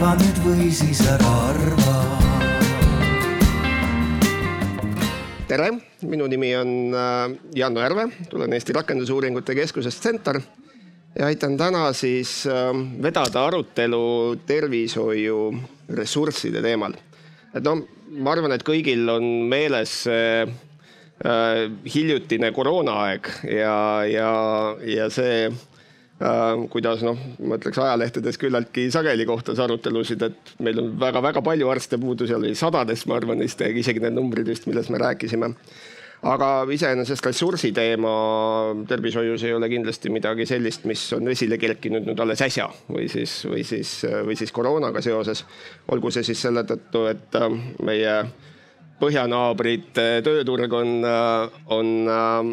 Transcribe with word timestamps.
arva 0.00 0.14
nüüd 0.16 0.38
või 0.40 0.66
siis 0.72 1.00
ära 1.04 1.30
arva. 1.50 1.94
tere, 5.44 5.66
minu 6.08 6.24
nimi 6.30 6.54
on 6.56 6.70
äh, 6.96 7.34
Janno 7.58 7.82
Järve, 7.84 8.06
tulen 8.30 8.56
Eesti 8.56 8.72
Rakendusuuringute 8.78 9.52
Keskusest 9.58 10.00
Center 10.00 10.38
ja 11.18 11.28
aitan 11.28 11.58
täna 11.60 11.90
siis 11.92 12.46
äh, 12.48 12.72
vedada 13.02 13.44
arutelu 13.50 14.38
tervishoiu 14.48 15.50
ressursside 15.92 16.64
teemal. 16.64 16.96
et 17.52 17.60
noh, 17.60 17.84
ma 18.24 18.32
arvan, 18.32 18.56
et 18.56 18.64
kõigil 18.64 19.04
on 19.12 19.26
meeles 19.52 19.98
see 20.06 20.46
äh, 20.46 21.66
hiljutine 21.92 22.54
koroonaaeg 22.56 23.34
ja, 23.52 23.76
ja, 24.08 24.32
ja 24.80 25.12
see 25.12 25.50
kuidas 26.72 27.00
noh, 27.06 27.16
ma 27.48 27.56
ütleks 27.56 27.78
ajalehtedes 27.80 28.36
küllaltki 28.40 28.90
sageli 28.92 29.24
kohtas 29.28 29.62
arutelusid, 29.64 30.20
et 30.26 30.50
meil 30.60 30.82
on 30.82 30.90
väga-väga 31.00 31.40
palju 31.46 31.70
arste 31.72 31.96
puudu, 32.00 32.26
seal 32.28 32.44
oli 32.44 32.52
sadades, 32.58 33.06
ma 33.08 33.16
arvan, 33.16 33.40
vist 33.40 33.64
isegi 33.64 34.04
need 34.04 34.18
numbrid 34.18 34.50
vist, 34.52 34.68
millest 34.68 34.92
me 34.92 35.00
rääkisime 35.00 35.54
aga 36.26 36.48
iseenesest 36.72 37.24
ressursi 37.24 37.70
teema 37.72 38.10
tervishoius 38.88 39.44
ei 39.48 39.54
ole 39.56 39.70
kindlasti 39.72 40.12
midagi 40.12 40.46
sellist, 40.48 40.84
mis 40.88 41.06
on 41.16 41.28
esile 41.32 41.56
kerkinud 41.60 42.04
nüüd 42.08 42.20
alles 42.20 42.42
äsja 42.44 42.68
või 42.90 43.08
siis, 43.12 43.40
või 43.48 43.64
siis, 43.64 43.94
või 44.26 44.36
siis 44.36 44.52
koroonaga 44.52 45.00
seoses. 45.04 45.44
olgu 45.88 46.12
see 46.12 46.26
siis 46.26 46.42
selle 46.42 46.64
tõttu, 46.68 47.06
et 47.10 47.40
äh, 47.40 47.48
meie 47.86 48.16
põhjanaabrite 49.00 50.20
tööturg 50.24 50.72
on, 50.76 50.98
äh, 51.08 51.60
on 51.72 51.94
äh, 52.04 52.52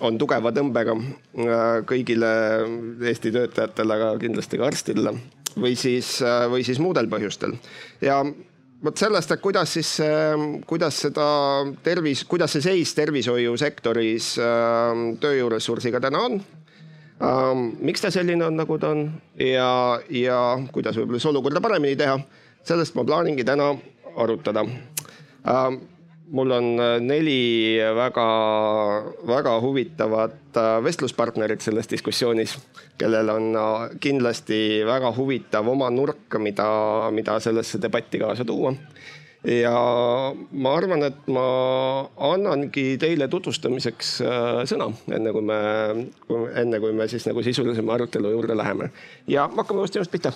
on 0.00 0.18
tugeva 0.20 0.52
tõmbega 0.54 0.94
kõigile 1.88 2.30
Eesti 3.10 3.32
töötajatele, 3.34 3.96
aga 3.96 4.12
kindlasti 4.20 4.60
ka 4.60 4.70
arstidele 4.70 5.14
või 5.60 5.74
siis, 5.78 6.18
või 6.50 6.62
siis 6.66 6.78
muudel 6.82 7.08
põhjustel. 7.10 7.56
ja 8.00 8.20
vot 8.84 8.96
sellest, 8.96 9.32
et 9.34 9.42
kuidas 9.42 9.74
siis, 9.76 9.90
kuidas 10.66 11.02
seda 11.04 11.26
tervis, 11.82 12.24
kuidas 12.24 12.54
see 12.54 12.64
seis 12.64 12.94
tervishoiusektoris 12.96 14.32
tööjõuressursiga 15.20 16.00
täna 16.00 16.24
on. 16.28 16.40
Ähm, 17.20 17.66
miks 17.84 18.00
ta 18.00 18.08
selline 18.08 18.46
on, 18.46 18.54
nagu 18.56 18.78
ta 18.80 18.94
on 18.94 19.02
ja, 19.36 20.00
ja 20.08 20.36
kuidas 20.72 20.96
võib-olla 20.96 21.18
seda 21.20 21.34
olukorda 21.34 21.60
paremini 21.60 21.98
teha, 22.00 22.14
sellest 22.64 22.96
ma 22.96 23.04
plaaningi 23.04 23.44
täna 23.44 23.74
arutada 24.16 24.62
ähm, 24.64 25.76
mul 26.30 26.50
on 26.50 26.66
äh, 26.80 27.00
neli 27.00 27.78
väga-väga 27.94 29.54
huvitavat 29.60 30.56
äh, 30.56 30.82
vestluspartnerit 30.84 31.60
selles 31.60 31.90
diskussioonis, 31.90 32.56
kellel 32.98 33.28
on 33.32 33.50
äh, 33.56 33.96
kindlasti 34.00 34.82
väga 34.86 35.12
huvitav 35.16 35.68
oma 35.68 35.90
nurk, 35.90 36.38
mida, 36.38 36.68
mida 37.14 37.38
sellesse 37.40 37.82
debatti 37.82 38.22
kaasa 38.22 38.44
tuua. 38.44 38.74
ja 39.44 39.72
ma 40.52 40.72
arvan, 40.76 41.02
et 41.02 41.28
ma 41.32 41.44
annangi 42.28 42.98
teile 43.00 43.28
tutvustamiseks 43.32 44.10
sõna, 44.68 44.90
enne 45.16 45.32
kui 45.32 45.46
me, 45.48 45.60
enne 46.60 46.80
kui 46.82 46.92
me 46.92 47.08
siis 47.08 47.24
nagu 47.24 47.42
sisulisema 47.42 47.96
arutelu 47.96 48.34
juurde 48.34 48.56
läheme 48.56 48.90
ja 49.26 49.48
hakkame 49.56 49.80
uuesti 49.80 49.98
ennast 49.98 50.12
pihta. 50.12 50.34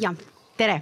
ja 0.00 0.14
tere 0.56 0.80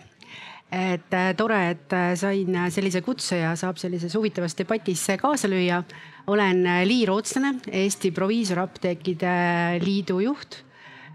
et 0.75 1.15
äh, 1.15 1.35
tore, 1.37 1.59
et 1.71 1.93
äh, 1.93 2.15
sain 2.19 2.55
äh, 2.57 2.69
sellise 2.73 3.03
kutse 3.05 3.39
ja 3.39 3.53
saab 3.59 3.79
sellises 3.79 4.15
huvitavas 4.19 4.57
debatis 4.59 5.07
kaasa 5.21 5.49
lüüa. 5.49 5.83
olen 6.27 6.65
Lii 6.89 7.07
Rootslane, 7.07 7.61
Eesti 7.71 8.11
Proviisorapteekide 8.11 9.35
Liidu 9.85 10.21
juht 10.21 10.63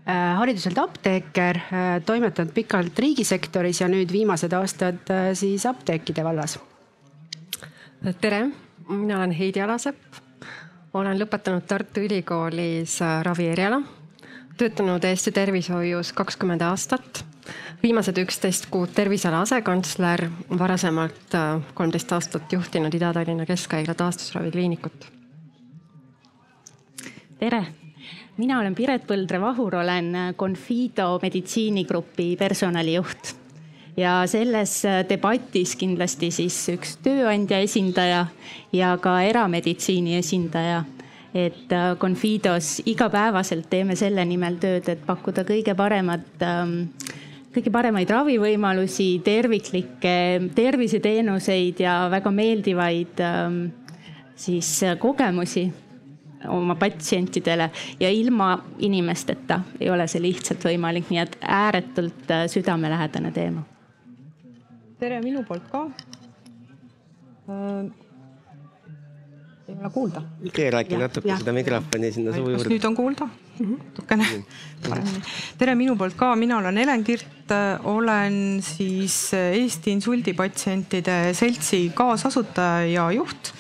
hariduselt 0.10 0.78
apteeker, 0.82 1.58
toimetanud 2.06 2.54
pikalt 2.54 2.98
riigisektoris 2.98 3.82
ja 3.82 3.88
nüüd 3.90 4.10
viimased 4.10 4.54
aastad 4.58 5.12
siis 5.38 5.66
apteekide 5.70 6.24
vallas. 6.24 6.60
tere, 8.22 8.50
mina 8.88 9.18
olen 9.18 9.32
Heidi 9.32 9.62
Alasepp. 9.62 10.22
olen 10.94 11.20
lõpetanud 11.20 11.66
Tartu 11.68 12.06
Ülikoolis 12.06 13.00
ravieriala, 13.24 13.82
töötanud 14.58 15.04
Eesti 15.04 15.32
tervishoius 15.32 16.14
kakskümmend 16.14 16.62
aastat 16.62 17.26
viimased 17.84 18.18
üksteist 18.18 18.68
kuud 18.72 18.92
terviseala 18.96 19.42
asekantsler, 19.46 20.28
varasemalt 20.60 21.36
äh, 21.36 21.62
kolmteist 21.74 22.12
aastat 22.12 22.54
juhtinud 22.54 22.94
Ida-Tallinna 22.94 23.46
Keskhaigla 23.46 23.94
taastusravikliinikut. 23.94 25.12
tere, 27.40 27.66
mina 28.38 28.60
olen 28.60 28.76
Piret 28.76 29.06
Põldre-Vahur, 29.08 29.76
olen 29.76 30.12
Confido 30.38 31.20
meditsiinigrupi 31.22 32.36
personalijuht. 32.40 33.36
Ja 33.98 34.24
selles 34.28 34.86
äh, 34.86 35.06
debatis 35.10 35.76
kindlasti 35.76 36.32
siis 36.32 36.58
üks 36.72 36.98
tööandja 37.04 37.60
esindaja 37.60 38.26
ja 38.74 38.98
ka 38.98 39.22
erameditsiini 39.22 40.18
esindaja. 40.20 40.84
Et 41.34 41.72
äh, 41.72 41.96
Confidos 41.98 42.82
igapäevaselt 42.86 43.70
teeme 43.70 43.96
selle 43.96 44.26
nimel 44.26 44.60
tööd, 44.60 44.88
et 44.90 45.04
pakkuda 45.06 45.44
kõige 45.48 45.76
paremat 45.78 46.44
ähm, 46.44 46.90
kõige 47.54 47.72
paremaid 47.74 48.10
ravivõimalusi, 48.14 49.10
terviklikke 49.26 50.16
terviseteenuseid 50.56 51.82
ja 51.82 51.94
väga 52.12 52.32
meeldivaid 52.34 53.22
ähm, 53.26 53.62
siis 54.40 54.84
äh, 54.84 54.98
kogemusi 55.00 55.66
oma 56.48 56.76
patsientidele 56.80 57.70
ja 58.00 58.10
ilma 58.10 58.54
inimesteta 58.80 59.60
ei 59.80 59.90
ole 59.92 60.08
see 60.08 60.22
lihtsalt 60.24 60.64
võimalik, 60.70 61.10
nii 61.12 61.24
et 61.24 61.40
ääretult 61.42 62.32
äh, 62.32 62.46
südamelähedane 62.52 63.32
teema. 63.36 63.66
tere 65.00 65.22
minu 65.24 65.44
poolt 65.48 65.68
ka 65.72 65.84
äh, 67.50 67.84
ei 69.68 69.76
ole 69.76 69.90
kuulda. 69.94 70.22
keerake 70.54 70.98
natuke 70.98 71.38
seda 71.42 71.54
mikrofoni 71.54 72.12
sinna 72.12 72.34
suu 72.36 72.50
juurde. 72.50 72.64
kas 72.64 72.74
nüüd 72.78 72.88
on 72.88 72.96
kuulda? 72.96 73.30
Natukene 73.60 74.26
paremini. 74.88 75.22
tere 75.60 75.76
minu 75.76 75.96
poolt 76.00 76.16
ka, 76.20 76.32
mina 76.40 76.60
olen 76.62 76.78
Helen 76.80 77.04
Kirt, 77.04 77.52
olen 77.84 78.60
siis 78.64 79.34
Eesti 79.34 79.92
Insuldipatsientide 79.98 81.34
Seltsi 81.34 81.90
kaasasutaja 81.96 82.86
ja 82.88 83.10
juht. 83.12 83.52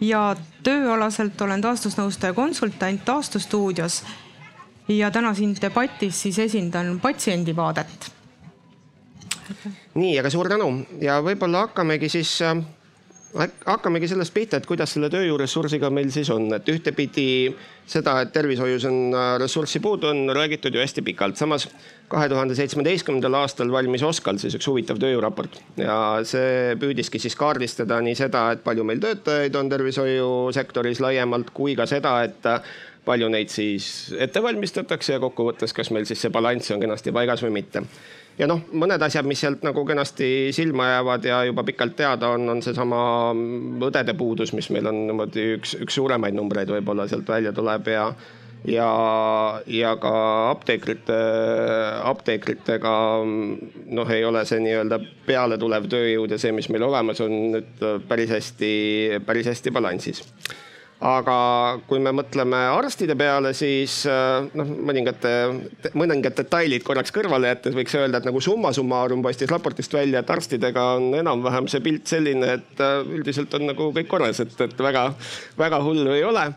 ja 0.00 0.34
tööalaselt 0.62 1.40
olen 1.40 1.62
taastusnõustaja 1.62 2.34
konsultant 2.36 3.04
Taastustuudios. 3.04 4.02
ja 4.88 5.10
täna 5.10 5.34
siin 5.34 5.56
debatis 5.60 6.22
siis 6.22 6.38
esindan 6.38 7.00
patsiendi 7.00 7.56
vaadet. 7.56 8.12
nii, 9.94 10.18
aga 10.18 10.30
suur 10.30 10.48
tänu 10.48 10.86
ja 11.00 11.22
võib-olla 11.24 11.66
hakkamegi 11.66 12.08
siis 12.08 12.36
äh, 12.42 12.56
hakkamegi 13.32 14.08
sellest 14.10 14.34
pihta, 14.34 14.58
et 14.58 14.66
kuidas 14.68 14.92
selle 14.92 15.08
tööjõuressursiga 15.12 15.88
meil 15.94 16.10
siis 16.12 16.28
on, 16.32 16.50
et 16.52 16.68
ühtepidi 16.68 17.26
seda, 17.88 18.18
et 18.22 18.32
tervishoius 18.34 18.84
on 18.88 18.98
äh, 19.16 19.28
ressurssi 19.40 19.80
puudu, 19.82 20.10
on 20.10 20.34
räägitud 20.36 20.74
ju 20.74 20.82
hästi 20.82 21.04
pikalt. 21.06 21.40
samas 21.40 21.68
kahe 22.12 22.28
tuhande 22.28 22.54
seitsmeteistkümnendal 22.54 23.38
aastal 23.40 23.72
valmis 23.72 24.04
OSKA-l 24.04 24.40
siis 24.42 24.56
üks 24.58 24.68
huvitav 24.68 25.00
tööjõuraport. 25.00 25.56
Ja 25.80 25.96
see 26.28 26.76
püüdiski 26.80 27.20
siis 27.22 27.36
kaardistada 27.38 28.00
nii 28.04 28.14
seda, 28.18 28.50
et 28.52 28.64
palju 28.64 28.84
meil 28.84 29.00
töötajaid 29.00 29.56
on 29.56 29.72
tervishoiusektoris 29.72 31.00
laiemalt, 31.00 31.54
kui 31.56 31.76
ka 31.78 31.88
seda, 31.88 32.18
et 32.28 32.48
äh, 32.52 32.74
palju 33.06 33.32
neid 33.32 33.50
siis 33.50 34.12
ette 34.20 34.42
valmistatakse 34.44 35.16
ja 35.16 35.22
kokkuvõttes, 35.22 35.72
kas 35.72 35.90
meil 35.90 36.04
siis 36.06 36.20
see 36.20 36.34
balanss 36.34 36.70
on 36.74 36.84
kenasti 36.84 37.14
paigas 37.16 37.42
või 37.42 37.56
mitte 37.62 37.86
ja 38.38 38.48
noh, 38.50 38.62
mõned 38.72 39.02
asjad, 39.02 39.26
mis 39.28 39.40
sealt 39.42 39.64
nagu 39.66 39.84
kenasti 39.88 40.28
silma 40.54 40.88
jäävad 40.92 41.26
ja 41.28 41.40
juba 41.48 41.64
pikalt 41.68 41.96
teada 41.98 42.32
on, 42.36 42.48
on 42.48 42.62
seesama 42.64 43.00
õdede 43.88 44.14
puudus, 44.18 44.54
mis 44.56 44.70
meil 44.74 44.88
on 44.90 45.02
niimoodi 45.08 45.48
üks, 45.58 45.76
üks 45.84 45.98
suuremaid 45.98 46.36
numbreid 46.36 46.72
võib-olla 46.72 47.08
sealt 47.10 47.28
välja 47.28 47.52
tuleb 47.56 47.92
ja 47.92 48.06
ja, 48.68 48.88
ja 49.66 49.94
ka 49.98 50.14
apteekrite, 50.52 51.18
apteekritega 52.06 52.92
noh, 53.26 54.12
ei 54.14 54.24
ole 54.24 54.44
see 54.46 54.62
nii-öelda 54.62 55.00
pealetulev 55.26 55.88
tööjõud 55.90 56.34
ja 56.34 56.38
see, 56.38 56.54
mis 56.54 56.70
meil 56.70 56.86
olemas 56.86 57.20
on 57.24 57.34
nüüd 57.56 57.86
päris 58.08 58.30
hästi, 58.30 58.74
päris 59.26 59.50
hästi 59.50 59.74
balansis 59.74 60.22
aga 61.02 61.36
kui 61.90 61.98
me 62.02 62.12
mõtleme 62.14 62.58
arstide 62.70 63.16
peale, 63.18 63.50
siis 63.58 64.02
äh, 64.06 64.46
noh, 64.58 64.72
mõningate, 64.86 65.32
mõningad 65.98 66.36
detailid 66.38 66.84
korraks 66.86 67.14
kõrvale 67.14 67.50
jättes 67.50 67.74
võiks 67.74 67.96
öelda, 67.98 68.20
et 68.20 68.28
nagu 68.28 68.42
summa 68.44 68.70
summarum 68.76 69.24
paistis 69.24 69.50
raportist 69.50 69.94
välja, 69.96 70.22
et 70.22 70.30
arstidega 70.30 70.86
on 71.00 71.10
enam-vähem 71.18 71.66
see 71.70 71.82
pilt 71.82 72.06
selline, 72.10 72.54
et 72.60 72.82
äh, 72.84 73.00
üldiselt 73.18 73.54
on 73.58 73.66
nagu 73.72 73.90
kõik 73.96 74.10
korras, 74.14 74.44
et, 74.44 74.54
et 74.62 74.84
väga, 74.86 75.08
väga 75.58 75.82
hullu 75.82 76.14
ei 76.14 76.26
ole. 76.28 76.52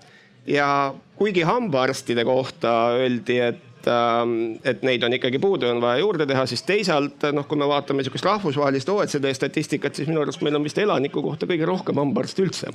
ja 0.46 0.94
kuigi 1.18 1.42
hambaarstide 1.42 2.22
kohta 2.26 2.76
öeldi, 3.00 3.40
et 3.42 3.90
ähm, 3.90 4.60
et 4.62 4.84
neid 4.86 5.04
on 5.04 5.14
ikkagi 5.18 5.42
puudu 5.42 5.66
ja 5.66 5.74
on 5.74 5.82
vaja 5.82 6.04
juurde 6.04 6.28
teha, 6.30 6.46
siis 6.46 6.62
teisalt 6.62 7.26
noh, 7.34 7.48
kui 7.50 7.58
me 7.58 7.66
vaatame 7.66 8.06
sihukest 8.06 8.30
rahvusvahelist 8.30 8.90
OECD 8.94 9.34
statistikat, 9.34 9.98
siis 9.98 10.12
minu 10.12 10.22
arust 10.22 10.46
meil 10.46 10.60
on 10.60 10.68
vist 10.68 10.78
elaniku 10.78 11.26
kohta 11.26 11.50
kõige 11.50 11.66
rohkem 11.66 11.98
hambaarste 11.98 12.46
üldse 12.46 12.70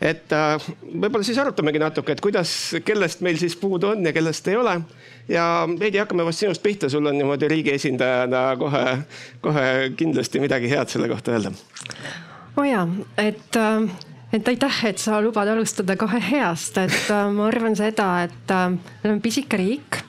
et 0.00 0.32
äh, 0.32 0.68
võib-olla 0.80 1.24
siis 1.26 1.38
arutamegi 1.38 1.80
natuke, 1.82 2.16
et 2.16 2.22
kuidas, 2.24 2.52
kellest 2.84 3.24
meil 3.24 3.38
siis 3.40 3.56
puudu 3.60 3.92
on 3.92 4.06
ja 4.06 4.14
kellest 4.16 4.48
ei 4.48 4.56
ole. 4.56 4.80
ja 5.28 5.44
Heidi, 5.80 6.00
hakkame 6.00 6.24
vast 6.26 6.44
sinust 6.44 6.62
pihta, 6.62 6.88
sul 6.88 7.06
on 7.06 7.18
niimoodi 7.18 7.48
riigi 7.48 7.74
esindajana 7.76 8.44
kohe, 8.60 8.84
kohe 9.44 9.66
kindlasti 9.96 10.40
midagi 10.40 10.70
head 10.72 10.88
selle 10.92 11.08
kohta 11.08 11.36
öelda. 11.36 11.52
oo 12.56 12.62
oh 12.64 12.68
jaa, 12.68 12.86
et 13.18 13.56
äh, 13.60 13.90
et 14.32 14.48
aitäh, 14.48 14.84
et 14.86 14.98
sa 14.98 15.20
lubad 15.20 15.48
alustada 15.48 15.96
kohe 16.00 16.20
heast, 16.30 16.78
et 16.78 17.10
äh, 17.10 17.26
ma 17.34 17.48
arvan 17.50 17.76
seda, 17.76 18.12
et 18.24 18.54
me 18.54 19.04
oleme 19.04 19.20
pisike 19.20 19.60
riik 19.60 20.04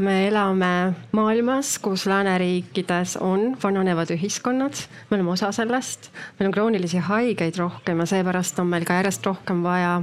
me 0.00 0.28
elame 0.28 0.92
maailmas, 1.12 1.78
kus 1.78 2.06
lääneriikides 2.06 3.16
on 3.20 3.56
vananevad 3.62 4.10
ühiskonnad, 4.14 4.74
me 5.10 5.14
oleme 5.16 5.30
osa 5.30 5.52
sellest, 5.52 6.10
meil 6.38 6.48
on 6.48 6.54
kroonilisi 6.56 6.98
haigeid 6.98 7.58
rohkem 7.58 7.98
ja 8.00 8.06
seepärast 8.06 8.58
on 8.58 8.66
meil 8.72 8.84
ka 8.88 8.98
järjest 9.00 9.26
rohkem 9.26 9.62
vaja 9.62 10.02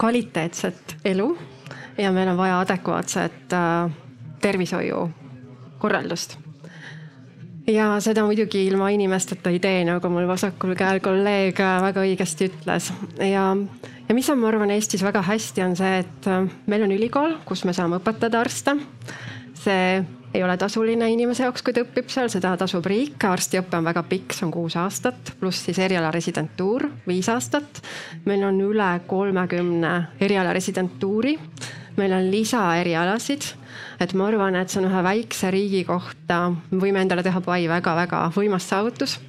kvaliteetset 0.00 0.96
elu. 1.04 1.38
Ja 1.98 2.12
meil 2.12 2.28
on 2.32 2.36
vaja 2.36 2.60
adekvaatset 2.60 3.52
äh, 3.52 3.90
tervishoiukorraldust 4.40 6.38
ja 7.66 8.00
seda 8.00 8.24
muidugi 8.24 8.64
ilma 8.66 8.88
inimesteta 8.94 9.50
ei 9.50 9.58
tee, 9.62 9.84
nagu 9.84 10.08
mul 10.12 10.26
vasakul 10.28 10.74
käel 10.78 11.00
kolleeg 11.04 11.58
väga 11.58 12.04
õigesti 12.06 12.48
ütles. 12.50 12.90
Ja 13.20 13.50
ja 14.10 14.14
mis 14.14 14.30
on, 14.30 14.40
ma 14.42 14.48
arvan, 14.50 14.72
Eestis 14.74 15.04
väga 15.06 15.22
hästi, 15.22 15.62
on 15.62 15.76
see, 15.78 16.00
et 16.02 16.26
äh, 16.26 16.46
meil 16.70 16.82
on 16.82 16.94
ülikool, 16.96 17.36
kus 17.46 17.62
me 17.68 17.74
saame 17.76 18.00
õpetada 18.00 18.42
arste. 18.42 18.74
see 19.60 20.00
ei 20.34 20.42
ole 20.42 20.54
tasuline 20.56 21.08
inimese 21.10 21.44
jaoks, 21.44 21.62
kui 21.62 21.74
ta 21.74 21.82
õpib 21.84 22.10
seal, 22.10 22.30
seda 22.32 22.52
tasub 22.58 22.86
riik, 22.86 23.22
arstiõpe 23.26 23.76
on 23.78 23.86
väga 23.86 24.02
pikk, 24.08 24.34
see 24.34 24.46
on 24.46 24.52
kuus 24.54 24.76
aastat, 24.78 25.34
pluss 25.40 25.66
siis 25.66 25.78
erialaresidentuur 25.82 26.86
viis 27.06 27.28
aastat. 27.30 27.82
meil 28.26 28.42
on 28.46 28.60
üle 28.64 28.90
kolmekümne 29.06 29.92
erialaresidentuuri, 30.20 31.36
meil 31.98 32.14
on 32.16 32.30
lisaerialasid, 32.30 33.50
et 34.00 34.14
ma 34.14 34.30
arvan, 34.30 34.58
et 34.58 34.70
see 34.70 34.82
on 34.82 34.90
ühe 34.90 35.02
väikse 35.06 35.50
riigi 35.54 35.84
kohta, 35.86 36.48
me 36.70 36.82
võime 36.82 37.02
endale 37.04 37.26
teha 37.26 37.42
pai 37.46 37.66
väga-väga 37.70 38.26
võimas 38.34 38.66
saavutus 38.70 39.20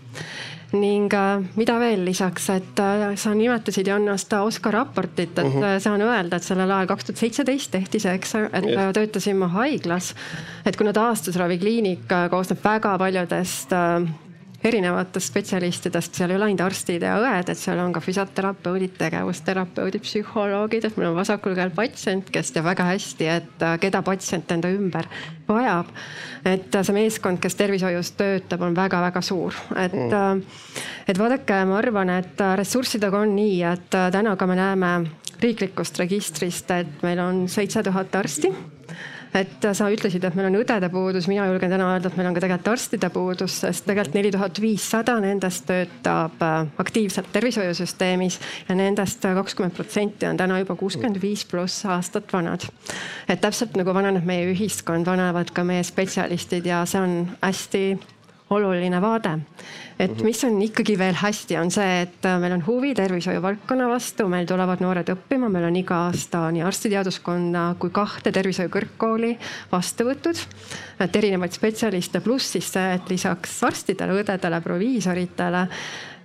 ning 0.74 1.14
äh, 1.14 1.44
mida 1.56 1.76
veel 1.82 2.06
lisaks, 2.06 2.50
et 2.54 2.80
äh, 2.80 3.06
sa 3.20 3.34
nimetasid 3.36 3.88
Janno 3.88 4.16
seda 4.20 4.42
Oskar 4.48 4.74
raportit, 4.74 5.38
et 5.38 5.44
uh 5.44 5.50
mhm. 5.50 5.64
-huh. 5.64 5.80
saan 5.80 6.02
öelda, 6.02 6.36
et 6.36 6.44
sellel 6.44 6.72
ajal 6.72 6.88
kaks 6.88 7.06
tuhat 7.06 7.18
seitseteist 7.18 7.72
tehti 7.72 8.00
see, 8.00 8.14
eks, 8.14 8.36
et 8.36 8.66
yes. 8.66 8.94
töötasin 8.94 9.38
ma 9.38 9.48
haiglas. 9.48 10.16
et 10.66 10.78
kuna 10.78 10.94
taastusravikliinik 10.94 12.08
koosneb 12.30 12.64
väga 12.64 12.98
paljudest 12.98 13.74
äh, 13.74 14.08
erinevatest 14.64 15.32
spetsialistidest, 15.32 16.16
seal 16.18 16.32
ei 16.32 16.38
ole 16.38 16.48
ainult 16.50 16.64
arstid 16.68 17.04
ja 17.06 17.16
õed, 17.22 17.50
et 17.50 17.58
seal 17.60 17.80
on 17.82 17.94
ka 17.96 18.02
füsioterapeudid, 18.04 18.94
tegevusterapeudid, 19.00 20.04
psühholoogid, 20.06 20.86
et 20.86 20.98
mul 21.00 21.10
on 21.10 21.18
vasakul 21.18 21.56
käel 21.58 21.74
patsient, 21.76 22.30
kes 22.34 22.54
teab 22.54 22.68
väga 22.70 22.86
hästi, 22.92 23.30
et 23.32 23.66
äh, 23.66 23.78
keda 23.82 24.04
patsient 24.06 24.52
enda 24.54 24.70
ümber 24.74 25.10
vajab. 25.48 25.90
et 26.46 26.76
äh, 26.76 26.86
see 26.86 26.98
meeskond, 26.98 27.42
kes 27.42 27.58
tervishoius 27.58 28.14
töötab, 28.20 28.62
on 28.68 28.78
väga-väga 28.78 29.24
suur, 29.26 29.58
et 29.76 29.98
mm., 29.98 30.44
et 31.10 31.18
vaadake, 31.18 31.64
ma 31.66 31.80
arvan, 31.82 32.14
et 32.22 32.46
ressurssidega 32.62 33.26
on 33.26 33.34
nii, 33.36 33.58
et 33.68 33.90
täna 34.14 34.36
ka 34.38 34.48
me 34.48 34.56
näeme 34.60 34.92
riiklikust 35.42 35.98
registrist, 36.00 36.70
et 36.72 37.02
meil 37.04 37.20
on 37.20 37.48
seitse 37.50 37.82
tuhat 37.84 38.16
arsti 38.16 38.54
et 39.34 39.68
sa 39.74 39.88
ütlesid, 39.92 40.24
et 40.28 40.36
meil 40.36 40.50
on 40.50 40.60
õdede 40.60 40.90
puudus, 40.92 41.28
mina 41.32 41.46
julgen 41.50 41.72
täna 41.72 41.88
öelda, 41.94 42.12
et 42.12 42.18
meil 42.20 42.30
on 42.30 42.36
ka 42.36 42.44
tegelikult 42.44 42.72
arstide 42.74 43.10
puudus, 43.14 43.58
sest 43.64 43.86
tegelikult 43.88 44.18
neli 44.18 44.32
tuhat 44.34 44.62
viissada 44.62 45.18
nendest 45.24 45.66
töötab 45.70 46.44
äh, 46.46 46.58
aktiivselt 46.84 47.32
tervishoiusüsteemis 47.34 48.40
ja 48.70 48.78
nendest 48.78 49.24
kakskümmend 49.24 49.76
protsenti 49.78 50.28
on 50.30 50.40
täna 50.40 50.60
juba 50.62 50.76
kuuskümmend 50.80 51.22
viis 51.22 51.46
pluss 51.48 51.86
aastat 51.86 52.32
vanad. 52.34 52.68
et 53.28 53.42
täpselt 53.42 53.78
nagu 53.80 53.94
vananeb 53.94 54.26
meie 54.28 54.52
ühiskond, 54.54 55.06
vananevad 55.08 55.54
ka 55.56 55.64
meie 55.64 55.84
spetsialistid 55.84 56.66
ja 56.68 56.84
see 56.86 57.02
on 57.02 57.16
hästi 57.42 57.86
oluline 58.52 59.02
vaade. 59.02 59.40
et 60.00 60.12
mhm. 60.12 60.26
mis 60.26 60.44
on 60.44 60.56
ikkagi 60.62 60.98
veel 60.98 61.18
hästi, 61.20 61.58
on 61.62 61.72
see, 61.72 62.02
et 62.06 62.26
äh, 62.26 62.38
meil 62.42 62.56
on 62.56 62.64
huvi 62.66 62.94
tervishoiu 62.98 63.42
valdkonna 63.42 63.90
vastu, 63.90 64.28
meil 64.32 64.48
tulevad 64.50 64.82
noored 64.82 65.12
õppima, 65.14 65.50
meil 65.50 65.68
on 65.70 65.78
iga 65.78 66.00
aasta 66.08 66.48
nii 66.52 66.64
arstiteaduskonna 66.66 67.66
kui 67.80 67.94
kahte 67.94 68.34
tervishoiu 68.34 68.72
kõrgkooli 68.74 69.36
vastuvõtud. 69.72 70.46
et 71.02 71.16
erinevaid 71.16 71.54
spetsialiste, 71.54 72.22
pluss 72.22 72.56
siis 72.58 72.72
see, 72.74 72.94
et 72.96 73.10
lisaks 73.10 73.60
arstidele, 73.68 74.22
õdedele, 74.22 74.62
proviisoritele 74.62 75.68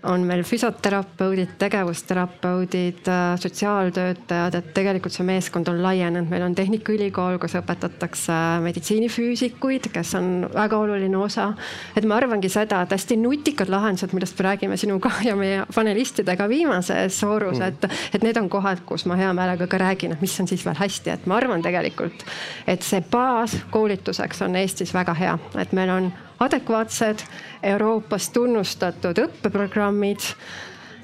on 0.02 0.20
meil 0.26 0.42
füsioterapeudid, 0.42 1.56
tegevusterapeudid, 1.58 3.08
äh, 3.08 3.38
sotsiaaltöötajad, 3.40 4.54
et 4.54 4.72
tegelikult 4.74 5.14
see 5.14 5.26
meeskond 5.26 5.68
on 5.68 5.82
laienenud, 5.82 6.28
meil 6.30 6.44
on 6.46 6.54
Tehnikaülikool, 6.54 7.38
kus 7.42 7.56
õpetatakse 7.58 8.36
meditsiinifüüsikuid, 8.64 9.90
kes 9.94 10.14
on 10.18 10.48
väga 10.54 10.78
oluline 10.78 11.16
osa. 11.16 11.52
et 11.96 12.04
ma 12.04 12.16
arvangi 12.16 12.48
seda, 12.48 12.82
et 12.82 12.92
hästi 12.92 13.16
nutikad 13.16 13.70
lahendused, 13.72 14.12
millest 14.12 14.38
me 14.38 14.48
räägime 14.48 14.76
sinuga 14.76 15.10
ja 15.28 15.36
meie 15.36 15.64
panelistidega 15.74 16.48
viimases 16.48 17.22
voorus, 17.24 17.60
et, 17.60 17.88
et 18.14 18.22
need 18.22 18.36
on 18.36 18.48
kohad, 18.48 18.84
kus 18.86 19.06
ma 19.06 19.16
hea 19.16 19.32
meelega 19.32 19.66
ka 19.66 19.78
räägin, 19.78 20.12
et 20.12 20.20
mis 20.20 20.40
on 20.40 20.48
siis 20.48 20.64
veel 20.66 20.78
hästi, 20.78 21.10
et 21.10 21.26
ma 21.26 21.40
arvan 21.40 21.62
tegelikult, 21.62 22.26
et 22.66 22.82
see 22.82 23.02
baas 23.10 23.56
koolituseks 23.70 24.42
on 24.46 24.56
Eestis 24.56 24.94
väga 24.94 25.14
hea, 25.14 25.38
et 25.58 25.72
meil 25.76 25.90
on 25.90 26.12
adekvaatsed 26.42 27.24
Euroopas 27.62 28.30
tunnustatud 28.30 29.18
õppeprogrammid. 29.26 30.32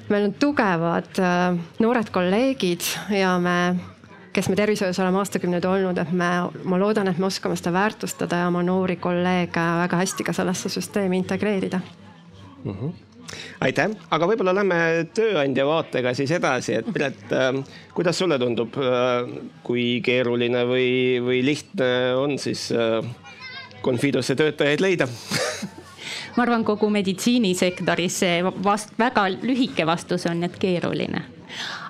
meil 0.09 0.27
on 0.27 0.33
tugevad 0.35 1.19
äh, 1.19 1.55
noored 1.79 2.09
kolleegid 2.11 2.83
ja 3.15 3.37
me, 3.39 3.75
kes 4.35 4.49
me 4.51 4.57
tervishoius 4.59 4.99
oleme 4.99 5.21
aastakümneid 5.21 5.65
olnud, 5.65 5.97
et 5.97 6.11
me, 6.11 6.29
ma 6.63 6.79
loodan, 6.79 7.07
et 7.07 7.17
me 7.17 7.29
oskame 7.29 7.55
seda 7.55 7.71
väärtustada 7.73 8.43
ja 8.43 8.51
oma 8.51 8.63
noori 8.63 8.97
kolleege 8.99 9.63
väga 9.85 10.01
hästi 10.03 10.27
ka 10.27 10.35
sellesse 10.35 10.69
süsteemi 10.69 11.17
integreerida 11.23 11.79
mm. 12.63 12.71
-hmm 12.71 12.93
aitäh, 13.61 13.89
aga 14.11 14.27
võib-olla 14.29 14.53
lähme 14.53 15.07
tööandja 15.15 15.65
vaatega 15.65 16.13
siis 16.13 16.31
edasi, 16.31 16.73
et 16.73 16.93
Piret, 16.93 17.31
äh, 17.31 17.63
kuidas 17.93 18.17
sulle 18.17 18.37
tundub, 18.39 18.77
äh, 18.77 19.25
kui 19.63 20.01
keeruline 20.05 20.65
või, 20.69 21.19
või 21.23 21.45
lihtne 21.45 22.15
on 22.19 22.37
siis 22.37 22.69
Confidosse 23.83 24.35
töötajaid 24.39 24.83
leida 24.83 25.07
ma 26.35 26.45
arvan, 26.45 26.65
kogu 26.65 26.89
meditsiinisektoris 26.93 28.19
see 28.25 28.41
vast-, 28.65 28.97
väga 28.99 29.27
lühike 29.35 29.87
vastus 29.89 30.27
on, 30.29 30.43
et 30.47 30.59
keeruline 30.61 31.23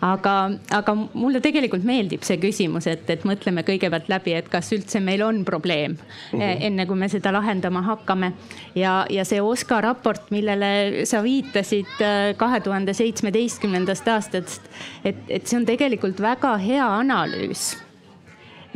aga, 0.04 0.34
aga 0.76 0.96
mulle 0.98 1.42
tegelikult 1.44 1.86
meeldib 1.88 2.26
see 2.28 2.40
küsimus, 2.42 2.88
et, 2.92 3.06
et 3.14 3.24
mõtleme 3.28 3.64
kõigepealt 3.68 4.10
läbi, 4.12 4.36
et 4.38 4.50
kas 4.52 4.72
üldse 4.76 5.02
meil 5.04 5.24
on 5.26 5.44
probleem 5.48 5.96
mm, 5.96 6.40
-hmm. 6.40 6.66
enne 6.70 6.86
kui 6.90 7.00
me 7.00 7.10
seda 7.10 7.32
lahendama 7.34 7.82
hakkame. 7.82 8.34
ja, 8.76 9.06
ja 9.10 9.26
see 9.26 9.42
OSKA 9.42 9.82
raport, 9.82 10.32
millele 10.32 11.06
sa 11.06 11.24
viitasid 11.24 12.02
äh, 12.02 12.36
kahe 12.38 12.60
tuhande 12.60 12.94
seitsmeteistkümnendast 12.94 14.08
aastast, 14.08 14.70
et, 15.06 15.18
et 15.30 15.48
see 15.48 15.60
on 15.60 15.66
tegelikult 15.66 16.22
väga 16.22 16.58
hea 16.58 16.88
analüüs 17.00 17.83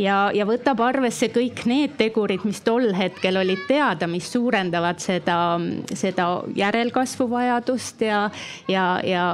ja, 0.02 0.30
ja 0.34 0.46
võtab 0.48 0.82
arvesse 0.86 1.30
kõik 1.34 1.64
need 1.70 1.96
tegurid, 2.00 2.44
mis 2.48 2.62
tol 2.66 2.92
hetkel 2.96 3.40
olid 3.42 3.66
teada, 3.70 4.08
mis 4.10 4.30
suurendavad 4.32 5.02
seda, 5.02 5.58
seda 5.98 6.28
järelkasvu 6.58 7.28
vajadust 7.32 8.04
ja, 8.06 8.22
ja, 8.70 8.86
ja 9.06 9.26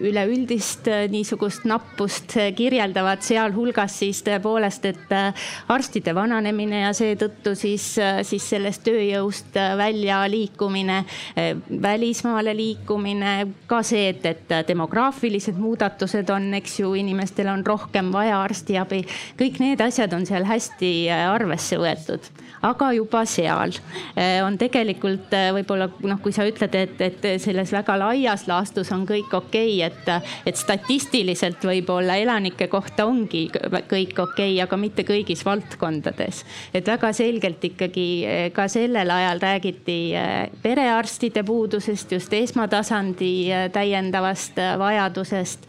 üleüldist 0.00 0.88
niisugust 1.12 1.66
nappust 1.68 2.36
kirjeldavad, 2.56 3.22
sealhulgas 3.26 3.98
siis 4.02 4.22
tõepoolest, 4.26 4.88
et 4.92 5.14
arstide 5.72 6.14
vananemine 6.16 6.84
ja 6.86 6.92
seetõttu 6.96 7.56
siis, 7.58 7.88
siis 8.26 8.48
sellest 8.54 8.84
tööjõust 8.86 9.56
välja 9.78 10.22
liikumine, 10.30 11.02
välismaale 11.82 12.54
liikumine, 12.56 13.34
ka 13.66 13.82
see, 13.86 14.10
et, 14.14 14.26
et 14.26 14.56
demograafilised 14.68 15.58
muudatused 15.58 16.30
on, 16.32 16.52
eks 16.60 16.80
ju, 16.80 16.94
inimestel 16.98 17.50
on 17.50 17.64
rohkem 17.66 18.12
vaja 18.14 18.38
arstiabi, 18.44 19.02
kõik 19.38 19.60
need 19.62 19.82
asjad 19.82 19.95
asjad 19.96 20.12
on 20.12 20.26
seal 20.28 20.44
hästi 20.44 20.90
äh, 21.08 21.24
arvesse 21.32 21.78
võetud, 21.80 22.26
aga 22.66 22.90
juba 22.92 23.22
seal 23.28 23.72
äh, 23.72 24.42
on 24.44 24.58
tegelikult 24.60 25.32
äh, 25.32 25.48
võib-olla 25.56 25.88
noh, 26.04 26.18
kui 26.20 26.34
sa 26.36 26.44
ütled, 26.48 26.74
et, 26.76 27.00
et 27.00 27.24
selles 27.40 27.72
väga 27.72 27.96
laias 28.00 28.44
laastus 28.48 28.92
on 28.92 29.06
kõik 29.08 29.32
okei 29.32 29.78
okay,, 29.78 29.88
et, 29.88 30.28
et 30.52 30.60
statistiliselt 30.60 31.64
võib-olla 31.64 32.18
elanike 32.20 32.68
kohta 32.72 33.06
ongi 33.08 33.46
kõik 33.48 34.18
okei 34.20 34.26
okay,, 34.26 34.58
aga 34.66 34.80
mitte 34.80 35.06
kõigis 35.08 35.44
valdkondades. 35.46 36.42
et 36.76 36.86
väga 36.86 37.12
selgelt 37.16 37.64
ikkagi 37.64 38.06
ka 38.52 38.68
sellel 38.68 39.10
ajal 39.10 39.40
räägiti 39.40 39.98
perearstide 40.62 41.44
puudusest, 41.46 42.12
just 42.12 42.32
esmatasandi 42.36 43.32
täiendavast 43.72 44.60
vajadusest. 44.78 45.66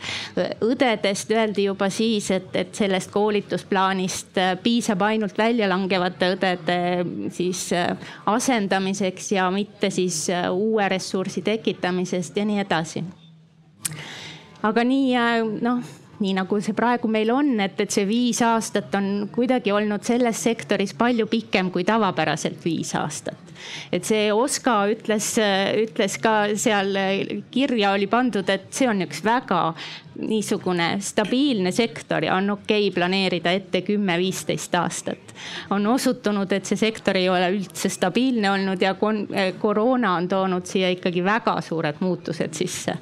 õdedest 0.67 1.31
öeldi 1.31 1.69
juba 1.69 1.89
siis, 1.93 2.31
et, 2.36 2.51
et 2.55 2.75
sellest 2.75 3.12
koolitusplaanist 3.13 4.16
millest 4.17 4.38
äh, 4.38 4.57
piisab 4.62 5.01
ainult 5.05 5.38
väljalangevate 5.38 6.33
õdede 6.36 7.31
siis 7.31 7.71
äh, 7.74 7.95
asendamiseks 8.25 9.31
ja 9.31 9.50
mitte 9.51 9.89
siis 9.89 10.29
äh, 10.29 10.50
uue 10.51 10.88
ressursi 10.89 11.41
tekitamisest 11.41 12.38
ja 12.38 12.45
nii 12.45 12.59
edasi 12.63 13.03
aga 14.63 14.83
nii 14.83 15.15
noh 15.62 15.83
nii 16.17 16.33
nagu 16.33 16.57
see 16.59 16.74
praegu 16.74 17.07
meil 17.07 17.29
on, 17.29 17.59
et, 17.62 17.77
et 17.77 17.91
see 17.93 18.07
viis 18.09 18.39
aastat 18.41 18.95
on 18.97 19.27
kuidagi 19.29 19.69
olnud 19.71 20.01
selles 20.01 20.39
sektoris 20.41 20.95
palju 20.97 21.27
pikem 21.29 21.69
kui 21.69 21.83
tavapäraselt 21.86 22.57
viis 22.65 22.95
aastat. 22.97 23.38
et 23.91 24.03
see 24.03 24.31
Oska 24.33 24.88
ütles, 24.89 25.36
ütles 25.83 26.17
ka 26.17 26.55
seal 26.57 26.97
kirja 27.51 27.93
oli 27.93 28.07
pandud, 28.09 28.50
et 28.50 28.65
see 28.74 28.89
on 28.89 29.05
üks 29.05 29.21
väga 29.21 29.75
niisugune 30.19 30.97
stabiilne 31.00 31.71
sektor 31.71 32.24
ja 32.24 32.36
on 32.36 32.50
okei 32.50 32.88
okay 32.88 32.95
planeerida 32.95 33.51
ette 33.51 33.81
kümme-viisteist 33.81 34.75
aastat. 34.75 35.33
on 35.69 35.88
osutunud, 35.88 36.51
et 36.51 36.65
see 36.65 36.77
sektor 36.77 37.17
ei 37.17 37.29
ole 37.29 37.51
üldse 37.53 37.89
stabiilne 37.89 38.51
olnud 38.51 38.81
ja 38.81 38.95
koroona 39.59 40.15
on 40.15 40.27
toonud 40.27 40.65
siia 40.65 40.89
ikkagi 40.89 41.24
väga 41.24 41.62
suured 41.62 42.00
muutused 42.00 42.53
sisse 42.53 42.97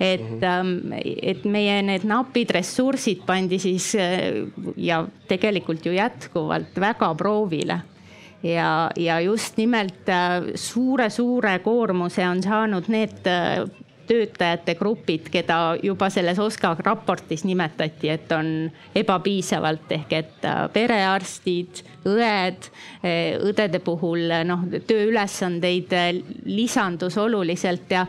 et 0.00 0.20
mm, 0.20 0.38
-hmm. 0.40 1.00
et 1.22 1.44
meie 1.44 1.82
need 1.82 2.04
napid 2.04 2.50
ressursid 2.50 3.22
pandi 3.26 3.58
siis 3.58 3.94
äh, 3.94 4.48
ja 4.76 5.06
tegelikult 5.28 5.86
ju 5.86 5.92
jätkuvalt 5.92 6.80
väga 6.80 7.14
proovile 7.14 7.80
ja, 8.42 8.90
ja 8.96 9.20
just 9.20 9.56
nimelt 9.56 10.10
suure-suure 10.54 11.54
äh, 11.54 11.62
koormuse 11.62 12.28
on 12.28 12.42
saanud 12.42 12.88
need 12.88 13.26
äh, 13.26 13.68
töötajate 14.12 14.74
grupid, 14.76 15.28
keda 15.32 15.58
juba 15.82 16.08
selles 16.12 16.38
OSKA 16.42 16.74
raportis 16.84 17.46
nimetati, 17.48 18.10
et 18.12 18.32
on 18.36 18.50
ebapiisavalt 18.98 19.94
ehk 19.96 20.12
et 20.18 20.46
äh, 20.48 20.60
perearstid, 20.74 21.82
õed, 22.08 22.68
äh, 23.06 23.38
õdede 23.40 23.80
puhul 23.84 24.26
noh, 24.48 24.66
tööülesandeid 24.88 25.96
äh, 25.96 26.10
lisandus 26.48 27.16
oluliselt 27.22 27.90
ja, 27.94 28.04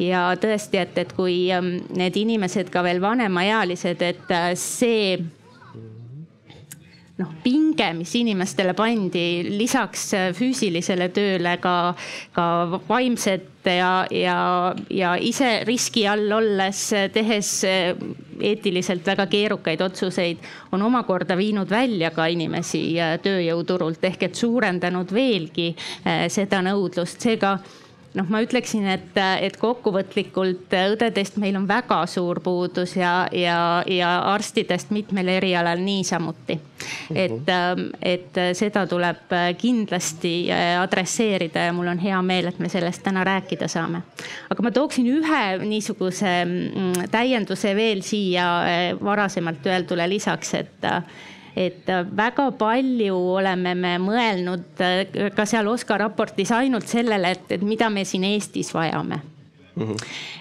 ja 0.00 0.24
tõesti, 0.40 0.80
et, 0.82 0.98
et 1.04 1.14
kui 1.16 1.44
ähm, 1.52 1.76
need 1.98 2.16
inimesed 2.22 2.72
ka 2.72 2.84
veel 2.86 3.02
vanemaealised, 3.04 4.02
et 4.08 4.36
see 4.58 5.18
noh, 7.22 7.32
pinge, 7.42 7.88
mis 7.96 8.12
inimestele 8.18 8.74
pandi 8.78 9.24
lisaks 9.48 10.10
füüsilisele 10.36 11.08
tööle 11.14 11.56
ka, 11.62 11.74
ka 12.34 12.46
vaimset 12.88 13.48
ja, 13.70 14.06
ja, 14.10 14.36
ja 14.90 15.12
ise 15.22 15.62
riski 15.68 16.06
all 16.10 16.32
olles, 16.34 16.80
tehes 17.14 17.52
eetiliselt 18.42 19.06
väga 19.06 19.28
keerukaid 19.30 19.84
otsuseid, 19.86 20.42
on 20.74 20.82
omakorda 20.82 21.36
viinud 21.38 21.70
välja 21.70 22.10
ka 22.14 22.26
inimesi 22.32 22.82
tööjõuturult 23.22 24.02
ehk 24.10 24.26
et 24.28 24.38
suurendanud 24.38 25.14
veelgi 25.14 25.70
seda 26.32 26.62
nõudlust, 26.66 27.22
seega 27.22 27.56
noh, 28.18 28.28
ma 28.28 28.42
ütleksin, 28.44 28.84
et, 28.92 29.16
et 29.16 29.56
kokkuvõtlikult 29.60 30.74
õdedest 30.76 31.38
meil 31.40 31.56
on 31.58 31.66
väga 31.68 32.02
suur 32.10 32.42
puudus 32.44 32.96
ja, 32.98 33.26
ja, 33.32 33.56
ja 33.88 34.12
arstidest 34.32 34.92
mitmel 34.94 35.30
erialal 35.32 35.80
niisamuti. 35.82 36.58
et, 37.14 37.46
mhm. 37.46 37.90
et 38.02 38.38
seda 38.58 38.84
tuleb 38.90 39.32
kindlasti 39.58 40.50
adresseerida 40.80 41.68
ja 41.68 41.72
mul 41.72 41.92
on 41.92 42.00
hea 42.02 42.18
meel, 42.26 42.50
et 42.50 42.58
me 42.58 42.68
sellest 42.68 43.04
täna 43.06 43.24
rääkida 43.24 43.68
saame. 43.68 44.02
aga 44.50 44.62
ma 44.62 44.70
tooksin 44.70 45.06
ühe 45.06 45.42
niisuguse 45.64 46.32
mm, 46.44 47.10
täienduse 47.10 47.76
veel 47.76 48.02
siia 48.02 48.48
varasemalt 49.00 49.66
öeldule 49.66 50.08
lisaks, 50.10 50.54
et 50.54 50.90
et 51.56 51.88
äh, 51.88 52.06
väga 52.16 52.50
palju 52.58 53.18
oleme 53.36 53.74
me 53.74 53.96
mõelnud 54.02 54.80
äh, 54.80 55.30
ka 55.36 55.46
seal 55.48 55.68
OSKA 55.68 56.00
raportis 56.06 56.52
ainult 56.56 56.88
sellele, 56.88 57.34
et, 57.36 57.50
et 57.58 57.62
mida 57.66 57.90
me 57.90 58.06
siin 58.08 58.24
Eestis 58.28 58.72
vajame 58.74 59.20
Mm 59.76 59.82
-hmm. 59.82 59.96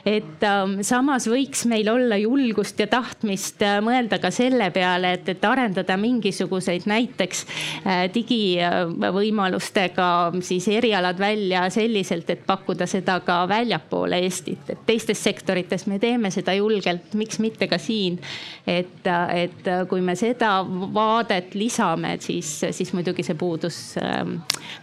et 0.05 0.43
ähm, 0.43 0.81
samas 0.81 1.27
võiks 1.27 1.65
meil 1.65 1.89
olla 1.89 2.17
julgust 2.17 2.79
ja 2.79 2.87
tahtmist 2.87 3.61
äh, 3.61 3.79
mõelda 3.79 4.19
ka 4.19 4.31
selle 4.31 4.71
peale, 4.71 5.13
et, 5.13 5.29
et 5.29 5.45
arendada 5.45 5.97
mingisuguseid 5.97 6.81
näiteks 6.85 7.45
äh, 7.87 8.13
digivõimalustega 8.13 10.31
siis 10.41 10.67
erialad 10.67 11.19
välja 11.19 11.69
selliselt, 11.69 12.29
et 12.29 12.45
pakkuda 12.45 12.85
seda 12.85 13.19
ka 13.19 13.47
väljapoole 13.47 14.19
Eestit, 14.19 14.69
et 14.69 14.79
teistes 14.85 15.23
sektorites 15.23 15.87
me 15.87 15.99
teeme 15.99 16.31
seda 16.31 16.53
julgelt, 16.53 17.13
miks 17.13 17.39
mitte 17.39 17.67
ka 17.67 17.77
siin. 17.77 18.19
et, 18.67 19.07
et 19.33 19.87
kui 19.89 20.01
me 20.01 20.15
seda 20.15 20.65
vaadet 20.93 21.55
lisame, 21.55 22.17
siis, 22.19 22.65
siis 22.71 22.93
muidugi 22.93 23.23
see 23.23 23.35
puudus 23.35 23.95
ähm, 23.97 24.35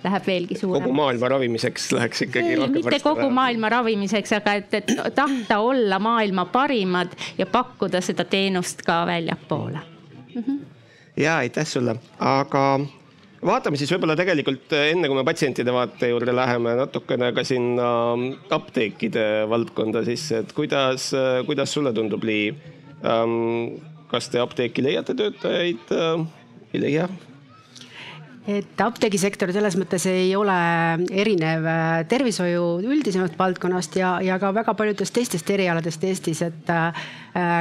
läheb 0.04 0.26
veelgi 0.26 0.58
suuremaks. 0.58 0.88
kogu 0.88 0.94
maailma 0.94 1.28
ravimiseks 1.28 1.92
läheks 1.92 2.22
ikkagi 2.22 2.56
mitte 2.72 3.00
kogu 3.02 3.30
maailma 3.30 3.68
ravimiseks 3.68 4.32
aga 4.40 4.54
et, 4.60 4.74
et 4.80 4.92
tahta 5.14 5.60
olla 5.64 5.98
maailma 6.02 6.46
parimad 6.52 7.14
ja 7.38 7.46
pakkuda 7.46 8.00
seda 8.04 8.24
teenust 8.24 8.82
ka 8.86 9.04
väljapoole 9.06 9.80
mm. 9.80 10.42
-hmm. 10.42 10.58
ja 11.16 11.36
aitäh 11.44 11.66
sulle, 11.66 11.96
aga 12.18 12.64
vaatame 13.44 13.76
siis 13.76 13.92
võib-olla 13.92 14.16
tegelikult 14.18 14.72
enne, 14.72 15.08
kui 15.08 15.16
me 15.18 15.24
patsientide 15.26 15.72
vaate 15.74 16.10
juurde 16.10 16.34
läheme, 16.34 16.74
natukene 16.78 17.30
ka 17.36 17.44
sinna 17.44 17.90
apteekide 18.50 19.46
valdkonda 19.50 20.04
sisse, 20.04 20.42
et 20.42 20.52
kuidas, 20.52 21.12
kuidas 21.46 21.72
sulle 21.72 21.92
tundub, 21.92 22.24
Lii? 22.24 22.50
Ähm, 23.06 23.78
kas 24.10 24.28
te 24.32 24.40
apteeki 24.42 24.82
leiate 24.82 25.14
töötajaid? 25.14 25.92
Äh, 25.94 26.26
ei 26.74 26.82
leia? 26.82 27.08
Et 28.48 28.80
apteegisektor 28.80 29.50
selles 29.52 29.76
mõttes 29.76 30.06
ei 30.08 30.30
ole 30.36 30.54
erinev 31.12 31.66
äh, 31.68 31.88
tervishoiu 32.08 32.78
üldisemast 32.80 33.36
valdkonnast 33.38 33.98
ja, 34.00 34.14
ja 34.24 34.38
ka 34.40 34.54
väga 34.56 34.72
paljudest 34.78 35.14
teistest 35.14 35.50
erialadest 35.52 36.04
Eestis, 36.08 36.40
et 36.46 36.72
äh, 36.72 37.02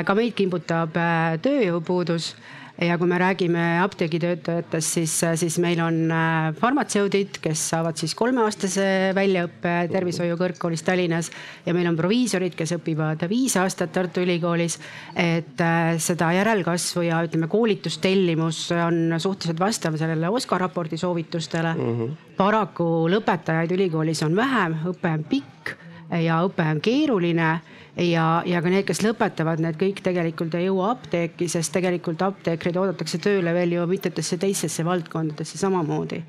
ka 0.08 0.16
meid 0.18 0.36
kimbutab 0.38 0.96
äh, 0.96 1.36
tööjõupuudus 1.44 2.32
ja 2.82 2.98
kui 2.98 3.10
me 3.10 3.18
räägime 3.18 3.64
apteegitöötajatest, 3.82 4.94
siis, 5.00 5.14
siis 5.42 5.58
meil 5.62 5.80
on 5.82 6.12
äh, 6.14 6.52
farmatseudid, 6.60 7.40
kes 7.42 7.64
saavad 7.72 7.98
siis 7.98 8.14
kolmeaastase 8.18 8.86
väljaõppe 9.18 9.74
Tervishoiu 9.92 10.38
Kõrgkoolis 10.38 10.86
Tallinnas 10.86 11.32
ja 11.66 11.74
meil 11.78 11.90
on 11.90 11.98
proviisorid, 11.98 12.54
kes 12.58 12.76
õpivad 12.78 13.26
viis 13.32 13.58
aastat 13.58 13.94
Tartu 13.96 14.22
Ülikoolis. 14.26 14.78
et 15.16 15.62
äh, 15.62 15.96
seda 15.98 16.30
järelkasvu 16.38 17.08
ja 17.08 17.24
ütleme, 17.26 17.50
koolitustellimus 17.50 18.68
on 18.78 19.18
suhteliselt 19.18 19.60
vastav 19.60 19.98
sellele 19.98 20.30
OSKA 20.30 20.62
raporti 20.68 20.98
soovitustele 20.98 21.74
mm. 21.74 21.98
-hmm. 21.98 22.16
paraku 22.38 23.08
lõpetajaid 23.10 23.74
ülikoolis 23.74 24.24
on 24.24 24.36
vähem, 24.36 24.78
õpe 24.94 25.14
on 25.14 25.24
pikk 25.24 25.87
ja 26.12 26.42
õpe 26.46 26.66
on 26.72 26.82
keeruline 26.84 27.50
ja, 27.98 28.26
ja 28.46 28.62
ka 28.64 28.72
need, 28.72 28.86
kes 28.88 29.02
lõpetavad, 29.06 29.62
need 29.64 29.80
kõik 29.80 30.02
tegelikult 30.06 30.56
ei 30.58 30.68
jõua 30.68 30.94
apteeki, 30.96 31.50
sest 31.52 31.74
tegelikult 31.76 32.22
apteekreid 32.24 32.78
oodatakse 32.80 33.20
tööle 33.24 33.54
veel 33.56 33.78
ju 33.78 33.88
mitmetesse 33.90 34.40
teistesse 34.42 34.86
valdkondadesse 34.88 35.60
samamoodi 35.60 36.22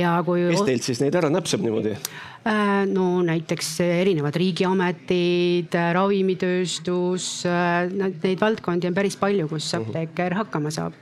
ja 0.00 0.14
kui. 0.24 0.46
kes 0.52 0.64
teilt 0.68 0.86
siis 0.86 1.02
neid 1.02 1.16
ära 1.18 1.30
näpsab 1.32 1.64
niimoodi? 1.64 1.96
Äh, 2.44 2.84
no 2.90 3.22
näiteks 3.24 3.78
erinevad 3.84 4.36
riigiametid, 4.36 5.76
ravimitööstus, 5.96 7.28
äh, 7.48 7.90
neid 7.92 8.40
valdkondi 8.40 8.88
on 8.88 8.96
päris 8.96 9.16
palju, 9.20 9.48
kus 9.52 9.70
mhm. 9.72 9.84
apteeker 9.84 10.40
hakkama 10.40 10.72
saab 10.74 10.96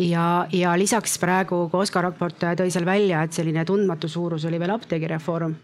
ja, 0.00 0.46
ja 0.52 0.76
lisaks 0.78 1.18
praegu, 1.20 1.66
kui 1.70 1.84
Oskar 1.84 2.04
raport 2.08 2.38
tõi 2.40 2.70
seal 2.72 2.86
välja, 2.88 3.24
et 3.24 3.36
selline 3.36 3.64
tundmatu 3.68 4.08
suurus 4.08 4.46
oli 4.48 4.60
veel 4.60 4.76
apteegireform 4.76 5.56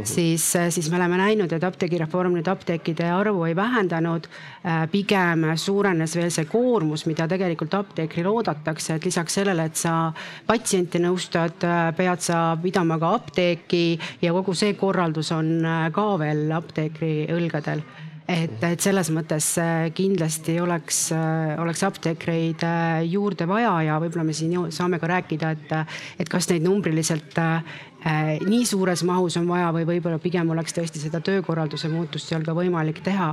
-hmm. 0.00 0.14
siis, 0.14 0.56
äh, 0.56 0.70
siis 0.70 0.90
me 0.90 0.96
oleme 0.96 1.16
näinud, 1.16 1.52
et 1.52 1.64
apteegireform 1.64 2.34
nüüd 2.34 2.48
apteekide 2.48 3.10
arvu 3.10 3.44
ei 3.44 3.56
vähendanud. 3.56 4.26
Äh, 4.64 4.88
pigem 4.90 5.44
suurenes 5.56 6.16
veel 6.16 6.30
see 6.30 6.44
koormus, 6.44 7.06
mida 7.06 7.28
tegelikult 7.28 7.74
apteekril 7.74 8.26
oodatakse, 8.26 8.94
et 8.94 9.04
lisaks 9.04 9.34
sellele, 9.34 9.64
et 9.64 9.76
sa 9.76 10.12
patsienti 10.46 10.98
nõustad, 10.98 11.64
äh, 11.64 11.94
pead 11.96 12.20
sa 12.20 12.56
pidama 12.62 12.98
ka 12.98 13.14
apteeki 13.14 13.98
ja 14.22 14.32
kogu 14.32 14.54
see 14.54 14.74
korraldus 14.74 15.32
on 15.32 15.62
ka 15.92 16.18
veel 16.18 16.50
apteekri 16.52 17.26
õlgadel 17.30 17.82
et, 18.28 18.62
et 18.62 18.80
selles 18.80 19.10
mõttes 19.12 19.46
kindlasti 19.94 20.56
oleks, 20.60 21.12
oleks 21.60 21.82
apteekreid 21.84 22.64
juurde 23.04 23.46
vaja 23.48 23.74
ja 23.82 23.98
võib-olla 24.00 24.24
me 24.24 24.32
siin 24.32 24.70
saame 24.72 24.98
ka 24.98 25.06
rääkida, 25.06 25.50
et, 25.50 25.74
et 26.18 26.28
kas 26.28 26.48
neid 26.48 26.64
numbriliselt 26.64 27.36
nii 28.04 28.64
suures 28.68 29.00
mahus 29.08 29.38
on 29.40 29.46
vaja 29.48 29.70
või 29.72 29.86
võib-olla 29.88 30.18
pigem 30.20 30.50
oleks 30.52 30.74
tõesti 30.76 31.00
seda 31.00 31.22
töökorralduse 31.24 31.88
muutust 31.88 32.28
seal 32.28 32.42
ka 32.44 32.52
võimalik 32.52 33.00
teha 33.04 33.30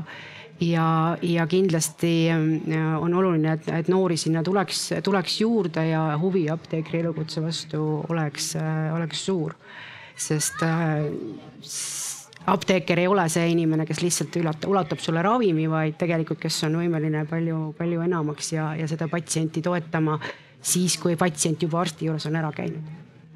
ja, 0.62 1.18
ja 1.22 1.48
kindlasti 1.48 2.30
äh, 2.30 3.02
on 3.02 3.14
oluline, 3.14 3.56
et, 3.58 3.68
et 3.74 3.90
noori 3.92 4.18
sinna 4.18 4.44
tuleks, 4.44 4.90
tuleks 5.04 5.40
juurde 5.42 5.86
ja 5.90 6.04
huvi 6.22 6.48
apteekri 6.52 7.02
elukutse 7.02 7.44
vastu 7.44 7.82
oleks, 8.10 8.56
äh, 8.56 8.94
oleks 8.96 9.26
suur. 9.26 9.56
sest 10.22 10.62
äh, 10.64 11.08
apteeker 12.46 13.00
ei 13.00 13.08
ole 13.08 13.28
see 13.30 13.48
inimene, 13.54 13.86
kes 13.90 14.02
lihtsalt 14.02 14.36
ülata, 14.38 14.70
ulatab 14.70 15.00
sulle 15.02 15.22
ravimi, 15.22 15.70
vaid 15.70 15.98
tegelikult, 15.98 16.40
kes 16.42 16.64
on 16.68 16.78
võimeline 16.82 17.26
palju, 17.30 17.74
palju 17.78 18.02
enamaks 18.06 18.54
ja, 18.54 18.72
ja 18.78 18.88
seda 18.90 19.08
patsienti 19.10 19.62
toetama 19.62 20.20
siis, 20.62 20.98
kui 21.02 21.18
patsient 21.18 21.64
juba 21.64 21.82
arsti 21.82 22.10
juures 22.10 22.26
on 22.30 22.36
ära 22.38 22.52
käinud 22.54 22.84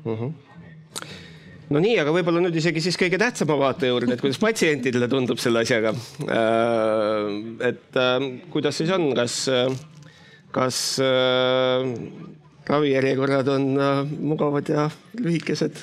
mm. 0.05 0.17
-hmm 0.17 1.24
no 1.73 1.81
nii, 1.81 1.95
aga 2.01 2.13
võib-olla 2.13 2.43
nüüd 2.43 2.57
isegi 2.59 2.83
siis 2.83 2.97
kõige 2.99 3.19
tähtsama 3.21 3.57
vaate 3.59 3.89
juurde, 3.89 4.15
et 4.15 4.23
kuidas 4.23 4.39
patsientidele 4.41 5.09
tundub 5.11 5.41
selle 5.41 5.63
asjaga. 5.65 5.93
et 7.69 7.99
kuidas 8.53 8.81
siis 8.81 8.91
on, 8.93 9.09
kas, 9.17 9.39
kas 10.55 10.83
ravijärjekorrad 12.69 13.51
on 13.55 13.67
mugavad 14.19 14.69
ja 14.69 14.87
lühikesed? 15.19 15.81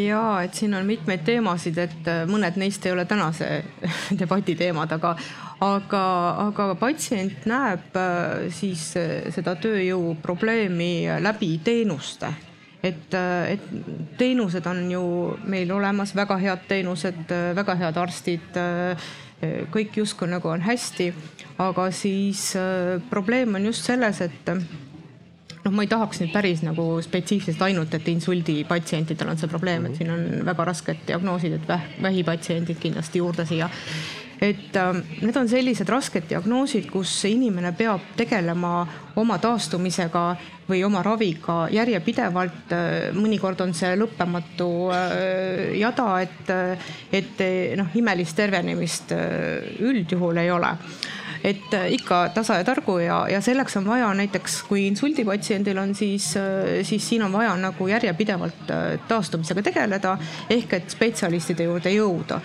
ja 0.00 0.22
et 0.42 0.58
siin 0.58 0.74
on 0.74 0.86
mitmeid 0.88 1.24
teemasid, 1.26 1.78
et 1.78 2.12
mõned 2.30 2.58
neist 2.60 2.86
ei 2.86 2.94
ole 2.94 3.04
tänase 3.06 3.48
debati 4.20 4.56
teemad, 4.58 4.94
aga, 4.98 5.14
aga, 5.62 6.04
aga 6.48 6.70
patsient 6.80 7.46
näeb 7.50 8.00
siis 8.56 8.88
seda 9.36 9.54
tööjõu 9.60 10.16
probleemi 10.24 10.94
läbi 11.22 11.58
teenuste 11.64 12.32
et, 12.82 13.14
et 13.14 13.66
teenused 14.18 14.66
on 14.66 14.84
ju 14.90 15.02
meil 15.46 15.70
olemas, 15.72 16.14
väga 16.18 16.38
head 16.42 16.64
teenused, 16.68 17.34
väga 17.58 17.76
head 17.80 18.00
arstid, 18.02 18.62
kõik 19.74 19.98
justkui 19.98 20.30
nagu 20.30 20.50
on 20.52 20.62
hästi, 20.62 21.10
aga 21.62 21.88
siis 21.94 22.52
probleem 23.10 23.58
on 23.58 23.70
just 23.70 23.86
selles, 23.86 24.20
et 24.22 24.50
noh, 25.62 25.74
ma 25.74 25.84
ei 25.84 25.90
tahaks 25.90 26.22
nüüd 26.22 26.32
päris 26.34 26.62
nagu 26.66 26.86
spetsiifiliselt 27.04 27.62
ainult, 27.68 27.94
et 27.94 28.08
insuldipatsientidel 28.12 29.32
on 29.32 29.38
see 29.40 29.50
probleem, 29.50 29.86
et 29.86 29.98
siin 29.98 30.10
on 30.14 30.24
väga 30.46 30.66
rasked 30.72 31.06
diagnoosid, 31.10 31.58
et 31.58 31.68
väh, 31.68 31.86
vähipatsiendid 32.08 32.82
kindlasti 32.82 33.22
juurde 33.22 33.46
siia 33.48 33.70
et 34.42 34.76
äh, 34.76 34.96
need 35.22 35.36
on 35.38 35.48
sellised 35.48 35.88
rasked 35.92 36.26
diagnoosid, 36.30 36.88
kus 36.90 37.12
inimene 37.30 37.70
peab 37.78 38.12
tegelema 38.18 38.82
oma 39.20 39.36
taastumisega 39.38 40.24
või 40.66 40.82
oma 40.86 41.02
raviga 41.06 41.68
järjepidevalt. 41.70 42.74
Äh, 42.74 42.90
mõnikord 43.14 43.62
on 43.62 43.74
see 43.76 43.94
lõppematu 44.00 44.68
äh, 44.90 45.78
jada, 45.78 46.08
et, 46.26 46.52
et 47.14 47.42
noh, 47.78 47.94
imelist 47.98 48.36
tervenemist 48.38 49.14
üldjuhul 49.14 50.42
ei 50.42 50.50
ole 50.50 50.76
et 51.42 51.72
ikka 51.74 52.28
tasa 52.36 52.60
ja 52.60 52.64
targu 52.66 53.00
ja, 53.02 53.16
ja 53.26 53.40
selleks 53.42 53.74
on 53.80 53.88
vaja 53.90 54.12
näiteks, 54.14 54.60
kui 54.68 54.84
insuldipatsiendil 54.86 55.80
on, 55.82 55.90
siis, 55.98 56.28
siis 56.86 57.08
siin 57.08 57.24
on 57.26 57.34
vaja 57.34 57.56
nagu 57.58 57.88
järjepidevalt 57.90 58.70
taastumisega 59.10 59.64
tegeleda 59.66 60.14
ehk 60.54 60.76
et 60.78 60.94
spetsialistide 60.94 61.66
juurde 61.66 61.90
jõuda 61.96 62.38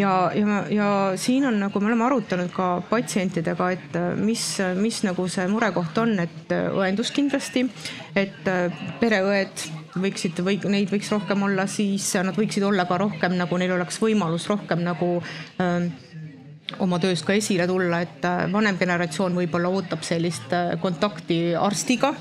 ja, 0.00 0.12
ja, 0.34 0.60
ja 0.70 0.88
siin 1.20 1.46
on 1.46 1.58
nagu 1.60 1.80
me 1.80 1.90
oleme 1.90 2.06
arutanud 2.06 2.50
ka 2.54 2.68
patsientidega, 2.90 3.70
et 3.76 3.98
äh, 3.98 4.08
mis, 4.18 4.44
mis 4.80 5.02
nagu 5.06 5.26
see 5.30 5.46
murekoht 5.50 5.98
on, 6.02 6.16
et 6.24 6.54
äh, 6.54 6.68
õendus 6.74 7.12
kindlasti, 7.14 7.66
et 8.18 8.50
äh, 8.50 8.82
pereõed 9.00 9.66
võiksid 10.00 10.38
või 10.46 10.60
neid 10.70 10.92
võiks 10.92 11.10
rohkem 11.12 11.42
olla, 11.48 11.66
siis 11.70 12.06
nad 12.22 12.36
võiksid 12.38 12.64
olla 12.66 12.86
ka 12.88 13.00
rohkem 13.00 13.34
nagu 13.38 13.58
neil 13.58 13.74
oleks 13.76 13.98
võimalus 14.02 14.46
rohkem 14.50 14.84
nagu 14.86 15.16
äh, 15.60 15.90
oma 16.78 17.00
töös 17.02 17.24
ka 17.26 17.34
esile 17.34 17.66
tulla, 17.66 18.04
et 18.04 18.22
vanem 18.52 18.76
generatsioon 18.78 19.34
võib-olla 19.40 19.72
ootab 19.74 20.04
sellist 20.06 20.52
kontakti 20.80 21.40
arstiga 21.58 22.12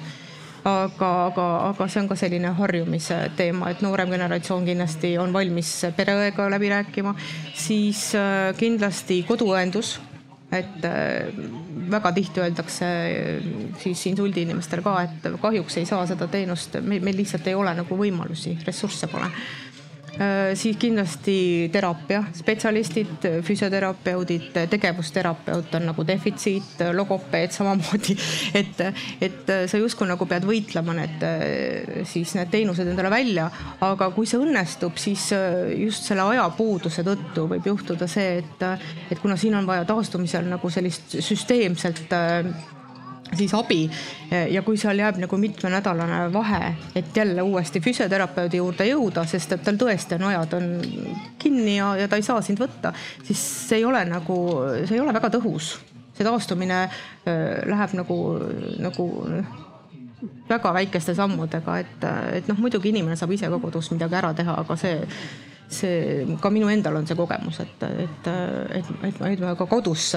aga, 0.63 1.09
aga, 1.29 1.47
aga 1.69 1.87
see 1.87 2.01
on 2.01 2.09
ka 2.09 2.17
selline 2.19 2.51
harjumise 2.57 3.17
teema, 3.37 3.71
et 3.71 3.81
noorem 3.85 4.11
generatsioon 4.11 4.67
kindlasti 4.67 5.15
on 5.21 5.33
valmis 5.33 5.71
pereõega 5.95 6.49
läbi 6.51 6.71
rääkima, 6.73 7.15
siis 7.55 8.09
äh, 8.17 8.51
kindlasti 8.59 9.23
koduõendus 9.27 9.97
et 10.51 10.85
äh, 10.85 11.29
väga 11.91 12.11
tihti 12.11 12.41
öeldakse 12.41 12.85
äh, 12.85 13.49
siis 13.81 14.01
insuldi 14.09 14.43
inimestele 14.47 14.81
ka, 14.85 14.95
et 15.05 15.31
kahjuks 15.41 15.77
ei 15.77 15.87
saa 15.89 16.05
seda 16.09 16.27
teenust, 16.27 16.79
meil 16.81 17.17
lihtsalt 17.17 17.47
ei 17.47 17.57
ole 17.57 17.73
nagu 17.77 17.99
võimalusi, 17.99 18.57
ressursse 18.65 19.09
pole 19.11 19.29
siis 20.59 20.77
kindlasti 20.79 21.69
teraapia 21.73 22.23
spetsialistid, 22.35 23.27
füsioterapeudid, 23.45 24.57
tegevusterapeut 24.71 25.75
on 25.79 25.87
nagu 25.91 26.05
defitsiit, 26.07 26.81
logopeed 26.95 27.53
samamoodi. 27.55 28.15
et, 28.61 28.83
et 29.21 29.53
sa 29.69 29.81
justkui 29.81 30.09
nagu 30.09 30.27
pead 30.29 30.47
võitlema 30.49 30.95
need 30.97 31.25
siis 32.09 32.33
need 32.37 32.51
teenused 32.53 32.87
endale 32.87 33.11
välja, 33.13 33.49
aga 33.85 34.09
kui 34.15 34.29
see 34.29 34.41
õnnestub, 34.41 34.97
siis 34.99 35.29
just 35.77 36.09
selle 36.09 36.25
ajapuuduse 36.33 37.05
tõttu 37.07 37.47
võib 37.53 37.69
juhtuda 37.71 38.09
see, 38.09 38.39
et, 38.41 38.65
et 39.11 39.21
kuna 39.21 39.37
siin 39.39 39.57
on 39.59 39.69
vaja 39.69 39.87
taastumisel 39.89 40.49
nagu 40.49 40.73
sellist 40.73 41.19
süsteemselt 41.23 42.13
siis 43.37 43.53
abi 43.53 43.83
ja 44.51 44.61
kui 44.65 44.77
seal 44.79 44.99
jääb 44.99 45.19
nagu 45.21 45.37
mitmenädalane 45.37 46.21
vahe, 46.33 46.73
et 46.95 47.15
jälle 47.17 47.43
uuesti 47.45 47.81
füsioterapeudi 47.83 48.61
juurde 48.61 48.87
jõuda, 48.89 49.25
sest 49.29 49.53
et 49.55 49.63
tal 49.65 49.79
tõesti 49.79 50.17
on 50.17 50.27
ajad 50.31 50.57
on 50.57 50.67
kinni 51.39 51.77
ja, 51.77 51.93
ja 51.99 52.09
ta 52.09 52.19
ei 52.19 52.25
saa 52.25 52.41
sind 52.45 52.61
võtta, 52.61 52.93
siis 53.23 53.41
see 53.69 53.81
ei 53.81 53.87
ole 53.87 54.03
nagu, 54.09 54.37
see 54.85 54.97
ei 54.97 55.03
ole 55.03 55.15
väga 55.15 55.31
tõhus. 55.37 55.77
see 56.19 56.27
taastumine 56.27 56.81
äh, 56.83 57.61
läheb 57.69 57.93
nagu, 57.95 58.15
nagu 58.83 59.05
väga 60.49 60.73
väikeste 60.73 61.15
sammudega, 61.15 61.77
et, 61.79 62.07
et 62.39 62.49
noh, 62.49 62.57
muidugi 62.59 62.91
inimene 62.91 63.15
saab 63.15 63.31
ise 63.31 63.49
ka 63.51 63.59
kodus 63.61 63.91
midagi 63.93 64.17
ära 64.19 64.33
teha, 64.35 64.57
aga 64.63 64.75
see 64.79 64.97
see, 65.69 66.25
ka 66.41 66.49
minu 66.53 66.69
endal 66.71 66.97
on 66.99 67.07
see 67.07 67.17
kogemus, 67.17 67.59
et, 67.63 67.85
et, 68.05 68.29
et, 68.79 68.91
et 69.09 69.21
ma 69.21 69.31
ütleme 69.31 69.53
ka 69.59 69.67
kodus, 69.69 70.11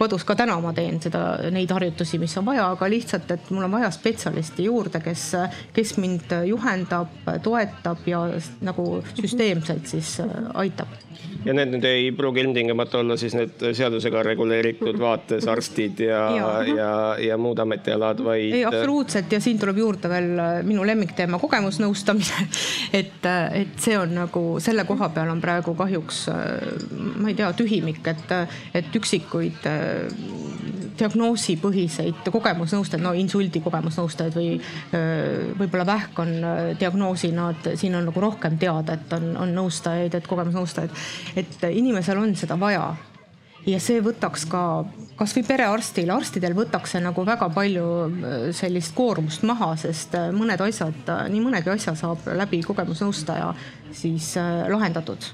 kodus 0.00 0.24
ka 0.28 0.36
täna 0.38 0.56
ma 0.64 0.72
teen 0.76 1.00
seda, 1.02 1.24
neid 1.52 1.72
harjutusi, 1.74 2.20
mis 2.22 2.36
on 2.40 2.48
vaja, 2.48 2.70
aga 2.72 2.88
lihtsalt, 2.90 3.30
et 3.36 3.52
mul 3.52 3.68
on 3.68 3.76
vaja 3.76 3.92
spetsialisti 3.94 4.68
juurde, 4.68 5.02
kes, 5.04 5.28
kes 5.76 5.96
mind 6.02 6.36
juhendab, 6.48 7.12
toetab 7.44 8.08
ja 8.08 8.24
nagu 8.64 8.88
süsteemselt 9.12 9.92
siis 9.92 10.16
aitab 10.54 11.00
ja 11.46 11.54
need 11.56 11.72
nüüd 11.74 11.86
ei 11.88 12.10
pruugi 12.16 12.42
ilmtingimata 12.44 13.00
olla 13.02 13.16
siis 13.20 13.34
need 13.36 13.64
seadusega 13.74 14.22
reguleeritud 14.26 14.98
vaates 15.00 15.46
arstid 15.50 16.02
ja, 16.06 16.22
ja, 16.36 16.50
ja, 16.68 16.92
ja 17.30 17.38
muud 17.40 17.58
ametialad, 17.62 18.22
vaid. 18.24 18.56
ei, 18.58 18.64
absoluutselt 18.68 19.32
ja 19.32 19.40
siin 19.42 19.60
tuleb 19.62 19.82
juurde 19.82 20.10
veel 20.12 20.30
minu 20.66 20.86
lemmikteema 20.86 21.40
kogemusnõustamine. 21.42 22.48
et, 23.00 23.28
et 23.62 23.76
see 23.82 23.98
on 23.98 24.14
nagu 24.22 24.44
selle 24.62 24.86
koha 24.88 25.10
peal 25.14 25.32
on 25.32 25.42
praegu 25.42 25.74
kahjuks, 25.78 26.24
ma 27.18 27.32
ei 27.32 27.38
tea, 27.38 27.52
tühimik, 27.56 28.02
et, 28.12 28.36
et 28.78 29.00
üksikuid 29.02 29.68
diagnoosipõhiseid 30.98 32.28
kogemusnõustajaid, 32.32 33.04
no 33.04 33.14
insuldi 33.16 33.62
kogemusnõustajaid 33.64 34.36
või 34.36 34.50
võib-olla 35.60 35.86
vähk 35.88 36.18
on 36.22 36.34
diagnoosina, 36.80 37.48
et 37.54 37.70
siin 37.80 37.96
on 37.98 38.10
nagu 38.10 38.24
rohkem 38.24 38.58
teada, 38.60 38.98
et 38.98 39.16
on, 39.16 39.32
on 39.46 39.54
nõustajaid, 39.56 40.14
et 40.18 40.28
kogemusnõustajaid. 40.28 41.00
et 41.36 41.64
inimesel 41.70 42.20
on 42.20 42.36
seda 42.36 42.58
vaja 42.60 42.90
ja 43.66 43.78
see 43.82 44.00
võtaks 44.02 44.46
ka 44.50 44.62
kasvõi 45.18 45.44
perearstil, 45.46 46.10
arstidel 46.10 46.54
võtaks 46.56 46.94
see 46.94 47.02
nagu 47.04 47.24
väga 47.26 47.48
palju 47.54 47.84
sellist 48.56 48.94
koormust 48.96 49.44
maha, 49.46 49.72
sest 49.80 50.16
mõned 50.34 50.62
asjad, 50.64 51.12
nii 51.30 51.44
mõnegi 51.44 51.72
asja 51.74 51.94
saab 51.98 52.26
läbi 52.38 52.62
kogemusnõustaja 52.66 53.52
siis 53.94 54.34
lahendatud. 54.72 55.30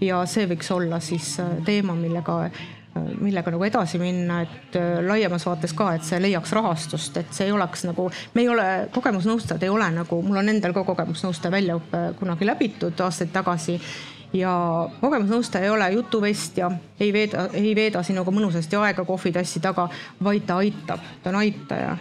ja 0.00 0.24
see 0.26 0.46
võiks 0.48 0.70
olla 0.72 1.00
siis 1.00 1.36
teema, 1.64 1.94
millega 1.94 2.50
millega 2.94 3.52
nagu 3.54 3.64
edasi 3.64 3.98
minna, 4.00 4.40
et 4.42 4.76
äh, 4.78 4.98
laiemas 5.06 5.44
vaates 5.46 5.74
ka, 5.76 5.92
et 5.94 6.06
see 6.06 6.18
leiaks 6.22 6.52
rahastust, 6.56 7.16
et 7.20 7.34
see 7.34 7.46
ei 7.46 7.54
oleks 7.54 7.84
nagu, 7.86 8.08
me 8.34 8.42
ei 8.44 8.48
ole, 8.50 8.66
kogemusnõustajad 8.94 9.66
ei 9.66 9.72
ole 9.72 9.90
nagu, 9.94 10.20
mul 10.26 10.40
on 10.42 10.52
endal 10.52 10.74
ka 10.76 10.84
kogemusnõustaja 10.88 11.54
väljaõpe 11.54 12.02
kunagi 12.18 12.48
läbitud 12.48 13.04
aastaid 13.06 13.30
tagasi 13.34 13.78
ja 14.34 14.52
kogemusnõustaja 15.00 15.68
ei 15.68 15.74
ole 15.74 15.90
jutuvestja, 15.94 16.70
ei 17.00 17.12
veeda, 17.14 17.48
ei 17.54 17.74
veeda 17.78 18.02
sinuga 18.06 18.34
mõnusasti 18.34 18.78
aega 18.80 19.06
kohvitassi 19.06 19.62
taga, 19.62 19.88
vaid 20.22 20.46
ta 20.50 20.58
aitab, 20.62 21.06
ta 21.22 21.30
on 21.30 21.42
aitaja. 21.44 21.96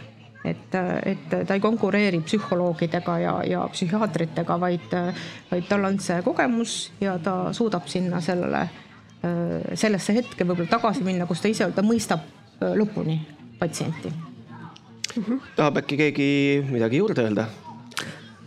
et, 0.46 0.76
et 1.06 1.34
ta 1.46 1.54
ei 1.54 1.60
konkureeri 1.60 2.22
psühholoogidega 2.24 3.18
ja, 3.20 3.34
ja 3.46 3.66
psühhiaatritega, 3.74 4.60
vaid, 4.60 4.94
vaid 5.52 5.66
tal 5.70 5.84
on 5.86 6.00
see 6.00 6.22
kogemus 6.24 6.92
ja 7.02 7.18
ta 7.20 7.54
suudab 7.54 7.92
sinna 7.92 8.22
sellele 8.24 8.70
Äh, 8.70 8.89
sellesse 9.76 10.16
hetke 10.16 10.48
võib-olla 10.48 10.70
tagasi 10.72 11.04
minna, 11.04 11.28
kus 11.28 11.42
ta 11.44 11.52
ise, 11.52 11.68
ta 11.76 11.84
mõistab 11.86 12.22
äh, 12.24 12.76
lõpuni 12.80 13.18
patsienti 13.60 14.12
mm. 14.12 15.24
-hmm. 15.24 15.42
tahab 15.58 15.82
äkki 15.84 15.98
keegi 15.98 16.30
midagi 16.70 17.02
juurde 17.02 17.26
öelda? 17.28 17.50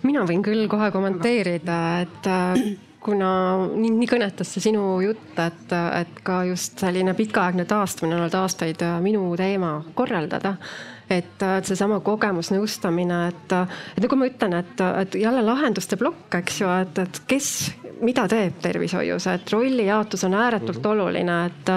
mina 0.03 0.25
võin 0.27 0.43
küll 0.43 0.67
kohe 0.69 0.91
kommenteerida, 0.91 1.77
et 2.07 2.27
äh, 2.27 2.65
kuna 3.03 3.33
nii, 3.75 3.93
nii 3.99 4.09
kõnetas 4.11 4.55
see 4.55 4.65
sinu 4.71 5.01
jutt, 5.05 5.37
et, 5.39 5.77
et 6.01 6.25
ka 6.25 6.43
just 6.49 6.81
selline 6.81 7.15
pikaaegne 7.19 7.65
taastumine 7.69 8.17
on 8.17 8.25
olnud 8.25 8.41
aastaid 8.41 8.83
minu 9.05 9.27
teema 9.37 9.77
korraldada 9.95 10.57
et, 11.19 11.45
et 11.59 11.69
seesama 11.69 12.01
kogemusnõustamine, 12.05 13.21
et, 13.29 13.55
et 13.97 14.03
nagu 14.07 14.19
ma 14.19 14.31
ütlen, 14.31 14.59
et, 14.63 14.85
et 15.05 15.21
jälle 15.23 15.45
lahenduste 15.47 15.99
plokk, 16.01 16.41
eks 16.43 16.61
ju, 16.63 16.73
et, 16.83 16.99
et 17.05 17.23
kes 17.31 17.53
mida 18.03 18.25
teeb 18.31 18.59
tervishoius, 18.63 19.27
et 19.31 19.53
rollijaotus 19.53 20.25
on 20.27 20.35
ääretult 20.35 20.79
mm 20.79 20.85
-hmm. 20.85 20.93
oluline, 20.93 21.47
et. 21.47 21.69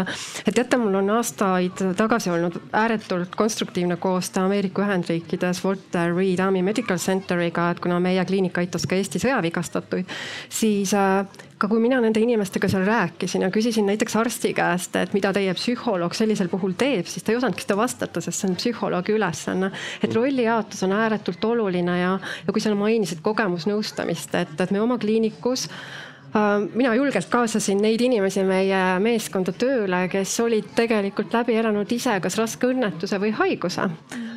et 0.47 0.53
teate, 0.55 0.77
mul 0.77 0.95
on 0.95 1.09
aastaid 1.09 1.83
tagasi 1.97 2.29
olnud 2.29 2.59
ääretult 2.73 3.35
konstruktiivne 3.35 3.95
koostöö 3.95 4.43
Ameerika 4.43 4.81
Ühendriikides 4.81 5.65
Walter 5.65 6.15
Reed 6.15 6.39
Army 6.39 6.61
Medical 6.61 6.97
Centeriga, 6.97 7.69
et 7.69 7.79
kuna 7.79 7.99
meie 7.99 8.25
kliinik 8.25 8.57
aitas 8.57 8.87
ka 8.87 8.95
Eesti 8.95 9.19
sõjavigastatuid, 9.19 10.05
siis 10.49 10.93
äh, 10.93 11.25
ka 11.57 11.69
kui 11.71 11.79
mina 11.79 12.01
nende 12.03 12.19
inimestega 12.19 12.67
seal 12.71 12.83
rääkisin 12.87 13.45
ja 13.45 13.49
küsisin 13.53 13.87
näiteks 13.87 14.15
arsti 14.19 14.51
käest, 14.53 14.95
et 14.99 15.13
mida 15.15 15.31
teie 15.33 15.53
psühholoog 15.55 16.15
sellisel 16.15 16.49
puhul 16.51 16.75
teeb, 16.77 17.07
siis 17.07 17.23
ta 17.23 17.31
ei 17.31 17.39
osanudki 17.39 17.63
seda 17.63 17.77
vastata, 17.79 18.23
sest 18.23 18.41
see 18.41 18.49
on 18.49 18.57
psühholoogi 18.59 19.15
ülesanne. 19.15 19.71
et 20.03 20.15
rollijaotus 20.15 20.83
on 20.83 20.95
ääretult 20.95 21.45
oluline 21.45 21.99
ja, 21.99 22.17
ja 22.47 22.53
kui 22.53 22.61
sa 22.63 22.75
mainisid 22.75 23.23
kogemusnõustamist, 23.23 24.35
et, 24.35 24.57
et 24.59 24.73
me 24.75 24.81
oma 24.83 24.97
kliinikus 24.99 25.69
äh, 25.69 26.65
mina 26.73 26.95
julgelt 26.95 27.29
kaasasin 27.31 27.79
neid 27.81 28.03
inimesi 28.03 28.43
meie 28.43 28.81
meeskonda 28.99 29.53
tööle, 29.55 30.01
kes 30.11 30.33
olid 30.43 30.73
tegelikult 30.75 31.33
läbi 31.33 31.55
elanud 31.55 31.91
ise 31.95 32.17
kas 32.23 32.35
raske 32.41 32.67
õnnetuse 32.67 33.21
või 33.21 33.31
haiguse. 33.37 33.87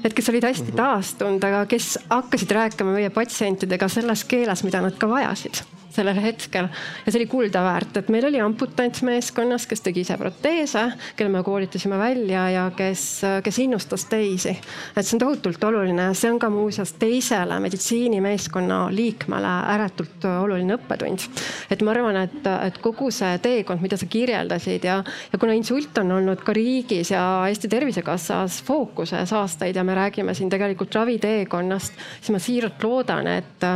et 0.04 0.14
kes 0.14 0.30
olid 0.30 0.46
hästi 0.46 0.76
taastunud, 0.78 1.42
aga 1.44 1.64
kes 1.66 1.96
hakkasid 2.06 2.54
rääkima 2.54 2.94
meie 2.94 3.10
patsientidega 3.10 3.90
selles 3.90 4.24
keeles, 4.24 4.62
mida 4.62 4.84
nad 4.86 4.94
ka 4.98 5.10
vajasid 5.10 5.64
sellel 5.98 6.20
hetkel 6.22 6.68
ja 6.68 7.12
see 7.12 7.20
oli 7.20 7.28
kulda 7.30 7.62
väärt, 7.66 7.96
et 8.00 8.10
meil 8.12 8.28
oli 8.28 8.40
amputant 8.42 9.02
meeskonnas, 9.06 9.66
kes 9.68 9.82
tegi 9.84 10.04
ise 10.06 10.16
proteese, 10.20 10.84
kelle 11.16 11.32
me 11.32 11.42
koolitasime 11.46 11.98
välja 12.00 12.46
ja 12.54 12.64
kes, 12.76 13.04
kes 13.44 13.58
innustas 13.64 14.06
teisi. 14.10 14.54
et 14.96 15.06
see 15.06 15.16
on 15.16 15.24
tohutult 15.24 15.64
oluline, 15.70 16.10
see 16.18 16.30
on 16.32 16.38
ka 16.42 16.50
muuseas 16.52 16.94
teisele 17.00 17.60
meditsiinimeeskonna 17.64 18.80
liikmele 18.94 19.54
ääretult 19.74 20.26
oluline 20.30 20.78
õppetund. 20.78 21.26
et 21.70 21.82
ma 21.82 21.94
arvan, 21.94 22.20
et, 22.24 22.50
et 22.68 22.78
kogu 22.84 23.10
see 23.14 23.38
teekond, 23.44 23.82
mida 23.84 23.98
sa 24.00 24.06
kirjeldasid 24.10 24.84
ja, 24.84 25.00
ja 25.32 25.40
kuna 25.40 25.56
insult 25.58 25.98
on 26.02 26.12
olnud 26.18 26.44
ka 26.44 26.54
riigis 26.56 27.12
ja 27.14 27.24
Eesti 27.48 27.68
Tervisekassas 27.68 28.62
fookuses 28.64 29.32
aastaid 29.32 29.76
ja 29.76 29.84
me 29.84 29.96
räägime 29.98 30.34
siin 30.34 30.50
tegelikult 30.50 30.94
raviteekonnast, 30.94 31.98
siis 32.20 32.34
ma 32.34 32.42
siiralt 32.42 32.82
loodan, 32.84 33.26
et 33.38 33.68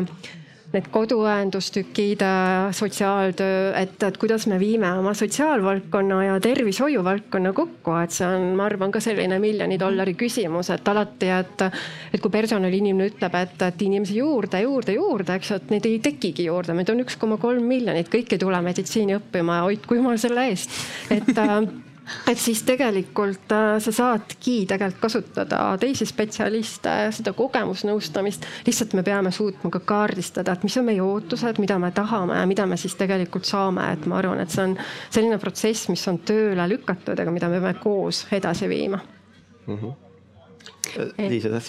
need 0.73 0.89
koduõendustükid, 0.93 2.23
äh, 2.25 2.71
sotsiaaltöö, 2.77 3.73
et, 3.77 3.97
et 4.03 4.19
kuidas 4.21 4.47
me 4.51 4.59
viime 4.61 4.89
oma 4.99 5.13
sotsiaalvaldkonna 5.17 6.23
ja 6.25 6.39
tervishoiu 6.41 7.05
valdkonna 7.05 7.53
kokku, 7.57 7.95
et 8.01 8.17
see 8.17 8.27
on, 8.29 8.53
ma 8.57 8.67
arvan, 8.71 8.93
ka 8.95 9.03
selline 9.05 9.39
miljoni 9.43 9.79
dollari 9.81 10.17
küsimus, 10.19 10.73
et 10.75 10.89
alati, 10.89 11.31
et. 11.33 11.67
et 12.13 12.21
kui 12.23 12.33
personaliinimene 12.33 13.11
ütleb, 13.13 13.35
et, 13.39 13.63
et 13.67 13.87
inimesi 13.87 14.19
juurde, 14.21 14.61
juurde, 14.65 14.97
juurde, 14.97 15.37
eks 15.37 15.53
ju, 15.53 15.61
et 15.61 15.73
neid 15.77 15.89
ei 15.89 16.01
tekigi 16.05 16.49
juurde, 16.49 16.77
meid 16.77 16.93
on 16.93 17.05
üks 17.05 17.17
koma 17.21 17.39
kolm 17.43 17.65
miljonit, 17.69 18.11
kõik 18.13 18.33
ei 18.33 18.43
tule 18.43 18.61
meditsiini 18.65 19.17
õppima 19.19 19.63
hoidku 19.67 19.99
jumal 19.99 20.21
selle 20.23 20.49
eest, 20.53 20.77
et 21.13 21.33
äh, 21.37 21.59
et 22.31 22.39
siis 22.39 22.63
tegelikult 22.67 23.53
äh, 23.53 23.77
sa 23.83 23.93
saadki 23.93 24.63
tegelikult 24.71 25.01
kasutada 25.01 25.63
teisi 25.81 26.07
spetsialiste, 26.09 26.95
seda 27.17 27.33
kogemusnõustamist. 27.37 28.47
lihtsalt 28.67 28.95
me 28.99 29.03
peame 29.07 29.33
suutma 29.33 29.71
ka 29.71 29.81
kaardistada, 29.81 30.53
et 30.53 30.67
mis 30.67 30.77
on 30.77 30.89
meie 30.89 31.03
ootused, 31.03 31.59
mida 31.63 31.79
me 31.79 31.91
tahame 31.95 32.39
ja 32.39 32.47
mida 32.47 32.67
me 32.67 32.77
siis 32.77 32.95
tegelikult 33.01 33.49
saame, 33.49 33.93
et 33.93 34.07
ma 34.07 34.19
arvan, 34.21 34.41
et 34.41 34.51
see 34.51 34.65
on 34.65 34.77
selline 35.11 35.39
protsess, 35.43 35.89
mis 35.93 36.07
on 36.09 36.23
tööle 36.27 36.69
lükatud, 36.69 37.19
aga 37.19 37.35
mida 37.35 37.51
me 37.53 37.61
peame 37.61 37.79
koos 37.83 38.27
edasi 38.33 38.69
viima 38.69 39.01
mm. 39.67 39.77
-hmm? 39.77 40.12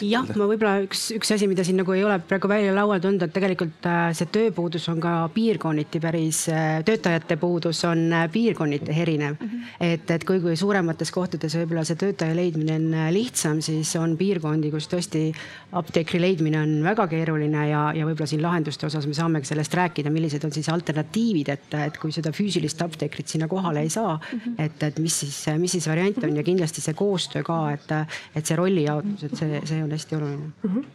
Jah, 0.08 0.28
ma 0.38 0.48
võib-olla 0.50 0.84
üks, 0.84 1.06
üks 1.16 1.32
asi, 1.36 1.48
mida 1.50 1.64
siin 1.66 1.78
nagu 1.80 1.94
ei 1.96 2.04
ole 2.06 2.18
praegu 2.28 2.50
välja 2.52 2.74
laual 2.76 3.02
tulnud, 3.04 3.24
et 3.26 3.34
tegelikult 3.36 3.88
äh, 3.90 4.10
see 4.18 4.30
tööpuudus 4.34 4.88
on 4.92 5.02
ka 5.04 5.14
piirkonniti 5.34 6.02
päris, 6.04 6.44
äh, 6.52 6.82
töötajate 6.86 7.38
puudus 7.42 7.84
on 7.90 8.06
äh, 8.14 8.26
piirkonniti 8.32 8.92
erinev 8.92 9.38
mm. 9.38 9.50
-hmm. 9.50 9.76
et, 9.80 10.12
et 10.18 10.26
kui, 10.28 10.42
kui 10.44 10.56
suuremates 10.60 11.12
kohtades 11.12 11.56
võib-olla 11.60 11.86
see 11.88 12.00
töötaja 12.00 12.36
leidmine 12.36 12.78
on 12.80 13.14
lihtsam, 13.14 13.62
siis 13.62 13.96
on 14.00 14.18
piirkondi, 14.18 14.72
kus 14.74 14.90
tõesti 14.92 15.26
apteekri 15.72 16.22
leidmine 16.22 16.62
on 16.62 16.76
väga 16.84 17.08
keeruline 17.08 17.68
ja, 17.70 17.84
ja 17.96 18.08
võib-olla 18.08 18.30
siin 18.30 18.44
lahenduste 18.44 18.88
osas 18.90 19.08
me 19.08 19.14
saamegi 19.18 19.52
sellest 19.52 19.74
rääkida, 19.74 20.12
millised 20.14 20.44
on 20.44 20.52
siis 20.52 20.70
alternatiivid, 20.70 21.50
et, 21.50 21.80
et 21.88 21.98
kui 21.98 22.12
seda 22.12 22.34
füüsilist 22.36 22.82
apteekrit 22.84 23.28
sinna 23.28 23.48
kohale 23.48 23.82
ei 23.82 23.90
saa 23.90 24.18
mm, 24.18 24.40
-hmm. 24.40 24.66
et, 24.66 24.84
et 24.84 25.00
mis 25.00 25.20
siis, 25.20 25.46
mis 25.58 25.72
siis 25.72 25.88
variant 25.88 26.24
on 26.24 26.36
ja 26.38 26.44
kindlasti 26.44 26.82
see 26.82 26.94
koostöö 26.94 27.44
ka, 27.44 27.72
et, 27.72 27.92
et 28.36 28.46
see 28.46 28.56
rollijaotus 28.56 29.13
väärtus, 29.14 29.32
et 29.32 29.40
see, 29.40 29.62
see 29.66 29.84
on 29.84 29.92
hästi 29.92 30.16
oluline 30.16 30.52
mm. 30.52 30.76
-hmm 30.76 30.92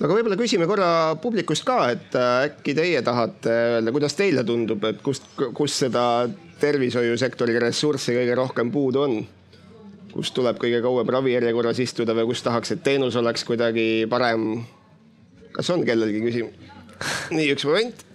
no 0.00 0.06
aga 0.06 0.16
võib-olla 0.16 0.36
küsime 0.38 0.66
korra 0.70 1.16
publikust 1.20 1.64
ka, 1.68 1.90
et 1.92 2.14
äh, 2.16 2.46
äkki 2.48 2.74
teie 2.74 3.02
tahate 3.04 3.52
öelda, 3.76 3.92
kuidas 3.92 4.14
teile 4.16 4.44
tundub, 4.44 4.84
et 4.88 5.02
kust, 5.04 5.26
kus 5.54 5.76
seda 5.84 6.04
tervishoiusektori 6.60 7.58
ressurssi 7.60 8.16
kõige 8.16 8.34
rohkem 8.38 8.72
puudu 8.72 9.04
on? 9.04 9.20
kus 10.10 10.32
tuleb 10.34 10.58
kõige 10.58 10.80
kauem 10.82 11.06
ravijärjekorras 11.06 11.78
istuda 11.78 12.14
või 12.18 12.32
kus 12.32 12.42
tahaks, 12.42 12.72
et 12.74 12.82
teenus 12.82 13.16
oleks 13.16 13.44
kuidagi 13.44 14.06
parem? 14.10 14.64
kas 15.52 15.70
on 15.70 15.84
kellelgi 15.84 16.22
küsimus? 16.24 16.54
nii, 17.36 17.52
üks 17.54 17.66
moment. 17.68 18.06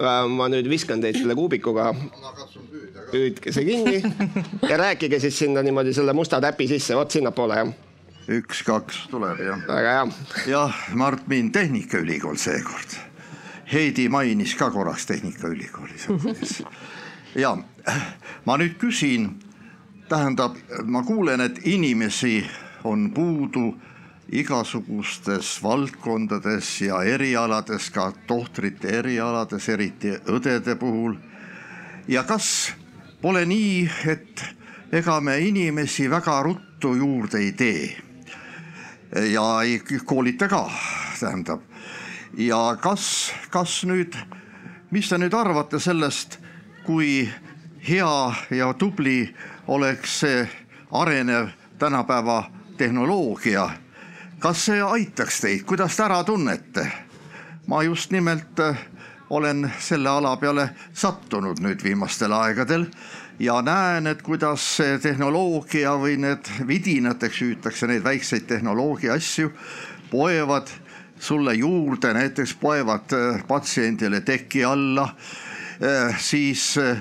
Äh, 0.00 0.24
ma 0.30 0.48
nüüd 0.48 0.68
viskan 0.70 1.00
teid 1.02 1.18
selle 1.18 1.34
kuubikuga. 1.34 1.90
püüdke 3.10 3.50
see 3.50 3.64
kinni 3.66 4.02
ja 4.70 4.76
rääkige 4.78 5.18
siis 5.18 5.38
sinna 5.38 5.62
niimoodi 5.66 5.94
selle 5.94 6.12
musta 6.12 6.40
täpi 6.40 6.68
sisse, 6.70 6.94
vot 6.94 7.10
sinnapoole 7.10 7.56
jah 7.58 7.72
üks-kaks 8.28 9.08
tuleb 9.10 9.40
jah. 9.40 9.62
väga 9.68 9.92
hea. 9.92 10.08
jah, 10.46 10.74
Mart 10.94 11.26
Miin 11.28 11.52
Tehnikaülikool 11.52 12.36
seekord. 12.36 12.96
Heidi 13.72 14.08
mainis 14.08 14.54
ka 14.54 14.70
korraks 14.70 15.06
Tehnikaülikoolis. 15.06 16.08
ja 17.44 17.56
ma 18.44 18.56
nüüd 18.56 18.76
küsin, 18.78 19.30
tähendab, 20.08 20.56
ma 20.84 21.02
kuulen, 21.02 21.40
et 21.40 21.60
inimesi 21.64 22.42
on 22.84 23.10
puudu 23.14 23.74
igasugustes 24.32 25.58
valdkondades 25.62 26.80
ja 26.80 27.02
erialades, 27.02 27.90
ka 27.90 28.12
tohtrite 28.26 28.98
erialades, 28.98 29.68
eriti 29.68 30.14
õdede 30.26 30.76
puhul. 30.78 31.16
ja 32.08 32.22
kas 32.24 32.72
pole 33.22 33.44
nii, 33.46 33.90
et 34.06 34.44
ega 34.92 35.20
me 35.20 35.38
inimesi 35.38 36.10
väga 36.10 36.42
ruttu 36.42 36.94
juurde 36.94 37.38
ei 37.38 37.52
tee 37.52 38.09
ja 39.16 39.62
ei 39.62 39.82
koolita 40.04 40.48
ka, 40.48 40.70
tähendab. 41.20 41.60
ja 42.36 42.76
kas, 42.80 43.32
kas 43.50 43.84
nüüd, 43.84 44.14
mis 44.90 45.08
te 45.08 45.18
nüüd 45.18 45.34
arvate 45.34 45.80
sellest, 45.80 46.38
kui 46.86 47.28
hea 47.88 48.34
ja 48.50 48.72
tubli 48.74 49.34
oleks 49.66 50.20
see 50.20 50.48
arenev 50.90 51.48
tänapäeva 51.78 52.50
tehnoloogia. 52.76 53.70
kas 54.38 54.64
see 54.64 54.82
aitaks 54.82 55.40
teid, 55.40 55.64
kuidas 55.66 55.96
te 55.96 56.02
ära 56.02 56.24
tunnete? 56.24 56.86
ma 57.66 57.82
just 57.82 58.10
nimelt 58.10 58.60
äh, 58.60 58.78
olen 59.30 59.72
selle 59.78 60.08
ala 60.08 60.36
peale 60.36 60.70
sattunud 60.92 61.60
nüüd 61.60 61.82
viimastel 61.84 62.32
aegadel 62.32 62.86
ja 63.40 63.62
näen, 63.62 64.06
et 64.06 64.22
kuidas 64.22 64.64
see 64.76 64.98
tehnoloogia 65.00 65.94
või 65.98 66.18
need 66.20 66.48
vidinateks 66.68 67.40
hüütakse 67.40 67.88
neid 67.88 68.04
väikseid 68.04 68.44
tehnoloogia 68.50 69.16
asju, 69.16 69.52
poevad 70.10 70.68
sulle 71.20 71.54
juurde, 71.56 72.12
näiteks 72.16 72.54
poevad 72.60 73.12
äh, 73.16 73.40
patsiendile 73.48 74.20
teki 74.20 74.64
alla 74.64 75.06
äh, 75.08 76.16
siis 76.20 76.74
äh, 76.80 77.00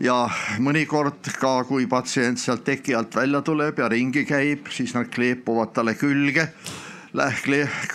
ja 0.00 0.24
mõnikord 0.62 1.32
ka, 1.38 1.64
kui 1.66 1.86
patsient 1.90 2.38
sealt 2.38 2.64
teki 2.66 2.94
alt 2.94 3.16
välja 3.18 3.42
tuleb 3.46 3.82
ja 3.82 3.88
ringi 3.90 4.24
käib, 4.26 4.70
siis 4.70 4.94
nad 4.94 5.10
kleepuvad 5.10 5.74
talle 5.74 5.94
külge. 5.94 6.48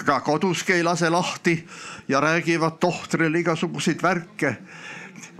ka 0.05 0.19
koduski 0.19 0.73
ei 0.73 0.83
lase 0.83 1.09
lahti 1.09 1.63
ja 2.07 2.19
räägivad 2.19 2.79
tohtrile 2.79 3.39
igasuguseid 3.39 4.03
värke 4.03 4.57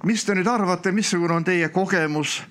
mis 0.03 0.25
te 0.25 0.35
nüüd 0.35 0.47
arvate, 0.47 0.91
missugune 0.91 1.39
on 1.39 1.47
teie 1.47 1.69
kogemus 1.73 2.41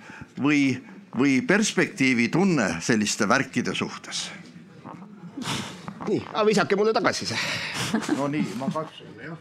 või, 0.40 0.78
või 1.16 1.40
perspektiivitunne 1.46 2.80
selliste 2.84 3.28
värkide 3.28 3.74
suhtes? 3.74 4.30
Nii, 6.08 6.20
aga 6.32 6.46
visake 6.46 6.76
mulle 6.76 6.92
tagasi 6.96 7.26
see. 7.32 7.38
no 8.18 8.28
nii, 8.32 8.44
ma 8.60 8.70
katsun 8.72 9.14
jah 9.24 9.36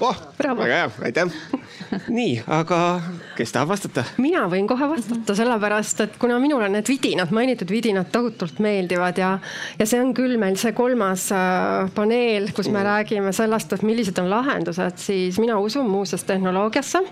oh,. 0.00 0.16
väga 0.38 0.64
hea, 0.64 0.90
aitäh. 1.02 1.32
nii, 2.08 2.42
aga 2.46 2.78
kes 3.36 3.52
tahab 3.54 3.72
vastata? 3.72 4.04
mina 4.22 4.44
võin 4.50 4.68
kohe 4.68 4.88
vastata, 4.90 5.34
sellepärast 5.36 6.02
et 6.04 6.16
kuna 6.20 6.38
minule 6.42 6.68
need 6.72 6.88
vidinad, 6.88 7.32
mainitud 7.34 7.70
vidinad 7.70 8.10
tohutult 8.14 8.60
meeldivad 8.64 9.18
ja, 9.18 9.30
ja 9.78 9.86
see 9.88 10.00
on 10.02 10.12
küll 10.16 10.36
meil 10.40 10.58
see 10.60 10.74
kolmas 10.76 11.26
äh, 11.34 11.90
paneel, 11.94 12.50
kus 12.56 12.68
me 12.70 12.78
mm. 12.78 12.86
räägime 12.88 13.34
sellest, 13.36 13.74
et 13.76 13.86
millised 13.86 14.18
on 14.22 14.30
lahendused, 14.30 14.98
siis 15.02 15.38
mina 15.42 15.58
usun 15.60 15.88
muuseas 15.90 16.24
tehnoloogiasse. 16.28 17.02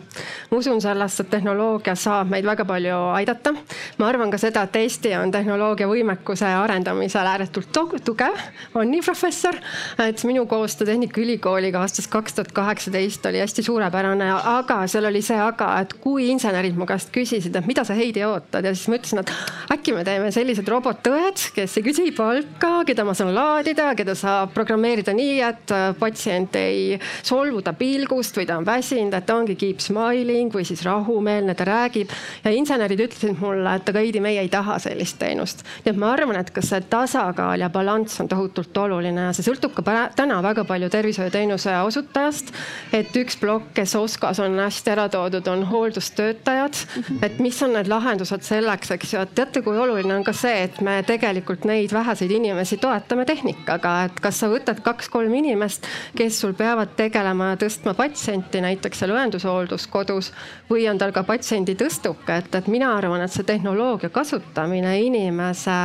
ma 0.50 0.58
usun 0.58 0.82
sellesse, 0.84 1.24
et 1.24 1.32
tehnoloogia 1.32 1.96
saab 1.98 2.30
meid 2.32 2.46
väga 2.46 2.66
palju 2.68 3.00
aidata. 3.16 3.54
ma 3.98 4.08
arvan 4.08 4.30
ka 4.30 4.40
seda, 4.40 4.66
et 4.68 4.80
Eesti 4.82 5.14
on 5.18 5.30
tehnoloogia 5.34 5.88
võimekuse 5.90 6.48
arendamisel 6.58 7.26
ääretult 7.26 7.72
tugev, 8.04 8.38
on 8.74 8.91
omniprofessor. 8.92 9.56
et 9.98 10.24
minu 10.24 10.46
koostöö 10.46 10.86
Tehnikaülikooliga 10.86 11.80
aastast 11.80 12.10
kaks 12.10 12.34
tuhat 12.34 12.52
kaheksateist 12.52 13.26
oli 13.26 13.40
hästi 13.40 13.62
suurepärane, 13.62 14.28
aga 14.32 14.86
seal 14.86 15.06
oli 15.08 15.22
see 15.22 15.38
aga, 15.40 15.80
et 15.80 15.94
kui 16.00 16.28
insenerid 16.28 16.76
mu 16.76 16.86
käest 16.86 17.12
küsisid, 17.14 17.56
et 17.56 17.66
mida 17.66 17.84
sa 17.88 17.94
Heidi 17.96 18.24
ootad 18.26 18.64
ja 18.64 18.74
siis 18.74 18.90
ma 18.92 18.98
ütlesin, 18.98 19.22
et 19.22 19.32
äkki 19.72 19.94
me 19.96 20.04
teeme 20.04 20.30
sellised 20.34 20.68
robotõed, 20.68 21.40
kes 21.56 21.76
ei 21.78 21.86
küsi 21.86 22.10
palka, 22.16 22.82
keda 22.88 23.06
ma 23.08 23.14
saan 23.16 23.32
laadida, 23.34 23.94
keda 23.96 24.14
saab 24.18 24.52
programmeerida 24.52 25.14
nii, 25.16 25.40
et 25.46 25.74
patsient 25.98 26.56
ei 26.60 26.98
solvu 27.22 27.62
ta 27.64 27.72
pilgust 27.72 28.36
või 28.36 28.48
ta 28.48 28.58
on 28.60 28.68
väsinud, 28.68 29.14
et 29.16 29.26
ta 29.26 29.38
ongi 29.40 29.56
keep 29.56 29.80
smiling 29.80 30.52
või 30.52 30.66
siis 30.68 30.84
rahumeelne, 30.84 31.54
ta 31.56 31.68
räägib. 31.68 32.12
ja 32.44 32.52
insenerid 32.52 33.00
ütlesid 33.08 33.40
mulle, 33.40 33.76
et 33.76 33.88
aga 33.88 34.04
Heidi, 34.04 34.20
meie 34.20 34.44
ei 34.44 34.52
taha 34.52 34.78
sellist 34.82 35.18
teenust. 35.18 35.64
nii 35.84 35.94
et 35.94 36.00
ma 36.04 36.12
arvan, 36.12 36.36
et 36.36 36.50
kas 36.52 36.68
see 36.72 36.84
tasakaal 36.92 37.60
ja 37.60 37.70
balanss 37.72 38.20
on 38.20 38.28
tohutult 38.28 38.76
oluline 38.76 38.81
ja 38.82 39.32
see 39.34 39.44
sõltub 39.46 39.74
ka 39.76 40.10
täna 40.16 40.40
väga 40.42 40.64
palju 40.64 40.88
tervishoiuteenuse 40.90 41.74
osutajast. 41.86 42.52
et 42.92 43.14
üks 43.16 43.36
plokk, 43.38 43.72
kes 43.74 43.94
OSKA-s 43.94 44.40
on 44.40 44.58
hästi 44.58 44.90
ära 44.90 45.08
toodud, 45.08 45.46
on 45.48 45.64
hooldustöötajad. 45.66 46.74
et 47.22 47.38
mis 47.38 47.62
on 47.62 47.72
need 47.72 47.88
lahendused 47.88 48.42
selleks, 48.42 48.90
eks 48.90 49.12
ju, 49.14 49.20
et 49.20 49.34
teate, 49.34 49.62
kui 49.62 49.78
oluline 49.78 50.14
on 50.14 50.24
ka 50.24 50.32
see, 50.32 50.64
et 50.64 50.80
me 50.80 51.02
tegelikult 51.06 51.64
neid 51.64 51.92
väheseid 51.92 52.30
inimesi 52.30 52.76
toetame 52.76 53.24
tehnikaga, 53.24 54.04
et 54.04 54.20
kas 54.20 54.40
sa 54.40 54.48
võtad 54.50 54.82
kaks-kolm 54.82 55.34
inimest, 55.34 55.86
kes 56.16 56.40
sul 56.40 56.54
peavad 56.54 56.96
tegelema 56.96 57.52
ja 57.52 57.60
tõstma 57.60 57.94
patsienti 57.94 58.60
näiteks 58.60 58.98
seal 59.02 59.14
õendushoolduskoduus 59.14 60.32
või 60.70 60.88
on 60.90 60.98
tal 60.98 61.12
ka 61.12 61.22
patsiendi 61.22 61.76
tõstuke, 61.78 62.42
et, 62.42 62.54
et 62.54 62.66
mina 62.66 62.96
arvan, 62.96 63.22
et 63.22 63.32
see 63.32 63.46
tehnoloogia 63.46 64.10
kasutamine 64.10 64.98
inimese 65.02 65.78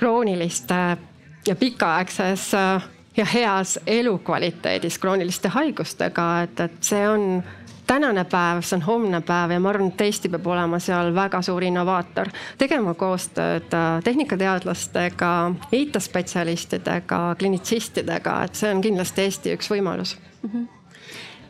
krooniliste 0.00 1.09
ja 1.50 1.56
pikaaegses 1.56 2.54
äh, 2.54 2.82
ja 3.16 3.24
heas 3.24 3.78
elukvaliteedis 3.86 4.98
krooniliste 4.98 5.48
haigustega, 5.48 6.26
et, 6.42 6.60
et 6.60 6.76
see 6.86 7.08
on 7.08 7.42
tänane 7.90 8.22
päev, 8.30 8.62
see 8.62 8.78
on 8.78 8.84
homne 8.86 9.20
päev 9.26 9.56
ja 9.56 9.60
ma 9.60 9.72
arvan, 9.72 9.90
et 9.90 10.04
Eesti 10.06 10.30
peab 10.30 10.46
olema 10.46 10.78
seal 10.78 11.10
väga 11.14 11.40
suur 11.42 11.66
innovaator, 11.66 12.30
tegema 12.58 12.94
koostööd 12.94 13.74
äh, 13.74 13.88
tehnikateadlastega, 14.06 15.30
IT-spetsialistidega, 15.74 17.22
klinitsistidega, 17.38 18.36
et 18.46 18.62
see 18.62 18.70
on 18.70 18.84
kindlasti 18.84 19.26
Eesti 19.26 19.56
üks 19.58 19.72
võimalus. 19.74 20.18
Mm. 20.42 20.52
-hmm 20.52 20.68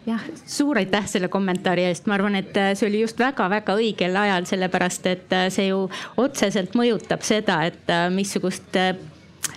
jah, 0.06 0.22
suur 0.48 0.78
aitäh 0.80 1.04
selle 1.06 1.28
kommentaari 1.28 1.84
eest, 1.84 2.06
ma 2.08 2.16
arvan, 2.16 2.34
et 2.40 2.56
äh, 2.56 2.72
see 2.74 2.88
oli 2.88 3.04
just 3.04 3.20
väga-väga 3.20 3.76
õigel 3.76 4.16
ajal, 4.16 4.48
sellepärast 4.48 5.06
et 5.12 5.38
see 5.52 5.68
ju 5.68 5.84
otseselt 6.16 6.72
mõjutab 6.74 7.20
seda, 7.22 7.60
et 7.68 7.92
missugust 8.16 8.80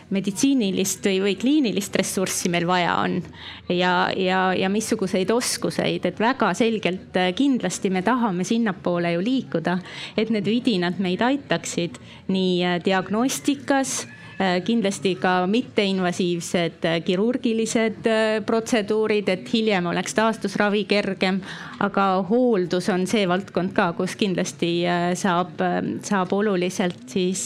meditsiinilist 0.09 1.05
või, 1.07 1.19
või 1.23 1.35
kliinilist 1.39 1.95
ressurssi 1.95 2.49
meil 2.49 2.67
vaja 2.67 2.95
on. 3.03 3.21
ja, 3.69 4.09
ja, 4.17 4.41
ja 4.57 4.69
missuguseid 4.69 5.31
oskuseid, 5.31 6.05
et 6.05 6.19
väga 6.19 6.53
selgelt 6.57 7.15
kindlasti 7.35 7.89
me 7.89 8.01
tahame 8.01 8.43
sinnapoole 8.43 9.13
ju 9.15 9.23
liikuda, 9.23 9.77
et 10.17 10.33
need 10.33 10.49
vidinad 10.49 10.99
meid 10.99 11.21
aitaksid 11.21 12.01
nii 12.27 12.79
diagnostikas 12.85 14.03
Äh, 14.43 14.61
kindlasti 14.65 15.13
ka 15.21 15.45
mitteinvasiivsed 15.47 16.85
äh, 16.85 17.01
kirurgilised 17.05 18.07
äh, 18.09 18.39
protseduurid, 18.45 19.29
et 19.29 19.51
hiljem 19.53 19.85
oleks 19.91 20.17
taastusravi 20.17 20.83
kergem. 20.89 21.41
aga 21.83 22.23
hooldus 22.29 22.87
on 22.89 23.05
see 23.07 23.27
valdkond 23.27 23.73
ka, 23.75 23.91
kus 23.97 24.15
kindlasti 24.15 24.85
saab, 25.19 25.59
saab 26.01 26.31
oluliselt 26.31 27.09
siis 27.11 27.41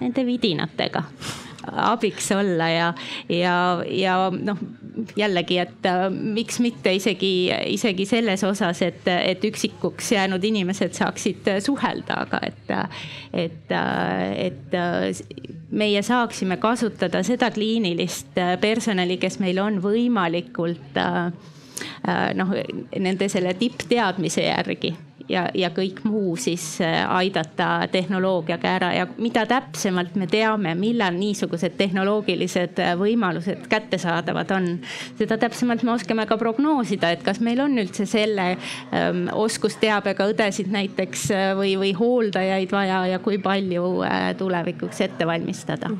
nende 0.00 0.26
vidinatega. 0.26 1.04
Abiks 1.70 2.30
olla 2.32 2.70
ja, 2.72 2.86
ja, 3.28 3.54
ja 3.84 4.14
noh, 4.32 4.58
jällegi, 5.16 5.58
et 5.60 5.86
äh, 5.86 6.06
miks 6.10 6.56
mitte 6.64 6.92
isegi, 6.96 7.50
isegi 7.74 8.06
selles 8.08 8.42
osas, 8.48 8.80
et, 8.82 9.04
et 9.04 9.44
üksikuks 9.44 10.08
jäänud 10.16 10.44
inimesed 10.44 10.96
saaksid 10.96 11.50
äh, 11.52 11.60
suhelda, 11.62 12.22
aga 12.24 12.40
et, 12.48 12.72
et, 13.44 13.76
et 14.46 14.78
meie 15.70 16.02
saaksime 16.02 16.56
kasutada 16.62 17.20
seda 17.28 17.52
kliinilist 17.54 18.40
personali, 18.64 19.20
kes 19.20 19.38
meil 19.44 19.60
on 19.62 19.78
võimalikult 19.84 20.96
noh, 22.40 22.56
nende 23.04 23.28
selle 23.28 23.54
tippteadmise 23.60 24.48
järgi 24.48 24.94
ja, 25.30 25.46
ja 25.54 25.70
kõik 25.74 26.02
muu 26.04 26.34
siis 26.40 26.64
äh, 26.84 27.02
aidata 27.14 27.88
tehnoloogiaga 27.92 28.74
ära. 28.80 28.90
Ja 28.94 29.06
mida 29.18 29.46
täpsemalt 29.48 30.16
me 30.20 30.28
teame, 30.30 30.74
millal 30.78 31.16
niisugused 31.18 31.76
tehnoloogilised 31.78 32.80
äh, 32.82 32.94
võimalused 33.00 33.66
kättesaadavad 33.70 34.54
on, 34.56 34.70
seda 35.18 35.38
täpsemalt 35.40 35.84
me 35.86 35.94
oskame 35.94 36.26
ka 36.30 36.38
prognoosida, 36.40 37.12
et 37.14 37.24
kas 37.26 37.42
meil 37.44 37.62
on 37.64 37.78
üldse 37.80 38.06
selle 38.10 38.52
ähm, 38.54 39.26
oskusteabega 39.32 40.30
õdesid 40.32 40.72
näiteks 40.72 41.28
äh, 41.34 41.50
või, 41.58 41.76
või 41.80 41.92
hooldajaid 41.96 42.74
vaja 42.74 43.04
ja 43.14 43.22
kui 43.22 43.38
palju 43.42 44.00
äh, 44.06 44.32
tulevikuks 44.38 45.06
ette 45.06 45.28
valmistada 45.28 45.94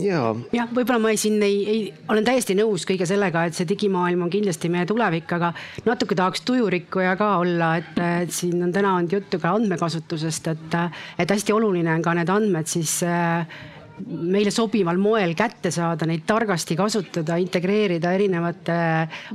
ja, 0.00 0.20
jah, 0.54 0.70
võib-olla 0.72 1.00
ma 1.02 1.12
ei, 1.12 1.18
siin 1.20 1.42
ei, 1.44 1.58
ei, 1.68 1.80
olen 2.12 2.26
täiesti 2.26 2.56
nõus 2.58 2.86
kõige 2.88 3.06
sellega, 3.08 3.44
et 3.48 3.56
see 3.58 3.68
digimaailm 3.68 4.26
on 4.26 4.32
kindlasti 4.32 4.70
meie 4.72 4.86
tulevik, 4.88 5.30
aga 5.36 5.52
natuke 5.86 6.16
tahaks 6.18 6.44
tujurikkuja 6.48 7.16
ka 7.20 7.34
olla, 7.42 7.74
et, 7.82 8.00
et 8.22 8.32
siin 8.34 8.62
on 8.64 8.72
täna 8.74 8.96
olnud 8.98 9.18
juttu 9.18 9.40
ka 9.42 9.54
andmekasutusest, 9.58 10.52
et, 10.54 10.78
et 11.22 11.36
hästi 11.36 11.54
oluline 11.56 11.92
on 11.94 12.04
ka 12.04 12.16
need 12.18 12.32
andmed 12.32 12.70
siis 12.70 12.98
äh, 13.06 13.46
meile 14.06 14.50
sobival 14.54 14.98
moel 15.00 15.34
kätte 15.38 15.70
saada, 15.74 16.06
neid 16.08 16.24
targasti 16.28 16.76
kasutada, 16.78 17.36
integreerida 17.42 18.12
erinevate 18.16 18.76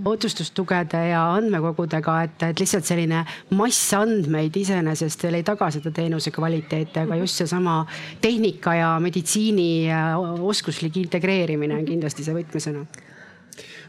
otsustustugede 0.06 1.04
ja 1.12 1.24
andmekogudega, 1.38 2.18
et, 2.28 2.48
et 2.52 2.64
lihtsalt 2.64 2.88
selline 2.88 3.24
massandmeid 3.58 4.56
iseenesest 4.62 5.28
veel 5.28 5.40
ei 5.40 5.48
taga 5.48 5.70
seda 5.74 5.92
teenuse 5.96 6.34
kvaliteeti, 6.36 7.04
aga 7.06 7.20
just 7.22 7.44
seesama 7.44 7.80
tehnika 8.22 8.78
ja 8.78 8.94
meditsiini 9.04 9.70
oskuslik 10.48 10.98
integreerimine 11.04 11.78
on 11.78 11.86
kindlasti 11.88 12.26
see 12.26 12.36
võtmesõna. 12.38 12.86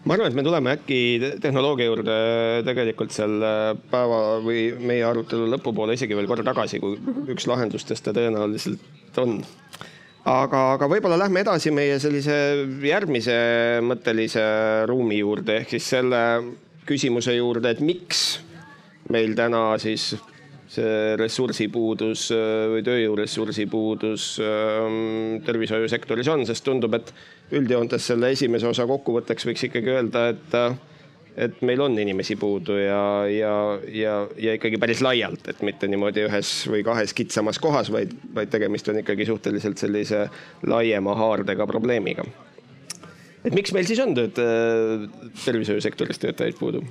Ma 0.07 0.15
arvan, 0.15 0.31
et 0.31 0.37
me 0.39 0.45
tuleme 0.47 0.73
äkki 0.77 0.99
tehnoloogia 1.43 1.89
juurde 1.89 2.19
tegelikult 2.67 3.13
seal 3.13 3.43
päeva 3.91 4.39
või 4.45 4.69
meie 4.79 5.03
arutelu 5.05 5.49
lõpupoole 5.57 5.97
isegi 5.99 6.17
veel 6.17 6.29
korra 6.31 6.47
tagasi, 6.47 6.79
kui 6.81 6.97
üks 7.35 7.49
lahendustest 7.51 8.07
ta 8.07 8.15
tõenäoliselt 8.17 9.19
on 9.21 9.41
aga, 10.29 10.63
aga 10.77 10.89
võib-olla 10.91 11.19
lähme 11.25 11.43
edasi 11.45 11.73
meie 11.75 11.99
sellise 12.03 12.35
järgmise 12.85 13.37
mõttelise 13.85 14.45
ruumi 14.91 15.21
juurde 15.23 15.61
ehk 15.63 15.77
siis 15.77 15.93
selle 15.97 16.23
küsimuse 16.89 17.35
juurde, 17.37 17.73
et 17.73 17.81
miks 17.85 18.41
meil 19.13 19.35
täna 19.37 19.71
siis 19.81 20.13
see 20.69 21.15
ressursipuudus 21.17 22.27
või 22.75 22.83
tööjõuressursi 22.85 23.65
puudus 23.73 24.35
ähm, 24.45 25.39
tervishoiusektoris 25.47 26.29
on, 26.29 26.45
sest 26.49 26.67
tundub, 26.67 26.99
et 26.99 27.13
üldjoontes 27.57 28.11
selle 28.11 28.35
esimese 28.35 28.69
osa 28.69 28.85
kokkuvõtteks 28.89 29.49
võiks 29.49 29.65
ikkagi 29.71 29.95
öelda, 29.95 30.27
et 30.35 30.59
et 31.39 31.61
meil 31.63 31.81
on 31.85 31.95
inimesi 31.99 32.37
puudu 32.39 32.77
ja, 32.81 33.03
ja, 33.31 33.53
ja, 33.95 34.15
ja 34.43 34.55
ikkagi 34.59 34.81
päris 34.81 35.03
laialt, 35.05 35.47
et 35.51 35.63
mitte 35.67 35.89
niimoodi 35.91 36.25
ühes 36.27 36.51
või 36.71 36.83
kahes 36.87 37.15
kitsamas 37.17 37.61
kohas, 37.63 37.93
vaid, 37.95 38.15
vaid 38.35 38.51
tegemist 38.53 38.91
on 38.91 38.99
ikkagi 39.03 39.29
suhteliselt 39.29 39.79
sellise 39.79 40.27
laiema 40.67 41.15
haardega 41.19 41.67
probleemiga. 41.71 42.27
et 43.45 43.55
miks 43.55 43.73
meil 43.77 43.87
siis 43.87 44.03
on 44.03 44.17
tööd, 44.19 44.41
tervishoiusektoris 45.45 46.27
töötajaid 46.27 46.59
puudu? 46.59 46.83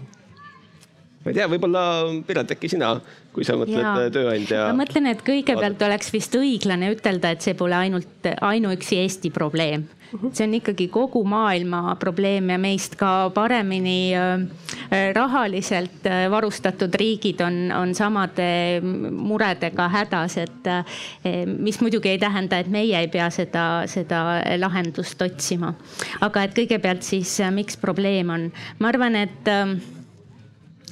Ma 1.28 1.34
ei 1.34 1.38
tea, 1.42 1.50
võib-olla 1.52 1.84
Piret, 2.28 2.56
äkki 2.56 2.70
sina, 2.72 2.94
kui 3.36 3.44
sa 3.44 3.58
mõtled 3.60 3.84
ja. 3.84 4.08
tööandja. 4.14 4.64
ma 4.72 4.86
mõtlen, 4.86 5.12
et 5.12 5.24
kõigepealt 5.28 5.84
oleks 5.90 6.14
vist 6.16 6.40
õiglane 6.40 6.94
ütelda, 6.96 7.36
et 7.36 7.44
see 7.44 7.58
pole 7.60 7.76
ainult 7.76 8.32
ainuüksi 8.48 9.02
Eesti 9.04 9.34
probleem 9.36 9.90
see 10.32 10.46
on 10.46 10.54
ikkagi 10.58 10.88
kogu 10.92 11.24
maailma 11.28 11.96
probleem 12.00 12.52
ja 12.54 12.58
meist 12.62 12.96
ka 13.00 13.30
paremini 13.36 14.16
äh, 14.16 15.12
rahaliselt 15.16 16.08
äh, 16.08 16.28
varustatud 16.32 16.96
riigid 16.96 17.42
on, 17.44 17.72
on 17.76 17.94
samade 17.96 18.80
muredega 19.12 19.90
hädas, 19.92 20.38
et 20.44 20.72
äh, 20.72 21.44
mis 21.48 21.82
muidugi 21.82 22.14
ei 22.14 22.22
tähenda, 22.22 22.60
et 22.60 22.72
meie 22.72 22.96
ei 23.00 23.12
pea 23.12 23.30
seda, 23.34 23.68
seda 23.88 24.42
lahendust 24.58 25.22
otsima. 25.22 25.74
aga 26.22 26.48
et 26.48 26.56
kõigepealt 26.56 27.04
siis, 27.04 27.38
miks 27.52 27.78
probleem 27.80 28.32
on, 28.34 28.50
ma 28.80 28.92
arvan, 28.94 29.20
et 29.20 29.56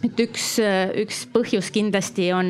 et 0.04 0.20
üks, 0.20 0.56
üks 1.02 1.26
põhjus 1.34 1.72
kindlasti 1.74 2.32
on 2.36 2.50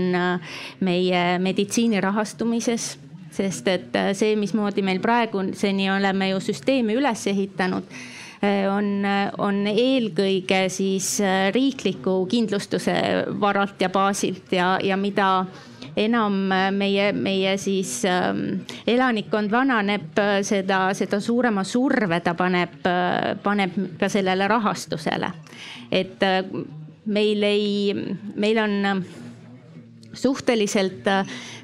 meie 0.84 1.23
meditsiini 1.39 2.01
rahastumises 2.01 2.95
sest 3.36 3.67
et 3.67 3.95
äh, 3.95 4.12
see, 4.17 4.36
mismoodi 4.39 4.84
meil 4.86 5.01
praeguseni 5.03 5.89
oleme 5.93 6.31
ju 6.31 6.41
süsteemi 6.43 6.95
üles 6.97 7.25
ehitanud 7.31 7.88
äh, 8.41 8.65
on, 8.71 9.05
on 9.43 9.62
eelkõige 9.71 10.65
siis 10.73 11.15
äh, 11.23 11.49
riikliku 11.55 12.21
kindlustuse 12.31 12.95
varalt 13.41 13.81
ja 13.81 13.91
baasilt 13.93 14.55
ja, 14.55 14.75
ja 14.84 14.97
mida 14.99 15.29
enam 15.95 16.49
meie, 16.75 17.12
meie 17.15 17.53
siis 17.62 18.01
ähm, 18.10 18.65
elanikkond 18.84 19.47
vananeb, 19.53 20.17
seda, 20.43 20.89
seda 20.97 21.21
suurema 21.23 21.63
surve 21.63 22.19
ta 22.19 22.34
paneb, 22.36 22.81
paneb 23.43 23.77
ka 24.01 24.10
sellele 24.12 24.49
rahastusele. 24.51 25.29
et 25.95 26.25
meil 27.05 27.43
ei, 27.43 27.93
meil 28.35 28.59
on 28.63 29.05
suhteliselt 30.15 31.07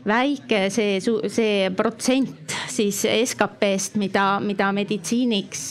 väike 0.07 0.65
see, 0.73 0.99
see 1.01 1.69
protsent 1.77 2.55
siis 2.71 3.01
SKP-st, 3.05 3.97
mida, 4.01 4.25
mida 4.43 4.71
meditsiiniks, 4.75 5.63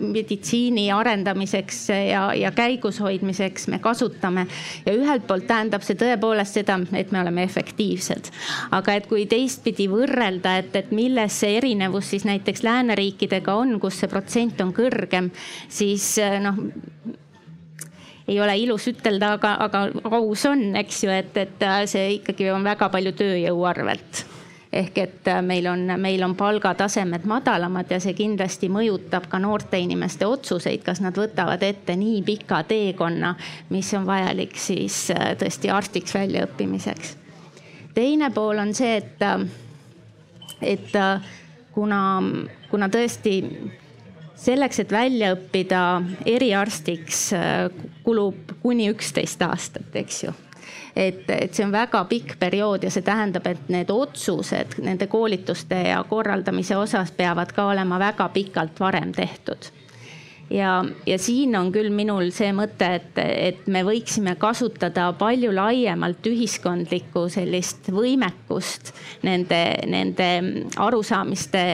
meditsiini 0.00 0.88
arendamiseks 0.92 1.82
ja, 2.08 2.22
ja 2.34 2.50
käigus 2.56 3.00
hoidmiseks 3.00 3.68
me 3.72 3.78
kasutame. 3.82 4.46
ja 4.86 4.94
ühelt 4.96 5.26
poolt 5.28 5.46
tähendab 5.46 5.84
see 5.86 5.98
tõepoolest 6.00 6.60
seda, 6.60 6.78
et 6.96 7.12
me 7.12 7.20
oleme 7.20 7.44
efektiivsed. 7.46 8.32
aga 8.76 8.96
et 8.96 9.06
kui 9.10 9.26
teistpidi 9.30 9.88
võrrelda, 9.92 10.56
et, 10.62 10.74
et 10.76 10.90
milles 10.96 11.40
see 11.42 11.56
erinevus 11.60 12.10
siis 12.14 12.26
näiteks 12.28 12.64
lääneriikidega 12.66 13.54
on, 13.54 13.78
kus 13.80 14.00
see 14.02 14.10
protsent 14.10 14.60
on 14.64 14.74
kõrgem, 14.76 15.30
siis 15.68 16.16
noh 16.42 16.58
ei 18.28 18.40
ole 18.40 18.56
ilus 18.58 18.88
ütelda, 18.90 19.34
aga, 19.36 19.52
aga 19.66 19.84
aus 20.18 20.46
on, 20.50 20.68
eks 20.82 21.04
ju, 21.04 21.12
et, 21.14 21.36
et 21.38 21.62
äh, 21.62 21.84
see 21.90 22.16
ikkagi 22.18 22.50
on 22.50 22.64
väga 22.66 22.90
palju 22.92 23.14
tööjõu 23.18 23.62
arvelt 23.68 24.24
ehk 24.76 24.98
et 24.98 25.28
äh, 25.30 25.42
meil 25.42 25.66
on, 25.70 25.84
meil 26.00 26.22
on 26.26 26.34
palgatasemed 26.36 27.24
madalamad 27.28 27.90
ja 27.90 28.00
see 28.02 28.16
kindlasti 28.18 28.68
mõjutab 28.72 29.28
ka 29.30 29.38
noorte 29.40 29.78
inimeste 29.80 30.26
otsuseid, 30.26 30.82
kas 30.84 31.00
nad 31.04 31.16
võtavad 31.16 31.62
ette 31.62 31.96
nii 31.96 32.20
pika 32.26 32.62
teekonna, 32.68 33.34
mis 33.70 33.92
on 33.96 34.06
vajalik 34.08 34.58
siis 34.60 35.06
äh, 35.14 35.32
tõesti 35.38 35.72
arstiks 35.72 36.14
väljaõppimiseks. 36.18 37.16
teine 37.94 38.30
pool 38.34 38.58
on 38.60 38.74
see, 38.74 38.98
et, 38.98 39.22
et 40.60 40.96
kuna, 41.72 42.00
kuna 42.70 42.88
tõesti 42.92 43.38
selleks, 44.36 44.80
et 44.80 44.92
välja 44.92 45.34
õppida 45.36 45.82
eriarstiks, 46.26 47.22
äh, 47.36 47.70
kulub 48.04 48.56
kuni 48.62 48.90
üksteist 48.92 49.42
aastat, 49.42 49.94
eks 49.94 50.24
ju. 50.24 50.34
Et, 50.96 51.26
et 51.28 51.52
see 51.52 51.64
on 51.64 51.72
väga 51.74 52.04
pikk 52.08 52.38
periood 52.40 52.84
ja 52.86 52.90
see 52.90 53.04
tähendab, 53.04 53.46
et 53.46 53.68
need 53.68 53.90
otsused 53.92 54.78
nende 54.82 55.10
koolituste 55.12 55.82
ja 55.90 55.98
korraldamise 56.08 56.76
osas 56.76 57.12
peavad 57.12 57.52
ka 57.52 57.66
olema 57.68 57.98
väga 58.00 58.30
pikalt 58.32 58.80
varem 58.80 59.12
tehtud 59.12 59.68
ja, 60.50 60.84
ja 61.06 61.18
siin 61.18 61.56
on 61.58 61.70
küll 61.74 61.90
minul 61.94 62.30
see 62.34 62.52
mõte, 62.56 62.88
et, 63.00 63.18
et 63.18 63.66
me 63.72 63.82
võiksime 63.86 64.36
kasutada 64.40 65.08
palju 65.18 65.52
laiemalt 65.54 66.26
ühiskondlikku 66.26 67.26
sellist 67.32 67.90
võimekust 67.92 68.92
nende, 69.26 69.62
nende 69.90 70.30
arusaamiste 70.82 71.64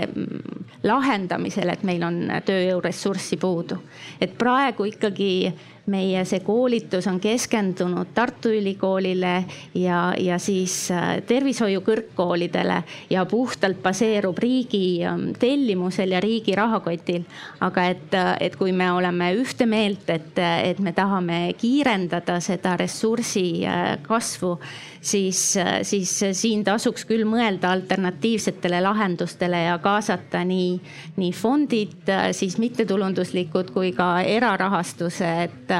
lahendamisel, 0.82 1.70
et 1.70 1.85
meil 1.87 2.02
on 2.06 2.24
tööjõuressurssi 2.46 3.38
puudu. 3.38 3.78
et 4.20 4.35
praegu 4.38 4.85
ikkagi 4.88 5.52
meie 5.90 6.22
see 6.28 6.40
koolitus 6.46 7.06
on 7.10 7.18
keskendunud 7.20 8.12
Tartu 8.14 8.52
Ülikoolile 8.54 9.44
ja, 9.74 10.14
ja 10.18 10.38
siis 10.38 10.90
äh, 10.94 11.16
tervishoiu 11.26 11.82
kõrgkoolidele 11.82 12.82
ja 13.10 13.24
puhtalt 13.26 13.82
baseerub 13.82 14.38
riigi 14.38 15.02
ähm, 15.06 15.32
tellimusel 15.38 16.14
ja 16.14 16.20
riigi 16.22 16.54
rahakotil. 16.54 17.24
aga 17.60 17.86
et, 17.90 18.14
äh, 18.14 18.36
et 18.40 18.56
kui 18.56 18.72
me 18.72 18.92
oleme 18.92 19.32
ühte 19.34 19.66
meelt, 19.66 20.08
et, 20.10 20.38
et 20.38 20.78
me 20.78 20.92
tahame 20.92 21.54
kiirendada 21.58 22.38
seda 22.40 22.76
ressursi 22.76 23.66
äh, 23.66 23.98
kasvu, 24.02 24.58
siis, 25.02 25.40
siis 25.82 26.12
siin 26.38 26.64
tasuks 26.64 27.04
küll 27.08 27.26
mõelda 27.28 27.72
alternatiivsetele 27.76 28.80
lahendustele 28.84 29.64
ja 29.66 29.76
kaasata 29.82 30.44
nii, 30.46 30.76
nii 31.18 31.34
fondid, 31.36 32.08
siis 32.32 32.58
mittetulunduslikud 32.62 33.74
kui 33.74 33.92
ka 33.96 34.14
erarahastuse, 34.22 35.34
et 35.48 35.76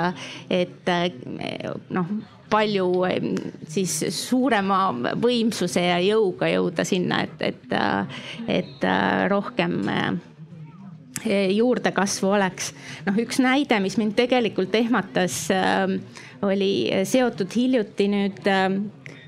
et, 0.51 0.95
noh 1.91 2.15
palju 2.53 2.89
siis 3.73 3.95
suurema 4.13 5.15
võimsuse 5.21 5.87
ja 5.87 5.97
jõuga 6.05 6.51
jõuda 6.53 6.85
sinna, 6.85 7.23
et, 7.25 7.41
et, 7.49 7.73
et 8.61 8.85
rohkem 9.33 9.79
juurdekasvu 11.53 12.33
oleks. 12.35 12.73
noh, 13.07 13.19
üks 13.25 13.41
näide, 13.43 13.79
mis 13.81 13.97
mind 14.01 14.17
tegelikult 14.19 14.75
ehmatas, 14.75 15.47
oli 16.43 16.73
seotud 17.09 17.53
hiljuti 17.57 18.09
nüüd 18.11 18.53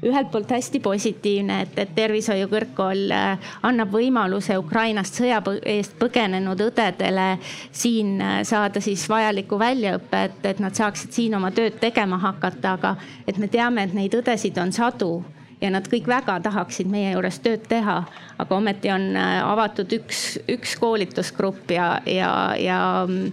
ühelt 0.04 0.30
poolt 0.32 0.50
hästi 0.50 0.80
positiivne, 0.84 1.60
et, 1.64 1.78
et 1.78 1.94
tervishoiu 1.96 2.48
kõrgkool 2.52 3.12
äh, 3.14 3.52
annab 3.66 3.92
võimaluse 3.94 4.56
Ukrainast 4.60 5.20
sõja 5.20 5.40
eest 5.70 5.96
põgenenud 6.00 6.60
õdedele 6.66 7.28
siin 7.72 8.18
äh, 8.20 8.40
saada 8.46 8.82
siis 8.84 9.06
vajalikku 9.10 9.58
väljaõppe, 9.60 10.24
et, 10.44 10.60
nad 10.64 10.76
saaksid 10.76 11.12
siin 11.12 11.36
oma 11.38 11.50
tööd 11.54 11.80
tegema 11.80 12.18
hakata, 12.22 12.76
aga 12.78 12.96
et 13.26 13.38
me 13.38 13.48
teame, 13.48 13.84
et 13.84 13.96
neid 13.96 14.14
õdesid 14.20 14.60
on 14.62 14.72
sadu 14.72 15.12
ja 15.60 15.70
nad 15.72 15.86
kõik 15.88 16.08
väga 16.10 16.38
tahaksid 16.44 16.88
meie 16.90 17.14
juures 17.14 17.38
tööd 17.44 17.64
teha, 17.68 18.00
aga 18.38 18.56
ometi 18.56 18.92
on 18.92 19.10
äh, 19.16 19.40
avatud 19.44 19.92
üks, 19.98 20.24
üks 20.50 20.76
koolitusgrupp 20.80 21.72
ja, 21.74 21.94
ja, 22.06 22.30
ja 22.60 22.80
mm, 23.08 23.32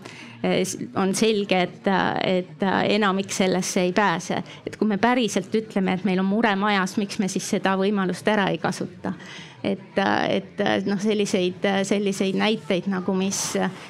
on 0.96 1.14
selge, 1.16 1.62
et, 1.62 1.88
et 2.26 2.64
enamik 2.96 3.32
sellesse 3.34 3.82
ei 3.82 3.94
pääse. 3.94 4.44
et 4.66 4.76
kui 4.78 4.88
me 4.88 4.98
päriselt 4.98 5.54
ütleme, 5.56 5.94
et 5.94 6.04
meil 6.04 6.20
on 6.20 6.26
mure 6.26 6.56
majas, 6.56 6.98
miks 6.98 7.20
me 7.20 7.28
siis 7.30 7.50
seda 7.58 7.76
võimalust 7.78 8.28
ära 8.28 8.50
ei 8.50 8.58
kasuta 8.58 9.14
et, 9.64 10.02
et 10.02 10.62
noh, 10.88 11.00
selliseid, 11.02 11.66
selliseid 11.88 12.38
näiteid 12.40 12.88
nagu, 12.92 13.14
mis, 13.18 13.40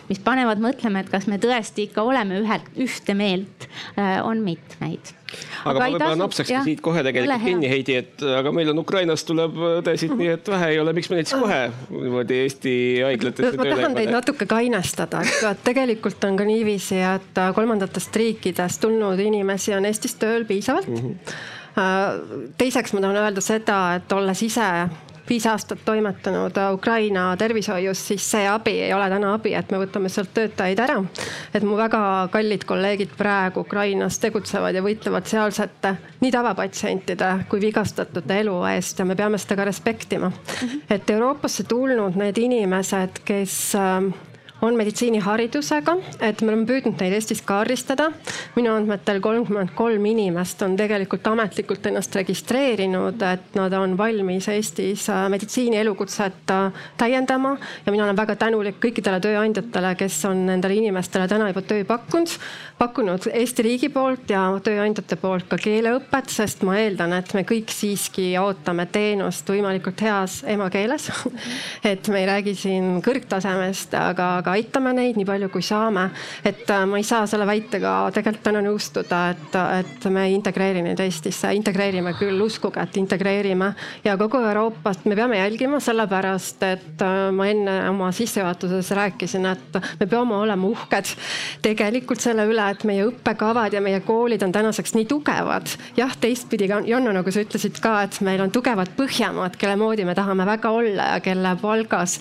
mis 0.09 0.19
panevad 0.23 0.61
mõtlema, 0.63 1.03
et 1.03 1.09
kas 1.11 1.27
me 1.31 1.39
tõesti 1.41 1.87
ikka 1.87 2.03
oleme 2.07 2.41
ühelt, 2.41 2.67
ühte 2.81 3.15
meelt, 3.17 3.67
äh, 3.95 4.19
on 4.25 4.41
mitmeid. 4.43 5.13
aga, 5.31 5.71
aga 5.71 5.79
ma 5.79 5.85
võib-olla 5.85 6.17
napsakski 6.19 6.57
siit 6.65 6.81
kohe 6.83 7.03
tegelikult 7.07 7.45
kinni, 7.45 7.69
Heidi, 7.71 7.95
et 8.01 8.23
aga 8.39 8.51
meil 8.55 8.73
on 8.73 8.81
Ukrainast 8.81 9.29
tuleb 9.29 9.55
õdesid 9.79 10.11
nii, 10.19 10.33
et 10.35 10.51
vähe 10.51 10.73
ei 10.73 10.81
ole, 10.81 10.93
miks 10.97 11.07
me 11.11 11.21
neid 11.21 11.29
siis 11.29 11.39
kohe 11.39 11.61
niimoodi 11.91 12.41
Eesti 12.41 12.73
haiglatesse 13.05 13.61
ma 13.61 13.67
tahan 13.69 13.95
teid 13.95 14.11
natuke 14.11 14.47
kainestada, 14.51 15.21
et 15.23 15.63
tegelikult 15.63 16.27
on 16.27 16.39
ka 16.41 16.47
niiviisi, 16.47 16.99
et 17.13 17.41
kolmandatest 17.55 18.19
riikidest 18.19 18.83
tulnud 18.83 19.23
inimesi 19.23 19.77
on 19.77 19.87
Eestis 19.87 20.19
tööl 20.19 20.43
piisavalt 20.49 20.91
mm. 20.91 21.15
-hmm. 21.15 22.51
teiseks 22.59 22.91
ma 22.91 23.05
tahan 23.05 23.21
öelda 23.23 23.45
seda, 23.45 23.79
et 24.01 24.11
olles 24.19 24.43
ise 24.43 24.67
viis 25.29 25.45
aastat 25.47 25.79
toimetanud 25.85 26.57
Ukraina 26.73 27.35
tervishoius, 27.37 28.07
siis 28.07 28.25
see 28.31 28.47
abi 28.49 28.77
ei 28.85 28.93
ole 28.93 29.09
täna 29.09 29.33
abi, 29.37 29.53
et 29.57 29.71
me 29.71 29.79
võtame 29.81 30.09
sealt 30.09 30.33
töötajaid 30.33 30.79
ära. 30.79 30.97
et 31.53 31.63
mu 31.63 31.77
väga 31.77 32.29
kallid 32.31 32.65
kolleegid 32.65 33.15
praegu 33.17 33.65
Ukrainas 33.65 34.19
tegutsevad 34.19 34.75
ja 34.75 34.81
võitlevad 34.81 35.29
sealsete 35.29 35.95
nii 36.21 36.31
tavapatsientide 36.31 37.31
kui 37.49 37.61
vigastatute 37.61 38.39
elu 38.39 38.57
eest 38.73 38.99
ja 38.99 39.05
me 39.05 39.15
peame 39.15 39.37
seda 39.37 39.55
ka 39.55 39.69
respektima. 39.69 40.31
et 40.89 41.09
Euroopasse 41.09 41.63
tulnud 41.63 42.15
need 42.15 42.37
inimesed, 42.37 43.23
kes 43.25 43.75
on 44.61 44.75
meditsiiniharidusega, 44.77 45.95
et 46.21 46.41
me 46.41 46.53
oleme 46.53 46.67
püüdnud 46.69 46.99
neid 47.01 47.15
Eestis 47.17 47.41
kaardistada. 47.45 48.11
minu 48.55 48.73
andmetel 48.75 49.21
kolmkümmend 49.21 49.73
kolm 49.75 50.05
inimest 50.05 50.61
on 50.61 50.75
tegelikult 50.77 51.27
ametlikult 51.27 51.85
ennast 51.89 52.15
registreerinud, 52.15 53.21
et 53.21 53.55
nad 53.57 53.73
on 53.73 53.97
valmis 53.97 54.47
Eestis 54.51 55.07
äh, 55.09 55.27
meditsiini 55.29 55.77
elukutset 55.81 56.51
äh, 56.51 56.83
täiendama 56.97 57.57
ja 57.85 57.91
mina 57.91 58.05
olen 58.05 58.17
väga 58.17 58.35
tänulik 58.35 58.77
kõikidele 58.83 59.21
tööandjatele, 59.23 59.95
kes 59.97 60.19
on 60.29 60.45
nendele 60.45 60.77
inimestele 60.77 61.27
täna 61.27 61.49
juba 61.49 61.65
töö 61.65 61.85
pakkunud 61.85 62.37
pakkunud 62.81 63.27
Eesti 63.37 63.61
riigi 63.61 63.87
poolt 63.93 64.31
ja 64.33 64.41
tööandjate 64.63 65.13
poolt 65.21 65.45
ka 65.51 65.57
keeleõpet, 65.61 66.31
sest 66.33 66.63
ma 66.65 66.79
eeldan, 66.81 67.11
et 67.13 67.29
me 67.37 67.43
kõik 67.45 67.69
siiski 67.69 68.31
ootame 68.41 68.87
teenust 68.89 69.45
võimalikult 69.53 70.01
heas 70.01 70.39
emakeeles. 70.49 71.05
et 71.91 72.09
me 72.09 72.23
ei 72.23 72.25
räägi 72.29 72.55
siin 72.57 72.87
kõrgtasemest, 73.05 73.93
aga, 73.99 74.29
aga 74.39 74.55
aitame 74.57 74.95
neid 74.97 75.19
nii 75.19 75.27
palju, 75.29 75.49
kui 75.53 75.65
saame. 75.65 76.07
et 76.43 76.65
äh, 76.73 76.85
ma 76.89 76.97
ei 76.97 77.05
saa 77.05 77.27
selle 77.29 77.45
väitega 77.45 77.93
tegelikult 78.15 78.47
täna 78.49 78.63
nõustuda, 78.65 79.21
et, 79.35 79.59
et 79.83 80.09
me 80.09 80.25
ei 80.25 80.33
integreeri 80.39 80.81
neid 80.87 81.05
Eestisse, 81.05 81.53
integreerime 81.53 82.15
küll, 82.17 82.41
uskuge, 82.41 82.81
et 82.81 82.97
integreerime 82.97 83.75
ja 84.07 84.17
kogu 84.17 84.41
Euroopat 84.41 85.05
me 85.05 85.19
peame 85.19 85.37
jälgima, 85.37 85.83
sellepärast 85.83 86.65
et 86.71 87.05
äh, 87.05 87.29
ma 87.29 87.51
enne 87.53 87.77
oma 87.93 88.09
sissejuhatuses 88.15 88.89
rääkisin, 88.97 89.45
et 89.53 89.81
me 90.01 90.09
peame 90.09 90.41
olema 90.41 90.73
uhked 90.73 91.13
tegelikult 91.61 92.25
selle 92.25 92.49
üle 92.49 92.70
et 92.71 92.83
meie 92.87 93.05
õppekavad 93.09 93.73
ja 93.73 93.81
meie 93.83 94.01
koolid 94.05 94.43
on 94.45 94.51
tänaseks 94.51 94.95
nii 94.97 95.05
tugevad. 95.09 95.69
jah, 95.97 96.15
teistpidi 96.17 96.69
Janno, 96.71 97.13
nagu 97.13 97.31
sa 97.31 97.43
ütlesid 97.43 97.79
ka, 97.83 98.01
et 98.07 98.21
meil 98.25 98.41
on 98.41 98.51
tugevad 98.51 98.93
Põhjamaad, 98.97 99.57
kelle 99.57 99.77
moodi 99.79 100.05
me 100.05 100.15
tahame 100.15 100.45
väga 100.45 100.71
olla 100.71 101.13
ja 101.15 101.23
kelle 101.23 101.55
palgas 101.61 102.19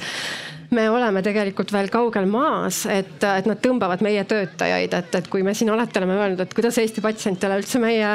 me 0.70 0.86
oleme 0.90 1.22
tegelikult 1.22 1.72
veel 1.74 1.88
kaugel 1.90 2.26
maas, 2.30 2.84
et, 2.90 3.18
et 3.26 3.48
nad 3.48 3.58
tõmbavad 3.62 4.02
meie 4.06 4.22
töötajaid, 4.28 4.94
et, 4.94 5.16
et 5.18 5.30
kui 5.30 5.42
me 5.46 5.54
siin 5.56 5.72
alati 5.72 5.98
oleme 5.98 6.16
öelnud, 6.18 6.42
et 6.44 6.54
kuidas 6.54 6.78
Eesti 6.78 7.02
patsient 7.04 7.42
ei 7.42 7.50
ole 7.50 7.58
üldse 7.62 7.80
meie 7.82 8.10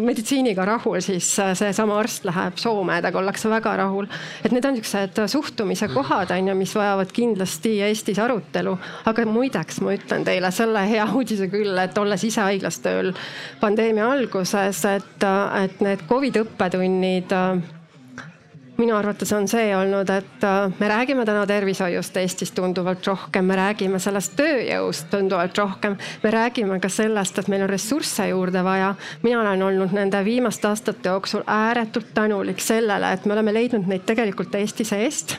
meditsiiniga 0.00 0.64
rahul, 0.68 1.00
siis 1.04 1.28
seesama 1.58 1.98
arst 2.00 2.24
läheb 2.28 2.60
Soome, 2.60 3.00
temaga 3.04 3.20
ollakse 3.20 3.50
väga 3.52 3.76
rahul. 3.82 4.08
et 4.44 4.52
need 4.52 4.64
on 4.64 4.74
niisugused 4.74 5.20
suhtumise 5.28 5.88
kohad, 5.92 6.32
on 6.34 6.48
ju, 6.48 6.56
mis 6.58 6.74
vajavad 6.74 7.12
kindlasti 7.12 7.76
Eestis 7.84 8.18
arutelu. 8.18 8.76
aga 9.04 9.26
muideks 9.28 9.80
ma 9.84 9.94
ütlen 9.94 10.24
teile 10.24 10.50
selle 10.50 10.86
hea 10.88 11.06
uudise 11.12 11.48
küll, 11.52 11.76
et 11.78 11.98
olles 11.98 12.24
ise 12.24 12.40
haiglas 12.40 12.80
tööl 12.84 13.12
pandeemia 13.60 14.08
alguses, 14.10 14.84
et, 14.88 15.30
et 15.64 15.80
need 15.84 16.08
Covid 16.08 16.40
õppetunnid 16.44 17.34
minu 18.76 18.96
arvates 18.96 19.32
on 19.32 19.46
see 19.48 19.70
olnud, 19.76 20.10
et 20.10 20.44
äh, 20.44 20.72
me 20.78 20.88
räägime 20.88 21.24
täna 21.26 21.46
tervishoiust 21.46 22.16
Eestis 22.16 22.52
tunduvalt 22.52 23.06
rohkem, 23.06 23.46
me 23.46 23.56
räägime 23.58 24.00
sellest 24.02 24.34
tööjõust 24.38 25.10
tunduvalt 25.10 25.58
rohkem. 25.58 25.96
me 26.22 26.30
räägime 26.30 26.80
ka 26.80 26.88
sellest, 26.88 27.38
et 27.38 27.48
meil 27.48 27.62
on 27.62 27.70
ressursse 27.70 28.28
juurde 28.28 28.64
vaja. 28.64 28.94
mina 29.22 29.40
olen 29.40 29.62
olnud 29.62 29.92
nende 29.92 30.24
viimaste 30.24 30.68
aastate 30.68 31.08
jooksul 31.08 31.46
ääretult 31.46 32.14
tänulik 32.14 32.60
sellele, 32.60 33.12
et 33.12 33.24
me 33.24 33.32
oleme 33.32 33.54
leidnud 33.54 33.86
neid 33.86 34.06
tegelikult 34.06 34.54
Eesti 34.54 34.84
seest. 34.84 35.38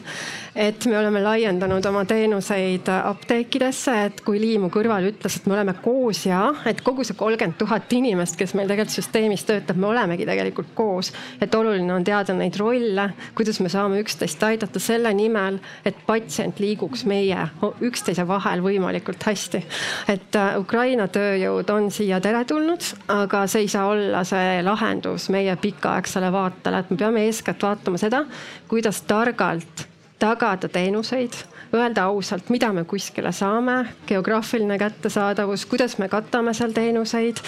Et 0.55 0.85
me 0.89 0.97
oleme 0.99 1.21
laiendanud 1.23 1.85
oma 1.85 2.05
teenuseid 2.05 2.89
apteekidesse, 2.95 3.95
et 4.09 4.21
kui 4.25 4.39
Liimu 4.41 4.69
kõrval 4.73 5.09
ütles, 5.11 5.39
et 5.39 5.47
me 5.49 5.57
oleme 5.57 5.75
koos 5.83 6.25
ja 6.25 6.47
et 6.65 6.81
kogu 6.85 7.03
see 7.03 7.17
kolmkümmend 7.17 7.57
tuhat 7.59 7.91
inimest, 7.93 8.37
kes 8.39 8.55
meil 8.55 8.69
tegelikult 8.69 8.95
süsteemis 8.95 9.45
töötab, 9.47 9.79
me 9.81 9.89
olemegi 9.91 10.27
tegelikult 10.27 10.73
koos. 10.75 11.11
et 11.41 11.55
oluline 11.55 11.93
on 11.93 12.03
teada 12.03 12.33
neid 12.33 12.55
rolle 12.59 13.09
kuidas 13.35 13.59
me 13.59 13.69
saame 13.69 13.99
üksteist 14.03 14.43
aidata 14.43 14.79
selle 14.81 15.11
nimel, 15.15 15.59
et 15.85 15.97
patsient 16.07 16.59
liiguks 16.61 17.05
meie 17.09 17.47
üksteise 17.85 18.27
vahel 18.27 18.63
võimalikult 18.65 19.23
hästi. 19.27 19.63
et 20.11 20.39
äh, 20.39 20.59
Ukraina 20.59 21.07
tööjõud 21.07 21.69
on 21.73 21.89
siia 21.91 22.21
teretulnud, 22.21 22.85
aga 23.07 23.45
see 23.51 23.65
ei 23.65 23.71
saa 23.71 23.89
olla 23.91 24.23
see 24.27 24.61
lahendus 24.65 25.29
meie 25.33 25.55
pikaaegsele 25.55 26.31
vaatele, 26.31 26.79
et 26.79 26.93
me 26.93 27.01
peame 27.01 27.27
eeskätt 27.27 27.63
vaatama 27.63 28.01
seda, 28.01 28.25
kuidas 28.71 29.01
targalt 29.07 29.94
tagada 30.19 30.67
teenuseid 30.67 31.33
öelda 31.73 32.03
ausalt, 32.03 32.49
mida 32.49 32.71
me 32.73 32.83
kuskile 32.83 33.31
saame, 33.31 33.85
geograafiline 34.07 34.77
kättesaadavus, 34.79 35.65
kuidas 35.65 35.97
me 35.97 36.09
katame 36.09 36.53
seal 36.53 36.71
teenuseid 36.71 37.41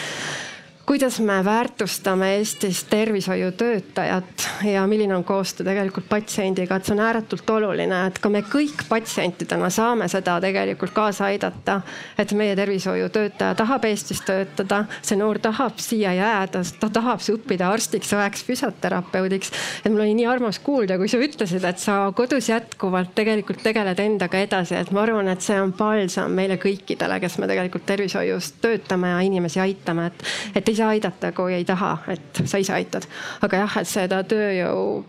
kuidas 0.88 1.20
me 1.20 1.46
väärtustame 1.46 2.36
Eestis 2.36 2.84
tervishoiutöötajat 2.84 4.50
ja 4.64 4.88
milline 4.88 5.16
on 5.16 5.24
koostöö 5.24 5.66
tegelikult 5.66 6.10
patsiendiga, 6.10 6.76
et 6.76 6.86
see 6.88 6.94
on 6.96 7.02
ääretult 7.04 7.50
oluline, 7.50 7.98
et 8.08 8.20
ka 8.24 8.30
me 8.32 8.40
kõik 8.48 8.86
patsientidena 8.88 9.68
saame 9.70 10.08
seda 10.08 10.38
tegelikult 10.42 10.94
kaasa 10.96 11.26
aidata. 11.26 11.82
et 12.18 12.32
meie 12.32 12.56
tervishoiutöötaja 12.56 13.56
tahab 13.56 13.84
Eestis 13.86 14.22
töötada, 14.22 14.86
see 15.02 15.18
noor 15.20 15.40
tahab 15.44 15.76
siia 15.84 16.14
jääda, 16.14 16.62
ta 16.80 16.90
tahab 16.90 17.20
õppida 17.36 17.68
arstiks, 17.68 18.14
õeks, 18.14 18.46
füsioterapeudiks. 18.48 19.52
et 19.84 19.92
mul 19.92 20.06
oli 20.06 20.16
nii 20.16 20.26
armas 20.26 20.60
kuulda, 20.60 20.98
kui 20.98 21.12
sa 21.12 21.20
ütlesid, 21.20 21.68
et 21.68 21.84
sa 21.84 22.14
kodus 22.16 22.48
jätkuvalt 22.50 23.12
tegelikult 23.16 23.60
tegeled 23.64 24.00
endaga 24.00 24.40
edasi, 24.40 24.76
et 24.80 24.92
ma 24.92 25.04
arvan, 25.04 25.28
et 25.28 25.42
see 25.42 25.60
on 25.62 25.74
palsam 25.74 26.32
meile 26.32 26.56
kõikidele, 26.56 27.20
kes 27.20 27.38
me 27.38 27.52
tegelikult 27.52 27.86
tervishoius 27.86 28.54
töötame 28.62 29.12
ja 29.12 29.20
inimesi 29.20 29.60
aitame, 29.60 30.08
et, 30.08 30.28
et 30.56 30.70
ei 30.70 30.77
saa 30.78 30.94
aidata, 30.96 31.32
kui 31.36 31.54
ei 31.58 31.66
taha, 31.68 31.98
et 32.14 32.42
sa 32.46 32.62
ise 32.62 32.74
aitad. 32.76 33.08
aga 33.42 33.64
jah, 33.64 33.78
et 33.82 33.90
seda 33.92 34.24
tööjõu 34.28 35.06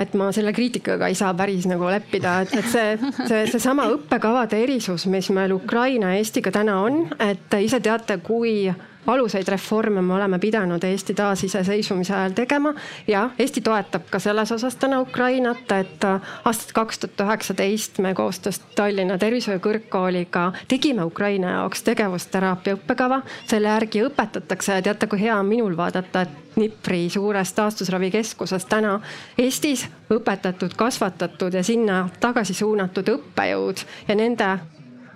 et 0.00 0.14
ma 0.16 0.30
selle 0.32 0.52
kriitikaga 0.56 1.10
ei 1.10 1.16
saa 1.18 1.32
päris 1.36 1.66
nagu 1.68 1.88
leppida, 1.90 2.40
et, 2.44 2.54
et 2.56 2.68
see, 2.72 2.94
see, 3.28 3.42
seesama 3.50 3.88
õppekavade 3.92 4.60
erisus, 4.62 5.04
mis 5.12 5.28
meil 5.34 5.52
Ukraina 5.52 6.14
ja 6.14 6.22
Eestiga 6.22 6.52
täna 6.54 6.78
on, 6.86 7.02
et 7.20 7.58
ise 7.60 7.82
teate, 7.84 8.20
kui 8.24 8.70
valusaid 9.06 9.48
reforme 9.48 10.02
me 10.02 10.14
oleme 10.14 10.38
pidanud 10.38 10.84
Eesti 10.84 11.14
taasiseseisvumise 11.14 12.14
ajal 12.14 12.30
tegema 12.30 12.74
ja 13.08 13.30
Eesti 13.38 13.60
toetab 13.60 14.02
ka 14.10 14.18
selles 14.18 14.52
osas 14.52 14.76
täna 14.76 15.00
Ukrainat, 15.00 15.72
et 15.72 16.04
aastast 16.44 16.72
kaks 16.72 16.98
tuhat 16.98 17.20
üheksateist 17.26 17.98
me 17.98 18.14
koostöös 18.14 18.58
Tallinna 18.76 19.18
Tervishoiu 19.18 19.58
Kõrgkooliga 19.58 20.52
tegime 20.68 21.04
Ukraina 21.04 21.50
jaoks 21.50 21.82
tegevusteraapia 21.82 22.76
õppekava. 22.76 23.22
selle 23.46 23.68
järgi 23.68 24.04
õpetatakse 24.04 24.72
ja 24.78 24.82
teate, 24.82 25.06
kui 25.06 25.20
hea 25.20 25.36
on 25.38 25.46
minul 25.46 25.76
vaadata, 25.76 26.22
et 26.22 26.50
Dnipri 26.56 27.10
suures 27.10 27.52
taastusravikeskuses 27.52 28.64
täna 28.66 29.00
Eestis 29.38 29.86
õpetatud, 30.10 30.74
kasvatatud 30.76 31.54
ja 31.54 31.62
sinna 31.62 32.08
tagasi 32.20 32.54
suunatud 32.54 33.08
õppejõud 33.08 33.84
ja 34.08 34.14
nende 34.14 34.58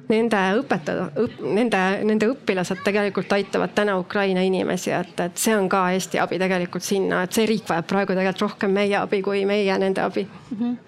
nende 0.09 0.41
õpetada 0.61 1.09
õp,, 1.21 1.39
nende, 1.43 1.83
nende 2.05 2.29
õpilased 2.33 2.83
tegelikult 2.85 3.33
aitavad 3.33 3.75
täna 3.77 3.99
Ukraina 4.01 4.43
inimesi, 4.45 4.93
et, 4.95 5.15
et 5.21 5.39
see 5.41 5.57
on 5.57 5.69
ka 5.73 5.87
Eesti 5.95 6.21
abi 6.23 6.39
tegelikult 6.43 6.85
sinna, 6.85 7.23
et 7.25 7.37
see 7.37 7.47
riik 7.49 7.69
vajab 7.69 7.89
praegu 7.89 8.17
tegelikult 8.17 8.49
rohkem 8.49 8.75
meie 8.77 8.99
abi 9.01 9.23
kui 9.25 9.45
meie 9.49 9.79
nende 9.79 10.05
abi 10.05 10.27
mm. 10.27 10.59
-hmm 10.59 10.83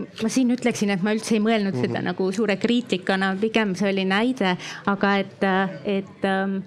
ma 0.00 0.28
siin 0.32 0.48
ütleksin, 0.54 0.90
et 0.94 1.02
ma 1.04 1.12
üldse 1.12 1.34
ei 1.34 1.42
mõelnud 1.44 1.74
mm 1.74 1.82
-hmm. 1.82 1.92
seda 1.92 2.02
nagu 2.02 2.32
suure 2.32 2.56
kriitikana, 2.56 3.34
pigem 3.40 3.74
see 3.74 3.90
oli 3.92 4.04
näide, 4.04 4.56
aga 4.86 5.16
et, 5.16 5.42
et 5.84 6.24
ähm, 6.24 6.62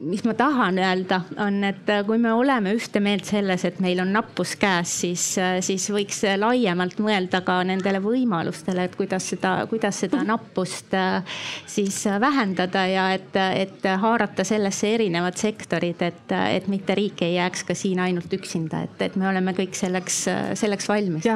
mis 0.00 0.22
ma 0.24 0.32
tahan 0.34 0.78
öelda, 0.78 1.20
on, 1.44 1.58
et 1.64 1.88
äh, 1.92 2.00
kui 2.08 2.16
me 2.18 2.32
oleme 2.32 2.72
ühte 2.72 3.02
meelt 3.04 3.26
selles, 3.28 3.66
et 3.68 3.80
meil 3.84 4.00
on 4.00 4.08
nappus 4.14 4.54
käes, 4.60 4.92
siis, 5.02 5.24
äh, 5.36 5.58
siis 5.64 5.84
võiks 5.92 6.22
laiemalt 6.40 7.02
mõelda 7.04 7.42
ka 7.44 7.58
nendele 7.68 8.00
võimalustele, 8.00 8.86
et 8.88 8.96
kuidas 8.96 9.28
seda, 9.34 9.52
kuidas 9.68 10.00
seda 10.00 10.22
nappust 10.24 10.96
äh, 10.96 11.20
siis 11.68 11.98
vähendada 12.20 12.86
ja 12.88 13.04
et, 13.12 13.36
et 13.36 13.84
haarata 14.00 14.46
sellesse 14.48 14.88
erinevad 14.94 15.36
sektorid, 15.40 16.00
et, 16.06 16.32
et 16.32 16.70
mitte 16.72 16.96
riik 16.96 17.20
ei 17.26 17.36
jääks 17.36 17.66
ka 17.68 17.76
siin 17.76 18.00
ainult 18.00 18.32
üksinda, 18.32 18.86
et, 18.88 18.96
et 19.10 19.20
me 19.20 19.28
oleme 19.28 19.52
kõik 19.58 19.76
selleks, 19.76 20.22
selleks 20.62 20.88
valmis. 20.88 21.28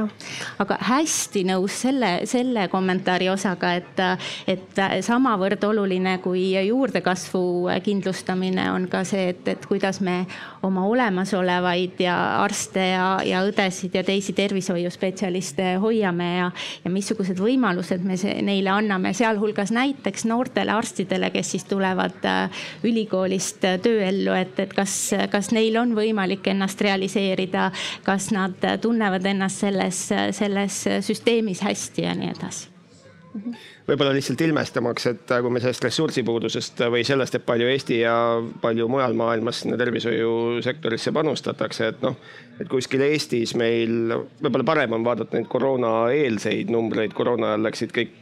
aga 0.65 0.81
hästi 0.89 1.45
nõus 1.53 1.83
selle, 1.85 2.15
selle 2.31 2.65
kommentaari 2.73 3.29
osaga, 3.29 3.75
et, 3.77 4.03
et 4.49 4.83
samavõrd 5.05 5.69
oluline 5.69 6.17
kui 6.25 6.49
juurdekasvu 6.65 7.45
kindlustamine 7.85 8.54
oluline 8.55 8.71
on 8.73 8.89
ka 8.89 9.03
see, 9.05 9.31
et, 9.33 9.49
et 9.49 9.67
kuidas 9.67 10.01
me 10.01 10.27
oma 10.63 10.85
olemasolevaid 10.87 12.01
ja 12.01 12.17
arste 12.43 12.81
ja, 12.93 13.21
ja 13.25 13.43
õdesid 13.47 13.95
ja 13.95 14.05
teisi 14.05 14.33
tervishoiuspetsialiste 14.33 15.77
hoiame 15.83 16.29
ja, 16.39 16.51
ja 16.85 16.91
missugused 16.91 17.39
võimalused 17.41 18.05
me 18.05 18.17
see, 18.17 18.41
neile 18.43 18.71
anname, 18.71 19.13
sealhulgas 19.15 19.73
näiteks 19.75 20.27
noortele 20.31 20.73
arstidele, 20.73 21.31
kes 21.35 21.55
siis 21.55 21.65
tulevad 21.69 22.25
äh, 22.25 22.65
ülikoolist 22.85 23.65
äh, 23.65 23.79
tööellu, 23.83 24.35
et, 24.39 24.59
et 24.61 24.75
kas, 24.75 25.13
kas 25.31 25.51
neil 25.53 25.77
on 25.81 25.95
võimalik 25.97 26.47
ennast 26.53 26.81
realiseerida, 26.85 27.71
kas 28.05 28.31
nad 28.35 28.59
tunnevad 28.83 29.27
ennast 29.27 29.65
selles, 29.65 30.07
selles 30.37 30.83
süsteemis 31.05 31.65
hästi 31.65 32.07
ja 32.07 32.15
nii 32.19 32.35
edasi 32.35 32.71
võib-olla 33.85 34.15
lihtsalt 34.17 34.41
ilmestamaks, 34.47 35.07
et 35.11 35.33
kui 35.45 35.53
me 35.53 35.61
sellest 35.61 35.85
ressursipuudusest 35.85 36.81
või 36.93 37.05
sellest, 37.07 37.37
et 37.37 37.45
palju 37.47 37.69
Eesti 37.69 37.99
ja 38.01 38.15
palju 38.63 38.89
mujal 38.89 39.17
maailmas 39.19 39.61
sinna 39.63 39.77
tervishoiusektorisse 39.81 41.13
panustatakse, 41.13 41.91
et 41.93 42.05
noh, 42.05 42.17
et 42.61 42.71
kuskil 42.71 43.05
Eestis 43.05 43.55
meil 43.61 44.15
võib-olla 44.41 44.67
parem 44.73 44.97
on 44.97 45.05
vaadata 45.05 45.37
neid 45.37 45.51
koroonaeelseid 45.53 46.73
numbreid, 46.73 47.13
koroona 47.17 47.53
ajal 47.53 47.69
läksid 47.69 47.95
kõik, 47.97 48.19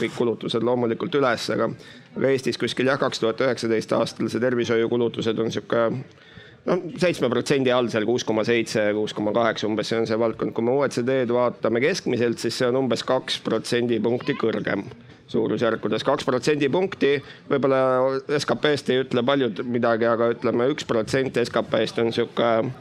kõik 0.00 0.16
kulutused 0.16 0.64
loomulikult 0.64 1.20
üles, 1.20 1.48
aga, 1.52 1.68
aga 2.16 2.32
Eestis 2.32 2.60
kuskil 2.60 2.88
jah, 2.88 3.00
kaks 3.00 3.20
tuhat 3.20 3.44
üheksateist 3.44 3.92
aastal 3.98 4.32
see 4.32 4.42
tervishoiukulutused 4.42 5.44
on 5.44 5.52
sihuke 5.52 5.88
no 6.68 6.78
seitsme 7.02 7.30
protsendi 7.32 7.72
all 7.74 7.88
seal 7.92 8.06
kuus 8.08 8.26
koma 8.26 8.44
seitse, 8.46 8.84
kuus 8.96 9.14
koma 9.16 9.34
kaheksa 9.34 9.68
umbes, 9.68 9.88
see 9.90 10.02
on 10.02 10.06
see 10.10 10.18
valdkond. 10.18 10.54
kui 10.56 10.66
me 10.66 10.76
OECD-d 10.76 11.34
vaatame 11.34 11.82
keskmiselt, 11.82 12.42
siis 12.42 12.58
see 12.60 12.68
on 12.70 12.84
umbes 12.84 13.02
kaks 13.06 13.40
protsendipunkti 13.46 14.38
kõrgem 14.40 14.86
suurusjärkudes 15.32 16.04
kaks 16.04 16.26
protsendipunkti. 16.28 17.12
võib-olla 17.50 17.82
SKP-st 18.38 18.92
ei 18.92 19.02
ütle 19.06 19.24
paljud 19.26 19.62
midagi, 19.64 20.08
aga 20.08 20.32
ütleme 20.36 20.68
üks 20.72 20.86
protsent 20.88 21.38
SKP-st 21.40 22.02
on 22.04 22.12
Ehm, 22.42 22.72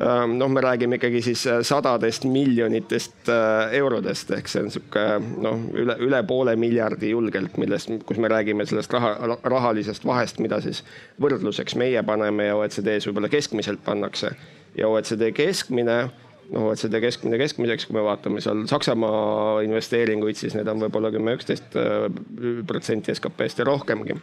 noh, 0.00 0.48
me 0.48 0.60
räägime 0.60 0.96
ikkagi 0.96 1.22
siis 1.22 1.46
äh, 1.46 1.60
sadadest 1.62 2.24
miljonitest 2.24 3.28
äh, 3.28 3.74
eurodest 3.76 4.30
ehk 4.32 4.48
see 4.48 4.62
on 4.64 4.70
sihuke 4.72 5.02
noh, 5.20 5.60
üle, 5.76 5.96
üle 6.00 6.22
poole 6.28 6.54
miljardi 6.56 7.12
julgelt, 7.12 7.58
millest, 7.60 7.92
kus 8.08 8.20
me 8.22 8.30
räägime 8.32 8.66
sellest 8.66 8.92
raha, 8.96 9.36
rahalisest 9.42 10.06
vahest, 10.08 10.40
mida 10.40 10.60
siis 10.64 10.82
võrdluseks 11.20 11.76
meie 11.80 12.02
paneme 12.06 12.48
ja 12.48 12.56
OECD-s 12.56 13.10
võib-olla 13.10 13.28
keskmiselt 13.32 13.84
pannakse. 13.84 14.32
ja 14.78 14.88
OECD 14.88 15.32
keskmine 15.36 15.98
noh, 16.50 16.70
OECD 16.70 17.00
keskmine 17.04 17.38
keskmiseks, 17.38 17.86
kui 17.86 17.98
me 17.98 18.06
vaatame 18.06 18.40
seal 18.40 18.64
Saksamaa 18.70 19.60
investeeringuid, 19.66 20.38
siis 20.38 20.56
need 20.56 20.68
on 20.70 20.80
võib-olla 20.86 21.12
kümme, 21.12 21.36
üksteist 21.38 21.76
äh, 21.76 22.08
protsenti 22.66 23.14
SKP-st 23.14 23.62
ja 23.62 23.68
rohkemgi 23.68 24.16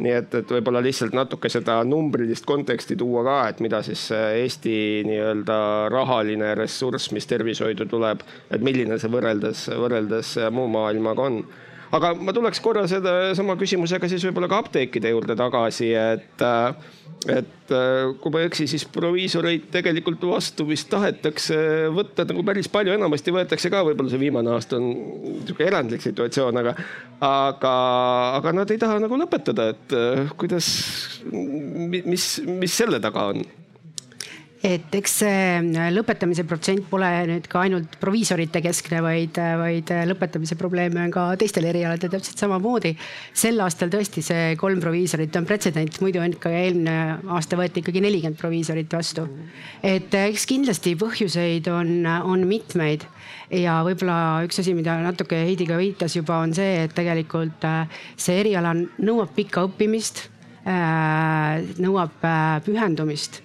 nii 0.00 0.12
et, 0.16 0.34
et 0.40 0.52
võib-olla 0.56 0.82
lihtsalt 0.84 1.14
natuke 1.16 1.50
seda 1.52 1.78
numbrilist 1.84 2.46
konteksti 2.48 2.96
tuua 3.00 3.24
ka, 3.26 3.38
et 3.52 3.64
mida 3.64 3.82
siis 3.86 4.06
Eesti 4.16 4.74
nii-öelda 5.08 5.56
rahaline 5.92 6.54
ressurss, 6.58 7.12
mis 7.16 7.28
tervishoidu 7.30 7.86
tuleb, 7.90 8.24
et 8.50 8.64
milline 8.64 8.98
see 9.00 9.12
võrreldes, 9.12 9.66
võrreldes 9.76 10.36
muu 10.56 10.70
maailmaga 10.72 11.28
on 11.28 11.42
aga 11.96 12.14
ma 12.18 12.34
tuleks 12.36 12.62
korra 12.62 12.86
seda 12.90 13.34
sama 13.38 13.56
küsimusega 13.60 14.10
siis 14.10 14.24
võib-olla 14.28 14.50
ka 14.50 14.62
apteekide 14.64 15.12
juurde 15.12 15.36
tagasi, 15.38 15.92
et 15.94 16.46
et 17.28 17.72
äh, 17.76 18.14
kui 18.22 18.32
ma 18.32 18.40
ei 18.40 18.48
eksi, 18.48 18.64
siis 18.70 18.86
proviisoreid 18.88 19.66
tegelikult 19.74 20.22
vastu 20.30 20.64
vist 20.68 20.88
tahetakse 20.92 21.58
võtta 21.92 22.24
nagu 22.24 22.44
päris 22.46 22.70
palju, 22.72 22.94
enamasti 22.96 23.34
võetakse 23.34 23.68
ka, 23.72 23.82
võib-olla 23.84 24.12
see 24.12 24.22
viimane 24.22 24.54
aasta 24.54 24.78
on 24.78 24.88
niisugune 24.88 25.68
erandlik 25.68 26.04
situatsioon, 26.04 26.62
aga, 26.62 26.74
aga, 27.28 27.74
aga 28.40 28.54
nad 28.62 28.72
ei 28.72 28.80
taha 28.80 29.02
nagu 29.04 29.20
lõpetada, 29.20 29.68
et 29.74 29.96
äh, 29.96 30.32
kuidas, 30.40 30.70
mis, 31.28 32.30
mis 32.48 32.80
selle 32.80 33.02
taga 33.04 33.28
on? 33.34 33.44
Et 34.60 34.92
eks 34.92 35.14
see 35.22 35.36
äh, 35.56 35.88
lõpetamise 35.94 36.44
protsent 36.48 36.84
pole 36.90 37.08
nüüd 37.30 37.46
ka 37.48 37.62
ainult 37.64 37.94
proviisorite 38.00 38.60
keskne, 38.60 39.00
vaid, 39.04 39.38
äh, 39.40 39.54
vaid 39.56 39.92
äh, 39.94 40.02
lõpetamise 40.08 40.56
probleeme 40.60 41.00
on 41.06 41.14
ka 41.14 41.24
teistel 41.40 41.64
erialadel 41.70 42.12
täpselt 42.12 42.42
samamoodi. 42.42 42.92
sel 43.32 43.60
aastal 43.64 43.92
tõesti 43.92 44.22
see 44.24 44.54
kolm 44.60 44.82
proviisorit 44.84 45.36
on 45.40 45.48
pretsedent, 45.48 45.96
muidu 46.04 46.20
on 46.20 46.36
ikka 46.36 46.52
eelmine 46.52 46.96
aasta 47.32 47.56
võeti 47.56 47.80
ikkagi 47.80 48.04
nelikümmend 48.04 48.40
proviisorit 48.40 48.92
vastu. 48.92 49.26
et 49.82 50.12
eks 50.12 50.46
kindlasti 50.46 50.94
põhjuseid 51.00 51.72
on, 51.72 52.04
on 52.04 52.44
mitmeid 52.44 53.08
ja 53.56 53.80
võib-olla 53.86 54.44
üks 54.44 54.60
asi, 54.60 54.76
mida 54.76 54.98
natuke 55.00 55.40
Heidi 55.40 55.66
ka 55.66 55.80
viitas 55.80 56.16
juba, 56.20 56.42
on 56.44 56.52
see, 56.54 56.84
et 56.84 56.92
tegelikult 56.94 57.64
see 58.16 58.42
eriala 58.44 58.74
nõuab 58.76 59.32
pikka 59.34 59.64
õppimist, 59.70 60.26
nõuab 61.80 62.20
pühendumist 62.66 63.40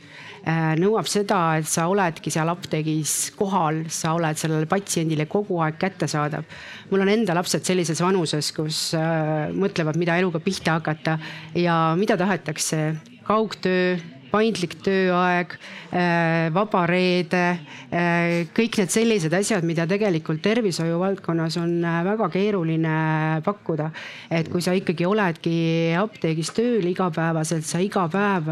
nõuab 0.45 1.07
seda, 1.09 1.57
et 1.57 1.65
sa 1.69 1.87
oledki 1.89 2.29
seal 2.33 2.49
apteegis 2.51 3.31
kohal, 3.37 3.83
sa 3.89 4.13
oled 4.13 4.37
sellele 4.37 4.69
patsiendile 4.69 5.25
kogu 5.25 5.57
aeg 5.65 5.79
kättesaadav. 5.81 6.45
mul 6.91 7.01
on 7.01 7.09
enda 7.09 7.33
lapsed 7.33 7.65
sellises 7.65 8.01
vanuses, 8.01 8.51
kus 8.53 8.93
äh, 8.93 9.49
mõtlevad, 9.53 9.97
mida 9.97 10.17
eluga 10.19 10.39
pihta 10.39 10.77
hakata 10.77 11.17
ja 11.55 11.95
mida 11.97 12.17
tahetakse 12.17 12.95
kaugtöö 13.25 13.97
paindlik 14.36 14.75
tööaeg, 14.83 15.55
äh, 15.95 16.49
vaba 16.55 16.83
reede, 16.89 17.43
äh, 17.89 18.45
kõik 18.55 18.79
need 18.81 18.91
sellised 18.93 19.33
asjad, 19.36 19.65
mida 19.67 19.86
tegelikult 19.88 20.41
tervishoiu 20.43 20.99
valdkonnas 21.01 21.57
on 21.61 21.77
äh, 21.83 22.01
väga 22.07 22.29
keeruline 22.33 22.95
pakkuda. 23.45 23.91
et 24.29 24.49
kui 24.51 24.61
sa 24.61 24.73
ikkagi 24.75 25.05
oledki 25.05 25.55
apteegis 25.97 26.51
tööl 26.55 26.86
igapäevaselt, 26.89 27.65
sa 27.65 27.79
iga 27.79 28.07
päev 28.11 28.49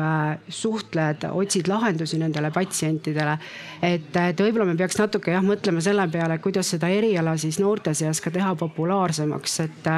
suhtled, 0.47 1.25
otsid 1.31 1.67
lahendusi 1.67 2.19
nendele 2.21 2.51
patsientidele. 2.51 3.37
et, 3.81 4.15
et 4.15 4.39
võib-olla 4.39 4.69
me 4.69 4.77
peaks 4.79 4.99
natuke 4.99 5.33
jah 5.33 5.43
mõtlema 5.43 5.81
selle 5.83 6.07
peale, 6.11 6.37
kuidas 6.39 6.69
seda 6.75 6.89
eriala 6.89 7.35
siis 7.37 7.59
noorte 7.59 7.93
seas 7.93 8.21
ka 8.21 8.31
teha 8.31 8.53
populaarsemaks, 8.55 9.59
et, 9.65 9.91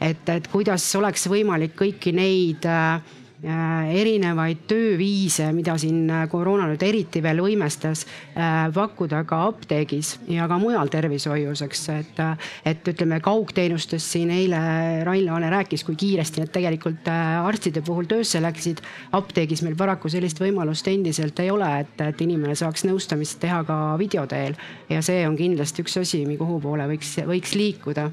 et, 0.00 0.34
et 0.36 0.50
kuidas 0.52 0.84
oleks 1.00 1.26
võimalik 1.30 1.76
kõiki 1.78 2.12
neid 2.16 2.66
äh, 2.68 3.00
erinevaid 3.42 4.66
tööviise, 4.68 5.46
mida 5.56 5.76
siin 5.80 6.04
äh, 6.12 6.26
koroona 6.28 6.66
nüüd 6.68 6.82
eriti 6.84 7.22
veel 7.24 7.40
võimestas, 7.40 8.04
äh, 8.34 8.68
pakkuda 8.74 9.22
ka 9.28 9.38
apteegis 9.48 10.12
ja 10.28 10.48
ka 10.50 10.58
mujal 10.60 10.90
tervishoius, 10.92 11.62
eks, 11.64 11.84
et, 11.94 12.22
et 12.68 12.90
ütleme 12.92 13.20
kaugteenustest 13.24 14.12
siin 14.16 14.32
eile 14.34 14.60
Rain 15.08 15.24
Laane 15.26 15.50
rääkis, 15.52 15.84
kui 15.88 15.96
kiiresti 16.00 16.44
need 16.44 16.52
tegelikult 16.52 17.08
arstide 17.10 17.80
puhul 17.86 18.08
töösse 18.10 18.42
läksid. 18.44 18.84
apteegis 19.16 19.64
meil 19.64 19.76
paraku 19.76 20.12
sellist 20.12 20.40
võimalust 20.40 20.88
endiselt 20.92 21.40
ei 21.40 21.50
ole, 21.50 21.70
et, 21.80 21.96
et 22.04 22.20
inimene 22.20 22.54
saaks 22.54 22.84
nõustamist 22.84 23.40
teha 23.40 23.62
ka 23.64 23.80
video 23.98 24.26
teel. 24.28 24.58
Ja 24.90 25.00
see 25.02 25.24
on 25.28 25.36
kindlasti 25.40 25.84
üks 25.84 25.96
asi, 26.00 26.24
kuhu 26.38 26.60
poole 26.60 26.86
võiks, 26.92 27.16
võiks 27.24 27.56
liikuda 27.56 28.10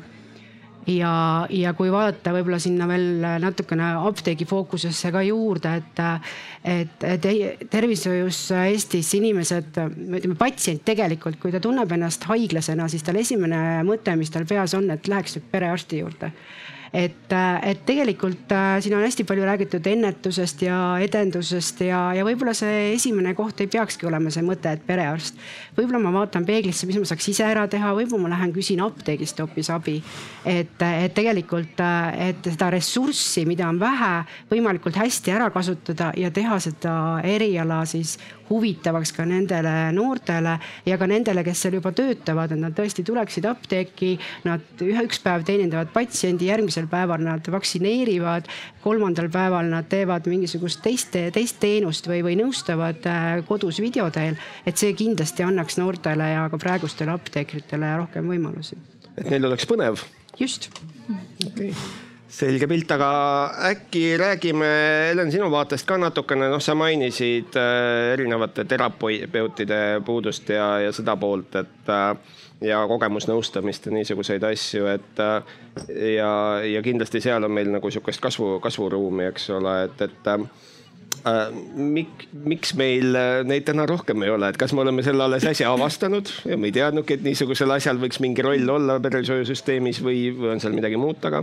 ja, 0.87 1.11
ja 1.51 1.73
kui 1.77 1.91
vaadata 1.91 2.33
võib-olla 2.35 2.59
sinna 2.61 2.87
veel 2.89 3.25
natukene 3.43 3.89
apteegi 4.07 4.47
fookusesse 4.47 5.11
ka 5.13 5.23
juurde, 5.27 5.73
et, 5.81 6.01
et, 6.63 7.07
et 7.11 7.67
tervishoius 7.71 8.41
Eestis 8.63 9.11
inimesed, 9.19 9.81
ütleme 10.07 10.37
patsient 10.39 10.85
tegelikult, 10.87 11.39
kui 11.41 11.53
ta 11.53 11.61
tunneb 11.63 11.91
ennast 11.97 12.27
haiglasena, 12.29 12.87
siis 12.91 13.05
tal 13.05 13.19
esimene 13.19 13.83
mõte, 13.87 14.15
mis 14.19 14.31
tal 14.33 14.47
peas 14.49 14.75
on, 14.77 14.89
et 14.93 15.11
läheks 15.11 15.37
nüüd 15.37 15.51
perearsti 15.51 16.03
juurde 16.03 16.31
et, 16.93 17.33
et 17.63 17.81
tegelikult 17.85 18.51
äh, 18.55 18.77
siin 18.83 18.95
on 18.97 19.03
hästi 19.05 19.25
palju 19.27 19.45
räägitud 19.47 19.87
ennetusest 19.87 20.61
ja 20.67 20.79
edendusest 21.03 21.81
ja, 21.87 22.01
ja 22.17 22.25
võib-olla 22.27 22.53
see 22.57 22.93
esimene 22.93 23.33
koht 23.37 23.61
ei 23.63 23.71
peakski 23.71 24.07
olema 24.09 24.31
see 24.33 24.45
mõte, 24.45 24.71
et 24.71 24.85
perearst. 24.87 25.37
võib-olla 25.77 26.01
ma 26.03 26.13
vaatan 26.19 26.45
peeglisse, 26.47 26.87
mis 26.89 26.99
ma 26.99 27.09
saaks 27.09 27.29
ise 27.33 27.45
ära 27.47 27.67
teha, 27.71 27.93
võib-olla 27.97 28.27
ma 28.27 28.33
lähen 28.35 28.55
küsin 28.55 28.81
apteegist 28.83 29.39
hoopis 29.43 29.71
abi. 29.73 29.97
et, 30.45 30.81
et 30.81 31.13
tegelikult, 31.17 31.79
äh, 31.83 32.29
et 32.29 32.51
seda 32.51 32.71
ressurssi, 32.73 33.45
mida 33.49 33.67
on 33.69 33.79
vähe, 33.81 34.13
võimalikult 34.51 34.97
hästi 34.97 35.35
ära 35.35 35.51
kasutada 35.53 36.11
ja 36.17 36.31
teha 36.31 36.59
seda 36.63 36.97
eriala 37.27 37.83
siis 37.85 38.17
huvitavaks 38.49 39.11
ka 39.15 39.25
nendele 39.27 39.73
noortele 39.95 40.57
ja 40.87 40.97
ka 40.99 41.07
nendele, 41.09 41.43
kes 41.45 41.65
seal 41.65 41.77
juba 41.77 41.91
töötavad, 41.95 42.53
et 42.53 42.61
nad 42.61 42.75
tõesti 42.75 43.03
tuleksid 43.07 43.47
apteeki. 43.49 44.13
Nad 44.47 44.83
ühe, 44.83 45.03
üks 45.07 45.19
päev 45.23 45.45
teenindavad 45.47 45.91
patsiendi, 45.93 46.49
järgmisel 46.51 46.86
päeval 46.91 47.23
nad 47.25 47.51
vaktsineerivad, 47.51 48.49
kolmandal 48.83 49.29
päeval 49.33 49.69
nad 49.71 49.89
teevad 49.89 50.27
mingisugust 50.31 50.81
teist, 50.85 51.15
teist 51.33 51.59
teenust 51.63 52.09
või, 52.09 52.23
või 52.25 52.37
nõustavad 52.39 53.05
äh, 53.09 53.29
kodus 53.47 53.81
video 53.83 54.09
teel. 54.13 54.39
et 54.65 54.77
see 54.77 54.93
kindlasti 54.97 55.45
annaks 55.45 55.77
noortele 55.81 56.31
ja 56.33 56.47
ka 56.51 56.59
praegustele 56.61 57.13
apteekritele 57.15 57.95
rohkem 58.03 58.27
võimalusi. 58.27 58.77
et 59.17 59.29
neil 59.29 59.45
oleks 59.45 59.69
põnev. 59.69 60.03
just 60.39 60.69
okay 61.45 61.73
selge 62.37 62.67
pilt, 62.67 62.91
aga 62.91 63.09
äkki 63.71 64.01
räägime, 64.19 64.67
Helen, 65.09 65.31
sinu 65.31 65.47
vaatest 65.51 65.87
ka 65.87 65.97
natukene, 66.01 66.49
noh, 66.51 66.61
sa 66.63 66.75
mainisid 66.77 67.55
äh, 67.57 68.13
erinevate 68.13 68.65
terapeutide 68.67 69.79
puudust 70.05 70.51
ja, 70.53 70.67
ja 70.83 70.91
seda 70.95 71.15
poolt, 71.19 71.55
et 71.55 71.91
äh, 71.93 72.35
ja 72.61 72.79
kogemusnõustamist 72.89 73.85
ja 73.85 73.93
niisuguseid 73.93 74.43
asju, 74.43 74.87
et 74.89 75.21
äh, 75.23 75.57
ja, 76.15 76.31
ja 76.65 76.81
kindlasti 76.85 77.21
seal 77.21 77.45
on 77.45 77.53
meil 77.53 77.69
nagu 77.73 77.91
sihukest 77.91 78.23
kasvu, 78.23 78.57
kasvuruumi, 78.63 79.27
eks 79.31 79.49
ole, 79.57 79.77
et, 79.89 80.07
et 80.07 80.33
Äh, 81.25 81.51
mik-, 81.75 82.27
miks 82.45 82.73
meil 82.77 83.15
äh, 83.17 83.41
neid 83.47 83.65
täna 83.67 83.87
rohkem 83.89 84.21
ei 84.23 84.29
ole, 84.31 84.51
et 84.51 84.59
kas 84.59 84.73
me 84.75 84.83
oleme 84.83 85.03
selle 85.05 85.25
alles 85.25 85.45
äsja 85.49 85.71
avastanud 85.73 86.29
ja 86.47 86.57
me 86.59 86.69
ei 86.69 86.75
teadnudki, 86.75 87.17
et 87.17 87.25
niisugusel 87.25 87.73
asjal 87.73 87.97
võiks 88.01 88.21
mingi 88.23 88.45
roll 88.45 88.69
olla 88.69 88.99
tervishoiusüsteemis 89.03 90.01
või, 90.05 90.27
või 90.37 90.53
on 90.53 90.61
seal 90.63 90.75
midagi 90.77 90.99
muud 91.01 91.19
taga? 91.23 91.41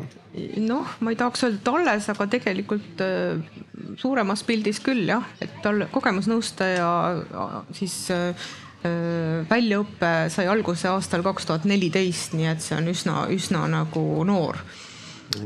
noh, 0.63 0.95
ma 1.03 1.13
ei 1.13 1.19
tahaks 1.19 1.47
öelda, 1.49 1.75
alles, 1.81 2.09
aga 2.13 2.29
tegelikult 2.37 3.03
äh, 3.05 3.43
suuremas 4.01 4.45
pildis 4.47 4.81
küll 4.85 5.09
jah, 5.11 5.27
et 5.43 5.59
tal 5.65 5.89
kogemusnõustaja 5.93 6.89
siis 7.75 7.99
väljaõpe 9.49 10.11
sai 10.29 10.45
alguse 10.53 10.91
aastal 10.91 11.23
kaks 11.25 11.47
tuhat 11.49 11.65
neliteist, 11.65 12.35
nii 12.37 12.51
et 12.51 12.61
see 12.61 12.77
on 12.77 12.91
üsna, 12.93 13.23
üsna 13.33 13.63
nagu 13.73 14.03
noor. 14.29 14.59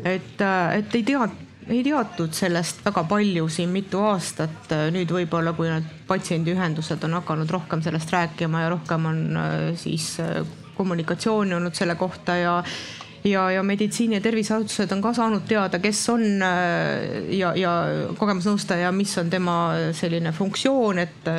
et, 0.03 0.41
et 0.41 0.97
ei 0.99 1.05
tea 1.07 1.29
ei 1.69 1.83
teatud 1.85 2.33
sellest 2.33 2.81
väga 2.85 3.05
palju 3.09 3.49
siin 3.53 3.73
mitu 3.73 4.01
aastat, 4.09 4.73
nüüd 4.95 5.11
võib-olla, 5.13 5.53
kui 5.57 5.69
need 5.69 5.89
patsiendiühendused 6.09 7.03
on 7.05 7.19
hakanud 7.19 7.51
rohkem 7.53 7.83
sellest 7.85 8.13
rääkima 8.15 8.65
ja 8.65 8.71
rohkem 8.73 9.11
on 9.11 9.21
äh, 9.37 9.59
siis 9.77 10.15
äh, 10.25 10.41
kommunikatsiooni 10.79 11.57
olnud 11.59 11.77
selle 11.77 11.99
kohta 12.01 12.39
ja 12.39 12.55
ja, 13.27 13.49
ja 13.51 13.63
meditsiini 13.67 14.17
ja 14.17 14.23
terviseasutused 14.25 14.93
on 14.95 15.03
ka 15.05 15.13
saanud 15.13 15.45
teada, 15.49 15.81
kes 15.83 16.03
on 16.15 16.25
äh, 16.43 17.33
ja, 17.37 17.53
ja 17.59 17.75
kogemusnõustaja, 18.17 18.93
mis 18.97 19.13
on 19.21 19.31
tema 19.31 19.59
selline 19.93 20.33
funktsioon, 20.33 21.05
et 21.05 21.33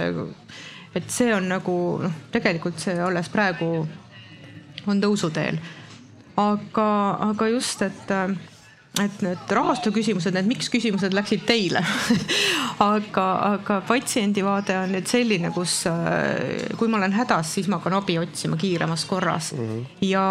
et 0.95 1.09
see 1.11 1.33
on 1.35 1.49
nagu 1.49 1.75
noh, 2.03 2.21
tegelikult 2.33 2.79
see 2.81 2.97
alles 2.99 3.29
praegu 3.29 3.87
on 4.89 5.01
tõusuteel. 5.01 5.59
aga, 6.39 6.89
aga 7.29 7.51
just, 7.51 7.81
et 7.81 8.15
et 8.99 9.21
need 9.23 9.51
rahastu 9.53 9.91
küsimused, 9.95 10.33
need 10.35 10.47
miks 10.49 10.67
küsimused 10.71 11.13
läksid 11.15 11.45
teile 11.47 11.79
aga, 12.83 13.25
aga 13.53 13.77
patsiendi 13.87 14.41
vaade 14.43 14.75
on 14.79 14.93
nüüd 14.95 15.07
selline, 15.07 15.51
kus 15.55 15.83
äh, 15.87 16.73
kui 16.79 16.89
ma 16.91 16.97
olen 16.99 17.13
hädas, 17.15 17.53
siis 17.55 17.69
ma 17.69 17.77
hakkan 17.79 17.99
abi 17.99 18.17
otsima 18.19 18.57
kiiremas 18.59 19.05
korras 19.07 19.53
mm. 19.53 19.67
-hmm. 19.69 19.85
ja, 20.09 20.25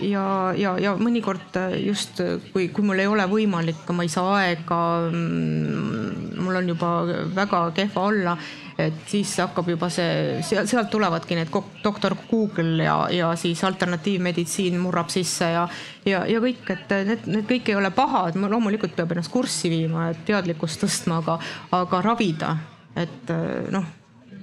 ja, 0.00 0.26
ja, 0.56 0.76
ja 0.78 0.94
mõnikord 0.96 1.58
just 1.82 2.22
kui, 2.52 2.68
kui 2.68 2.86
mul 2.86 3.02
ei 3.02 3.10
ole 3.10 3.26
võimalik, 3.28 3.84
ma 3.92 4.06
ei 4.06 4.12
saa 4.12 4.36
aega, 4.38 4.80
mm, 5.10 6.38
mul 6.46 6.62
on 6.62 6.72
juba 6.72 6.92
väga 7.34 7.66
kehva 7.74 8.06
olla 8.12 8.36
et 8.78 8.96
siis 9.08 9.30
hakkab 9.40 9.68
juba 9.72 9.88
see, 9.92 10.40
seal, 10.44 10.66
sealt 10.68 10.90
tulevadki 10.92 11.38
need 11.38 11.52
doktor 11.84 12.16
Google 12.28 12.84
ja, 12.84 12.96
ja 13.12 13.30
siis 13.40 13.62
alternatiivmeditsiin 13.64 14.76
murrab 14.80 15.08
sisse 15.12 15.48
ja, 15.54 15.64
ja, 16.04 16.24
ja 16.28 16.42
kõik, 16.44 16.64
et 16.74 16.92
need, 17.08 17.24
need 17.30 17.48
kõik 17.48 17.70
ei 17.72 17.78
ole 17.78 17.90
paha, 17.96 18.26
et 18.28 18.36
loomulikult 18.40 18.96
peab 18.98 19.14
ennast 19.16 19.32
kurssi 19.32 19.72
viima, 19.72 20.10
et 20.12 20.20
teadlikkust 20.28 20.84
tõstma, 20.84 21.22
aga, 21.24 21.38
aga 21.78 22.02
ravida, 22.04 22.52
et 22.96 23.32
noh, 23.72 23.88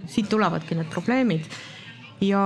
siit 0.09 0.27
tulevadki 0.29 0.77
need 0.79 0.89
probleemid. 0.93 1.47
Ja, 2.23 2.43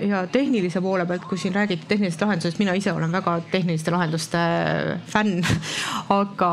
ja 0.00 0.22
tehnilise 0.32 0.80
poole 0.80 1.04
pealt, 1.06 1.26
kui 1.28 1.38
siin 1.38 1.54
räägiti 1.54 1.86
tehnilisest 1.88 2.22
lahendusest, 2.24 2.60
mina 2.62 2.72
ise 2.78 2.94
olen 2.96 3.12
väga 3.12 3.38
tehniliste 3.52 3.92
lahenduste 3.92 4.38
fänn 5.10 5.42
aga 6.20 6.52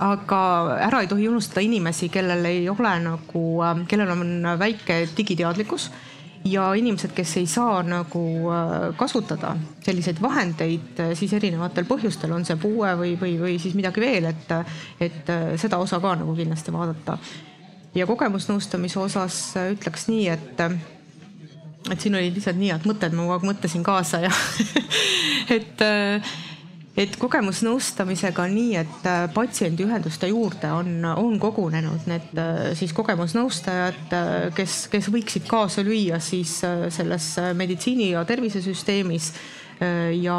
aga 0.00 0.42
ära 0.80 1.02
ei 1.02 1.10
tohi 1.10 1.28
unustada 1.28 1.60
inimesi, 1.64 2.08
kellel 2.12 2.44
ei 2.48 2.68
ole 2.72 2.94
nagu, 3.04 3.42
kellel 3.88 4.14
on 4.14 4.54
väike 4.58 5.02
digiteadlikkus 5.16 5.90
ja 6.44 6.70
inimesed, 6.74 7.12
kes 7.12 7.36
ei 7.36 7.46
saa 7.46 7.82
nagu 7.84 8.22
äh, 8.52 8.96
kasutada 8.96 9.54
selliseid 9.84 10.20
vahendeid 10.22 11.00
äh, 11.00 11.12
siis 11.18 11.32
erinevatel 11.36 11.84
põhjustel, 11.88 12.32
on 12.32 12.46
see 12.48 12.56
puue 12.60 12.94
või, 12.96 13.14
või, 13.20 13.34
või 13.40 13.58
siis 13.60 13.76
midagi 13.76 14.00
veel, 14.00 14.30
et, 14.30 14.54
et 15.00 15.32
äh, 15.32 15.52
seda 15.60 15.80
osa 15.82 16.00
ka 16.00 16.14
nagu 16.22 16.34
kindlasti 16.36 16.72
vaadata. 16.72 17.18
ja 17.94 18.06
kogemusnõustamise 18.06 19.00
osas 19.00 19.42
ütleks 19.74 20.08
nii, 20.08 20.28
et 20.28 20.64
et 21.90 22.00
siin 22.00 22.14
olid 22.14 22.36
lihtsalt 22.36 22.56
nii 22.60 22.70
head 22.72 22.86
mõtted, 22.88 23.12
ma 23.16 23.24
kogu 23.24 23.36
aeg 23.36 23.48
mõtlesin 23.50 23.84
kaasa 23.84 24.20
ja 24.24 24.32
et, 25.56 25.84
et 26.98 27.14
kogemusnõustamisega 27.20 28.44
on 28.44 28.54
nii, 28.54 28.74
et 28.80 29.06
patsiendiühenduste 29.34 30.30
juurde 30.32 30.72
on, 30.74 30.90
on 31.06 31.38
kogunenud 31.40 32.08
need 32.10 32.42
siis 32.78 32.92
kogemusnõustajad, 32.96 34.16
kes, 34.56 34.82
kes 34.92 35.10
võiksid 35.14 35.46
kaasa 35.50 35.84
lüüa 35.86 36.18
siis 36.22 36.58
selles 36.96 37.32
meditsiini 37.56 38.10
ja 38.14 38.24
tervisesüsteemis 38.28 39.32
ja, 39.80 40.38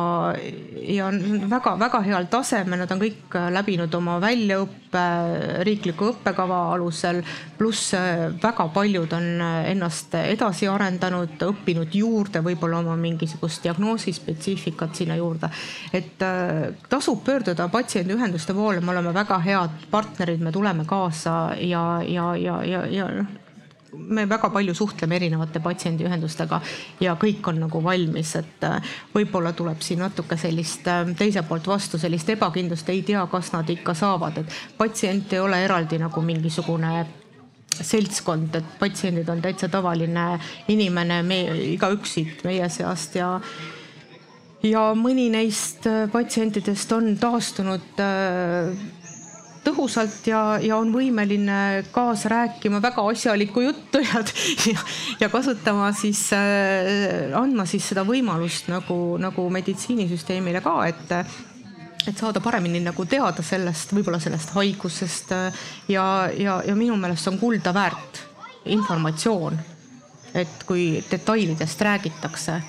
ja 0.86 1.08
väga-väga 1.50 2.02
heal 2.06 2.28
tasemel, 2.30 2.84
nad 2.84 2.92
on 2.94 3.02
kõik 3.02 3.38
läbinud 3.56 3.94
oma 3.98 4.20
väljaõppe 4.22 5.02
riikliku 5.66 6.12
õppekava 6.12 6.60
alusel, 6.76 7.24
pluss 7.58 7.96
väga 8.44 8.68
paljud 8.74 9.16
on 9.18 9.42
ennast 9.42 10.14
edasi 10.20 10.70
arendanud, 10.70 11.42
õppinud 11.48 11.98
juurde 11.98 12.44
võib-olla 12.46 12.84
oma 12.84 12.96
mingisugust 13.02 13.66
diagnoosispetsiifikat 13.66 14.96
sinna 14.96 15.18
juurde. 15.18 15.50
et 15.94 16.22
äh, 16.22 16.74
tasub 16.89 17.24
pöörduda 17.26 17.68
patsiendiühenduste 17.68 18.54
poole, 18.54 18.82
me 18.82 18.92
oleme 18.92 19.14
väga 19.14 19.39
head 19.39 19.86
partnerid, 19.92 20.42
me 20.42 20.52
tuleme 20.52 20.86
kaasa 20.86 21.56
ja, 21.60 22.02
ja, 22.06 22.36
ja, 22.36 22.64
ja, 22.64 22.86
ja 22.86 23.08
noh 23.22 23.41
me 23.94 24.26
väga 24.30 24.50
palju 24.50 24.74
suhtleme 24.76 25.16
erinevate 25.16 25.60
patsiendiühendustega 25.64 26.62
ja 27.04 27.16
kõik 27.20 27.48
on 27.52 27.60
nagu 27.66 27.82
valmis, 27.84 28.36
et 28.39 28.64
äh, 28.68 28.94
võib-olla 29.14 29.54
tuleb 29.58 29.82
siin 29.84 30.02
natuke 30.04 30.38
sellist 30.39 30.88
äh, 30.88 31.04
teiselt 31.18 31.50
poolt 31.50 31.68
vastu 31.68 32.00
sellist 32.02 32.30
ebakindlust, 32.32 32.89
ei 32.89 33.04
tea, 33.08 33.26
kas 33.32 33.52
nad 33.56 33.70
ikka 33.70 33.96
saavad, 33.98 34.42
et 34.42 34.56
patsient 34.78 35.34
ei 35.34 35.44
ole 35.44 35.60
eraldi 35.66 36.00
nagu 36.02 36.24
mingisugune 36.26 37.06
seltskond, 37.82 38.56
et 38.56 38.74
patsiendid 38.80 39.30
on 39.32 39.42
täitsa 39.44 39.70
tavaline 39.72 40.26
inimene, 40.72 41.22
me 41.24 41.44
igaüks 41.74 42.18
siit 42.18 42.44
meie 42.48 42.68
seast 42.70 43.16
ja 43.20 43.38
ja 44.64 44.92
mõni 44.96 45.28
neist 45.34 45.88
äh, 45.89 46.06
patsientidest 46.12 46.92
on 46.96 47.16
taastunud 47.20 48.04
tõhusalt 49.66 50.26
ja, 50.30 50.41
ja 50.62 50.78
on 50.82 50.91
võimeline 50.93 51.84
kaasa 51.93 52.32
rääkima 52.32 52.82
väga 52.82 53.03
asjalikku 53.12 53.62
juttu 53.62 54.01
ja, 54.01 54.24
ja, 54.72 54.84
ja 55.20 55.30
kasutama 55.30 55.91
siis 55.97 56.24
äh,, 56.34 57.30
andma 57.38 57.68
siis 57.70 57.91
seda 57.91 58.05
võimalust 58.07 58.72
nagu, 58.72 59.18
nagu 59.22 59.47
meditsiinisüsteemile 59.53 60.64
ka, 60.66 60.76
et 60.89 61.16
et 62.07 62.18
saada 62.18 62.41
paremini 62.41 62.80
nagu 62.82 63.05
teada 63.05 63.43
sellest, 63.45 63.91
võib-olla 63.93 64.18
sellest 64.20 64.55
haigusest 64.55 65.34
äh, 65.38 65.66
ja, 65.93 66.05
ja, 66.34 66.57
ja 66.66 66.76
minu 66.76 66.97
meelest 66.97 67.30
on 67.30 67.38
kulda 67.38 67.74
väärt 67.78 68.24
informatsioon. 68.66 69.59
et 70.34 70.64
kui 70.66 71.03
detailidest 71.12 71.82
räägitakse 71.82 72.62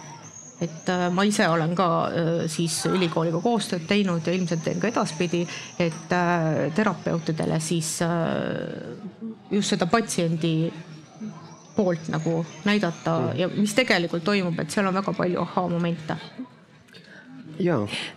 et 0.62 0.88
äh, 0.88 1.08
ma 1.10 1.24
ise 1.26 1.48
olen 1.50 1.74
ka 1.78 1.88
äh, 2.06 2.30
siis 2.50 2.76
ülikooliga 2.90 3.40
koostööd 3.42 3.86
teinud 3.88 4.26
ja 4.26 4.34
ilmselt 4.36 4.64
teen 4.64 4.80
ka 4.82 4.90
edaspidi, 4.92 5.42
et 5.80 6.14
äh, 6.14 6.70
terapeutidele 6.76 7.58
siis 7.60 7.98
just 9.50 9.74
seda 9.74 9.88
patsiendi 9.90 10.54
poolt 11.76 12.08
nagu 12.12 12.42
näidata 12.68 13.32
ja 13.36 13.48
mis 13.52 13.74
tegelikult 13.74 14.24
toimub, 14.24 14.58
et 14.60 14.72
seal 14.72 14.88
on 14.88 14.98
väga 15.00 15.14
palju 15.16 15.40
ahhaa-momente. 15.46 16.18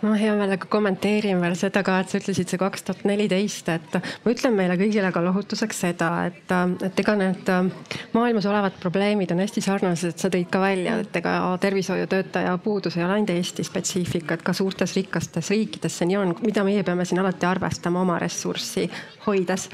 Ma 0.02 0.16
hea 0.20 0.36
meelega 0.38 0.70
kommenteerin 0.72 1.42
veel 1.42 1.56
seda 1.60 1.84
ka, 1.86 2.00
et 2.02 2.12
sa 2.12 2.20
ütlesid 2.22 2.52
see 2.52 2.62
kaks 2.62 2.86
tuhat 2.88 3.04
neliteist, 3.08 3.70
et 3.74 3.98
ma 4.26 4.34
ütlen 4.34 4.56
meile 4.58 4.78
kõigile 4.80 5.12
ka 5.14 5.24
lohutuseks 5.26 5.82
seda, 5.88 6.12
et, 6.30 6.56
et 6.86 7.04
ega 7.04 7.18
need 7.20 7.52
maailmas 8.16 8.48
olevad 8.50 8.78
probleemid 8.82 9.34
on 9.36 9.44
hästi 9.44 9.64
sarnased, 9.66 10.18
sa 10.22 10.32
tõid 10.34 10.50
ka 10.52 10.62
välja, 10.64 11.00
et 11.04 11.22
ega 11.22 11.36
tervishoiutöötaja 11.62 12.58
puudus 12.64 12.98
ei 12.98 13.06
ole 13.06 13.20
ainult 13.20 13.34
Eesti 13.36 13.66
spetsiifika, 13.68 14.38
et 14.38 14.46
ka 14.46 14.54
suurtes 14.56 14.96
rikastes 14.96 15.52
riikides 15.52 16.00
see 16.00 16.10
nii 16.10 16.20
on, 16.20 16.34
mida 16.46 16.64
meie 16.68 16.84
peame 16.88 17.06
siin 17.08 17.22
alati 17.22 17.48
arvestama 17.50 18.02
oma 18.02 18.20
ressurssi 18.22 18.86
hoides. 19.26 19.70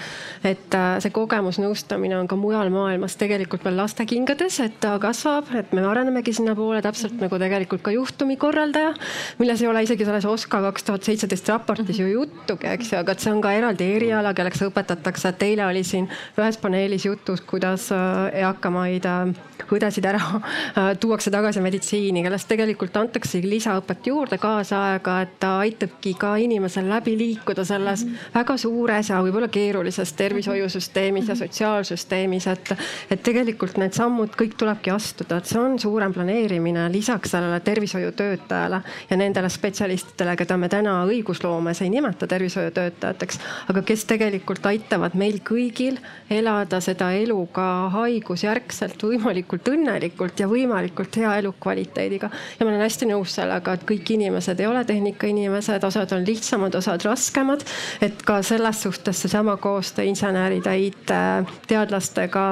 et 0.47 0.77
see 1.03 1.13
kogemusnõustamine 1.13 2.15
on 2.17 2.27
ka 2.29 2.37
mujal 2.39 2.71
maailmas 2.73 3.17
tegelikult 3.19 3.65
veel 3.65 3.77
lastekingades, 3.81 4.59
et 4.63 4.79
ta 4.83 4.95
kasvab, 5.01 5.51
et 5.57 5.73
me 5.75 5.83
arenemegi 5.87 6.33
sinnapoole 6.37 6.81
täpselt 6.83 7.19
nagu 7.21 7.39
tegelikult 7.41 7.83
ka 7.85 7.93
juhtumikorraldaja, 7.95 8.93
milles 9.39 9.60
ei 9.61 9.67
ole 9.67 9.83
isegi 9.85 10.05
selles 10.05 10.25
OSKA 10.25 10.61
kaks 10.67 10.83
tuhat 10.87 11.07
seitseteist 11.07 11.49
raportis 11.51 11.99
ju 11.99 12.07
juttugi, 12.09 12.67
eks 12.71 12.93
ju, 12.93 12.99
aga 13.01 13.15
et 13.15 13.23
see 13.23 13.33
on 13.33 13.41
ka 13.43 13.53
eraldi 13.57 13.87
eriala, 13.97 14.33
kelleks 14.37 14.63
õpetatakse, 14.67 15.31
et 15.31 15.45
eile 15.47 15.65
oli 15.67 15.83
siin 15.87 16.09
ühes 16.39 16.59
paneelis 16.61 17.05
jutus, 17.05 17.41
kuidas 17.47 17.89
äh, 17.95 18.41
eakamaid 18.43 19.07
äh, 19.09 19.33
õdesid 19.71 20.05
ära 20.07 20.19
äh, 20.21 20.91
tuuakse 20.99 21.31
tagasi 21.33 21.61
meditsiini, 21.63 22.23
kellest 22.25 22.49
tegelikult 22.51 22.97
antakse 22.97 23.41
lisaõpet 23.43 24.07
juurde 24.09 24.37
kaasaega, 24.41 25.17
et 25.25 25.37
ta 25.41 25.53
aitabki 25.63 26.13
ka 26.19 26.33
inimesel 26.41 26.89
läbi 26.91 27.15
liikuda 27.19 27.65
selles 27.67 28.05
väga 28.33 28.57
suures 28.61 29.11
ja 29.11 29.21
võib-olla 29.23 29.49
keerulises 29.51 30.13
tervishoiusüsteemis 30.19 31.31
ja 31.31 31.37
sotsiaalsüsteemis, 31.39 32.47
et, 32.51 32.73
et 33.11 33.23
tegelikult 33.23 33.79
need 33.81 33.95
sammud 33.97 34.35
kõik 34.37 34.57
tulebki 34.59 34.93
astuda, 34.93 35.39
et 35.39 35.49
see 35.49 35.61
on 35.61 35.77
suurem 35.81 36.13
planeerimine 36.15 36.87
lisaks 36.91 37.35
sellele 37.35 37.59
tervishoiutöötajale 37.65 38.81
ja 39.09 39.19
nendele 39.41 39.49
spetsialistidele, 39.49 40.35
keda 40.37 40.55
me 40.57 40.69
täna 40.69 40.93
õigusloomes 41.09 41.81
ei 41.81 41.89
nimeta 41.89 42.27
tervishoiutöötajateks, 42.29 43.39
aga 43.71 43.81
kes 43.85 44.05
tegelikult 44.09 44.65
aitavad 44.69 45.15
meil 45.17 45.39
kõigil 45.45 45.97
elada 46.29 46.81
seda 46.81 47.11
elu 47.17 47.39
ka 47.53 47.65
haigusjärgselt 47.95 49.01
võimalikult 49.01 49.71
õnnelikult 49.73 50.39
ja 50.39 50.49
võimalikult 50.51 51.17
hea 51.17 51.37
elukvaliteediga. 51.41 52.29
ja 52.59 52.65
ma 52.65 52.71
olen 52.71 52.85
hästi 52.85 53.09
nõus 53.09 53.33
sellega, 53.35 53.73
et 53.73 53.87
kõik 53.87 54.13
inimesed 54.17 54.59
ei 54.59 54.67
ole 54.67 54.83
tehnikainimesed, 54.85 55.83
osad 55.83 56.13
on 56.13 56.25
lihtsamad, 56.27 56.75
osad 56.75 57.01
raskemad. 57.05 57.65
et 58.01 58.21
ka 58.21 58.41
selles 58.41 58.81
suhtes 58.81 59.21
seesama 59.21 59.57
koostöö 59.57 60.05
inseneride, 60.05 60.77
IT-teadlastega 60.77 62.45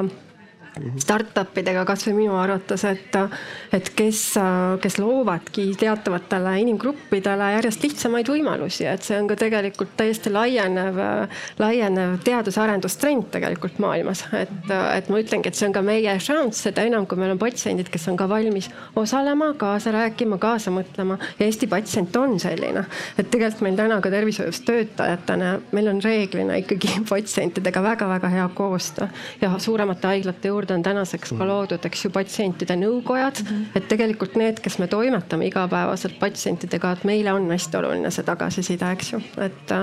startup 1.01 1.57
idega 1.59 1.83
kasvõi 1.87 2.15
minu 2.17 2.35
arvates, 2.39 2.83
et, 2.87 3.17
et 3.75 3.91
kes, 3.95 4.21
kes 4.81 4.97
loovadki 5.01 5.69
teatavatele 5.79 6.55
inimgruppidele 6.63 7.51
järjest 7.55 7.85
lihtsamaid 7.85 8.29
võimalusi, 8.31 8.85
et 8.89 9.05
see 9.05 9.17
on 9.19 9.29
ka 9.29 9.37
tegelikult 9.39 9.95
täiesti 9.99 10.31
laienev, 10.33 10.99
laienev 11.59 12.17
teadus-arendustrend 12.25 13.29
tegelikult 13.33 13.79
maailmas. 13.83 14.25
et, 14.33 14.53
et 14.95 15.09
ma 15.09 15.21
ütlengi, 15.21 15.49
et 15.49 15.59
see 15.59 15.69
on 15.69 15.75
ka 15.75 15.83
meie 15.85 16.15
šanss, 16.23 16.65
seda 16.67 16.85
enam, 16.87 17.07
kui 17.09 17.19
meil 17.19 17.35
on 17.35 17.41
patsiendid, 17.41 17.89
kes 17.91 18.07
on 18.11 18.17
ka 18.19 18.29
valmis 18.29 18.69
osalema, 18.99 19.53
kaasa 19.59 19.93
rääkima, 19.95 20.39
kaasa 20.41 20.73
mõtlema 20.73 21.19
ja 21.39 21.47
Eesti 21.49 21.67
patsient 21.67 22.15
on 22.19 22.37
selline. 22.39 22.85
et 23.17 23.29
tegelikult 23.31 23.65
meil 23.65 23.77
täna 23.79 23.99
ka 24.01 24.11
tervishoius 24.13 24.61
töötajatena, 24.67 25.55
meil 25.75 25.87
on 25.91 26.01
reeglina 26.03 26.59
ikkagi 26.61 26.99
patsientidega 27.09 27.83
väga-väga 27.83 28.29
hea 28.35 28.49
koostöö 28.53 29.07
ja 29.41 29.51
suuremate 29.59 30.07
haiglate 30.07 30.47
juurde 30.47 30.68
juurde 30.69 30.77
on 30.77 30.83
tänaseks 30.83 31.33
ka 31.37 31.45
loodud, 31.47 31.85
eks 31.85 32.05
ju, 32.05 32.11
patsientide 32.13 32.75
nõukojad 32.77 33.41
mm. 33.41 33.47
-hmm. 33.47 33.77
et 33.77 33.87
tegelikult 33.87 34.35
need, 34.35 34.59
kes 34.61 34.79
me 34.79 34.87
toimetame 34.87 35.47
igapäevaselt 35.47 36.19
patsientidega, 36.19 36.91
et 36.91 37.03
meile 37.03 37.33
on 37.33 37.49
hästi 37.49 37.77
oluline 37.77 38.11
see 38.11 38.23
tagasiside, 38.23 38.91
eks 38.91 39.13
ju, 39.13 39.21
et, 39.41 39.73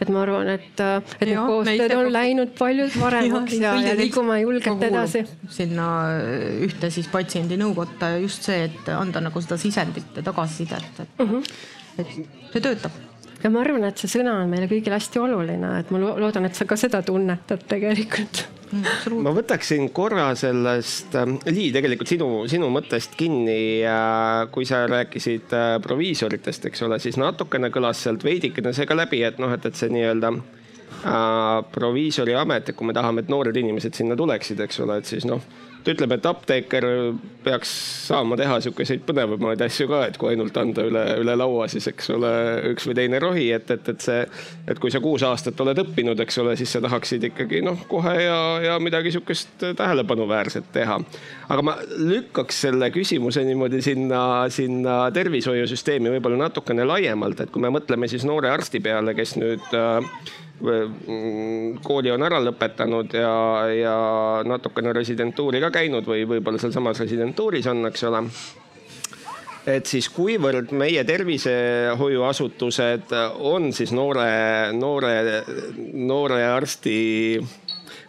et 0.00 0.08
ma 0.08 0.22
arvan, 0.22 0.48
et, 0.48 0.80
et 1.20 1.28
need 1.28 1.38
koostööd 1.38 1.96
on 1.96 2.12
läinud 2.12 2.56
palju 2.58 2.88
paremaks 2.98 3.58
ja, 3.58 3.74
ja, 3.74 3.92
ja 3.92 3.96
liigume 3.96 4.40
julgelt 4.40 4.82
edasi. 4.82 5.24
sinna 5.48 5.86
ühte 6.66 6.90
siis 6.90 7.08
patsiendi 7.08 7.56
nõukotta 7.56 8.16
just 8.22 8.42
see, 8.42 8.64
et 8.70 8.92
anda 8.96 9.20
nagu 9.20 9.40
seda 9.40 9.58
sisendit 9.60 10.16
ja 10.16 10.22
tagasisidet, 10.22 11.00
et 11.00 11.18
mm, 11.18 11.30
-hmm. 11.30 11.54
et 11.98 12.06
see 12.52 12.60
töötab 12.60 12.92
ja 13.42 13.50
ma 13.50 13.60
arvan, 13.60 13.84
et 13.84 13.98
see 13.98 14.08
sõna 14.08 14.40
on 14.42 14.50
meile 14.50 14.68
kõigile 14.70 14.98
hästi 14.98 15.18
oluline, 15.18 15.78
et 15.80 15.90
ma 15.90 15.98
loodan, 15.98 16.44
et 16.46 16.54
sa 16.54 16.64
ka 16.64 16.76
seda 16.76 17.02
tunnetad 17.02 17.64
tegelikult 17.68 18.44
ma 19.22 19.32
võtaksin 19.34 19.90
korra 19.94 20.30
sellest, 20.38 21.14
äh, 21.18 21.34
Lii, 21.50 21.70
tegelikult 21.74 22.10
sinu, 22.12 22.28
sinu 22.50 22.70
mõttest 22.72 23.16
kinni, 23.18 23.84
kui 24.54 24.68
sa 24.68 24.84
rääkisid 24.90 25.52
äh, 25.56 25.76
proviisoritest, 25.84 26.70
eks 26.70 26.86
ole, 26.86 26.98
siis 27.02 27.18
natukene 27.20 27.72
kõlas 27.74 28.02
sealt 28.04 28.24
veidikene 28.24 28.72
see 28.76 28.88
ka 28.88 28.96
läbi, 28.96 29.22
et 29.26 29.40
noh, 29.42 29.52
et, 29.52 29.66
et 29.68 29.78
see 29.78 29.92
nii-öelda 29.92 30.32
äh, 30.32 31.58
proviisori 31.74 32.36
amet, 32.38 32.72
et 32.72 32.78
kui 32.78 32.88
me 32.88 32.96
tahame, 32.96 33.24
et 33.24 33.32
noored 33.32 33.56
inimesed 33.56 33.98
sinna 33.98 34.16
tuleksid, 34.18 34.60
eks 34.64 34.82
ole, 34.86 35.00
et 35.02 35.14
siis 35.14 35.28
noh 35.28 35.44
ta 35.84 35.94
ütleb, 35.94 36.12
et 36.16 36.26
apteeker 36.26 36.86
peaks 37.44 37.70
saama 38.08 38.36
teha 38.38 38.58
sihukeseid 38.62 39.02
põnevamaid 39.06 39.62
asju 39.66 39.88
ka, 39.90 40.02
et 40.08 40.18
kui 40.20 40.32
ainult 40.32 40.56
anda 40.60 40.84
üle, 40.86 41.02
üle 41.22 41.36
laua 41.38 41.66
siis, 41.70 41.88
eks 41.90 42.12
ole, 42.14 42.32
üks 42.72 42.86
või 42.88 42.96
teine 42.98 43.20
rohi, 43.22 43.48
et, 43.54 43.70
et, 43.74 43.88
et 43.92 44.04
see, 44.04 44.20
et 44.70 44.82
kui 44.82 44.92
sa 44.94 45.00
kuus 45.02 45.24
aastat 45.26 45.58
oled 45.64 45.82
õppinud, 45.82 46.20
eks 46.24 46.38
ole, 46.42 46.54
siis 46.60 46.74
sa 46.74 46.82
tahaksid 46.84 47.26
ikkagi 47.32 47.62
noh, 47.66 47.80
kohe 47.90 48.14
ja, 48.20 48.38
ja 48.66 48.76
midagi 48.82 49.14
sihukest 49.14 49.66
tähelepanuväärset 49.78 50.70
teha. 50.74 51.00
aga 51.52 51.66
ma 51.66 51.76
lükkaks 51.98 52.62
selle 52.66 52.90
küsimuse 52.94 53.44
niimoodi 53.46 53.82
sinna, 53.84 54.22
sinna 54.52 55.02
tervishoiusüsteemi 55.14 56.14
võib-olla 56.16 56.46
natukene 56.46 56.86
laiemalt, 56.88 57.42
et 57.42 57.52
kui 57.52 57.62
me 57.62 57.72
mõtleme 57.74 58.10
siis 58.10 58.26
noore 58.28 58.52
arsti 58.52 58.80
peale, 58.84 59.16
kes 59.18 59.36
nüüd 59.40 59.76
äh, 59.76 60.00
kooli 61.82 62.10
on 62.14 62.22
ära 62.22 62.38
lõpetanud 62.42 63.14
ja, 63.16 63.32
ja 63.74 63.96
natukene 64.46 64.92
residentuuri 64.94 65.60
ka 65.64 65.70
käinud 65.74 66.06
või 66.06 66.22
võib-olla 66.28 66.58
sealsamas 66.62 67.00
residentuuris 67.02 67.66
on, 67.72 67.86
eks 67.90 68.04
ole. 68.08 68.20
Et 69.72 69.86
siis 69.86 70.08
kuivõrd 70.10 70.72
meie 70.74 71.04
tervishoiuasutused 71.06 73.12
on 73.46 73.72
siis 73.74 73.92
noore, 73.94 74.72
noore, 74.74 75.42
noore 75.94 76.44
arsti, 76.50 77.38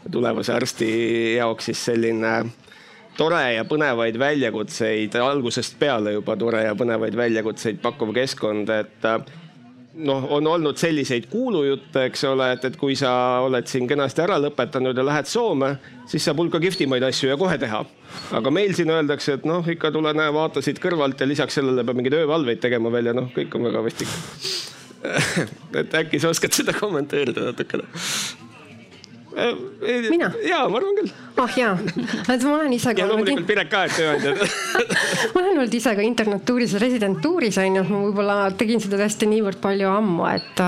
tulevase 0.09 0.53
arsti 0.53 0.89
jaoks 1.37 1.65
siis 1.69 1.85
selline 1.91 2.33
tore 3.17 3.41
ja 3.53 3.65
põnevaid 3.69 4.17
väljakutseid, 4.17 5.13
algusest 5.21 5.77
peale 5.79 6.15
juba 6.15 6.35
tore 6.41 6.63
ja 6.65 6.73
põnevaid 6.77 7.15
väljakutseid 7.17 7.77
pakkuv 7.83 8.13
keskkond, 8.17 8.71
et 8.73 9.05
noh, 9.93 10.25
on 10.33 10.47
olnud 10.47 10.77
selliseid 10.79 11.27
kuulujutte, 11.31 12.07
eks 12.09 12.23
ole, 12.29 12.49
et, 12.55 12.65
et 12.65 12.77
kui 12.79 12.95
sa 12.99 13.13
oled 13.45 13.67
siin 13.69 13.87
kenasti 13.89 14.23
ära 14.25 14.39
lõpetanud 14.41 14.97
ja 14.97 15.05
lähed 15.05 15.29
Soome, 15.29 15.75
siis 16.09 16.25
saab 16.25 16.41
hulka 16.41 16.61
kihvtimaid 16.63 17.05
asju 17.09 17.29
ja 17.31 17.37
kohe 17.39 17.57
teha. 17.61 17.83
aga 18.39 18.53
meil 18.53 18.73
siin 18.77 18.91
öeldakse, 18.93 19.37
et 19.39 19.45
noh, 19.49 19.65
ikka 19.69 19.91
tule 19.93 20.13
näe, 20.17 20.33
vaata 20.33 20.61
siit 20.65 20.81
kõrvalt 20.83 21.21
ja 21.21 21.29
lisaks 21.29 21.59
sellele 21.59 21.85
peab 21.85 21.99
mingeid 21.99 22.19
öövalveid 22.23 22.61
tegema 22.63 22.91
veel 22.93 23.11
ja 23.11 23.17
noh, 23.17 23.29
kõik 23.35 23.55
on 23.57 23.69
väga 23.69 23.83
vastik 23.85 24.13
et 25.79 25.95
äkki 25.99 26.19
sa 26.21 26.31
oskad 26.31 26.55
seda 26.55 26.73
kommenteerida 26.77 27.49
natukene? 27.49 27.87
Äh, 29.33 30.09
mina? 30.11 30.29
jaa, 30.45 30.67
ma 30.69 30.77
arvan 30.77 30.97
küll. 30.99 31.11
ah 31.41 31.53
jaa, 31.57 31.73
et 32.29 32.43
ma 32.45 32.51
olen 32.59 32.73
ise 32.75 32.91
ka. 32.93 33.01
ja 33.01 33.07
loomulikult 33.09 33.47
Piret 33.49 33.69
ka, 33.71 33.83
et 33.87 33.95
tööandjad 33.97 34.43
ma 35.33 35.41
olen 35.41 35.61
olnud 35.63 35.73
ise 35.73 35.93
ka 35.97 36.05
internatuuris 36.05 36.75
ja 36.75 36.81
residentuuris 36.83 37.57
on 37.63 37.79
ju, 37.79 37.85
ma 37.89 38.01
võib-olla 38.05 38.37
tegin 38.59 38.83
seda 38.83 38.99
tõesti 39.01 39.29
niivõrd 39.31 39.57
palju 39.63 39.89
ammu, 39.89 40.27
et, 40.29 40.61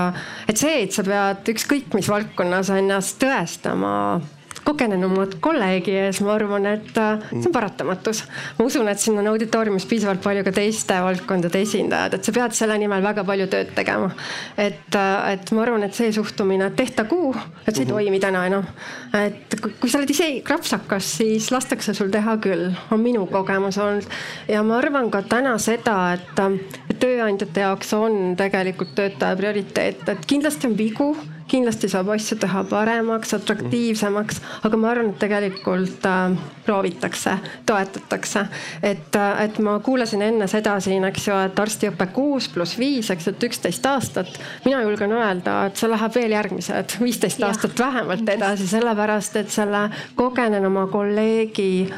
et 0.50 0.58
see, 0.58 0.80
et 0.82 0.96
sa 0.96 1.06
pead 1.06 1.52
ükskõik 1.54 1.94
mis 1.94 2.10
valdkonnas 2.10 2.72
ennast 2.74 3.20
tõestama 3.22 3.92
kogenenumad 4.66 5.36
kolleegi 5.42 5.94
ees, 6.00 6.20
ma 6.24 6.34
arvan, 6.34 6.66
et 6.70 6.98
äh, 6.98 7.22
see 7.30 7.46
on 7.48 7.54
paratamatus. 7.54 8.22
ma 8.58 8.66
usun, 8.66 8.88
et 8.90 9.00
siin 9.00 9.18
on 9.20 9.30
auditooriumis 9.30 9.86
piisavalt 9.86 10.22
palju 10.24 10.42
ka 10.46 10.52
teiste 10.56 10.96
valdkondade 11.04 11.62
esindajad, 11.62 12.16
et 12.16 12.26
sa 12.26 12.34
pead 12.34 12.56
selle 12.56 12.78
nimel 12.82 13.04
väga 13.04 13.24
palju 13.28 13.46
tööd 13.52 13.72
tegema. 13.76 14.10
et, 14.56 14.88
äh, 14.98 15.32
et 15.34 15.52
ma 15.54 15.62
arvan, 15.62 15.86
et 15.86 15.94
see 15.94 16.10
suhtumine, 16.14 16.70
et 16.70 16.76
tehtagu, 16.78 17.20
et 17.66 17.74
see 17.74 17.84
ei 17.84 17.86
mhm. 17.86 17.94
toimi 17.94 18.20
täna 18.22 18.46
enam. 18.50 18.66
et 19.14 19.56
kui 19.80 19.90
sa 19.90 20.00
oled 20.00 20.10
ise 20.10 20.28
krapsakas, 20.46 21.12
siis 21.20 21.50
lastakse 21.54 21.94
sul 21.94 22.10
teha 22.10 22.36
küll, 22.42 22.72
on 22.90 23.02
minu 23.02 23.26
kogemus 23.30 23.78
olnud. 23.82 24.10
ja 24.50 24.64
ma 24.66 24.80
arvan 24.80 25.10
ka 25.14 25.22
täna 25.22 25.56
seda, 25.62 26.16
et, 26.18 26.42
et 26.90 26.98
tööandjate 27.02 27.62
jaoks 27.62 27.94
on 27.96 28.34
tegelikult 28.38 28.96
töötaja 28.98 29.38
prioriteet, 29.38 30.06
et 30.10 30.26
kindlasti 30.26 30.70
on 30.70 30.78
vigu 30.78 31.14
kindlasti 31.48 31.88
saab 31.90 32.10
asju 32.14 32.38
teha 32.42 32.62
paremaks, 32.70 33.34
atraktiivsemaks, 33.36 34.40
aga 34.66 34.80
ma 34.80 34.90
arvan, 34.90 35.12
et 35.12 35.20
tegelikult 35.22 36.06
äh, 36.08 36.34
proovitakse, 36.66 37.36
toetatakse. 37.66 38.46
et, 38.82 39.16
äh, 39.16 39.44
et 39.44 39.58
ma 39.62 39.78
kuulasin 39.84 40.22
enne 40.26 40.48
seda 40.50 40.78
siin, 40.80 41.04
eks 41.06 41.28
ju, 41.28 41.38
et 41.46 41.62
arstiõpe 41.62 42.08
kuus 42.16 42.50
pluss 42.52 42.78
viis, 42.78 43.10
eks, 43.14 43.30
et 43.32 43.48
üksteist 43.50 43.86
aastat. 43.86 44.40
mina 44.64 44.82
julgen 44.82 45.12
öelda, 45.12 45.66
et 45.66 45.76
see 45.76 45.90
läheb 45.90 46.14
veel 46.14 46.36
järgmised 46.36 46.98
viisteist 47.00 47.42
aastat 47.46 47.78
vähemalt 47.78 48.28
edasi, 48.28 48.66
sellepärast 48.68 49.36
et 49.36 49.50
selle 49.50 49.88
kogenenuma 50.18 50.86
kolleegi 50.90 51.88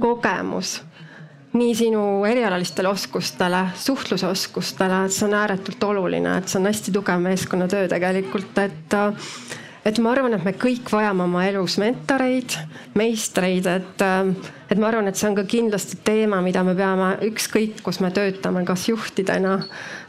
kogemus 0.00 0.80
nii 1.54 1.74
sinu 1.78 2.02
erialalistele 2.26 2.90
oskustele, 2.90 3.60
suhtlusoskustele, 3.78 5.04
et 5.06 5.14
see 5.14 5.28
on 5.28 5.36
ääretult 5.38 5.84
oluline, 5.86 6.38
et 6.38 6.50
see 6.50 6.58
on 6.58 6.66
hästi 6.70 6.94
tugev 6.94 7.22
meeskonnatöö 7.22 7.86
tegelikult, 7.92 8.58
et 8.58 8.98
et 9.84 9.98
ma 10.00 10.14
arvan, 10.14 10.34
et 10.34 10.44
me 10.44 10.54
kõik 10.56 10.88
vajame 10.90 11.26
oma 11.26 11.44
elus 11.46 11.76
mentoreid, 11.78 12.56
meistreid, 12.96 13.68
et, 13.68 14.04
et 14.70 14.78
ma 14.80 14.88
arvan, 14.88 15.08
et 15.08 15.18
see 15.18 15.28
on 15.28 15.36
ka 15.36 15.44
kindlasti 15.48 15.98
teema, 16.06 16.40
mida 16.44 16.62
me 16.66 16.74
peame 16.78 17.10
ükskõik, 17.26 17.82
kus 17.84 18.00
me 18.00 18.10
töötame, 18.14 18.64
kas 18.68 18.86
juhtidena, 18.88 19.58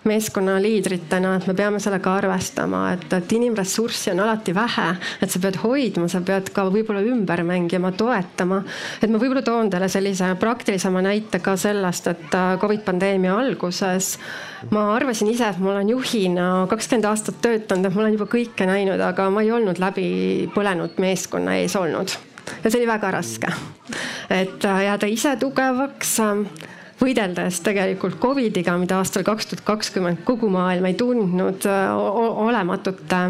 meeskonnaliidritena, 0.05 1.35
et 1.39 1.47
me 1.49 1.55
peame 1.57 1.79
sellega 1.81 2.13
arvestama, 2.21 2.83
et, 2.95 3.05
et 3.17 3.35
inimressurssi 3.37 4.13
on 4.13 4.23
alati 4.25 4.53
vähe, 4.55 4.87
et 5.25 5.33
sa 5.33 5.41
pead 5.41 5.59
hoidma, 5.63 6.07
sa 6.11 6.21
pead 6.25 6.51
ka 6.55 6.67
võib-olla 6.69 7.03
ümber 7.05 7.43
mängima, 7.47 7.91
toetama. 7.97 8.61
et 9.01 9.09
ma 9.11 9.21
võib-olla 9.21 9.43
toon 9.45 9.71
teile 9.73 9.89
sellise 9.91 10.31
praktilisema 10.39 11.03
näite 11.05 11.41
ka 11.43 11.57
sellest, 11.59 12.11
et 12.13 12.37
Covid 12.61 12.85
pandeemia 12.85 13.35
alguses 13.35 14.15
ma 14.71 14.87
arvasin 14.95 15.29
ise, 15.33 15.49
et 15.49 15.59
ma 15.61 15.73
olen 15.73 15.89
juhina 15.93 16.45
kakskümmend 16.69 17.09
aastat 17.09 17.41
töötanud, 17.43 17.89
et 17.89 17.97
ma 17.97 18.05
olen 18.05 18.15
juba 18.17 18.29
kõike 18.31 18.69
näinud, 18.69 19.01
aga 19.01 19.27
ma 19.33 19.43
ei 19.45 19.51
olnud 19.53 19.81
läbi 19.81 20.07
põlenud 20.55 20.97
meeskonna 21.01 21.59
ees 21.61 21.75
olnud. 21.79 22.15
Ja 22.66 22.72
see 22.72 22.82
oli 22.82 22.89
väga 22.89 23.11
raske. 23.13 23.51
et 24.30 24.66
äh, 24.66 24.82
jääda 24.89 25.07
ise 25.07 25.36
tugevaks 25.39 26.18
äh, 26.20 26.41
võideldes 27.01 27.59
tegelikult 27.63 28.18
Covidiga, 28.22 28.78
mida 28.82 28.97
aastal 29.01 29.26
kaks 29.28 29.51
tuhat 29.51 29.66
kakskümmend 29.68 30.24
kogu 30.26 30.49
maailm 30.49 30.88
ei 30.89 30.97
tundnud 30.97 31.68
äh, 31.70 31.93
olematute, 32.47 33.22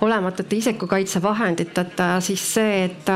olematute 0.00 0.56
isikukaitsevahenditeta, 0.56 2.14
siis 2.24 2.46
see, 2.54 2.84
et 2.88 3.12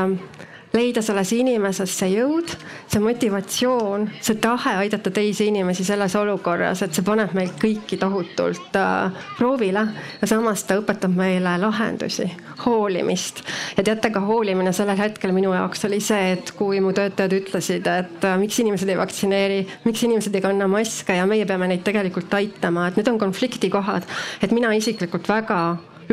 leida 0.73 1.01
selles 1.01 1.31
inimeses 1.33 1.93
see 1.97 2.11
jõud, 2.13 2.51
see 2.89 3.01
motivatsioon, 3.01 4.05
see 4.21 4.37
tahe 4.41 4.75
aidata 4.83 5.11
teisi 5.13 5.47
inimesi 5.49 5.85
selles 5.87 6.13
olukorras, 6.19 6.83
et 6.85 6.93
see 6.93 7.05
paneb 7.05 7.33
meid 7.37 7.55
kõiki 7.61 7.97
tohutult 8.01 8.77
äh, 8.77 9.23
proovile 9.39 9.85
ja 10.21 10.29
samas 10.29 10.63
ta 10.67 10.77
õpetab 10.79 11.15
meile 11.17 11.55
lahendusi, 11.61 12.27
hoolimist. 12.65 13.43
ja 13.77 13.85
teate, 13.87 14.13
ka 14.13 14.21
hoolimine 14.25 14.73
sellel 14.75 14.99
hetkel 14.99 15.33
minu 15.35 15.55
jaoks 15.57 15.85
oli 15.89 16.01
see, 16.03 16.35
et 16.37 16.53
kui 16.57 16.81
mu 16.85 16.93
töötajad 16.93 17.33
ütlesid, 17.39 17.89
et 17.89 18.29
äh, 18.29 18.37
miks 18.41 18.61
inimesed 18.61 18.89
ei 18.89 18.99
vaktsineeri, 18.99 19.61
miks 19.87 20.05
inimesed 20.05 20.35
ei 20.37 20.45
kanna 20.45 20.69
maske 20.69 21.17
ja 21.17 21.25
meie 21.29 21.49
peame 21.49 21.71
neid 21.71 21.85
tegelikult 21.87 22.33
aitama, 22.37 22.89
et 22.89 22.99
need 22.99 23.09
on 23.09 23.21
konfliktikohad, 23.21 24.05
et 24.43 24.53
mina 24.53 24.73
isiklikult 24.77 25.29
väga 25.29 25.61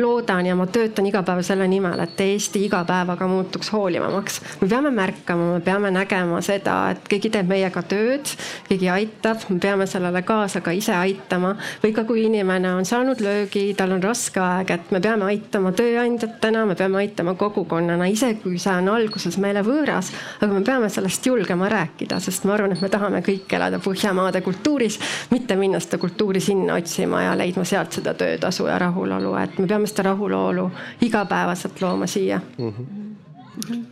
loodan 0.01 0.45
ja 0.45 0.55
ma 0.55 0.67
töötan 0.69 1.07
iga 1.09 1.23
päev 1.25 1.41
selle 1.41 1.65
nimel, 1.67 1.97
et 2.03 2.19
Eesti 2.21 2.59
iga 2.67 2.83
päevaga 2.85 3.27
muutuks 3.27 3.71
hoolivamaks. 3.73 4.41
me 4.61 4.67
peame 4.69 4.91
märkama, 4.91 5.53
me 5.53 5.61
peame 5.61 5.91
nägema 5.91 6.41
seda, 6.45 6.75
et 6.91 7.07
keegi 7.09 7.31
teeb 7.33 7.49
meiega 7.49 7.81
tööd, 7.81 8.29
keegi 8.69 8.89
aitab, 8.93 9.41
me 9.49 9.57
peame 9.59 9.87
sellele 9.89 10.21
kaasa 10.21 10.61
ka 10.61 10.71
ise 10.71 10.93
aitama. 10.93 11.55
või 11.83 11.93
ka 11.93 12.03
kui 12.03 12.25
inimene 12.25 12.75
on 12.75 12.85
saanud 12.85 13.21
löögi, 13.25 13.73
tal 13.77 13.95
on 13.95 14.03
raske 14.03 14.39
aeg, 14.39 14.71
et 14.71 14.91
me 14.91 15.01
peame 15.01 15.25
aitama 15.25 15.71
tööandjatena, 15.71 16.65
me 16.65 16.75
peame 16.75 17.01
aitama 17.01 17.33
kogukonnana, 17.33 18.05
isegi 18.05 18.41
kui 18.43 18.59
see 18.59 18.75
on 18.77 18.93
alguses 18.93 19.37
meile 19.37 19.65
võõras. 19.65 20.13
aga 20.41 20.53
me 20.53 20.61
peame 20.61 20.89
sellest 20.89 21.25
julgema 21.25 21.69
rääkida, 21.73 22.19
sest 22.19 22.45
ma 22.45 22.53
arvan, 22.53 22.77
et 22.77 22.81
me 22.81 22.89
tahame 22.89 23.23
kõik 23.25 23.49
elada 23.53 23.81
Põhjamaade 23.87 24.41
kultuuris, 24.45 24.99
mitte 25.31 25.55
minna 25.55 25.79
seda 25.79 25.97
kultuuri 25.97 26.39
sinna 26.39 26.75
otsima 26.77 27.23
ja 27.23 27.35
leidma 27.37 27.65
sealt 27.65 27.97
seda 27.97 28.13
töötasu 28.13 28.67
ja 28.67 28.77
rahulolu, 28.77 29.33
et 29.41 29.57
me 29.57 29.65
peame 29.65 29.86
seda 29.87 30.11
rahulolu 30.11 30.69
igapäevaselt 31.01 31.81
looma 31.81 32.07
siia 32.07 32.39
mm. 32.57 32.69
-hmm. 32.69 33.07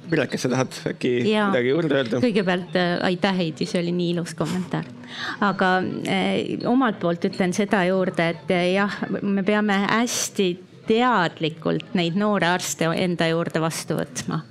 Piret, 0.09 0.29
kas 0.29 0.43
sa 0.45 0.49
tahad 0.49 0.75
äkki 0.91 1.11
ja, 1.31 1.47
midagi 1.49 1.71
juurde 1.71 1.95
öelda? 1.97 2.19
kõigepealt 2.21 2.75
äh, 2.77 2.91
aitäh, 3.07 3.37
Heidi, 3.37 3.65
see 3.65 3.81
oli 3.81 3.91
nii 3.97 4.11
ilus 4.13 4.35
kommentaar. 4.37 4.85
aga 5.41 5.69
äh, 6.05 6.67
omalt 6.69 6.99
poolt 7.01 7.25
ütlen 7.25 7.53
seda 7.53 7.81
juurde, 7.87 8.29
et 8.35 8.51
äh, 8.53 8.67
jah, 8.75 8.93
me 9.21 9.43
peame 9.43 9.79
hästi 9.87 10.49
teadlikult 10.87 11.95
neid 11.97 12.17
noore 12.19 12.47
arste 12.49 12.87
enda 12.95 13.27
juurde 13.29 13.61
vastu 13.63 13.97
võtma. 13.97 14.41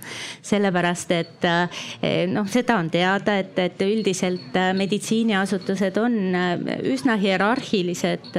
sellepärast, 0.45 1.15
et 1.17 1.47
eh, 1.49 2.27
noh, 2.31 2.47
seda 2.51 2.77
on 2.81 2.91
teada, 2.93 3.39
et, 3.41 3.57
et 3.59 3.81
üldiselt 3.87 4.57
eh, 4.59 4.73
meditsiiniasutused 4.77 5.99
on 6.03 6.19
eh, 6.35 6.67
üsna 6.93 7.17
hierarhilised 7.21 8.37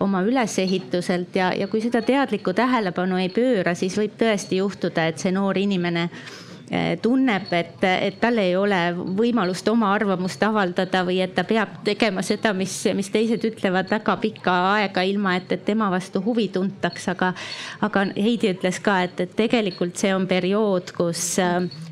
oma 0.00 0.22
ülesehituselt 0.26 1.36
ja, 1.36 1.52
ja 1.56 1.68
kui 1.68 1.82
seda 1.84 2.02
teadlikku 2.06 2.54
tähelepanu 2.56 3.20
ei 3.20 3.30
pööra, 3.32 3.74
siis 3.74 3.96
võib 3.98 4.16
tõesti 4.18 4.60
juhtuda, 4.62 5.08
et 5.10 5.22
see 5.22 5.34
noor 5.34 5.58
inimene 5.58 6.08
tunneb, 7.02 7.46
et, 7.54 7.84
et 7.84 8.16
tal 8.18 8.40
ei 8.42 8.56
ole 8.58 8.78
võimalust 8.96 9.68
oma 9.70 9.92
arvamust 9.94 10.42
avaldada 10.42 11.04
või 11.06 11.20
et 11.22 11.34
ta 11.36 11.44
peab 11.46 11.76
tegema 11.86 12.24
seda, 12.26 12.50
mis, 12.58 12.74
mis 12.98 13.10
teised 13.14 13.44
ütlevad 13.46 13.90
väga 13.90 14.16
pikka 14.22 14.56
aega, 14.72 15.04
ilma 15.06 15.36
et, 15.38 15.52
et 15.54 15.64
tema 15.64 15.86
vastu 15.92 16.22
huvi 16.24 16.48
tuntaks, 16.54 17.06
aga, 17.14 17.32
aga 17.86 18.06
Heidi 18.16 18.50
ütles 18.56 18.80
ka, 18.82 18.98
et, 19.06 19.20
et 19.22 19.36
tegelikult 19.38 19.94
see 20.00 20.14
on 20.14 20.26
periood, 20.26 20.90
kus 20.96 21.36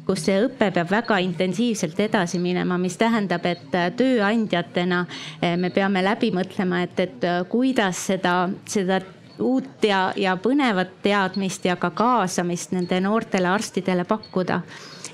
kus 0.05 0.27
see 0.27 0.37
õpe 0.45 0.69
peab 0.75 0.91
väga 0.93 1.17
intensiivselt 1.25 2.01
edasi 2.05 2.37
minema, 2.43 2.77
mis 2.81 2.99
tähendab, 3.01 3.47
et 3.49 3.71
tööandjatena 3.97 5.05
eh, 5.41 5.55
me 5.57 5.71
peame 5.73 6.03
läbi 6.05 6.29
mõtlema, 6.35 6.83
et, 6.85 7.01
et 7.07 7.29
kuidas 7.49 8.03
seda, 8.11 8.35
seda 8.69 9.01
uut 9.39 9.85
ja, 9.85 10.13
ja 10.17 10.37
põnevat 10.37 10.99
teadmist 11.03 11.65
ja 11.65 11.77
ka 11.77 11.91
kaasamist 11.91 12.73
nende 12.73 13.01
noortele 13.01 13.49
arstidele 13.49 14.05
pakkuda 14.05 14.61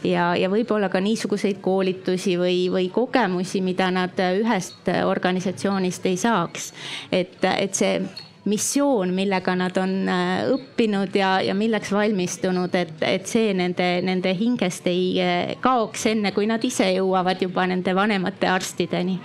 ja, 0.05 0.31
ja 0.37 0.51
võib-olla 0.53 0.89
ka 0.93 1.01
niisuguseid 1.01 1.61
koolitusi 1.65 2.37
või, 2.41 2.65
või 2.73 2.89
kogemusi, 2.93 3.61
mida 3.65 3.91
nad 3.91 4.19
ühest 4.41 4.89
organisatsioonist 5.05 6.07
ei 6.07 6.17
saaks. 6.21 6.73
et, 7.13 7.39
et 7.45 7.75
see 7.75 8.01
missioon, 8.51 9.13
millega 9.15 9.55
nad 9.59 9.77
on 9.81 9.93
äh, 10.11 10.49
õppinud 10.51 11.15
ja, 11.17 11.31
ja 11.45 11.55
milleks 11.57 11.93
valmistunud, 11.95 12.75
et, 12.79 12.93
et 13.07 13.29
see 13.31 13.53
nende, 13.57 13.87
nende 14.07 14.33
hingest 14.37 14.87
ei 14.91 15.05
äh, 15.23 15.53
kaoks, 15.63 16.09
enne 16.11 16.33
kui 16.37 16.49
nad 16.51 16.65
ise 16.67 16.89
jõuavad 16.97 17.43
juba 17.43 17.67
nende 17.71 17.95
vanemate 17.97 18.49
arstideni. 18.51 19.19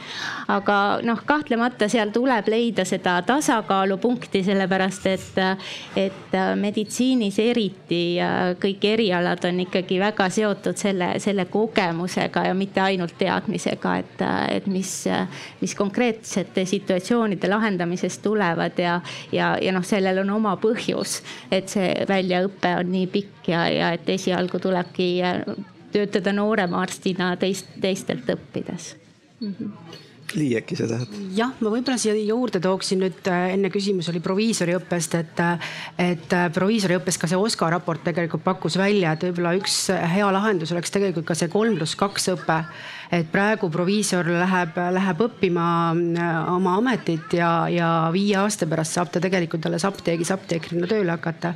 aga 0.51 0.77
noh, 1.05 1.21
kahtlemata 1.25 1.87
seal 1.89 2.11
tuleb 2.13 2.49
leida 2.51 2.85
seda 2.85 3.17
tasakaalupunkti, 3.25 4.43
sellepärast 4.45 5.07
et, 5.09 5.41
et 5.97 6.37
äh, 6.37 6.51
meditsiinis 6.59 7.39
eriti 7.41 8.03
kõik 8.61 8.85
erialad 8.85 9.43
on 9.47 9.63
ikkagi 9.65 9.97
väga 10.01 10.29
seotud 10.33 10.77
selle, 10.77 11.15
selle 11.23 11.47
kogemusega 11.51 12.45
ja 12.49 12.53
mitte 12.57 12.83
ainult 12.83 13.17
teadmisega, 13.17 13.95
et, 14.03 14.25
et 14.59 14.67
mis, 14.69 14.91
mis 15.61 15.75
konkreetsete 15.77 16.65
situatsioonide 16.69 17.49
lahendamisest 17.49 18.21
tulevad 18.25 18.79
ja, 18.79 18.99
ja, 19.31 19.55
ja 19.61 19.73
noh, 19.75 19.85
sellel 19.85 20.23
on 20.23 20.33
oma 20.37 20.55
põhjus, 20.61 21.19
et 21.53 21.71
see 21.71 21.91
väljaõpe 22.09 22.75
on 22.79 22.91
nii 22.93 23.07
pikk 23.13 23.51
ja, 23.53 23.65
ja 23.71 23.93
et 23.95 24.09
esialgu 24.09 24.61
tulebki 24.61 25.09
äh, 25.25 25.43
töötada 25.95 26.33
noorema 26.35 26.81
arstina 26.83 27.33
teist, 27.39 27.71
teistelt 27.81 28.29
õppides 28.35 28.95
mm. 29.41 29.53
-hmm 29.53 30.01
Lii, 30.33 30.55
äkki 30.57 30.75
sa 30.75 30.87
tahad? 30.89 31.11
jah, 31.37 31.51
ma 31.61 31.69
võib-olla 31.69 31.99
siia 32.01 32.15
juurde 32.17 32.59
tooksin 32.59 32.99
nüüd 33.03 33.27
äh, 33.29 33.51
enne 33.53 33.69
küsimus 33.69 34.09
oli 34.09 34.19
proviisoriõppest, 34.25 35.15
et, 35.21 35.39
äh, 35.39 35.69
et 36.01 36.33
proviisoriõppes 36.55 37.19
ka 37.21 37.29
see 37.29 37.37
OSKA 37.37 37.69
raport 37.75 38.03
tegelikult 38.03 38.43
pakkus 38.43 38.79
välja, 38.81 39.13
et 39.13 39.23
võib-olla 39.27 39.53
üks 39.59 39.77
hea 39.93 40.31
lahendus 40.33 40.73
oleks 40.73 40.91
tegelikult 40.91 41.29
ka 41.29 41.37
see 41.37 41.51
kolm 41.53 41.77
pluss 41.77 41.95
kaks 41.99 42.31
õpe 42.33 42.57
et 43.13 43.27
praegu 43.31 43.69
proviisor 43.73 44.27
läheb, 44.29 44.77
läheb 44.97 45.25
õppima 45.27 45.67
äh, 45.93 46.53
oma 46.53 46.77
ametit 46.79 47.35
ja, 47.37 47.67
ja 47.71 47.89
viie 48.13 48.37
aasta 48.41 48.67
pärast 48.69 48.97
saab 48.97 49.11
ta 49.13 49.21
tegelikult 49.23 49.65
alles 49.69 49.85
apteegis 49.87 50.33
apteekrina 50.35 50.89
tööle 50.89 51.15
hakata 51.15 51.53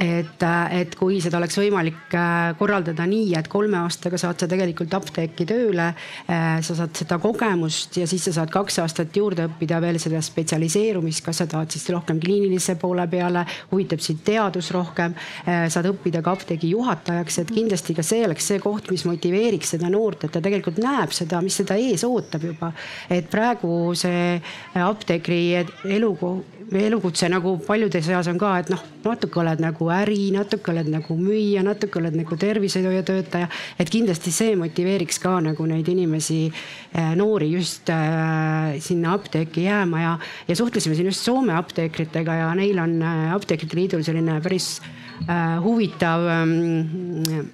et, 0.00 0.44
et 0.72 0.94
kui 0.96 1.18
seda 1.20 1.36
oleks 1.38 1.58
võimalik 1.60 2.14
äh, 2.16 2.52
korraldada 2.58 3.04
nii, 3.08 3.34
et 3.36 3.48
kolme 3.52 3.76
aastaga 3.82 4.18
saad 4.20 4.40
sa 4.40 4.48
tegelikult 4.48 4.94
apteeki 4.96 5.44
tööle, 5.48 5.90
äh, 5.92 6.46
sa 6.64 6.76
saad 6.78 6.94
seda 6.96 7.18
kogemust 7.20 7.98
ja 8.00 8.06
siis 8.08 8.24
sa 8.28 8.32
saad 8.38 8.52
kaks 8.54 8.80
aastat 8.80 9.16
juurde 9.16 9.44
õppida 9.50 9.80
veel 9.84 10.00
seda 10.00 10.22
spetsialiseerumist, 10.24 11.24
kas 11.26 11.42
sa 11.42 11.48
tahad 11.50 11.72
siis 11.74 11.84
rohkem 11.92 12.20
kliinilise 12.22 12.78
poole 12.80 13.04
peale, 13.12 13.44
huvitab 13.72 14.00
sind 14.04 14.24
teadus 14.24 14.70
rohkem, 14.76 15.16
äh, 15.44 15.66
saad 15.72 15.90
õppida 15.92 16.24
ka 16.24 16.34
apteegi 16.38 16.72
juhatajaks, 16.72 17.42
et 17.44 17.52
kindlasti 17.52 17.96
ka 17.98 18.06
see 18.06 18.24
oleks 18.24 18.48
see 18.52 18.62
koht, 18.62 18.88
mis 18.94 19.04
motiveeriks 19.08 19.76
seda 19.76 19.92
noort, 19.92 20.24
et 20.24 20.32
ta 20.32 20.40
tegelikult 20.44 20.80
näeb 20.80 21.12
seda, 21.16 21.42
mis 21.44 21.60
teda 21.60 21.76
ees 21.80 22.06
ootab 22.08 22.48
juba. 22.48 22.72
et 23.10 23.28
praegu 23.30 23.92
see 23.98 24.40
apteekri 24.80 25.42
elukoht 25.84 26.59
elukutse 26.78 27.28
nagu 27.30 27.56
paljude 27.66 28.02
seas 28.02 28.28
on 28.30 28.38
ka, 28.38 28.52
et 28.60 28.68
noh, 28.70 28.82
natuke 29.04 29.40
oled 29.42 29.60
nagu 29.62 29.88
äri, 29.90 30.30
natuke 30.34 30.70
oled 30.70 30.90
nagu 30.90 31.16
müüja, 31.18 31.64
natuke 31.66 31.98
oled 31.98 32.14
nagu 32.14 32.36
tervishoiutöötaja. 32.36 33.48
et 33.78 33.90
kindlasti 33.90 34.30
see 34.30 34.56
motiveeriks 34.56 35.18
ka 35.18 35.40
nagu 35.40 35.66
neid 35.66 35.88
inimesi, 35.88 36.52
eh, 36.94 37.14
noori 37.16 37.50
just 37.50 37.90
äh, 37.90 38.78
sinna 38.78 39.14
apteeki 39.14 39.64
jääma 39.64 40.00
ja, 40.00 40.18
ja 40.48 40.56
suhtlesime 40.56 40.94
siin 40.94 41.06
just 41.06 41.24
Soome 41.24 41.54
apteekritega 41.54 42.34
ja 42.34 42.54
neil 42.54 42.78
on 42.78 43.02
äh, 43.02 43.34
Apteekrite 43.34 43.76
Liidul 43.76 44.02
selline 44.06 44.40
päris 44.40 44.80
äh, 45.28 45.58
huvitav 45.62 46.26
äh, 46.26 47.44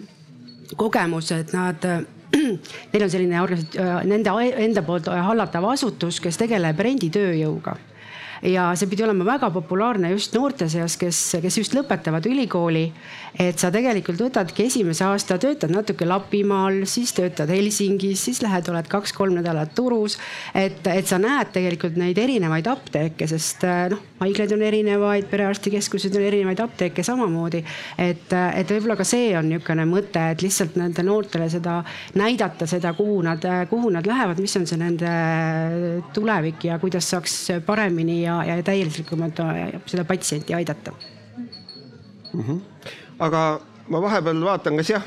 kogemus, 0.76 1.32
et 1.32 1.52
nad 1.56 1.82
Neil 2.92 3.02
on 3.04 3.10
selline 3.10 3.40
nende 4.04 4.32
enda 4.60 4.82
poolt 4.84 5.06
hallatav 5.08 5.64
asutus, 5.70 6.18
kes 6.20 6.36
tegeleb 6.36 6.80
renditööjõuga 6.84 7.76
ja 8.42 8.68
see 8.76 8.88
pidi 8.90 9.04
olema 9.06 9.24
väga 9.26 9.50
populaarne 9.54 10.10
just 10.12 10.34
noorte 10.36 10.68
seas, 10.68 10.96
kes, 11.00 11.20
kes 11.42 11.58
just 11.62 11.76
lõpetavad 11.76 12.26
ülikooli. 12.28 12.90
et 13.38 13.58
sa 13.60 13.70
tegelikult 13.70 14.20
võtadki 14.20 14.66
esimese 14.66 15.04
aasta, 15.04 15.38
töötad 15.38 15.72
natuke 15.72 16.06
Lapimaal, 16.08 16.84
siis 16.88 17.12
töötad 17.16 17.50
Helsingis, 17.52 18.24
siis 18.28 18.42
lähed, 18.42 18.68
oled 18.72 18.88
kaks-kolm 18.88 19.36
nädalat 19.40 19.74
Turus. 19.74 20.18
et, 20.54 20.86
et 20.86 21.06
sa 21.06 21.18
näed 21.18 21.52
tegelikult 21.52 21.96
neid 21.96 22.18
erinevaid 22.18 22.66
apteeke, 22.66 23.28
sest 23.28 23.66
noh, 23.92 24.02
haiglaid 24.20 24.52
on 24.56 24.62
erinevaid, 24.64 25.28
perearstikeskused 25.30 26.14
on 26.16 26.24
erinevaid 26.24 26.60
apteeke 26.64 27.04
samamoodi. 27.06 27.62
et, 27.98 28.32
et 28.32 28.70
võib-olla 28.76 28.96
ka 28.96 29.04
see 29.04 29.32
on 29.38 29.48
niisugune 29.50 29.86
mõte, 29.88 30.22
et 30.32 30.42
lihtsalt 30.44 30.76
nendele 30.76 31.06
noortele 31.10 31.48
seda 31.50 31.78
näidata, 32.18 32.66
seda, 32.68 32.92
kuhu 32.96 33.20
nad, 33.24 33.44
kuhu 33.70 33.90
nad 33.94 34.06
lähevad, 34.06 34.40
mis 34.42 34.56
on 34.58 34.66
see 34.68 34.80
nende 34.80 35.12
tulevik 36.16 36.64
ja 36.68 36.78
kuidas 36.82 37.08
saaks 37.12 37.36
paremini 37.66 38.22
ja, 38.26 38.40
ja 38.44 38.58
täielikult 38.66 39.14
seda 39.86 40.04
patsienti 40.04 40.54
aidata 40.54 40.92
mm. 40.92 42.42
-hmm. 42.42 42.60
aga 43.18 43.46
ma 43.88 44.02
vahepeal 44.02 44.40
vaatan, 44.44 44.76
kas 44.80 44.90
jah, 44.90 45.04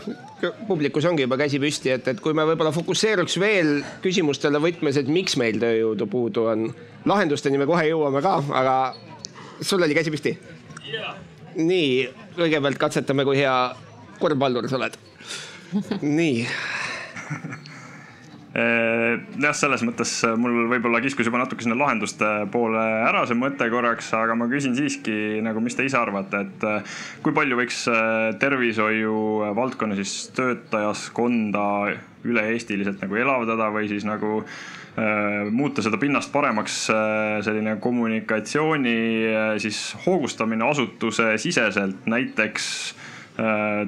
publikus 0.68 1.06
ongi 1.06 1.26
juba 1.26 1.38
käsi 1.40 1.60
püsti, 1.60 1.92
et, 1.96 2.08
et 2.08 2.22
kui 2.24 2.34
me 2.34 2.46
võib-olla 2.48 2.72
fokusseeruks 2.76 3.40
veel 3.42 3.80
küsimustele 4.04 4.62
võtmes, 4.64 5.00
et 5.00 5.12
miks 5.12 5.36
meil 5.42 5.60
tööjõudu 5.62 6.08
puudu 6.12 6.46
on. 6.54 6.70
lahendusteni 7.06 7.58
me 7.58 7.68
kohe 7.70 7.88
jõuame 7.90 8.22
ka, 8.24 8.38
aga 8.62 8.76
sul 9.62 9.84
oli 9.84 9.98
käsi 9.98 10.14
püsti 10.14 10.38
yeah.? 10.88 11.16
nii, 11.56 12.08
kõigepealt 12.38 12.80
katsetame, 12.80 13.26
kui 13.28 13.42
hea 13.42 13.56
korvpallur 14.20 14.70
sa 14.70 14.80
oled. 14.80 14.96
nii 16.02 16.48
jah, 18.54 19.54
selles 19.54 19.84
mõttes 19.86 20.12
äh, 20.26 20.34
mul 20.40 20.66
võib-olla 20.72 21.02
kiskus 21.04 21.28
juba 21.30 21.42
natuke 21.42 21.62
sinna 21.62 21.78
lahenduste 21.78 22.26
poole 22.50 22.82
ära 22.82 23.22
see 23.30 23.38
mõte 23.38 23.68
korraks, 23.70 24.10
aga 24.18 24.34
ma 24.40 24.48
küsin 24.50 24.74
siiski 24.78 25.38
nagu, 25.46 25.62
mis 25.62 25.78
te 25.78 25.86
ise 25.86 26.00
arvate, 26.00 26.42
et 26.48 26.66
äh, 26.66 26.98
kui 27.26 27.36
palju 27.36 27.60
võiks 27.60 27.84
tervishoiu 28.42 29.54
valdkonna 29.58 29.98
siis 30.00 30.32
töötajaskonda 30.38 31.68
üle-eestiliselt 32.26 33.06
nagu 33.06 33.22
elavdada 33.22 33.70
või 33.74 33.88
siis 33.92 34.08
nagu 34.08 34.42
muuta 35.56 35.80
seda 35.86 35.96
pinnast 36.02 36.28
paremaks, 36.34 36.90
selline 37.46 37.78
kommunikatsiooni 37.80 38.96
siis 39.64 39.78
hoogustamine 40.04 40.66
asutuse 40.68 41.30
siseselt, 41.40 42.10
näiteks 42.10 42.66
Äh, 43.00 43.09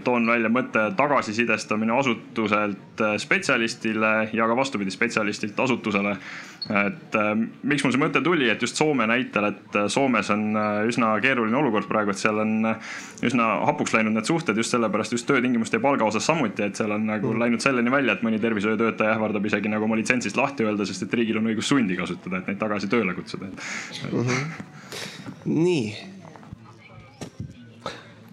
toon 0.04 0.28
välja 0.28 0.50
mõtte 0.54 0.84
tagasisidestamine 0.96 1.94
asutuselt 1.98 3.02
äh, 3.02 3.16
spetsialistile 3.20 4.30
ja 4.34 4.48
ka 4.48 4.56
vastupidi, 4.56 4.92
spetsialistilt 4.94 5.60
asutusele. 5.60 6.16
et 6.70 7.16
äh, 7.16 7.32
miks 7.64 7.84
mul 7.84 7.92
see 7.92 8.02
mõte 8.02 8.22
tuli, 8.24 8.50
et 8.50 8.62
just 8.62 8.78
Soome 8.78 9.08
näitel, 9.10 9.50
et 9.50 9.78
Soomes 9.92 10.30
on 10.30 10.56
üsna 10.88 11.10
keeruline 11.22 11.58
olukord 11.58 11.90
praegu, 11.90 12.14
et 12.14 12.22
seal 12.22 12.38
on 12.44 12.70
üsna 13.26 13.50
hapuks 13.68 13.96
läinud 13.98 14.16
need 14.16 14.30
suhted 14.30 14.58
just 14.58 14.72
sellepärast 14.76 15.18
just 15.18 15.28
töötingimuste 15.30 15.80
ja 15.80 15.84
palga 15.84 16.06
osas 16.06 16.26
samuti, 16.30 16.64
et 16.64 16.80
seal 16.80 16.94
on 16.96 17.10
nagu 17.10 17.34
mm. 17.34 17.44
läinud 17.44 17.66
selleni 17.66 17.92
välja, 17.92 18.16
et 18.16 18.24
mõni 18.26 18.40
tervishoiutöötaja 18.42 19.18
ähvardab 19.18 19.50
isegi 19.50 19.74
nagu 19.74 19.90
oma 19.90 20.00
litsentsist 20.00 20.38
lahti 20.38 20.68
öelda, 20.68 20.86
sest 20.88 21.08
et 21.08 21.20
riigil 21.20 21.42
on 21.42 21.52
õigus 21.52 21.74
sundi 21.74 21.98
kasutada, 22.00 22.40
et 22.40 22.54
neid 22.54 22.62
tagasi 22.62 22.90
tööle 22.92 23.18
kutsuda. 23.18 23.52
-hmm. 23.52 24.48
nii 25.46 26.12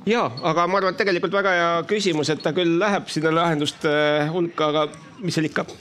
ja, 0.09 0.25
aga 0.43 0.67
ma 0.69 0.81
arvan, 0.81 0.95
et 0.95 1.03
tegelikult 1.03 1.37
väga 1.39 1.53
hea 1.57 1.69
küsimus, 1.91 2.31
et 2.33 2.43
ta 2.43 2.55
küll 2.57 2.79
läheb 2.81 3.11
sinna 3.13 3.33
lahenduste 3.35 3.93
hulka, 4.33 4.71
aga 4.73 4.87
mis 5.25 5.39
seal 5.39 5.51
ikka. 5.51 5.67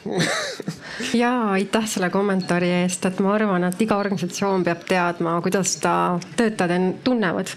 Ja 1.14 1.52
aitäh 1.54 1.84
selle 1.86 2.08
kommentaari 2.10 2.72
eest, 2.80 3.04
et 3.06 3.20
ma 3.22 3.36
arvan, 3.36 3.68
et 3.68 3.82
iga 3.86 4.00
organisatsioon 4.02 4.64
peab 4.66 4.82
teadma, 4.90 5.36
kuidas 5.46 5.76
ta 5.78 5.92
töötajad 6.40 7.04
tunnevad. 7.06 7.52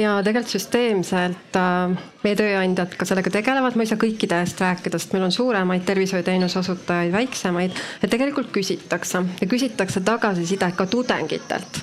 Ja 0.00 0.16
tegelikult 0.26 0.50
süsteemselt 0.56 1.58
äh, 1.60 1.94
meie 2.24 2.36
tööandjad 2.36 2.94
ka 2.98 3.06
sellega 3.08 3.32
tegelevad, 3.32 3.76
ma 3.76 3.84
ei 3.84 3.90
saa 3.90 4.00
kõikide 4.00 4.40
eest 4.44 4.60
rääkida, 4.60 4.98
sest 5.00 5.14
meil 5.14 5.24
on 5.24 5.32
suuremaid 5.34 5.86
tervishoiuteenuse 5.88 6.58
osutajaid, 6.60 7.12
väiksemaid. 7.14 7.76
et 8.02 8.10
tegelikult 8.12 8.50
küsitakse 8.52 9.22
ja 9.40 9.48
küsitakse 9.48 10.02
tagasisidet 10.04 10.76
ka 10.76 10.86
tudengitelt. 10.86 11.80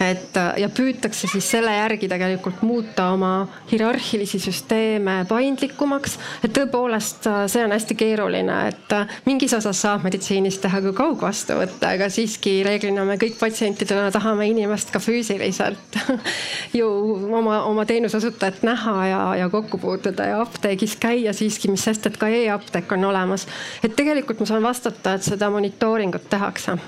et 0.00 0.36
äh, 0.36 0.52
ja 0.60 0.68
püütakse 0.68 1.28
siis 1.28 1.50
selle 1.50 1.74
järgi 1.76 2.08
tegelikult 2.08 2.62
muuta 2.62 3.10
oma 3.12 3.46
hierarhilisi 3.72 4.40
süsteeme 4.40 5.24
paindlikumaks. 5.28 6.18
et 6.44 6.56
tõepoolest 6.56 7.28
äh, 7.28 7.44
see 7.52 7.64
on 7.64 7.76
hästi 7.76 7.94
keeruline, 7.94 8.58
et 8.68 8.96
mingis 9.26 9.52
osas 9.54 9.84
saab 9.84 10.04
meditsiinis 10.08 10.58
teha 10.62 10.80
ka 10.88 10.94
kaugvastuvõtte, 10.96 11.92
aga 11.92 12.08
siiski 12.08 12.62
reeglina 12.64 13.04
me 13.04 13.18
kõik 13.20 13.36
patsientidena 13.40 14.10
tahame 14.14 14.48
inimest 14.48 14.92
ka 14.94 15.02
füüsiliselt 15.02 16.00
ju 16.78 16.88
oma, 17.36 17.62
oma 17.68 17.84
teenuseosutajat 17.88 18.62
näha 18.64 18.96
ja, 19.06 19.22
ja 19.42 19.48
kokku 19.52 19.73
puutuda 19.78 20.24
ja 20.24 20.40
apteegis 20.40 20.96
käia 21.00 21.32
siiski, 21.32 21.70
mis 21.70 21.84
sest, 21.84 22.06
et 22.06 22.16
ka 22.16 22.28
e-apteek 22.28 22.92
on 22.92 23.04
olemas. 23.04 23.46
et 23.84 23.96
tegelikult 23.96 24.40
ma 24.40 24.46
saan 24.46 24.62
vastata, 24.62 25.14
et 25.14 25.22
seda 25.22 25.50
monitooringut 25.50 26.30
tehakse 26.30 26.78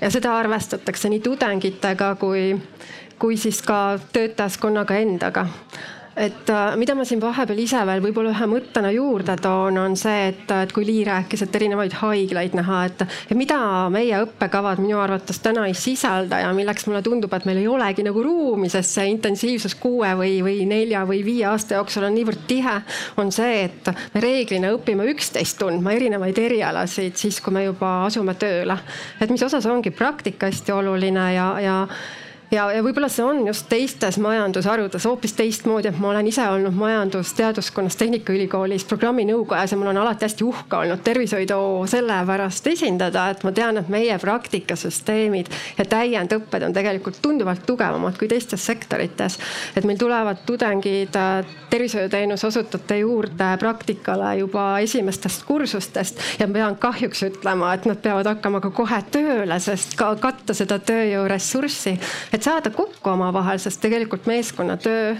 ja 0.00 0.10
seda 0.10 0.36
arvestatakse 0.38 1.08
nii 1.08 1.20
tudengitega 1.20 2.14
kui, 2.20 2.60
kui 3.18 3.36
siis 3.36 3.62
ka 3.62 3.98
töötajaskonnaga 4.12 4.94
endaga 4.94 5.46
et 6.20 6.50
äh, 6.52 6.76
mida 6.76 6.94
ma 6.96 7.04
siin 7.08 7.20
vahepeal 7.22 7.58
ise 7.62 7.80
veel 7.88 8.02
võib-olla 8.04 8.34
ühe 8.34 8.48
mõttena 8.50 8.90
juurde 8.92 9.36
toon, 9.40 9.78
on 9.80 9.96
see, 9.98 10.28
et, 10.30 10.44
et 10.52 10.72
kui 10.74 10.84
Lii 10.86 11.04
rääkis, 11.08 11.44
et 11.46 11.56
erinevaid 11.56 11.94
haiglaid 12.00 12.56
näha, 12.58 12.80
et 12.90 13.34
mida 13.38 13.58
meie 13.92 14.20
õppekavad 14.26 14.82
minu 14.82 15.00
arvates 15.00 15.40
täna 15.42 15.66
ei 15.68 15.76
sisalda 15.78 16.42
ja 16.44 16.52
milleks 16.56 16.86
mulle 16.88 17.02
tundub, 17.06 17.32
et 17.36 17.46
meil 17.48 17.62
ei 17.62 17.68
olegi 17.70 18.04
nagu 18.06 18.24
ruumi, 18.24 18.68
sest 18.72 18.98
see 18.98 19.08
intensiivsus 19.14 19.76
kuue 19.80 20.12
või, 20.18 20.36
või 20.44 20.66
nelja 20.68 21.06
või 21.08 21.22
viie 21.24 21.46
aasta 21.48 21.78
jooksul 21.78 22.08
on 22.08 22.16
niivõrd 22.18 22.44
tihe, 22.50 22.76
on 23.20 23.32
see, 23.34 23.64
et 23.68 23.92
me 24.14 24.24
reeglina 24.24 24.74
õpime 24.76 25.08
üksteist 25.14 25.60
tundma 25.60 25.94
erinevaid 25.96 26.38
erialasid 26.38 27.16
siis, 27.20 27.40
kui 27.40 27.54
me 27.56 27.64
juba 27.66 28.00
asume 28.06 28.36
tööle. 28.40 28.76
et 29.20 29.30
mis 29.30 29.42
osas 29.42 29.66
ongi 29.66 29.92
praktika 29.94 30.50
hästi 30.50 30.72
oluline 30.76 31.30
ja, 31.34 31.48
ja 31.64 31.76
ja, 32.50 32.66
ja 32.72 32.82
võib-olla 32.84 33.08
see 33.12 33.24
on 33.24 33.42
just 33.46 33.68
teistes 33.70 34.18
majandusharudes 34.22 35.06
hoopis 35.06 35.34
teistmoodi, 35.38 35.90
et 35.90 35.98
ma 36.02 36.10
olen 36.12 36.26
ise 36.30 36.44
olnud 36.48 36.74
majandusteaduskonnas 36.78 37.96
Tehnikaülikoolis 38.00 38.84
programminõukojas 38.90 39.74
ja 39.74 39.78
mul 39.78 39.92
on 39.92 40.00
alati 40.02 40.26
hästi 40.26 40.46
uhke 40.46 40.76
olnud 40.76 41.02
tervishoidu 41.06 41.60
sellepärast 41.90 42.66
esindada, 42.72 43.28
et 43.30 43.44
ma 43.46 43.52
tean, 43.56 43.78
et 43.80 43.90
meie 43.92 44.18
praktikasüsteemid 44.20 45.50
ja 45.78 45.86
täiendõpped 45.88 46.66
on 46.66 46.76
tegelikult 46.76 47.20
tunduvalt 47.22 47.64
tugevamad 47.66 48.18
kui 48.18 48.28
teistes 48.28 48.66
sektorites. 48.66 49.38
et 49.76 49.84
meil 49.84 49.98
tulevad 49.98 50.42
tudengid 50.46 51.16
äh, 51.16 51.46
tervishoiuteenuse 51.70 52.46
osutajate 52.46 52.98
juurde 52.98 53.50
praktikale 53.58 54.36
juba 54.38 54.78
esimestest 54.78 55.44
kursustest 55.46 56.18
ja 56.38 56.46
ma 56.46 56.52
pean 56.52 56.76
kahjuks 56.76 57.22
ütlema, 57.28 57.74
et 57.74 57.86
nad 57.86 58.00
peavad 58.02 58.26
hakkama 58.26 58.60
ka 58.60 58.70
kohe 58.74 59.00
tööle, 59.12 59.60
sest 59.60 59.94
ka 59.98 60.12
katta 60.20 60.54
seda 60.56 60.78
tööjõuressurssi, 60.82 61.96
et 62.32 62.39
et 62.40 62.46
saada 62.48 62.70
kokku 62.72 63.10
omavahel, 63.12 63.58
sest 63.60 63.82
tegelikult 63.84 64.28
meeskonnatöö 64.30 65.12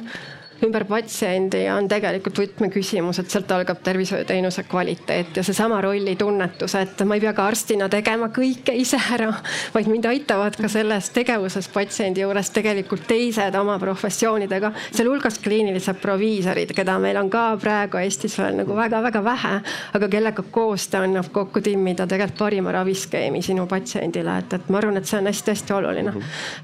ümber 0.65 0.85
patsiendi 0.85 1.63
on 1.73 1.89
tegelikult 1.89 2.39
võtmeküsimus, 2.43 3.21
et 3.23 3.33
sealt 3.33 3.51
algab 3.55 3.81
tervishoiuteenuse 3.85 4.65
kvaliteet 4.69 5.39
ja 5.41 5.45
seesama 5.47 5.81
rollitunnetus, 5.85 6.75
et 6.81 7.01
ma 7.09 7.17
ei 7.17 7.23
pea 7.25 7.33
ka 7.37 7.47
arstina 7.49 7.89
tegema 7.93 8.29
kõike 8.35 8.75
ise 8.77 9.01
ära, 9.15 9.31
vaid 9.75 9.89
mind 9.89 10.09
aitavad 10.11 10.59
ka 10.61 10.69
selles 10.69 11.09
tegevuses 11.17 11.69
patsiendi 11.73 12.25
juures 12.25 12.53
tegelikult 12.53 13.07
teised 13.09 13.57
oma 13.57 13.79
professioonidega, 13.81 14.73
sealhulgas 14.93 15.41
kliinilised 15.41 16.01
proviisorid, 16.03 16.75
keda 16.77 16.99
meil 17.01 17.21
on 17.23 17.33
ka 17.33 17.47
praegu 17.61 18.01
Eestis 18.03 18.37
veel 18.41 18.61
nagu 18.61 18.77
väga-väga 18.77 19.25
vähe, 19.25 19.55
aga 19.97 20.11
kellega 20.13 20.45
koostöö 20.53 21.07
annab 21.07 21.33
kokku 21.33 21.65
timmida 21.65 22.07
tegelikult 22.07 22.39
parima 22.41 22.73
raviskeemi 22.73 23.43
sinu 23.45 23.67
patsiendile, 23.69 24.39
et, 24.41 24.55
et 24.57 24.69
ma 24.73 24.81
arvan, 24.81 24.97
et 25.01 25.09
see 25.09 25.19
on 25.19 25.29
hästi-hästi 25.29 25.75
oluline. 25.77 26.15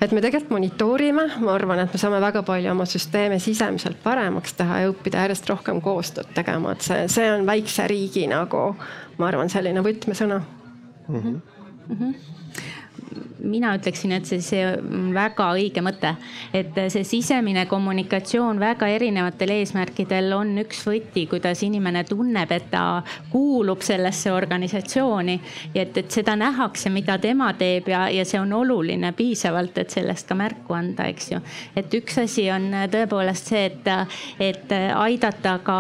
et 0.01 0.13
me 0.13 0.21
tegelikult 0.25 0.53
monitoorime, 0.57 1.27
ma 1.41 1.55
arvan, 1.55 1.85
et 1.85 1.93
me 1.93 2.01
saame 2.01 2.21
väga 2.21 2.43
palju 2.47 2.71
oma 2.73 2.87
süsteeme 2.89 3.39
sisemiselt 3.43 3.86
sealt 3.87 4.03
paremaks 4.05 4.57
teha 4.59 4.83
ja 4.83 4.93
õppida 4.93 5.27
järjest 5.27 5.51
rohkem 5.51 5.81
koostööd 5.85 6.33
tegema, 6.37 6.75
et 6.77 6.87
see, 6.87 7.07
see 7.13 7.29
on 7.33 7.47
väikse 7.49 7.87
riigi 7.91 8.27
nagu 8.31 8.69
ma 9.17 9.31
arvan, 9.31 9.53
selline 9.53 9.85
võtmesõna 9.87 10.41
mm. 10.43 11.21
-hmm. 11.21 11.41
Mm 11.87 12.01
-hmm 12.01 12.36
mina 13.47 13.73
ütleksin, 13.77 14.13
et 14.17 14.27
see, 14.29 14.41
see 14.45 14.63
on 14.67 15.11
väga 15.15 15.49
õige 15.57 15.83
mõte, 15.85 16.13
et 16.57 16.77
see 16.93 17.05
sisemine 17.07 17.67
kommunikatsioon 17.71 18.61
väga 18.61 18.89
erinevatel 18.93 19.53
eesmärkidel 19.57 20.33
on 20.37 20.55
üks 20.63 20.83
võti, 20.89 21.27
kuidas 21.31 21.63
inimene 21.67 22.05
tunneb, 22.09 22.53
et 22.53 22.69
ta 22.73 23.03
kuulub 23.33 23.85
sellesse 23.87 24.33
organisatsiooni. 24.33 25.41
et, 25.75 25.97
et 25.97 26.11
seda 26.11 26.37
nähakse, 26.37 26.91
mida 26.91 27.19
tema 27.19 27.53
teeb 27.55 27.89
ja, 27.89 28.07
ja 28.11 28.25
see 28.25 28.41
on 28.41 28.53
oluline 28.53 29.13
piisavalt, 29.17 29.79
et 29.79 29.91
sellest 29.91 30.29
ka 30.29 30.39
märku 30.39 30.75
anda, 30.77 31.09
eks 31.13 31.31
ju. 31.33 31.43
et 31.77 31.95
üks 32.01 32.19
asi 32.23 32.51
on 32.51 32.73
tõepoolest 32.93 33.53
see, 33.53 33.67
et, 33.71 33.93
et 34.41 34.73
aidata 34.97 35.59
ka 35.65 35.79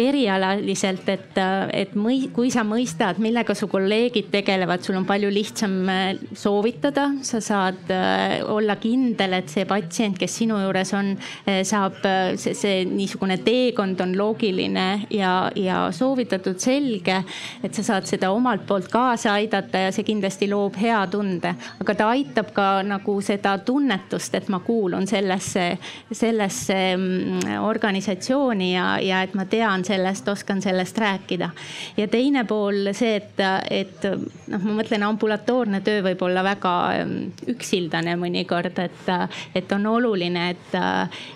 erialaliselt, 0.00 1.08
et, 1.12 1.38
et 1.72 1.94
mõi, 1.98 2.28
kui 2.34 2.50
sa 2.52 2.64
mõistad, 2.66 3.18
millega 3.22 3.54
su 3.56 3.68
kolleegid 3.70 4.30
tegelevad, 4.32 4.82
sul 4.84 4.98
on 4.98 5.06
palju 5.06 5.30
lihtsam 5.32 5.76
äh, 5.90 6.02
soovitada, 6.36 7.08
sa 7.24 7.40
saad 7.44 7.90
äh, 7.94 8.40
olla 8.50 8.76
kindel, 8.82 9.38
et 9.38 9.52
see 9.52 9.66
patsient, 9.68 10.18
kes 10.18 10.38
sinu 10.40 10.58
juures 10.62 10.94
on, 10.98 11.12
äh, 11.46 11.62
saab, 11.66 12.00
see, 12.40 12.54
see 12.58 12.82
niisugune 12.88 13.38
teekond 13.44 14.02
on 14.04 14.16
loogiline 14.18 15.06
ja, 15.14 15.34
ja 15.56 15.86
soovitatud, 15.94 16.58
selge. 16.60 17.20
et 17.64 17.74
sa 17.74 17.84
saad 17.86 18.08
seda 18.08 18.30
omalt 18.34 18.64
poolt 18.66 18.90
kaasa 18.92 19.36
aidata 19.38 19.86
ja 19.86 19.92
see 19.94 20.06
kindlasti 20.06 20.48
loob 20.50 20.76
hea 20.80 21.00
tunde, 21.12 21.54
aga 21.80 21.96
ta 21.96 22.10
aitab 22.14 22.50
ka 22.56 22.68
nagu 22.86 23.16
seda 23.24 23.56
tunnetust, 23.64 24.34
et 24.34 24.50
ma 24.52 24.60
kuulun 24.64 25.06
sellesse, 25.08 25.66
sellesse 26.10 26.78
mm, 26.96 27.58
organisatsiooni 27.64 28.72
ja, 28.74 28.88
ja 29.02 29.22
et 29.24 29.34
ma 29.38 29.46
tean 29.50 29.83
sellest, 29.84 30.28
oskan 30.28 30.62
sellest 30.62 30.98
rääkida. 30.98 31.50
ja 31.96 32.08
teine 32.08 32.44
pool 32.44 32.90
see, 32.92 33.16
et, 33.16 33.40
et 33.70 34.06
noh, 34.48 34.60
ma 34.64 34.78
mõtlen, 34.80 35.04
ambulatoorne 35.06 35.80
töö 35.84 36.02
võib 36.08 36.22
olla 36.26 36.44
väga 36.44 36.74
ähm, 36.98 37.14
üksildane 37.54 38.16
mõnikord, 38.20 38.78
et, 38.82 39.10
et 39.54 39.72
on 39.72 39.86
oluline, 39.86 40.48
et, 40.54 40.76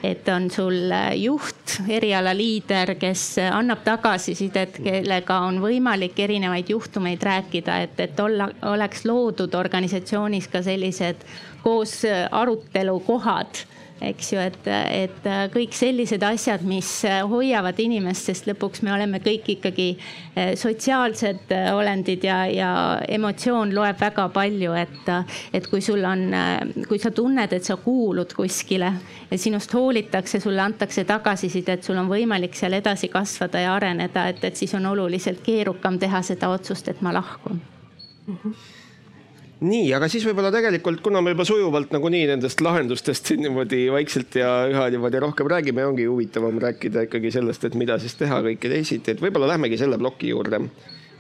et 0.03 0.29
on 0.33 0.51
sul 0.51 0.93
juht, 1.17 1.79
erialaliider, 1.89 2.95
kes 3.01 3.25
annab 3.49 3.85
tagasisidet, 3.87 4.81
kellega 4.85 5.41
on 5.47 5.61
võimalik 5.63 6.19
erinevaid 6.25 6.71
juhtumeid 6.71 7.23
rääkida, 7.23 7.81
et, 7.87 8.01
et 8.01 8.21
olla, 8.21 8.51
oleks 8.73 9.05
loodud 9.09 9.55
organisatsioonis 9.55 10.49
ka 10.53 10.63
sellised 10.63 11.27
koos 11.63 12.01
arutelukohad 12.31 13.65
eks 14.05 14.33
ju, 14.33 14.41
et, 14.41 14.69
et 14.69 15.29
kõik 15.55 15.75
sellised 15.77 16.23
asjad, 16.23 16.63
mis 16.67 16.91
hoiavad 17.31 17.79
inimest, 17.83 18.29
sest 18.29 18.49
lõpuks 18.49 18.83
me 18.87 18.93
oleme 18.95 19.21
kõik 19.25 19.49
ikkagi 19.57 19.89
eh, 19.95 20.53
sotsiaalsed 20.59 21.53
olendid 21.75 22.25
ja, 22.27 22.39
ja 22.53 22.71
emotsioon 23.09 23.75
loeb 23.75 24.01
väga 24.01 24.29
palju, 24.35 24.75
et, 24.79 25.13
et 25.53 25.69
kui 25.71 25.83
sul 25.85 26.05
on, 26.07 26.25
kui 26.89 27.01
sa 27.03 27.13
tunned, 27.15 27.53
et 27.53 27.65
sa 27.65 27.79
kuulud 27.83 28.33
kuskile 28.37 28.93
ja 29.31 29.39
sinust 29.39 29.75
hoolitakse, 29.75 30.41
sulle 30.41 30.63
antakse 30.63 31.05
tagasisidet, 31.09 31.85
sul 31.85 31.99
on 32.01 32.11
võimalik 32.11 32.57
seal 32.59 32.79
edasi 32.79 33.11
kasvada 33.13 33.63
ja 33.65 33.77
areneda, 33.77 34.29
et, 34.33 34.43
et 34.45 34.57
siis 34.57 34.75
on 34.79 34.87
oluliselt 34.93 35.43
keerukam 35.45 35.99
teha 35.99 36.23
seda 36.27 36.53
otsust, 36.55 36.89
et 36.89 37.03
ma 37.03 37.15
lahkun 37.19 37.61
mm. 38.27 38.37
-hmm 38.43 38.78
nii, 39.65 39.89
aga 39.97 40.09
siis 40.11 40.25
võib-olla 40.27 40.53
tegelikult, 40.55 41.01
kuna 41.05 41.23
me 41.25 41.33
juba 41.35 41.47
sujuvalt 41.49 41.95
nagunii 41.95 42.27
nendest 42.31 42.63
lahendustest 42.65 43.31
siin 43.31 43.43
niimoodi 43.43 43.87
vaikselt 43.93 44.39
ja 44.39 44.53
üha 44.71 44.87
niimoodi 44.95 45.23
rohkem 45.25 45.51
räägime, 45.51 45.87
ongi 45.87 46.07
huvitavam 46.07 46.61
rääkida 46.63 47.09
ikkagi 47.09 47.33
sellest, 47.35 47.67
et 47.67 47.79
mida 47.79 47.99
siis 47.99 48.15
teha 48.19 48.41
kõike 48.47 48.71
teisiti, 48.71 49.15
et 49.15 49.23
võib-olla 49.25 49.51
lähmegi 49.55 49.81
selle 49.81 49.99
ploki 49.99 50.31
juurde. 50.35 50.63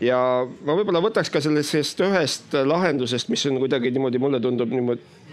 ja 0.00 0.18
ma 0.46 0.76
võib-olla 0.78 1.02
võtaks 1.02 1.32
ka 1.34 1.42
sellest 1.42 2.00
ühest 2.06 2.54
lahendusest, 2.64 3.28
mis 3.28 3.46
on 3.50 3.58
kuidagi 3.64 3.90
niimoodi, 3.90 4.22
mulle 4.22 4.40
tundub 4.40 4.70
niimoodi 4.70 5.27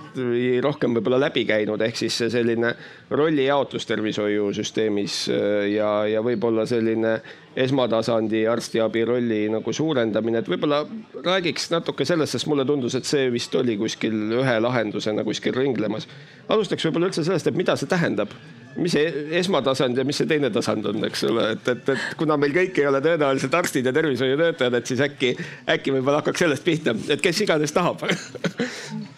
rohkem 0.62 0.96
võib-olla 0.98 1.20
läbi 1.28 1.46
käinud, 1.48 1.82
ehk 1.82 1.98
siis 2.00 2.18
selline 2.32 2.74
rollijaotus 3.12 3.86
tervishoiusüsteemis 3.90 5.18
äh, 5.30 5.58
ja, 5.76 5.90
ja 6.10 6.24
võib-olla 6.26 6.66
selline 6.70 7.18
esmatasandi 7.56 8.48
arstiabi 8.52 9.06
rolli 9.08 9.46
nagu 9.52 9.74
suurendamine, 9.74 10.42
et 10.42 10.50
võib-olla 10.52 10.82
räägiks 11.24 11.70
natuke 11.72 12.06
sellest, 12.08 12.36
sest 12.36 12.50
mulle 12.52 12.66
tundus, 12.68 12.98
et 13.00 13.08
see 13.08 13.30
vist 13.34 13.56
oli 13.56 13.78
kuskil 13.80 14.36
ühe 14.42 14.60
lahendusena 14.60 15.24
kuskil 15.24 15.56
ringlemas. 15.56 16.08
alustaks 16.50 16.86
võib-olla 16.88 17.12
üldse 17.12 17.24
sellest, 17.24 17.48
et 17.48 17.58
mida 17.58 17.78
see 17.80 17.92
tähendab? 17.92 18.36
Mis 18.76 18.92
see 18.92 19.08
esmatasand 19.40 19.96
ja 19.96 20.04
mis 20.04 20.18
see 20.20 20.28
teine 20.28 20.50
tasand 20.52 20.86
on, 20.92 21.00
eks 21.08 21.24
ole, 21.30 21.48
et, 21.56 21.68
et, 21.72 21.92
et 21.96 22.18
kuna 22.20 22.36
meil 22.36 22.52
kõik 22.56 22.82
ei 22.82 22.90
ole 22.90 23.00
tõenäoliselt 23.06 23.56
arstid 23.56 23.88
ja 23.88 23.96
tervishoiutöötajad, 23.96 24.76
et 24.82 24.92
siis 24.92 25.04
äkki, 25.06 25.36
äkki 25.78 25.96
võib-olla 25.96 26.20
hakkaks 26.20 26.44
sellest 26.44 26.68
pihta, 26.68 26.98
et 27.08 27.24
kes 27.24 27.46
iganes 27.48 27.72
tahab 27.76 28.04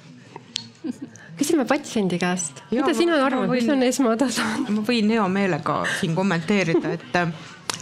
küsime 1.37 1.65
patsiendi 1.69 2.19
käest, 2.21 2.63
mida 2.71 2.93
sina 2.97 3.19
arvad, 3.25 3.51
mis 3.51 3.69
on 3.71 3.85
esmatasand? 3.85 4.71
ma 4.73 4.83
võin 4.87 5.13
hea 5.13 5.27
meelega 5.31 5.81
siin 5.99 6.15
kommenteerida, 6.17 6.95
et, 6.97 7.17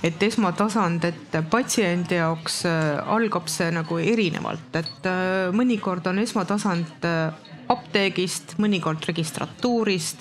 et 0.09 0.25
esmatasand, 0.27 1.07
et 1.09 1.39
patsiendi 1.51 2.19
jaoks 2.19 2.63
äh, 2.69 2.99
algab 3.15 3.49
see 3.51 3.71
nagu 3.75 3.99
erinevalt, 4.01 4.69
et 4.81 5.09
äh, 5.09 5.55
mõnikord 5.55 6.07
on 6.11 6.19
esmatasand 6.23 7.07
äh, 7.07 7.51
apteegist, 7.71 8.59
mõnikord 8.61 9.07
registratuurist, 9.09 10.19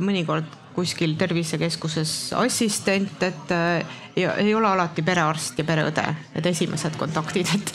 mõnikord 0.00 0.59
kuskil 0.74 1.16
tervisekeskuses 1.18 2.32
assistent, 2.38 3.22
et 3.22 3.52
äh, 3.54 3.98
ei 4.16 4.54
ole 4.54 4.68
alati 4.68 5.02
perearst 5.02 5.58
ja 5.58 5.64
pereõde, 5.64 6.04
need 6.34 6.46
esimesed 6.50 6.96
kontaktid, 6.98 7.50
et, 7.54 7.72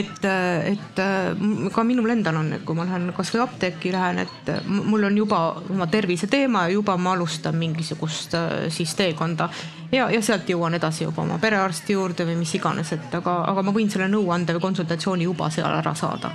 et, 0.00 0.24
et 0.72 1.02
äh, 1.02 1.44
ka 1.74 1.84
minul 1.86 2.10
endal 2.14 2.40
on, 2.40 2.52
et 2.56 2.64
kui 2.66 2.78
ma 2.78 2.86
lähen 2.88 3.10
kasvõi 3.16 3.42
apteeki 3.44 3.92
lähen, 3.94 4.22
et 4.24 4.50
mul 4.66 5.08
on 5.10 5.18
juba 5.18 5.42
oma 5.70 5.86
terviseteema 5.90 6.66
ja 6.68 6.76
juba 6.78 6.96
ma 7.00 7.14
alustan 7.16 7.58
mingisugust 7.60 8.34
äh, 8.38 8.50
siis 8.72 8.94
teekonda. 8.98 9.50
Ja, 9.90 10.06
ja 10.06 10.20
sealt 10.22 10.46
jõuan 10.46 10.76
edasi 10.78 11.02
juba 11.02 11.24
oma 11.24 11.40
perearsti 11.42 11.96
juurde 11.96 12.26
või 12.28 12.36
mis 12.44 12.52
iganes, 12.54 12.92
et 12.94 13.14
aga, 13.18 13.40
aga 13.50 13.64
ma 13.66 13.74
võin 13.74 13.90
selle 13.90 14.06
nõuande 14.10 14.54
või 14.54 14.68
konsultatsiooni 14.68 15.26
juba 15.26 15.50
seal 15.50 15.80
ära 15.80 15.94
saada 15.98 16.30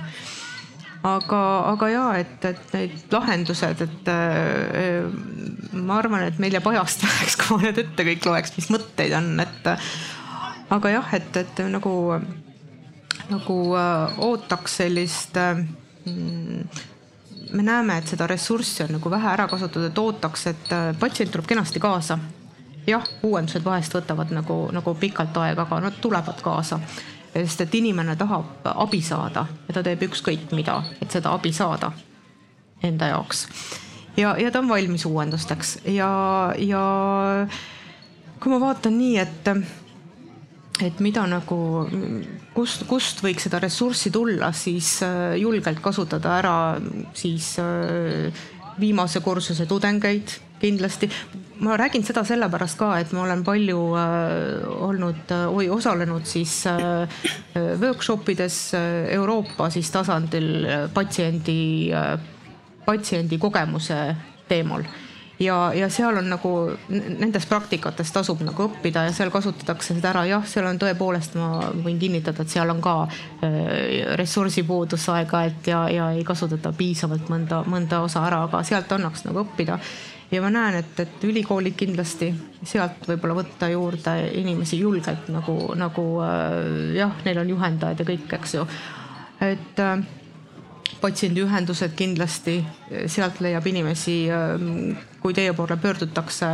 aga, 1.06 1.42
aga 1.72 1.88
ja 1.90 2.04
et, 2.20 2.36
et 2.48 2.74
need 2.74 3.14
lahendused, 3.14 3.82
et 3.84 4.10
äh, 4.10 5.06
ma 5.76 6.00
arvan, 6.00 6.26
et 6.26 6.40
meil 6.42 6.56
jääb 6.56 6.66
ajast 6.72 7.04
väheks, 7.06 7.38
kui 7.40 7.56
ma 7.56 7.68
need 7.68 7.80
ette 7.84 8.06
kõik 8.10 8.28
loeks, 8.28 8.56
mis 8.58 8.70
mõtteid 8.74 9.14
on, 9.18 9.32
et 9.44 9.70
aga 10.76 10.92
jah, 10.96 11.14
et, 11.18 11.40
et 11.42 11.64
nagu, 11.70 11.94
nagu 13.30 13.58
äh, 13.78 14.20
ootaks 14.26 14.78
sellist 14.82 15.38
äh, 15.40 15.62
mm, 16.06 16.84
me 17.52 17.66
näeme, 17.66 18.00
et 18.00 18.10
seda 18.10 18.26
ressurssi 18.30 18.86
on 18.86 18.96
nagu 18.98 19.10
vähe 19.12 19.28
ära 19.30 19.46
kasutatud, 19.50 19.90
et 19.90 20.02
ootaks, 20.02 20.46
et 20.52 20.72
äh, 20.74 20.88
patsient 20.98 21.34
tuleb 21.34 21.48
kenasti 21.54 21.82
kaasa. 21.82 22.18
jah, 22.86 23.02
uuendused 23.26 23.64
vahest 23.66 23.94
võtavad 23.96 24.30
nagu, 24.30 24.68
nagu 24.70 24.94
pikalt 24.94 25.34
aega, 25.42 25.64
aga 25.66 25.80
nad 25.88 25.96
tulevad 26.02 26.38
kaasa 26.42 26.78
sest 27.44 27.64
et 27.66 27.74
inimene 27.78 28.16
tahab 28.16 28.66
abi 28.74 29.00
saada 29.04 29.46
ja 29.68 29.74
ta 29.76 29.82
teeb 29.86 30.06
ükskõik 30.08 30.52
mida, 30.56 30.80
et 31.00 31.10
seda 31.12 31.34
abi 31.36 31.52
saada 31.52 31.92
enda 32.84 33.12
jaoks. 33.12 33.46
ja, 34.16 34.34
ja 34.40 34.50
ta 34.50 34.62
on 34.62 34.68
valmis 34.68 35.06
uuendusteks 35.08 35.78
ja, 35.92 36.10
ja 36.58 36.84
kui 38.40 38.52
ma 38.52 38.60
vaatan 38.60 38.96
nii, 38.98 39.16
et, 39.22 39.50
et 40.84 41.00
mida 41.04 41.24
nagu, 41.30 41.58
kust, 42.54 42.86
kust 42.88 43.22
võiks 43.24 43.48
seda 43.48 43.60
ressurssi 43.62 44.12
tulla, 44.14 44.52
siis 44.52 44.98
äh, 45.06 45.36
julgelt 45.40 45.80
kasutada 45.84 46.36
ära 46.38 46.56
siis 47.16 47.54
äh, 47.62 48.44
viimase 48.80 49.22
kursuse 49.24 49.66
tudengeid 49.66 50.36
kindlasti 50.60 51.10
ma 51.60 51.76
räägin 51.76 52.04
seda 52.04 52.24
sellepärast 52.26 52.78
ka, 52.78 52.90
et 53.00 53.12
ma 53.16 53.24
olen 53.24 53.44
palju 53.46 53.80
äh, 53.96 54.66
olnud 54.88 55.32
või 55.54 55.70
osalenud 55.72 56.26
siis 56.28 56.58
äh, 56.68 57.08
workshop 57.80 58.28
ides 58.34 58.58
äh, 58.76 59.06
Euroopa 59.16 59.70
siis 59.72 59.90
tasandil 59.94 60.50
äh, 60.64 60.86
patsiendi 60.94 61.58
äh,, 61.94 62.14
patsiendi 62.86 63.38
kogemuse 63.38 64.00
teemal. 64.48 64.84
Ja, 65.38 65.72
ja 65.76 65.90
seal 65.92 66.16
on 66.16 66.30
nagu 66.32 66.50
nendest 66.88 67.48
praktikatest 67.50 68.14
tasub 68.16 68.40
nagu 68.40 68.70
õppida 68.70 69.02
ja 69.04 69.12
seal 69.12 69.28
kasutatakse 69.32 69.92
seda 69.92 70.14
ära, 70.14 70.22
jah, 70.24 70.44
seal 70.48 70.64
on 70.64 70.78
tõepoolest, 70.80 71.36
ma 71.36 71.66
võin 71.84 71.98
kinnitada, 72.00 72.40
et 72.40 72.52
seal 72.54 72.72
on 72.72 72.80
ka 72.84 72.94
äh, 73.04 74.14
ressursipuudus 74.16 75.04
aeg-ajalt 75.12 75.68
ja, 75.68 75.82
ja 75.92 76.10
ei 76.16 76.24
kasutata 76.24 76.72
piisavalt 76.76 77.28
mõnda, 77.32 77.60
mõnda 77.68 78.00
osa 78.06 78.24
ära, 78.24 78.46
aga 78.48 78.62
sealt 78.64 78.96
annaks 78.96 79.26
nagu 79.28 79.44
õppida 79.44 79.76
ja 80.30 80.42
ma 80.42 80.50
näen, 80.50 80.80
et, 80.80 81.00
et 81.00 81.24
ülikoolid 81.24 81.76
kindlasti 81.78 82.32
sealt 82.66 83.06
võib-olla 83.08 83.38
võtta 83.40 83.70
juurde 83.70 84.16
inimesi 84.40 84.80
julgelt 84.80 85.28
nagu, 85.32 85.56
nagu 85.78 86.06
äh, 86.24 86.94
jah, 86.98 87.14
neil 87.26 87.42
on 87.42 87.52
juhendajad 87.54 88.02
ja 88.02 88.08
kõik, 88.08 88.28
eks 88.38 88.56
ju. 88.58 88.66
et 89.46 89.82
äh, 89.82 90.06
patsiendiühendused 91.00 91.94
kindlasti, 91.96 92.56
sealt 93.10 93.40
leiab 93.44 93.66
inimesi, 93.68 94.14
kui 95.20 95.34
teie 95.36 95.52
poole 95.56 95.76
pöördutakse, 95.82 96.48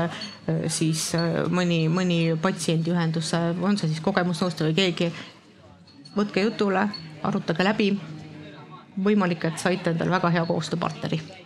siis 0.73 1.05
mõni, 1.53 1.85
mõni 1.93 2.19
patsiendiühenduse, 2.43 3.43
on 3.63 3.79
see 3.79 3.93
siis 3.93 4.03
kogemusnõustaja 4.05 4.73
või 4.73 4.79
keegi, 4.81 5.13
võtke 6.17 6.47
jutule, 6.49 6.89
arutage 7.23 7.69
läbi. 7.69 7.93
võimalik, 9.05 9.45
et 9.49 9.59
saite 9.59 9.95
endale 9.95 10.11
väga 10.13 10.29
hea 10.35 10.45
koostööpartneri 10.45 11.42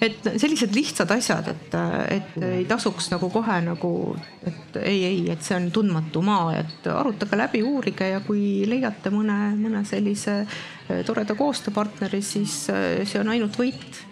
et 0.00 0.28
sellised 0.36 0.74
lihtsad 0.76 1.10
asjad, 1.14 1.48
et, 1.52 1.76
et 2.12 2.36
ei 2.44 2.64
tasuks 2.68 3.10
nagu 3.12 3.30
kohe 3.32 3.60
nagu, 3.64 3.92
et 4.46 4.80
ei, 4.82 5.04
ei, 5.08 5.22
et 5.32 5.44
see 5.44 5.56
on 5.58 5.70
tundmatu 5.74 6.22
maa, 6.24 6.50
et 6.58 6.88
arutage 6.92 7.38
läbi, 7.38 7.62
uurige 7.66 8.10
ja 8.12 8.20
kui 8.26 8.66
leiate 8.68 9.12
mõne, 9.14 9.38
mõne 9.60 9.84
sellise 9.88 10.42
toreda 11.06 11.34
koostööpartneri, 11.38 12.22
siis 12.22 12.66
see 12.68 13.22
on 13.22 13.32
ainult 13.34 13.56
võit 13.58 14.04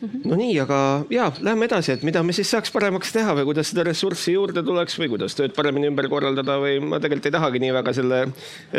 no 0.00 0.38
nii, 0.38 0.54
aga 0.62 0.78
ja 1.12 1.28
lähme 1.44 1.68
edasi, 1.68 1.94
et 1.96 2.04
mida 2.06 2.22
me 2.26 2.34
siis 2.36 2.50
saaks 2.52 2.72
paremaks 2.74 3.12
teha 3.14 3.34
või 3.38 3.48
kuidas 3.50 3.72
seda 3.72 3.84
ressurssi 3.88 4.34
juurde 4.34 4.62
tuleks 4.66 4.98
või 5.00 5.10
kuidas 5.14 5.36
tööd 5.38 5.54
paremini 5.56 5.90
ümber 5.90 6.08
korraldada 6.12 6.58
või 6.62 6.78
ma 6.84 7.00
tegelikult 7.02 7.30
ei 7.30 7.36
tahagi 7.36 7.62
nii 7.64 7.74
väga 7.78 7.94
selle 7.96 8.20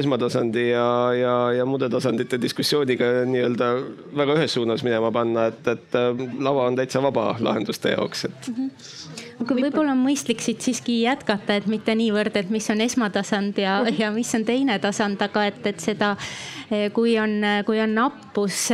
esmatasandi 0.01 0.65
ja, 0.69 0.87
ja, 1.17 1.35
ja 1.59 1.67
muude 1.69 1.89
tasandite 1.91 2.39
diskussiooniga 2.41 3.11
nii-öelda 3.29 3.71
väga 4.21 4.39
ühes 4.39 4.55
suunas 4.57 4.85
minema 4.85 5.11
panna, 5.15 5.49
et, 5.53 5.61
et 5.67 5.99
äh, 5.99 6.25
lava 6.39 6.69
on 6.69 6.79
täitsa 6.79 7.03
vaba 7.03 7.31
lahenduste 7.39 7.95
jaoks, 7.95 8.25
et 8.29 8.53
mm. 8.53 8.69
-hmm 8.69 9.27
aga 9.39 9.55
võib-olla 9.55 9.93
on 9.95 10.01
mõistlik 10.03 10.41
siit 10.43 10.63
siiski 10.63 11.01
jätkata, 11.05 11.59
et 11.59 11.67
mitte 11.71 11.95
niivõrd, 11.97 12.35
et 12.39 12.51
mis 12.51 12.65
on 12.71 12.81
esmatasand 12.83 13.59
ja, 13.61 13.79
ja 13.95 14.11
mis 14.15 14.31
on 14.35 14.45
teine 14.47 14.75
tasand, 14.83 15.21
aga 15.23 15.45
et, 15.49 15.61
et 15.71 15.83
seda, 15.83 16.15
kui 16.93 17.15
on, 17.19 17.39
kui 17.65 17.79
on 17.81 17.93
nappus 17.95 18.69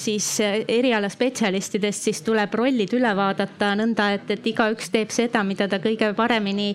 siis 0.00 0.28
erialaspetsialistidest, 0.40 2.08
siis 2.08 2.22
tuleb 2.26 2.54
rollid 2.56 2.92
üle 2.96 3.12
vaadata 3.16 3.74
nõnda, 3.78 4.08
et, 4.16 4.30
et 4.32 4.46
igaüks 4.52 4.90
teeb 4.94 5.12
seda, 5.14 5.42
mida 5.46 5.68
ta 5.68 5.80
kõige 5.82 6.12
paremini 6.16 6.72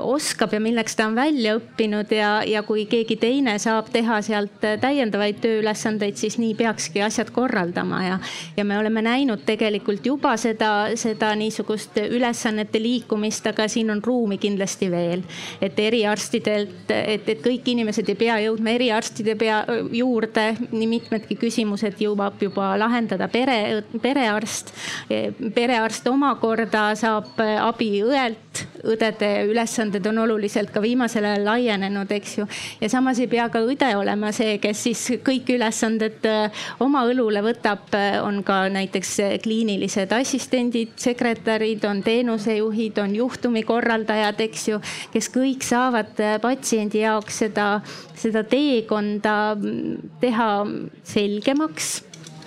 oskab 0.00 0.54
ja 0.56 0.60
milleks 0.62 0.96
ta 0.96 1.08
on 1.10 1.18
välja 1.18 1.56
õppinud 1.58 2.12
ja, 2.14 2.30
ja 2.48 2.62
kui 2.66 2.86
keegi 2.90 3.16
teine 3.20 3.56
saab 3.62 3.90
teha 3.92 4.20
sealt 4.24 4.64
täiendavaid 4.80 5.40
tööülesandeid, 5.44 6.16
siis 6.18 6.38
nii 6.40 6.54
peakski 6.58 7.02
asjad 7.04 7.30
korraldama 7.34 8.00
ja, 8.04 8.18
ja 8.56 8.64
me 8.64 8.78
oleme 8.78 9.02
näinud 9.04 9.44
tegelikult 9.46 10.06
juba 10.06 10.34
seda, 10.40 10.94
seda 11.00 11.34
niisugust 11.38 11.98
ülesannete 12.04 12.80
liikumist, 12.82 13.46
aga 13.50 13.68
siin 13.70 13.92
on 13.94 14.02
ruumi 14.04 14.38
kindlasti 14.42 14.90
veel. 14.90 15.24
et 15.60 15.78
eriarstidelt, 15.78 16.90
et, 16.90 17.28
et 17.28 17.42
kõik 17.44 17.68
inimesed 17.74 18.08
ei 18.08 18.18
pea 18.18 18.38
jõudma 18.46 18.74
eriarstide 18.74 19.36
pea 19.38 19.62
juurde, 19.92 20.46
nii 20.72 20.88
mitmedki 20.88 21.36
küsimused 21.40 22.00
jõuab 22.02 22.42
juba 22.42 22.74
lahendada 22.80 23.28
pere, 23.32 23.82
perearst. 24.02 24.72
perearst 25.54 26.06
omakorda 26.08 26.90
saab 26.98 27.38
abi 27.40 27.90
õelt, 28.04 28.64
õdede 28.84 29.30
ülesanded 29.48 30.04
on 30.06 30.18
oluliselt 30.24 30.70
ka 30.74 30.82
viimasel 30.84 31.24
ajal 31.28 31.46
laienenud, 31.48 32.10
eks 32.12 32.38
ju. 32.38 32.46
ja 32.80 32.90
samas 32.92 33.18
ei 33.22 33.28
pea 33.30 33.48
ka 33.52 33.62
õde 33.64 33.90
olema 33.96 34.32
see, 34.34 34.58
kes 34.62 34.82
siis 34.86 35.02
kõik 35.24 35.54
ülesanded 35.56 36.26
oma 36.84 37.04
õlule 37.08 37.42
võtab, 37.44 37.94
on 38.24 38.42
ka 38.46 38.64
näiteks 38.72 39.14
kliinilised 39.44 40.12
assistendid, 40.14 40.94
sekretärid, 41.00 41.84
on 41.88 42.02
teenusejuhid, 42.04 42.98
on 43.02 43.16
juhtumikorraldajad, 43.16 44.40
eks 44.48 44.68
ju, 44.68 44.80
kes 45.14 45.30
kõik 45.34 45.64
saavad 45.66 46.18
patsiendi 46.42 47.02
jaoks 47.04 47.42
seda, 47.44 47.68
seda 48.18 48.44
teekonda 48.48 49.54
teha 50.20 50.50
selgemaks 51.02 51.94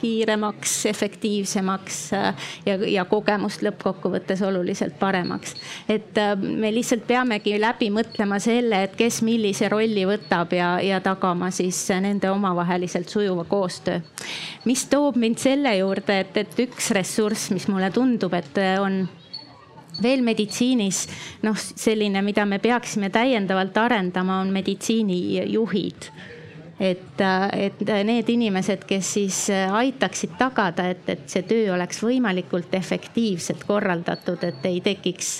kiiremaks, 0.02 0.86
efektiivsemaks 0.86 2.12
ja, 2.66 2.76
ja 2.88 3.06
kogemust 3.10 3.64
lõppkokkuvõttes 3.66 4.42
oluliselt 4.46 4.98
paremaks. 5.00 5.56
et 5.90 6.20
me 6.42 6.72
lihtsalt 6.74 7.08
peamegi 7.08 7.56
läbi 7.60 7.90
mõtlema 7.94 8.40
selle, 8.44 8.84
et 8.84 8.96
kes 9.00 9.22
millise 9.26 9.70
rolli 9.70 10.06
võtab 10.08 10.54
ja, 10.54 10.78
ja 10.84 11.02
tagama 11.02 11.52
siis 11.52 11.80
nende 12.02 12.30
omavaheliselt 12.32 13.10
sujuva 13.10 13.44
koostöö. 13.50 14.00
mis 14.66 14.86
toob 14.86 15.18
mind 15.18 15.42
selle 15.42 15.78
juurde, 15.78 16.20
et, 16.20 16.38
et 16.38 16.60
üks 16.68 16.92
ressurss, 16.96 17.52
mis 17.52 17.68
mulle 17.68 17.92
tundub, 17.92 18.34
et 18.38 18.62
on 18.82 19.08
veel 20.02 20.22
meditsiinis 20.22 21.08
noh, 21.42 21.58
selline, 21.58 22.22
mida 22.22 22.46
me 22.46 22.60
peaksime 22.62 23.10
täiendavalt 23.10 23.78
arendama, 23.82 24.42
on 24.44 24.54
meditsiinijuhid 24.54 26.12
et, 26.80 27.22
et 27.58 27.84
need 28.06 28.30
inimesed, 28.30 28.86
kes 28.88 29.14
siis 29.18 29.40
aitaksid 29.52 30.38
tagada, 30.38 30.90
et, 30.94 31.06
et 31.10 31.30
see 31.30 31.46
töö 31.50 31.74
oleks 31.74 32.04
võimalikult 32.06 32.74
efektiivselt 32.78 33.64
korraldatud, 33.68 34.44
et 34.44 34.66
ei 34.70 34.82
tekiks 34.86 35.38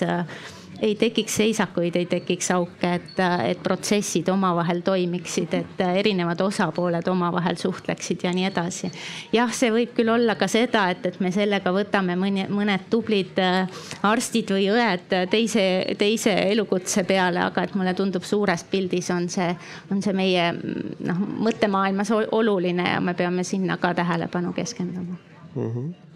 ei 0.82 0.94
tekiks 0.94 1.36
seisakuid, 1.36 1.96
ei 1.96 2.06
tekiks 2.06 2.50
auke, 2.54 2.92
et, 2.94 3.20
et 3.44 3.62
protsessid 3.62 4.28
omavahel 4.28 4.80
toimiksid, 4.86 5.54
et 5.58 5.82
erinevad 5.86 6.40
osapooled 6.40 7.08
omavahel 7.10 7.58
suhtleksid 7.58 8.24
ja 8.24 8.32
nii 8.34 8.46
edasi. 8.48 8.90
jah, 9.32 9.52
see 9.54 9.72
võib 9.74 9.94
küll 9.96 10.12
olla 10.12 10.38
ka 10.38 10.48
seda, 10.50 10.88
et, 10.94 11.06
et 11.06 11.20
me 11.20 11.32
sellega 11.34 11.72
võtame 11.74 12.16
mõni, 12.18 12.46
mõned 12.52 12.88
tublid 12.90 13.38
äh, 13.42 13.82
arstid 14.06 14.54
või 14.54 14.68
õed 14.74 15.14
teise, 15.30 15.64
teise 15.98 16.34
elukutse 16.52 17.04
peale, 17.08 17.42
aga 17.48 17.66
et 17.66 17.74
mulle 17.78 17.94
tundub, 17.98 18.26
suures 18.26 18.64
pildis 18.70 19.10
on 19.14 19.28
see, 19.32 19.50
on 19.92 20.02
see 20.04 20.16
meie 20.16 20.50
noh, 20.54 21.24
mõttemaailmas 21.48 22.12
oluline 22.14 22.92
ja 22.94 23.00
me 23.00 23.14
peame 23.18 23.44
sinna 23.44 23.78
ka 23.82 23.94
tähelepanu 23.98 24.52
keskenduma 24.56 25.16
mm. 25.54 25.72
-hmm 25.72 26.07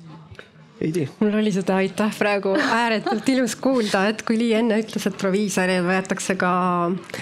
Heidi. 0.83 1.09
mul 1.21 1.35
oli 1.39 1.53
seda 1.55 1.77
aitäh 1.79 2.11
praegu 2.19 2.57
ääretult 2.59 3.29
ilus 3.29 3.55
kuulda, 3.57 4.01
et 4.11 4.25
kui 4.27 4.39
Lii 4.39 4.57
enne 4.59 4.81
ütles, 4.83 5.05
et 5.07 5.19
proviisorid 5.19 5.85
võetakse 5.87 6.35
ka 6.41 6.51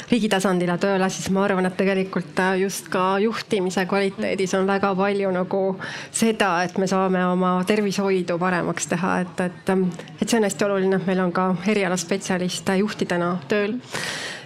riigi 0.09 0.31
tasandile 0.32 0.78
tööle, 0.81 1.11
siis 1.12 1.28
ma 1.35 1.45
arvan, 1.45 1.69
et 1.69 1.77
tegelikult 1.77 2.41
just 2.62 2.89
ka 2.93 3.19
juhtimise 3.20 3.85
kvaliteedis 3.91 4.57
on 4.57 4.65
väga 4.70 4.95
palju 4.97 5.35
nagu 5.37 5.62
seda, 6.09 6.55
et 6.65 6.81
me 6.81 6.89
saame 6.89 7.27
oma 7.28 7.53
tervishoidu 7.69 8.39
paremaks 8.41 8.89
teha, 8.95 9.15
et, 9.27 9.47
et, 9.51 9.77
et 10.23 10.27
see 10.27 10.41
on 10.41 10.49
hästi 10.49 10.69
oluline, 10.70 10.97
et 10.97 11.12
meil 11.12 11.20
on 11.28 11.37
ka 11.37 11.51
erialaspetsialiste 11.69 12.81
juhtidena 12.81 13.35
tööl 13.51 13.77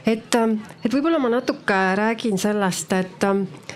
et, 0.06 0.34
ähm, 0.36 0.58
et 0.84 0.92
võib-olla 0.92 1.18
ma 1.22 1.30
natuke 1.32 1.78
räägin 1.98 2.38
sellest, 2.40 2.92
et, 2.92 3.24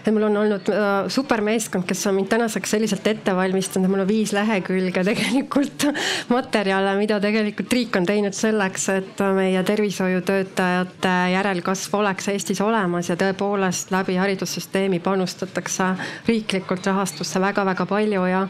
et 0.09 0.15
mul 0.15 0.25
on 0.29 0.37
olnud 0.41 0.69
äh, 0.73 1.09
supermeeskond, 1.13 1.85
kes 1.89 2.07
on 2.09 2.17
mind 2.17 2.31
tänaseks 2.33 2.71
selliselt 2.75 3.07
ette 3.07 3.35
valmistanud, 3.37 3.91
mul 3.93 4.05
on 4.05 4.09
viis 4.09 4.33
lehekülge 4.37 5.05
tegelikult 5.11 5.89
materjale, 6.33 6.95
mida 7.01 7.21
tegelikult 7.23 7.73
riik 7.77 7.97
on 8.01 8.09
teinud 8.09 8.37
selleks, 8.37 8.89
et 8.95 9.25
meie 9.37 9.63
tervishoiutöötajate 9.69 11.15
järelkasv 11.35 11.99
oleks 12.01 12.31
Eestis 12.33 12.63
olemas 12.65 13.11
ja 13.13 13.19
tõepoolest 13.21 13.93
läbi 13.95 14.17
haridussüsteemi 14.21 15.03
panustatakse 15.05 15.93
riiklikult 16.29 16.87
rahastusse 16.89 17.41
väga-väga 17.43 17.87
palju 17.89 18.25
ja 18.31 18.47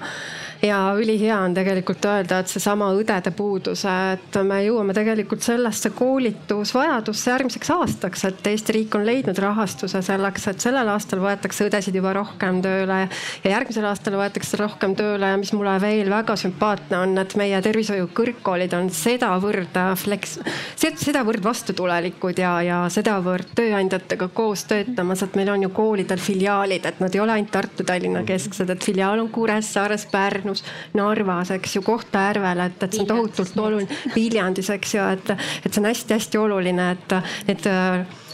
ja 0.63 0.95
ülihea 0.99 1.39
on 1.39 1.55
tegelikult 1.55 2.05
öelda, 2.05 2.41
et 2.43 2.51
seesama 2.51 2.91
õdede 2.97 3.31
puudus, 3.37 3.85
et 3.87 4.39
me 4.43 4.59
jõuame 4.65 4.95
tegelikult 4.97 5.45
sellesse 5.47 5.93
koolitusvajadusse 5.95 7.31
järgmiseks 7.31 7.71
aastaks, 7.75 8.25
et 8.27 8.47
Eesti 8.51 8.75
riik 8.75 8.97
on 8.99 9.07
leidnud 9.07 9.39
rahastuse 9.43 10.03
selleks, 10.03 10.49
et 10.51 10.65
sellel 10.65 10.91
aastal 10.91 11.23
võetakse 11.23 11.69
õdesid 11.69 11.95
juba 11.95 12.13
rohkem 12.17 12.59
tööle 12.65 12.99
ja 13.45 13.53
järgmisel 13.53 13.87
aastal 13.87 14.19
võetakse 14.19 14.59
rohkem 14.59 14.97
tööle 14.99 15.31
ja 15.31 15.39
mis 15.39 15.53
mulle 15.55 15.77
veel 15.83 16.11
väga 16.11 16.37
sümpaatne 16.41 16.99
on, 17.05 17.15
et 17.23 17.37
meie 17.39 17.63
tervishoiu 17.63 18.11
kõrgkoolid 18.17 18.75
on 18.79 18.91
sedavõrd 18.91 19.79
flex, 20.03 20.39
sedavõrd 20.75 21.45
vastutulelikud 21.47 22.43
ja, 22.43 22.57
ja 22.67 22.81
sedavõrd 22.91 23.55
tööandjatega 23.59 24.31
koos 24.35 24.67
töötamas, 24.71 25.23
et 25.23 25.39
meil 25.39 25.53
on 25.55 25.69
ju 25.69 25.73
koolidel 25.77 26.19
filiaalid, 26.23 26.91
et 26.91 27.01
nad 27.05 27.15
ei 27.15 27.23
ole 27.23 27.37
ainult 27.37 27.55
Tartu, 27.55 27.85
Tallinna 27.87 28.21
kesksed, 28.27 28.69
et 28.71 28.85
filiaal 28.85 29.23
on 29.23 29.31
Kuressaares, 29.33 30.05
Pärnu 30.11 30.48
Pärnus, 30.49 30.65
Narvas, 30.95 31.51
eks 31.51 31.77
ju, 31.77 31.83
Kohtla-Järvel, 31.83 32.65
et, 32.67 32.83
et 32.83 32.95
see 32.95 33.05
on 33.05 33.11
tohutult 33.11 33.59
oluline, 33.61 33.99
Viljandis, 34.15 34.71
eks 34.73 34.95
ju, 34.97 35.05
et, 35.17 35.35
et 35.65 35.69
see 35.69 35.83
on 35.83 35.89
hästi-hästi 35.91 36.41
oluline, 36.41 36.91
et, 36.97 37.17
et 37.53 37.69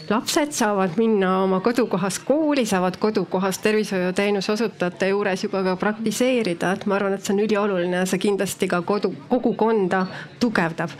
lapsed 0.09 0.51
saavad 0.51 0.97
minna 0.97 1.43
oma 1.43 1.59
kodukohas 1.59 2.19
kooli, 2.19 2.65
saavad 2.65 2.97
kodukohas 2.99 3.59
tervishoiuteenuse 3.59 4.51
osutajate 4.51 5.09
juures 5.09 5.43
juba 5.43 5.63
ka 5.63 5.75
praktiseerida, 5.75 6.71
et 6.75 6.85
ma 6.85 6.95
arvan, 6.95 7.15
et 7.15 7.25
see 7.25 7.33
on 7.33 7.41
ülioluline 7.43 8.01
ja 8.01 8.05
see 8.09 8.21
kindlasti 8.21 8.67
ka 8.71 8.81
kodu, 8.85 9.11
kogukonda 9.29 10.05
tugevdab. 10.39 10.93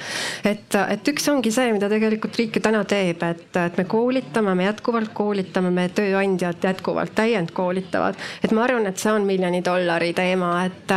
et, 0.44 0.78
et 0.90 1.12
üks 1.14 1.28
ongi 1.32 1.52
see, 1.52 1.74
mida 1.76 1.90
tegelikult 1.92 2.38
riik 2.40 2.58
ju 2.58 2.64
täna 2.66 2.84
teeb, 2.88 3.24
et, 3.24 3.46
et 3.62 3.78
me 3.78 3.86
koolitame, 3.90 4.56
me 4.56 4.68
jätkuvalt 4.70 5.14
koolitame, 5.14 5.72
meie 5.76 5.92
tööandjad 5.96 6.64
jätkuvalt 6.64 7.16
täiendkoolitavad. 7.16 8.16
et 8.44 8.56
ma 8.56 8.64
arvan, 8.64 8.88
et 8.90 8.98
see 8.98 9.14
on 9.14 9.28
miljoni 9.28 9.62
dollari 9.66 10.14
teema, 10.18 10.54
et, 10.66 10.96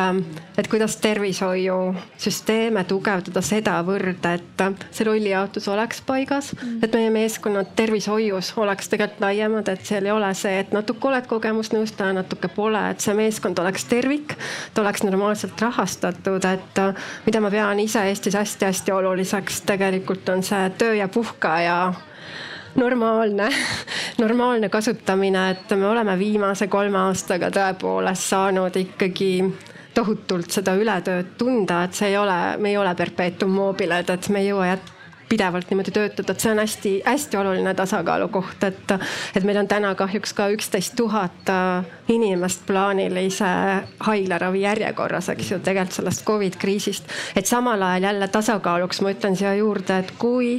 et 0.58 0.70
kuidas 0.70 0.96
tervishoiusüsteeme 1.04 2.84
tugevdada 2.88 3.42
sedavõrd, 3.44 4.30
et 4.32 4.66
see 4.90 5.08
rollijaotus 5.08 5.68
oleks 5.68 6.02
paigas, 6.06 6.54
et 6.82 6.94
meie 6.94 7.10
meeskonnad 7.12 7.74
tervis 7.76 7.97
tervishoius 7.98 8.52
oleks 8.56 8.88
tegelikult 8.88 9.20
laiemad, 9.20 9.68
et 9.68 9.84
seal 9.84 10.06
ei 10.06 10.12
ole 10.14 10.28
see, 10.34 10.60
et 10.60 10.70
natuke 10.72 11.08
oled 11.08 11.26
kogemusnõustaja, 11.26 12.14
natuke 12.14 12.48
pole, 12.48 12.78
et 12.92 13.02
see 13.02 13.14
meeskond 13.14 13.58
oleks 13.58 13.84
tervik, 13.90 14.36
ta 14.74 14.82
oleks 14.82 15.02
normaalselt 15.02 15.58
rahastatud, 15.60 16.44
et 16.46 16.78
äh, 16.78 17.08
mida 17.26 17.40
ma 17.40 17.50
pean 17.50 17.80
ise 17.82 18.04
Eestis 18.06 18.36
hästi-hästi 18.38 18.94
oluliseks, 18.94 19.62
tegelikult 19.66 20.28
on 20.28 20.44
see 20.46 20.70
töö 20.78 20.94
ja 20.94 21.08
puhka 21.08 21.56
ja 21.60 21.78
normaalne, 22.78 23.48
normaalne 24.24 24.68
kasutamine, 24.68 25.50
et 25.50 25.74
me 25.74 25.88
oleme 25.88 26.14
viimase 26.18 26.68
kolme 26.68 27.00
aastaga 27.08 27.50
tõepoolest 27.50 28.30
saanud 28.30 28.78
ikkagi 28.78 29.32
tohutult 29.94 30.54
seda 30.54 30.76
ületööd 30.78 31.34
tunda, 31.38 31.82
et 31.88 31.98
see 31.98 32.12
ei 32.12 32.20
ole, 32.20 32.38
me 32.62 32.70
ei 32.70 32.78
ole 32.78 32.94
perpetuum 32.94 33.58
mobile, 33.58 34.04
et 34.06 34.30
me 34.30 34.44
ei 34.44 34.52
jõua 34.52 34.70
jätta 34.70 34.97
pidevalt 35.28 35.70
niimoodi 35.70 35.92
töötada, 35.94 36.32
et 36.32 36.40
see 36.40 36.52
on 36.52 36.62
hästi-hästi 36.62 37.38
oluline 37.40 37.74
tasakaalukoht, 37.76 38.64
et, 38.68 38.94
et 39.36 39.44
meil 39.44 39.60
on 39.62 39.68
täna 39.68 39.94
kahjuks 39.98 40.34
ka 40.36 40.48
üksteist 40.54 40.96
tuhat 40.96 41.52
äh, 41.52 41.88
inimest 42.08 42.66
plaanilise 42.66 43.52
haiglaravi 44.08 44.64
järjekorras, 44.64 45.32
eks 45.34 45.52
ju, 45.52 45.62
tegelikult 45.64 46.00
sellest 46.00 46.24
Covid 46.26 46.60
kriisist. 46.60 47.08
et 47.36 47.46
samal 47.46 47.82
ajal 47.82 48.10
jälle 48.10 48.28
tasakaaluks 48.28 49.00
ma 49.00 49.14
ütlen 49.16 49.36
siia 49.36 49.54
juurde, 49.60 49.98
et 49.98 50.14
kui 50.18 50.58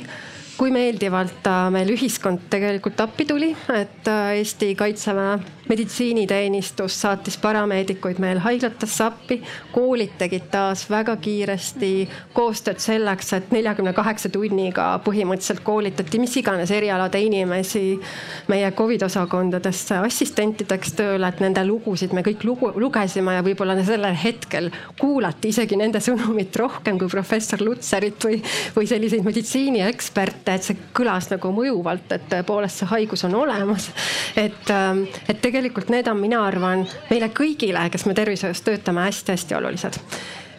kui 0.60 0.74
meeldivalt 0.76 1.48
meil 1.72 1.94
ühiskond 1.94 2.50
tegelikult 2.52 3.00
appi 3.00 3.24
tuli, 3.30 3.54
et 3.72 4.10
äh, 4.12 4.34
Eesti 4.42 4.74
Kaitseväe 4.76 5.38
meditsiiniteenistus 5.70 7.02
saatis 7.02 7.38
parameedikuid 7.38 8.18
meil 8.20 8.40
haiglatesse 8.44 9.04
appi. 9.04 9.42
koolid 9.72 10.16
tegid 10.18 10.50
taas 10.52 10.88
väga 10.90 11.16
kiiresti 11.22 12.10
koostööd 12.34 12.82
selleks, 12.82 13.34
et 13.38 13.52
neljakümne 13.54 13.94
kaheksa 13.94 14.32
tunniga 14.34 14.88
põhimõtteliselt 15.06 15.62
koolitati 15.64 16.20
mis 16.20 16.36
iganes 16.42 16.72
erialade 16.72 17.22
inimesi 17.22 18.00
meie 18.48 18.72
Covid 18.72 19.06
osakondadesse 19.06 20.00
assistentideks 20.10 20.96
tööle, 20.98 21.30
et 21.30 21.44
nende 21.44 21.64
lugusid 21.68 22.14
me 22.18 22.26
kõik 22.26 22.44
lugu, 22.44 22.72
lugesime 22.76 23.38
ja 23.38 23.46
võib-olla 23.46 23.78
sellel 23.86 24.18
hetkel 24.18 24.72
kuulati 25.00 25.54
isegi 25.54 25.78
nende 25.78 26.02
sõnumit 26.02 26.56
rohkem 26.58 26.98
kui 27.00 27.12
professor 27.14 27.62
Lutserit 27.62 28.26
või, 28.26 28.42
või 28.76 28.90
selliseid 28.90 29.24
meditsiinieksperte, 29.26 30.49
et 30.56 30.66
see 30.66 30.78
kõlas 30.96 31.30
nagu 31.32 31.52
mõjuvalt, 31.56 32.12
et 32.16 32.30
tõepoolest 32.32 32.82
see 32.84 32.90
haigus 32.94 33.26
on 33.28 33.36
olemas. 33.36 33.92
et, 34.36 34.70
ähm, 34.74 35.06
et 35.28 35.42
tegelikult 35.42 35.70
tegelikult 35.70 35.90
need 35.90 36.08
on, 36.08 36.20
mina 36.20 36.40
arvan, 36.46 36.86
meile 37.10 37.30
kõigile, 37.36 37.90
kes 37.92 38.06
me 38.06 38.16
tervishoius 38.18 38.62
töötame 38.66 39.06
hästi,, 39.08 39.34
hästi-hästi 39.34 39.56
olulised. 39.58 40.00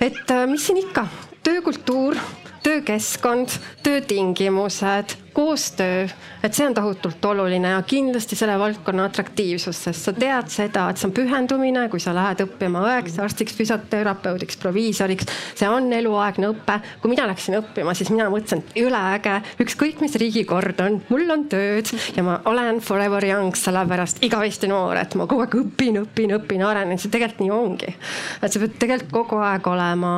et 0.01 0.31
äh, 0.31 0.47
mis 0.47 0.67
siin 0.67 0.79
ikka, 0.81 1.07
töökultuur, 1.43 2.17
töökeskkond, 2.63 3.49
töötingimused 3.83 5.17
koostöö, 5.33 6.09
et 6.43 6.55
see 6.55 6.67
on 6.67 6.75
tohutult 6.75 7.25
oluline 7.25 7.71
ja 7.71 7.83
kindlasti 7.87 8.37
selle 8.37 8.59
valdkonna 8.59 9.05
atraktiivsus, 9.09 9.79
sest 9.85 10.09
sa 10.09 10.13
tead 10.13 10.51
seda, 10.53 10.89
et 10.91 11.01
see 11.01 11.09
on 11.09 11.15
pühendumine, 11.17 11.87
kui 11.93 12.03
sa 12.03 12.13
lähed 12.15 12.43
õppima 12.45 12.83
õeks, 12.89 13.19
arstiks, 13.23 13.55
füsioterapeudiks, 13.57 14.59
proviisoriks. 14.61 15.31
see 15.55 15.69
on 15.69 15.93
eluaegne 15.93 16.51
õpe. 16.51 16.81
kui 17.01 17.15
mina 17.15 17.29
läksin 17.31 17.61
õppima, 17.61 17.95
siis 17.95 18.11
mina 18.11 18.29
mõtlesin, 18.33 18.65
et 18.65 18.83
jõle 18.83 19.01
äge, 19.15 19.39
ükskõik 19.65 20.03
mis 20.05 20.19
riigikord 20.21 20.81
on, 20.85 21.01
mul 21.09 21.31
on 21.31 21.47
tööd 21.49 21.95
ja 22.17 22.27
ma 22.27 22.41
olen 22.51 22.81
forever 22.85 23.25
young, 23.25 23.57
sellepärast 23.57 24.25
igavesti 24.27 24.69
noor, 24.69 24.99
et 25.01 25.15
ma 25.15 25.31
kogu 25.31 25.47
aeg 25.47 25.59
õpin, 25.63 26.03
õpin, 26.05 26.37
õpin, 26.41 26.67
arenen, 26.67 26.99
see 26.99 27.13
tegelikult 27.13 27.47
nii 27.47 27.57
ongi. 27.57 27.97
et 28.43 28.53
sa 28.53 28.59
pead 28.59 28.79
tegelikult 28.83 29.19
kogu 29.23 29.43
aeg 29.45 29.67
olema 29.67 30.15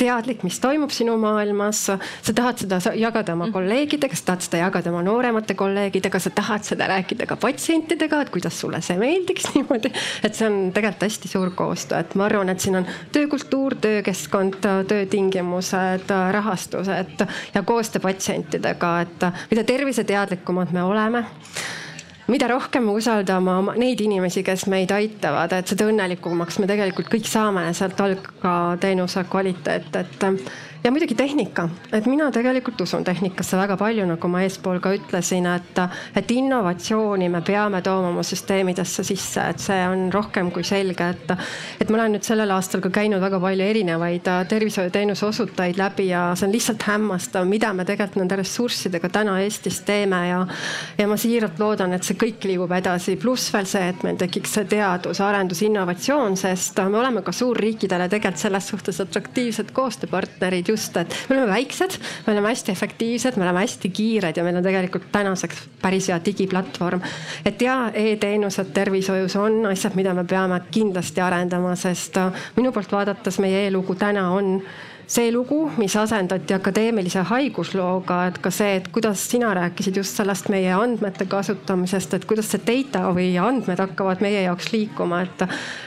teadlik, 0.00 0.44
mis 0.46 0.58
toimub 0.62 0.92
sinu 0.94 1.16
maailmas. 1.20 1.82
sa 2.22 2.34
tahad 2.34 2.62
seda 2.62 2.80
jagada 2.96 3.34
oma 3.36 3.50
kolleegidega, 3.52 4.16
sa 4.16 4.30
tahad 4.30 4.46
seda 4.46 4.62
jagada 4.62 4.92
oma 4.92 5.02
nooremate 5.06 5.54
kolleegidega, 5.58 6.20
sa 6.22 6.32
tahad 6.34 6.64
seda 6.66 6.88
rääkida 6.90 7.28
ka 7.28 7.36
patsientidega, 7.40 8.22
et 8.24 8.32
kuidas 8.34 8.60
sulle 8.60 8.80
see 8.84 8.98
meeldiks 9.00 9.50
niimoodi. 9.54 9.92
et 10.24 10.34
see 10.34 10.48
on 10.48 10.58
tegelikult 10.76 11.06
hästi 11.08 11.32
suur 11.32 11.52
koostöö, 11.56 12.00
et 12.00 12.14
ma 12.14 12.26
arvan, 12.28 12.52
et 12.52 12.60
siin 12.60 12.80
on 12.80 12.88
töökultuur, 13.12 13.76
töökeskkond, 13.80 14.60
töötingimused, 14.88 16.14
rahastused 16.38 17.26
ja 17.54 17.62
koostöö 17.62 18.02
patsientidega, 18.08 18.94
et 19.06 19.28
mida 19.52 19.64
terviseteadlikumad 19.64 20.72
me 20.76 20.82
oleme 20.82 21.24
mida 22.30 22.48
rohkem 22.50 22.86
me 22.86 22.94
usaldame 22.96 23.52
oma, 23.52 23.74
neid 23.80 24.00
inimesi, 24.00 24.44
kes 24.46 24.66
meid 24.70 24.92
aitavad, 24.94 25.52
et 25.56 25.70
seda 25.70 25.88
õnnelikumaks 25.90 26.60
me 26.62 26.68
tegelikult 26.70 27.10
kõik 27.12 27.28
saame, 27.28 27.66
sealt 27.76 28.00
algab 28.00 28.42
ka 28.42 28.56
teenuse 28.82 29.24
kvaliteet, 29.30 29.90
et 30.00 30.28
ja 30.84 30.90
muidugi 30.90 31.14
tehnika, 31.14 31.68
et 31.92 32.06
mina 32.08 32.30
tegelikult 32.32 32.80
usun 32.80 33.04
tehnikasse 33.04 33.58
väga 33.58 33.76
palju, 33.76 34.06
nagu 34.08 34.28
ma 34.32 34.40
eespool 34.46 34.80
ka 34.80 34.92
ütlesin, 34.96 35.46
et, 35.50 35.80
et 36.16 36.30
innovatsiooni 36.32 37.28
me 37.28 37.42
peame 37.44 37.82
tooma 37.84 38.08
oma 38.14 38.24
süsteemidesse 38.24 39.04
sisse, 39.04 39.44
et 39.52 39.60
see 39.60 39.80
on 39.88 40.06
rohkem 40.12 40.50
kui 40.54 40.64
selge, 40.64 41.10
et. 41.12 41.34
et 41.80 41.90
ma 41.90 41.98
olen 42.00 42.16
nüüd 42.16 42.24
sellel 42.24 42.50
aastal 42.54 42.80
ka 42.84 42.92
käinud 42.94 43.20
väga 43.20 43.40
palju 43.42 43.66
erinevaid 43.66 44.30
äh, 44.30 44.40
tervishoiuteenuse 44.48 45.26
osutajaid 45.26 45.80
läbi 45.80 46.08
ja 46.10 46.30
see 46.34 46.48
on 46.48 46.54
lihtsalt 46.54 46.86
hämmastav, 46.88 47.48
mida 47.48 47.72
me 47.76 47.84
tegelikult 47.84 48.22
nende 48.22 48.40
ressurssidega 48.40 49.12
täna 49.12 49.36
Eestis 49.44 49.82
teeme 49.84 50.22
ja. 50.28 50.40
ja 50.98 51.08
ma 51.10 51.18
siiralt 51.20 51.60
loodan, 51.60 51.92
et 51.96 52.08
see 52.08 52.16
kõik 52.20 52.44
liigub 52.48 52.72
edasi, 52.76 53.18
pluss 53.20 53.52
veel 53.52 53.68
see, 53.68 53.92
et 53.92 54.02
meil 54.06 54.16
tekiks 54.20 54.56
see 54.56 54.68
teadus, 54.70 55.20
arendus, 55.24 55.60
innovatsioon, 55.66 56.40
sest 56.40 56.80
me 56.88 57.00
oleme 57.02 57.24
ka 57.26 57.36
suurriikidele 57.36 58.08
tegelikult 58.08 58.40
selles 58.40 58.68
suhtes 58.72 59.00
atraktiivsed 59.04 59.72
koostööpartnerid 59.76 60.69
just, 60.70 60.96
et 61.00 61.16
me 61.28 61.36
oleme 61.36 61.52
väiksed, 61.52 61.98
me 62.26 62.34
oleme 62.34 62.52
hästi 62.52 62.72
efektiivsed, 62.72 63.38
me 63.38 63.46
oleme 63.46 63.64
hästi 63.64 63.90
kiired 63.94 64.36
ja 64.36 64.44
meil 64.46 64.60
on 64.60 64.66
tegelikult 64.66 65.10
tänaseks 65.12 65.64
päris 65.82 66.08
hea 66.10 66.20
digiplatvorm. 66.24 67.02
et 67.44 67.62
ja 67.62 67.90
e-teenused 67.94 68.72
tervishoius 68.74 69.36
on 69.36 69.66
asjad, 69.72 69.98
mida 69.98 70.14
me 70.14 70.24
peame 70.24 70.60
kindlasti 70.70 71.20
arendama, 71.20 71.74
sest 71.76 72.18
minu 72.56 72.72
poolt 72.72 72.92
vaadates 72.92 73.40
meie 73.42 73.66
e-lugu 73.68 73.94
täna 73.98 74.30
on 74.30 74.60
see 75.10 75.32
lugu, 75.34 75.64
mis 75.80 75.94
asendati 75.98 76.54
akadeemilise 76.54 77.24
haiguslooga, 77.26 78.20
et 78.30 78.36
ka 78.42 78.52
see, 78.54 78.76
et 78.78 78.86
kuidas 78.94 79.24
sina 79.32 79.50
rääkisid 79.58 79.96
just 79.98 80.20
sellest 80.20 80.50
meie 80.52 80.70
andmete 80.70 81.26
kasutamisest, 81.30 82.14
et 82.14 82.26
kuidas 82.30 82.52
see 82.52 82.62
data 82.66 83.08
või 83.16 83.32
andmed 83.42 83.82
hakkavad 83.82 84.22
meie 84.22 84.44
jaoks 84.44 84.70
liikuma, 84.70 85.24
et 85.26 85.42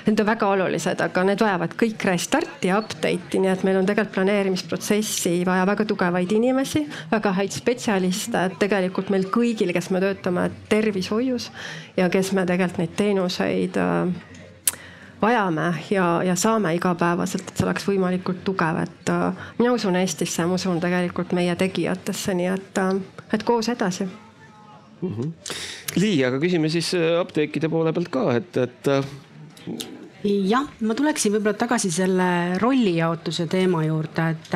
need 0.09 0.19
on 0.19 0.27
väga 0.27 0.49
olulised, 0.57 1.05
aga 1.05 1.23
need 1.29 1.43
vajavad 1.45 1.77
kõik 1.79 2.03
restarti 2.09 2.71
ja 2.71 2.81
update'i, 2.83 3.39
nii 3.39 3.53
et 3.53 3.63
meil 3.63 3.79
on 3.79 3.87
tegelikult 3.87 4.17
planeerimisprotsessi 4.17 5.37
vaja 5.47 5.63
väga 5.71 5.87
tugevaid 5.87 6.35
inimesi, 6.35 6.83
väga 7.13 7.31
häid 7.39 7.55
spetsialiste, 7.55 8.43
et 8.49 8.59
tegelikult 8.59 9.13
meil 9.13 9.29
kõigil, 9.31 9.71
kes 9.71 9.87
me 9.95 10.03
töötame 10.03 10.49
tervishoius 10.67 11.47
ja 11.95 12.11
kes 12.11 12.35
me 12.35 12.43
tegelikult 12.49 12.83
neid 12.83 12.95
teenuseid 12.99 13.79
vajame 15.23 15.69
ja, 15.91 16.07
ja 16.27 16.35
saame 16.39 16.75
igapäevaselt, 16.75 17.47
et 17.47 17.57
see 17.57 17.67
oleks 17.67 17.87
võimalikult 17.87 18.43
tugev, 18.47 18.81
et 18.83 19.11
äh, 19.13 19.45
mina 19.59 19.73
usun 19.75 19.97
Eestisse, 19.99 20.45
ma 20.47 20.59
usun 20.59 20.81
tegelikult 20.83 21.33
meie 21.37 21.55
tegijatesse, 21.59 22.35
nii 22.37 22.51
et, 22.53 22.81
äh, 22.83 22.93
et 23.33 23.47
koos 23.47 23.71
edasi 23.71 24.05
mm. 24.05 25.09
-hmm. 25.09 25.31
Lii, 25.95 26.23
aga 26.25 26.39
küsime 26.43 26.69
siis 26.69 26.93
äh, 26.97 27.19
apteekide 27.21 27.69
poole 27.69 27.93
pealt 27.93 28.11
ka, 28.13 28.27
et, 28.35 28.57
et 28.57 28.91
jah, 30.23 30.67
ma 30.87 30.95
tuleksin 30.95 31.33
võib-olla 31.35 31.57
tagasi 31.59 31.89
selle 31.91 32.57
rollijaotuse 32.61 33.45
teema 33.51 33.83
juurde, 33.83 34.29
et, 34.31 34.55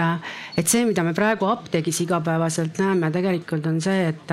et 0.62 0.70
see, 0.70 0.86
mida 0.88 1.04
me 1.04 1.14
praegu 1.18 1.48
apteegis 1.50 2.00
igapäevaselt 2.06 2.80
näeme, 2.80 3.10
tegelikult 3.12 3.68
on 3.68 3.82
see, 3.84 4.08
et 4.14 4.32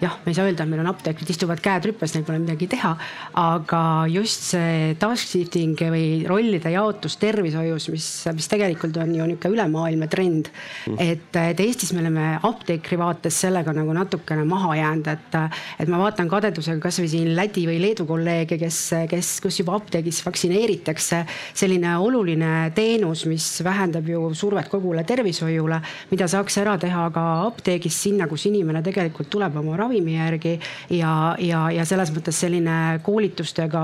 jah, 0.00 0.14
me 0.22 0.30
ei 0.30 0.36
saa 0.36 0.46
öelda, 0.46 0.62
et 0.62 0.70
meil 0.70 0.82
on 0.84 0.90
apteekrid 0.92 1.32
istuvad 1.32 1.62
käed 1.64 1.88
rüpes, 1.90 2.14
neil 2.14 2.26
pole 2.26 2.38
midagi 2.42 2.68
teha. 2.70 2.92
aga 3.40 3.80
just 4.12 4.46
see 4.52 4.94
task 5.00 5.32
shifting 5.32 5.74
või 5.90 6.06
rollide 6.28 6.70
jaotus 6.70 7.18
tervishoius, 7.20 7.88
mis, 7.90 8.06
mis 8.36 8.50
tegelikult 8.52 8.96
on 9.02 9.14
ju 9.14 9.26
niisugune 9.26 9.56
ülemaailmne 9.56 10.08
trend 10.12 10.50
mm.. 10.52 11.00
et, 11.02 11.40
et 11.40 11.60
Eestis 11.66 11.92
me 11.96 12.04
oleme 12.04 12.28
apteekri 12.46 12.98
vaates 13.00 13.40
sellega 13.46 13.74
nagu 13.74 13.94
natukene 13.96 14.46
maha 14.48 14.76
jäänud, 14.78 15.10
et, 15.10 15.38
et 15.82 15.90
ma 15.90 16.00
vaatan 16.04 16.30
kadedusega 16.30 16.80
kasvõi 16.86 17.10
siin 17.10 17.34
Läti 17.36 17.66
või 17.68 17.80
Leedu 17.82 18.06
kolleege, 18.08 18.60
kes, 18.60 18.80
kes, 19.10 19.36
kus 19.44 19.60
juba 19.60 19.76
apteegis 19.80 20.22
vaktsineeritakse 20.26 20.75
levitakse 20.76 21.24
selline 21.54 21.96
oluline 21.98 22.70
teenus, 22.74 23.24
mis 23.26 23.62
vähendab 23.64 24.06
ju 24.08 24.34
survet 24.34 24.68
kogule 24.68 25.04
tervishoiule, 25.04 25.80
mida 26.10 26.28
saaks 26.28 26.58
ära 26.58 26.76
teha 26.78 27.08
ka 27.14 27.24
apteegis 27.46 27.96
sinna, 28.06 28.26
kus 28.28 28.46
inimene 28.46 28.82
tegelikult 28.82 29.30
tuleb 29.30 29.56
oma 29.56 29.76
ravimi 29.76 30.16
järgi 30.16 30.58
ja, 30.90 31.34
ja, 31.38 31.66
ja 31.70 31.84
selles 31.84 32.12
mõttes 32.14 32.38
selline 32.40 33.00
koolitustega 33.04 33.82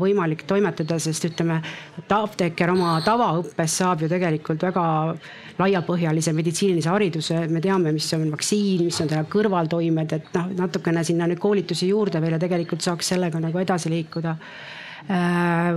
võimalik 0.00 0.46
toimetada, 0.46 0.98
sest 0.98 1.28
ütleme, 1.28 1.60
apteeker 2.12 2.72
oma 2.72 2.98
tavaõppes 3.04 3.78
saab 3.82 4.02
ju 4.02 4.10
tegelikult 4.10 4.62
väga 4.62 4.84
laiapõhjalise 5.58 6.32
meditsiinilise 6.34 6.90
hariduse, 6.90 7.46
me 7.52 7.60
teame, 7.62 7.92
mis 7.92 8.08
on 8.16 8.28
vaktsiin, 8.32 8.86
mis 8.88 9.00
on 9.04 9.10
täna 9.10 9.24
kõrvaltoimed, 9.30 10.14
et 10.16 10.30
noh, 10.36 10.52
natukene 10.62 11.04
sinna 11.04 11.28
nüüd 11.28 11.40
koolitusi 11.42 11.90
juurde 11.90 12.22
veel 12.22 12.38
ja 12.38 12.40
tegelikult 12.42 12.84
saaks 12.84 13.12
sellega 13.12 13.40
nagu 13.42 13.60
edasi 13.60 13.92
liikuda 13.92 14.36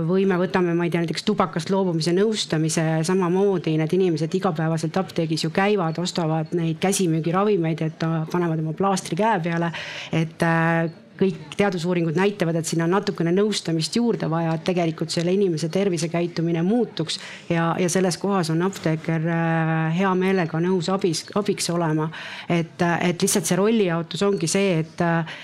või 0.06 0.26
me 0.28 0.36
võtame, 0.38 0.74
ma 0.76 0.86
ei 0.86 0.92
tea, 0.92 1.02
näiteks 1.02 1.24
tubakast 1.26 1.70
loobumise 1.72 2.12
nõustamise 2.14 2.84
samamoodi, 3.06 3.76
need 3.80 3.96
inimesed 3.96 4.34
igapäevaselt 4.38 4.96
apteegis 5.00 5.46
ju 5.46 5.50
käivad, 5.54 5.98
ostavad 5.98 6.54
neid 6.56 6.78
käsimüügiravimeid, 6.82 7.82
et 7.88 8.06
panevad 8.32 8.62
oma 8.62 8.76
plaastri 8.76 9.18
käe 9.18 9.40
peale, 9.42 9.72
et 10.14 10.46
äh, 10.46 10.86
kõik 11.18 11.56
teadusuuringud 11.56 12.16
näitavad, 12.16 12.58
et 12.58 12.68
siin 12.68 12.82
on 12.84 12.92
natukene 12.94 13.32
nõustamist 13.34 13.96
juurde 13.96 14.28
vaja, 14.30 14.54
et 14.56 14.64
tegelikult 14.66 15.12
selle 15.14 15.32
inimese 15.34 15.68
tervisekäitumine 15.72 16.62
muutuks. 16.66 17.18
ja, 17.50 17.74
ja 17.78 17.88
selles 17.88 18.18
kohas 18.18 18.50
on 18.50 18.62
apteeker 18.62 19.28
äh, 19.28 19.98
hea 19.98 20.14
meelega 20.14 20.60
nõus 20.60 20.90
abis, 20.92 21.24
abiks 21.34 21.70
olema. 21.70 22.10
et, 22.48 22.82
et 23.00 23.22
lihtsalt 23.22 23.46
see 23.46 23.56
rollijaotus 23.56 24.22
ongi 24.22 24.46
see, 24.50 24.78
et, 24.80 25.02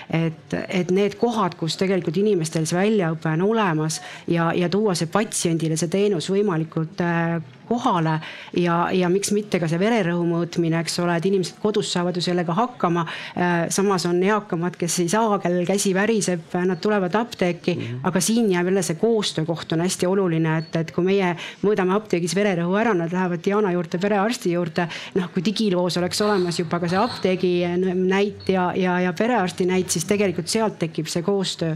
et, 0.09 0.57
et 0.69 0.91
need 0.91 1.17
kohad, 1.21 1.57
kus 1.59 1.77
tegelikult 1.77 2.17
inimestel 2.17 2.67
see 2.69 2.79
väljaõpe 2.79 3.33
on 3.33 3.47
olemas 3.49 4.01
ja, 4.27 4.51
ja 4.55 4.69
tuua 4.69 4.95
see 4.95 5.11
patsiendile 5.11 5.77
see 5.77 5.91
teenus 5.91 6.29
võimalikult 6.31 7.01
äh, 7.03 7.41
kohale 7.67 8.19
ja, 8.57 8.89
ja 8.91 9.09
miks 9.09 9.31
mitte 9.35 9.59
ka 9.61 9.67
see 9.71 9.79
vererõhu 9.81 10.25
mõõtmine, 10.27 10.79
eks 10.83 10.99
ole, 11.03 11.17
et 11.17 11.27
inimesed 11.29 11.59
kodus 11.63 11.91
saavad 11.93 12.17
ju 12.17 12.23
sellega 12.25 12.55
hakkama. 12.57 13.05
Äh, 13.37 13.53
samas 13.73 14.05
on 14.09 14.21
eakamad, 14.23 14.77
kes 14.79 14.99
ei 15.03 15.11
saa, 15.11 15.39
kellel 15.43 15.65
käsi 15.67 15.93
väriseb, 15.95 16.53
nad 16.67 16.81
tulevad 16.83 17.15
apteeki 17.15 17.75
mm, 17.75 17.81
-hmm. 17.81 18.07
aga 18.09 18.21
siin 18.21 18.51
jääb 18.51 18.71
jälle 18.71 18.83
see 18.83 18.99
koostöökoht 19.01 19.71
on 19.73 19.85
hästi 19.85 20.07
oluline, 20.07 20.57
et, 20.57 20.75
et 20.75 20.91
kui 20.91 21.03
meie 21.03 21.35
mõõdame 21.63 21.95
apteegis 21.95 22.35
vererõhu 22.35 22.77
ära, 22.79 22.93
nad 22.93 23.13
lähevad 23.13 23.43
Diana 23.45 23.71
juurde, 23.71 23.97
perearsti 23.97 24.51
juurde. 24.51 24.87
noh, 25.15 25.29
kui 25.33 25.45
digiloos 25.45 25.97
oleks 25.97 26.21
olemas 26.21 26.59
juba 26.59 26.79
ka 26.79 26.87
see 26.87 26.99
apteegi 26.99 27.53
näit 27.95 28.49
ja, 28.49 28.71
ja, 28.75 28.99
ja 28.99 29.13
perearsti 29.13 29.65
näit, 29.65 29.89
siis 29.89 30.05
tegelikult 30.05 30.47
sealt 30.47 30.79
tekib 30.79 31.07
see 31.07 31.21
koostöö 31.21 31.75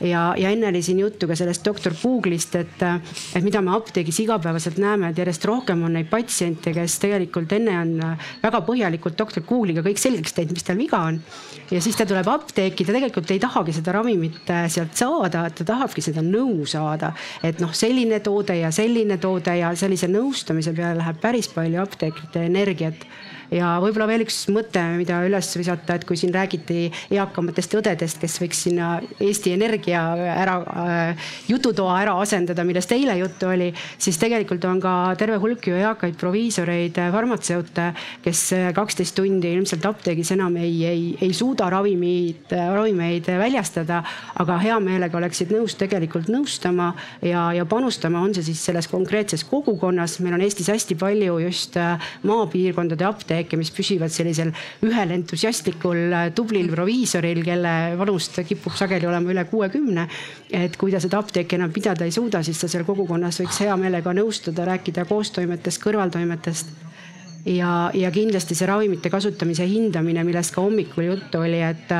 ja, 0.00 0.34
ja 0.38 0.50
enne 0.50 0.68
oli 0.68 0.82
siin 0.82 0.98
juttu 1.02 1.28
ka 1.28 1.36
sellest 1.38 1.64
doktor 1.66 1.94
Google'ist, 1.96 2.56
et, 2.60 2.82
et 3.36 3.44
mida 3.44 3.62
me 3.64 3.74
apteegis 3.76 4.20
igapäevaselt 4.24 4.80
näeme, 4.80 5.10
et 5.10 5.20
järjest 5.20 5.44
rohkem 5.48 5.84
on 5.86 5.96
neid 5.96 6.10
patsiente, 6.10 6.72
kes 6.76 6.98
tegelikult 7.02 7.52
enne 7.56 7.76
on 7.80 7.94
väga 8.42 8.62
põhjalikult 8.66 9.18
doktor 9.18 9.44
Google'iga 9.46 9.84
kõik 9.86 10.00
selgeks 10.00 10.36
teinud, 10.36 10.56
mis 10.56 10.66
tal 10.66 10.80
viga 10.80 11.02
on. 11.10 11.20
ja 11.70 11.80
siis 11.82 11.98
ta 11.98 12.06
tuleb 12.08 12.28
apteeki, 12.28 12.86
ta 12.86 12.96
tegelikult 12.96 13.30
ei 13.30 13.42
tahagi 13.42 13.74
seda 13.76 13.96
ravimit 13.98 14.50
äh, 14.50 14.66
sealt 14.72 14.96
saada, 14.98 15.46
ta 15.50 15.66
tahabki 15.66 16.04
seda 16.04 16.24
nõu 16.24 16.66
saada. 16.68 17.12
et 17.42 17.60
noh, 17.60 17.74
selline 17.76 18.20
toode 18.24 18.56
ja 18.60 18.72
selline 18.74 19.18
toode 19.20 19.56
ja 19.60 19.74
sellise 19.76 20.08
nõustamise 20.10 20.74
peale 20.76 20.98
läheb 21.00 21.20
päris 21.20 21.50
palju 21.52 21.82
apteekrite 21.82 22.46
energiat 22.48 23.06
ja 23.54 23.74
võib-olla 23.82 24.06
veel 24.10 24.24
üks 24.24 24.44
mõte, 24.52 24.82
mida 24.96 25.20
üles 25.26 25.48
visata, 25.58 25.96
et 25.96 26.04
kui 26.06 26.18
siin 26.18 26.32
räägiti 26.34 26.88
eakamatest 27.10 27.74
õdedest, 27.80 28.20
kes 28.22 28.36
võiks 28.42 28.62
sinna 28.66 28.90
Eesti 29.20 29.54
Energia 29.56 30.02
ära 30.14 30.56
äh,, 30.62 31.30
jututoa 31.50 31.96
ära 32.00 32.14
asendada, 32.22 32.64
millest 32.66 32.92
eile 32.94 33.16
juttu 33.18 33.50
oli, 33.50 33.70
siis 33.98 34.18
tegelikult 34.20 34.64
on 34.68 34.80
ka 34.82 34.94
terve 35.18 35.40
hulk 35.42 35.66
ju 35.70 35.78
eakaid 35.80 36.18
proviisoreid, 36.20 37.00
farmatseute, 37.14 37.90
kes 38.24 38.44
kaksteist 38.76 39.16
tundi 39.18 39.54
ilmselt 39.56 39.86
apteegis 39.90 40.30
enam 40.36 40.56
ei, 40.60 40.76
ei, 40.86 41.04
ei 41.20 41.34
suuda 41.36 41.70
ravimid, 41.72 42.54
ravimeid 42.54 43.28
väljastada, 43.40 44.02
aga 44.40 44.60
hea 44.62 44.78
meelega 44.82 45.18
oleksid 45.18 45.50
nõus 45.54 45.74
tegelikult 45.80 46.30
nõustama 46.30 46.92
ja, 47.26 47.50
ja 47.56 47.66
panustama, 47.68 48.22
on 48.22 48.34
see 48.36 48.46
siis 48.52 48.62
selles 48.70 48.88
konkreetses 48.90 49.44
kogukonnas, 49.48 50.20
meil 50.22 50.38
on 50.38 50.46
Eestis 50.46 50.70
hästi 50.70 50.96
palju 51.00 51.40
just 51.42 51.76
äh, 51.80 52.10
maapiirkondade 52.26 53.06
apteeke 53.08 53.39
apteeke, 53.40 53.56
mis 53.56 53.70
püsivad 53.72 54.12
sellisel 54.12 54.52
ühel 54.84 55.14
entusiastlikul 55.16 56.32
tublil 56.36 56.68
proviisoril, 56.72 57.42
kelle 57.44 57.96
vanust 57.98 58.40
kipub 58.46 58.76
sageli 58.76 59.08
olema 59.08 59.32
üle 59.32 59.44
kuuekümne. 59.48 60.08
et 60.50 60.76
kui 60.76 60.92
ta 60.92 61.00
seda 61.00 61.18
apteeki 61.18 61.56
enam 61.56 61.72
pidada 61.72 62.04
ei 62.04 62.12
suuda, 62.12 62.42
siis 62.42 62.58
ta 62.58 62.68
seal 62.68 62.84
kogukonnas 62.84 63.40
võiks 63.40 63.60
hea 63.60 63.76
meelega 63.76 64.12
nõustuda, 64.12 64.64
rääkida 64.66 65.04
koostoimetest, 65.04 65.80
kõrvaltoimetest 65.82 66.66
ja, 67.44 67.90
ja 67.94 68.10
kindlasti 68.10 68.54
see 68.54 68.68
ravimite 68.68 69.10
kasutamise 69.10 69.66
hindamine, 69.68 70.24
millest 70.26 70.54
ka 70.54 70.64
hommikul 70.64 71.06
juttu 71.06 71.40
oli, 71.40 71.60
et, 71.64 71.92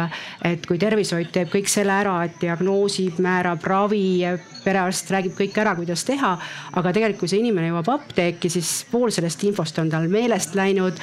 et 0.45 0.67
kui 0.67 0.79
tervishoid 0.81 1.31
teeb 1.33 1.53
kõik 1.53 1.71
selle 1.71 1.95
ära, 1.95 2.19
et 2.27 2.37
diagnoosib, 2.43 3.21
määrab 3.23 3.65
ravi, 3.65 4.25
perearst 4.65 5.11
räägib 5.11 5.37
kõik 5.39 5.59
ära, 5.61 5.74
kuidas 5.78 6.05
teha. 6.09 6.37
aga 6.77 6.93
tegelikult, 6.93 7.20
kui 7.20 7.28
see 7.32 7.41
inimene 7.43 7.70
jõuab 7.70 7.89
apteeki, 7.95 8.51
siis 8.53 8.70
pool 8.91 9.11
sellest 9.15 9.43
infost 9.45 9.78
on 9.82 9.91
tal 9.91 10.07
meelest 10.09 10.55
läinud. 10.59 11.01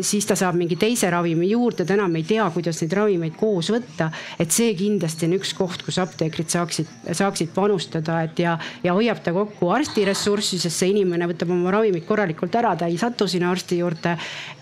siis 0.00 0.26
ta 0.26 0.36
saab 0.36 0.56
mingi 0.58 0.76
teise 0.76 1.10
ravimi 1.10 1.50
juurde, 1.50 1.84
ta 1.84 1.94
enam 1.94 2.14
ei 2.16 2.24
tea, 2.28 2.46
kuidas 2.54 2.80
neid 2.82 2.92
ravimeid 2.96 3.36
koos 3.38 3.70
võtta. 3.74 4.10
et 4.38 4.52
see 4.52 4.74
kindlasti 4.78 5.26
on 5.26 5.36
üks 5.38 5.54
koht, 5.56 5.82
kus 5.86 5.98
apteekrid 6.02 6.50
saaksid, 6.52 6.90
saaksid 7.12 7.52
panustada, 7.54 8.22
et 8.26 8.38
ja, 8.42 8.56
ja 8.84 8.94
hoiab 8.96 9.22
ta 9.22 9.32
kokku 9.36 9.70
arsti 9.72 10.04
ressurssi, 10.08 10.58
sest 10.62 10.82
see 10.82 10.92
inimene 10.94 11.28
võtab 11.30 11.52
oma 11.54 11.72
ravimid 11.74 12.06
korralikult 12.08 12.54
ära, 12.58 12.74
ta 12.76 12.90
ei 12.90 12.98
satu 13.00 13.28
sinna 13.30 13.50
arsti 13.50 13.80
juurde. 13.80 14.16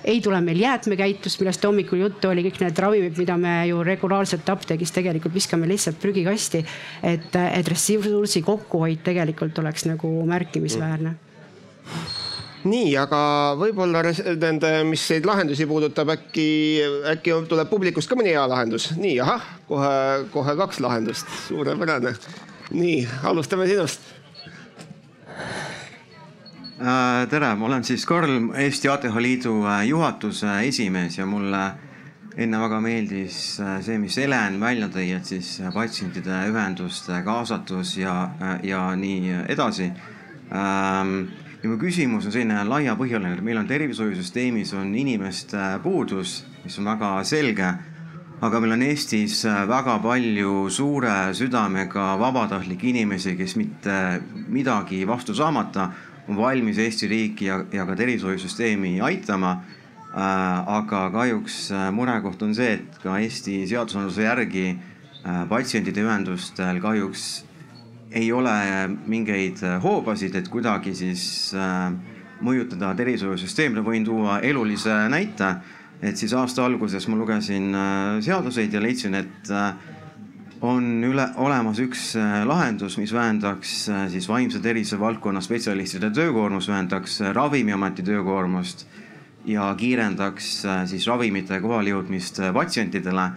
ei 0.05 0.21
tule 0.21 0.41
meil 0.45 0.61
jäätmekäitlust, 0.61 1.41
millest 1.41 1.65
hommikul 1.65 2.03
juttu 2.03 2.29
oli, 2.29 2.45
kõik 2.45 2.61
need 2.61 2.79
ravimid, 2.79 3.19
mida 3.19 3.37
me 3.41 3.55
ju 3.69 3.83
regulaarselt 3.87 4.49
apteegis 4.53 4.93
tegelikult 4.93 5.35
viskame 5.35 5.69
lihtsalt 5.69 6.01
prügikasti. 6.01 6.65
et, 7.03 7.37
et 7.37 7.69
ressursi 7.99 8.43
kokkuhoid 8.43 9.05
tegelikult 9.07 9.59
oleks 9.63 9.87
nagu 9.91 10.11
märkimisväärne 10.29 11.17
nii, 12.69 12.95
aga 12.97 13.21
võib-olla 13.61 14.03
nende, 14.41 14.71
mis 14.89 15.05
neid 15.13 15.27
lahendusi 15.29 15.67
puudutab, 15.69 16.15
äkki, 16.15 16.49
äkki 17.13 17.37
tuleb 17.51 17.71
publikust 17.71 18.11
ka 18.11 18.19
mõni 18.19 18.33
hea 18.33 18.45
lahendus. 18.49 18.91
nii, 18.97 19.19
ahah, 19.25 19.45
kohe, 19.69 19.95
kohe 20.33 20.57
kaks 20.61 20.81
lahendust, 20.85 21.29
suurepärane. 21.49 22.15
nii, 22.73 23.05
alustame 23.29 23.69
sinust 23.69 24.01
äh, 26.81 27.27
tere, 27.31 27.55
ma 27.55 27.69
olen 27.69 27.85
siis 27.85 28.07
Karl, 28.09 28.51
Eesti 28.57 28.89
ATH 28.89 29.21
Liidu 29.21 29.59
äh, 29.67 29.85
juhatuse 29.91 30.61
esimees 30.69 31.19
ja 31.19 31.27
mulle 31.29 31.65
enne 32.35 32.59
väga 32.59 32.81
meeldis 32.83 33.61
äh, 33.63 33.79
see, 33.85 33.99
mis 34.03 34.17
Helen 34.19 34.59
välja 34.63 34.89
tõi, 34.91 35.07
et 35.15 35.29
siis 35.29 35.57
patsientide 35.75 36.41
ühenduste 36.51 37.21
kaasatus 37.27 37.97
ja, 38.01 38.15
ja 38.67 38.89
nii 38.99 39.45
edasi 39.55 39.87
ähm, 40.51 41.15
ja 41.63 41.71
mu 41.71 41.79
küsimus 41.81 42.27
on 42.27 42.35
selline 42.35 42.65
laiapõhjaline, 42.69 43.37
et 43.39 43.45
meil 43.47 43.61
on 43.61 43.69
tervishoiusüsteemis 43.71 44.75
on 44.77 44.91
inimeste 44.99 45.61
puudus, 45.85 46.43
mis 46.65 46.79
on 46.83 46.91
väga 46.91 47.17
selge. 47.25 47.75
aga 48.45 48.59
meil 48.61 48.75
on 48.75 48.83
Eestis 48.83 49.45
väga 49.47 49.95
palju 50.03 50.69
suure 50.69 51.33
südamega 51.33 52.19
vabatahtlikke 52.21 52.91
inimesi, 52.91 53.37
kes 53.39 53.55
mitte 53.57 54.21
midagi 54.49 55.07
vastu 55.07 55.35
saamata 55.35 55.89
on 56.29 56.37
valmis 56.37 56.79
Eesti 56.79 57.09
riiki 57.09 57.47
ja, 57.47 57.65
ja 57.73 57.87
ka 57.87 57.97
tervishoiusüsteemi 57.97 59.01
aitama 59.01 59.53
äh,. 59.53 59.74
Aga 60.15 61.09
kahjuks 61.11 61.73
murekoht 61.91 62.43
on 62.47 62.53
see, 62.55 62.77
et 62.79 62.99
ka 63.03 63.19
Eesti 63.19 63.65
seadusandluse 63.67 64.23
järgi 64.23 64.69
äh, 64.71 65.43
patsientide 65.51 66.05
ühendustel 66.07 66.79
kahjuks 66.83 67.25
ei 68.15 68.33
ole 68.33 68.55
mingeid 69.11 69.63
hoobasid, 69.83 70.37
et 70.39 70.49
kuidagi 70.49 70.95
siis 70.95 71.25
äh, 71.59 71.89
mõjutada 72.45 72.93
tervishoiusüsteemi, 72.99 73.83
võin 73.85 74.07
tuua 74.07 74.39
elulise 74.43 74.95
näite. 75.11 75.57
et 76.05 76.17
siis 76.21 76.33
aasta 76.37 76.65
alguses 76.65 77.07
ma 77.09 77.17
lugesin 77.17 77.75
äh, 77.75 78.21
seaduseid 78.23 78.73
ja 78.73 78.81
leidsin, 78.83 79.15
et 79.15 79.51
äh, 79.51 79.75
on 80.61 81.05
üle, 81.05 81.27
olemas 81.37 81.79
üks 81.83 82.15
lahendus, 82.47 82.97
mis 82.99 83.13
vähendaks 83.13 83.73
siis 84.09 84.29
vaimse 84.29 84.61
tervise 84.65 84.97
valdkonna 85.01 85.41
spetsialistide 85.45 86.09
töökoormust, 86.11 86.69
vähendaks 86.69 87.21
Ravimiameti 87.37 88.03
töökoormust 88.03 88.87
ja 89.45 89.75
kiirendaks 89.77 90.47
siis 90.89 91.07
ravimite 91.07 91.61
kohalejõudmist 91.61 92.41
patsientidele. 92.55 93.31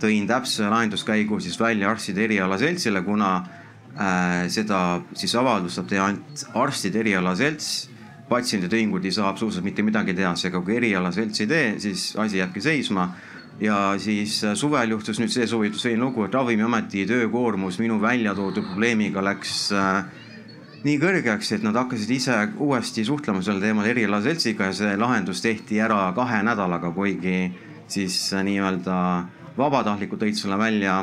tõin 0.00 0.26
täpse 0.26 0.68
lahenduskäigu 0.68 1.40
siis 1.40 1.60
välja 1.60 1.90
arstide 1.90 2.24
erialaseltsile, 2.24 3.02
kuna 3.02 3.42
Äh, 3.94 4.48
seda 4.50 4.78
siis 5.14 5.36
avaldust 5.38 5.78
saab 5.78 5.86
teha 5.86 6.08
ainult 6.10 6.40
arstide 6.58 6.98
erialaselts. 7.04 7.90
patsiendide 8.24 8.74
ühingud 8.74 9.04
ei 9.04 9.12
saa 9.12 9.28
absoluutselt 9.28 9.66
mitte 9.66 9.82
midagi 9.84 10.14
teha, 10.16 10.32
seega 10.34 10.62
kui 10.64 10.78
erialaselts 10.78 11.42
ei 11.44 11.46
tee, 11.46 11.66
siis 11.78 12.16
asi 12.18 12.40
jääbki 12.40 12.60
seisma. 12.60 13.12
ja 13.60 13.94
siis 13.98 14.40
äh, 14.44 14.56
suvel 14.58 14.90
juhtus 14.90 15.20
nüüd 15.20 15.30
see 15.30 15.46
soovitus, 15.46 15.84
selline 15.84 16.02
lugu, 16.02 16.24
et 16.24 16.34
Ravimiameti 16.34 17.06
töökoormus 17.06 17.78
minu 17.78 18.00
välja 18.02 18.34
toodud 18.34 18.66
probleemiga 18.66 19.22
läks 19.22 19.70
äh, 19.72 20.02
nii 20.84 20.98
kõrgeks, 21.00 21.54
et 21.56 21.62
nad 21.64 21.76
hakkasid 21.78 22.10
ise 22.12 22.36
uuesti 22.60 23.04
suhtlema 23.08 23.40
sel 23.42 23.60
teemal 23.62 23.86
erialaseltsiga 23.88 24.68
ja 24.68 24.76
see 24.76 24.96
lahendus 25.00 25.40
tehti 25.44 25.80
ära 25.80 26.10
kahe 26.16 26.42
nädalaga, 26.44 26.92
kuigi 26.92 27.48
siis 27.88 28.18
nii-öelda 28.44 28.96
vabatahtlikud 29.56 30.20
tõid 30.20 30.36
selle 30.36 30.58
välja 30.60 30.98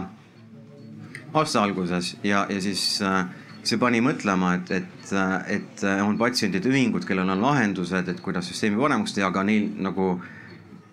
aasta 1.33 1.63
alguses 1.63 2.15
ja, 2.23 2.45
ja 2.49 2.59
siis 2.61 2.83
äh, 3.05 3.23
see 3.63 3.79
pani 3.81 4.01
mõtlema, 4.03 4.55
et, 4.59 4.71
et, 4.81 5.13
äh, 5.15 5.33
et 5.57 5.83
äh, 5.87 6.03
on 6.05 6.19
patsientide 6.19 6.69
ühingud, 6.71 7.05
kellel 7.07 7.29
on 7.31 7.41
lahendused, 7.43 8.11
et 8.11 8.21
kuidas 8.23 8.51
süsteemi 8.51 8.79
paremaks 8.79 9.15
teha, 9.15 9.31
aga 9.31 9.45
neil 9.47 9.69
nagu 9.81 10.13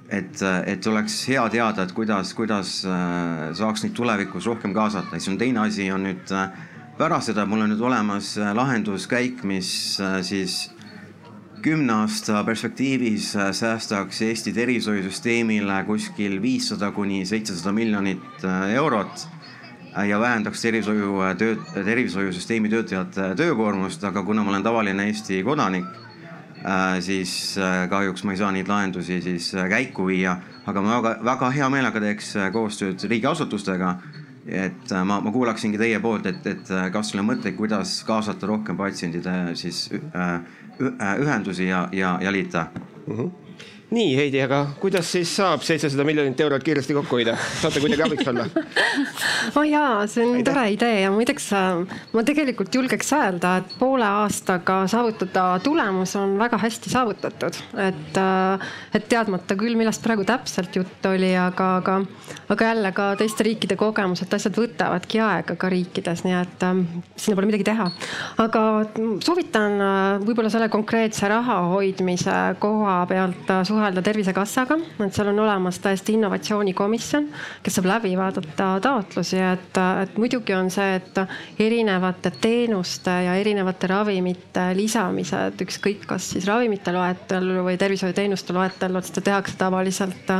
et, 0.09 0.41
et 0.41 0.87
oleks 0.89 1.21
hea 1.29 1.43
teada, 1.53 1.85
et 1.85 1.93
kuidas, 1.93 2.33
kuidas 2.33 2.71
saaks 3.59 3.83
neid 3.85 3.93
tulevikus 3.93 4.47
rohkem 4.49 4.73
kaasata, 4.73 5.19
siis 5.19 5.29
on 5.35 5.37
teine 5.41 5.67
asi 5.67 5.91
on 5.93 6.07
nüüd 6.09 6.33
pärast 6.99 7.31
seda 7.31 7.47
mul 7.47 7.63
on 7.65 7.73
nüüd 7.73 7.83
olemas 7.85 8.35
lahenduskäik, 8.37 9.45
mis 9.47 9.71
siis 10.27 10.59
kümne 11.63 11.93
aasta 12.03 12.43
perspektiivis 12.47 13.33
säästaks 13.61 14.23
Eesti 14.27 14.53
tervishoiusüsteemile 14.57 15.83
kuskil 15.87 16.39
viissada 16.43 16.91
kuni 16.93 17.25
seitsesada 17.27 17.73
miljonit 17.73 18.47
eurot 18.75 19.29
ja 20.07 20.21
vähendaks 20.21 20.63
tervishoiu 20.63 21.23
äh, 21.25 21.33
tööd, 21.39 21.63
tervishoiusüsteemi 21.75 22.71
töötajate 22.71 23.33
töökoormust, 23.39 24.05
aga 24.05 24.23
kuna 24.23 24.45
ma 24.45 24.53
olen 24.53 24.67
tavaline 24.67 25.09
Eesti 25.09 25.41
kodanik, 25.47 25.87
äh, 26.63 26.99
siis 27.05 27.33
äh, 27.59 27.87
kahjuks 27.91 28.25
ma 28.25 28.35
ei 28.35 28.41
saa 28.41 28.53
neid 28.55 28.71
lahendusi 28.71 29.21
siis 29.25 29.51
käiku 29.71 30.09
viia, 30.11 30.37
aga 30.67 30.85
ma 30.85 30.99
väga, 30.99 31.15
väga 31.33 31.51
hea 31.57 31.71
meelega 31.73 32.03
teeks 32.05 32.35
koostööd 32.55 33.09
riigiasutustega. 33.11 33.97
Et 34.49 34.93
ma, 35.05 35.21
ma 35.21 35.33
kuulaksingi 35.33 35.79
teie 35.81 35.99
poolt, 36.01 36.27
et, 36.27 36.47
et 36.47 36.71
kas 36.93 37.13
teil 37.13 37.23
on 37.23 37.29
mõtteid, 37.33 37.57
kuidas 37.59 37.99
kaasata 38.09 38.49
rohkem 38.49 38.79
patsientide 38.79 39.57
siis 39.61 39.89
ühendusi 40.81 41.69
ja, 41.69 41.89
ja, 41.93 42.17
ja 42.23 42.33
liita 42.33 42.71
mm? 42.75 43.15
-hmm 43.19 43.48
nii 43.91 44.17
Heidi, 44.17 44.41
aga 44.45 44.59
kuidas 44.81 45.09
siis 45.15 45.31
saab 45.39 45.63
seitsesada 45.65 46.05
miljonit 46.05 46.41
eurot 46.45 46.65
kiiresti 46.65 46.93
kokku 46.93 47.17
hoida, 47.17 47.33
saate 47.63 47.81
kuidagi 47.81 48.05
abiks 48.05 48.27
olla? 48.29 48.45
oh 49.57 49.65
jaa, 49.65 50.03
see 50.11 50.27
on 50.27 50.35
Aitäh. 50.37 50.45
tore 50.51 50.65
idee 50.75 50.99
ja 51.01 51.13
muideks 51.15 51.47
äh, 51.57 51.97
ma 52.13 52.25
tegelikult 52.29 52.75
julgeks 52.77 53.15
öelda, 53.17 53.55
et 53.63 53.73
poole 53.81 54.05
aastaga 54.05 54.83
saavutada 54.93 55.45
tulemus 55.65 56.13
on 56.21 56.35
väga 56.41 56.61
hästi 56.61 56.93
saavutatud, 56.93 57.57
et, 57.87 58.21
äh, 58.21 58.67
et 58.99 59.09
teadmata 59.09 59.57
küll, 59.57 59.79
millest 59.81 60.05
praegu 60.05 60.27
täpselt 60.29 60.77
jutt 60.77 61.09
oli, 61.09 61.33
aga, 61.41 61.71
aga, 61.81 61.97
aga 62.53 62.71
jälle 62.71 62.93
ka 62.93 63.09
teiste 63.23 63.49
riikide 63.49 63.81
kogemus, 63.81 64.21
et 64.27 64.37
asjad 64.37 64.61
võtavadki 64.61 65.25
aega 65.25 65.57
ka 65.57 65.73
riikides, 65.73 66.27
nii 66.29 66.37
et 66.43 66.69
ähm, 66.69 66.85
sinna 67.17 67.41
pole 67.41 67.49
midagi 67.49 67.71
teha. 67.71 67.89
aga 68.45 68.67
soovitan 69.25 69.81
äh, 69.81 70.29
võib-olla 70.29 70.53
selle 70.53 70.69
konkreetse 70.77 71.33
raha 71.33 71.63
hoidmise 71.73 72.37
koha 72.61 73.01
pealt 73.09 73.57
suhelda 73.65 73.78
Tervisekassaga, 73.79 74.77
et 75.05 75.15
seal 75.15 75.29
on 75.31 75.39
olemas 75.45 75.79
täiesti 75.83 76.15
innovatsioonikomisjon, 76.17 77.29
kes 77.63 77.77
saab 77.79 77.89
läbi 77.91 78.15
vaadata 78.19 78.69
taotlusi, 78.83 79.39
et, 79.43 79.79
et 80.03 80.17
muidugi 80.19 80.55
on 80.57 80.71
see, 80.73 80.97
et 80.99 81.21
erinevate 81.63 82.33
teenuste 82.41 83.13
ja 83.27 83.37
erinevate 83.39 83.91
ravimite 83.91 84.65
lisamised, 84.79 85.61
ükskõik 85.65 86.07
kas 86.11 86.31
siis 86.35 86.49
ravimite 86.49 86.93
loetellu 86.95 87.65
või 87.69 87.79
tervishoiuteenuste 87.81 88.57
loetellu, 88.57 88.99
et 88.99 89.11
seda 89.11 89.25
tehakse 89.31 89.57
tavaliselt 89.61 90.35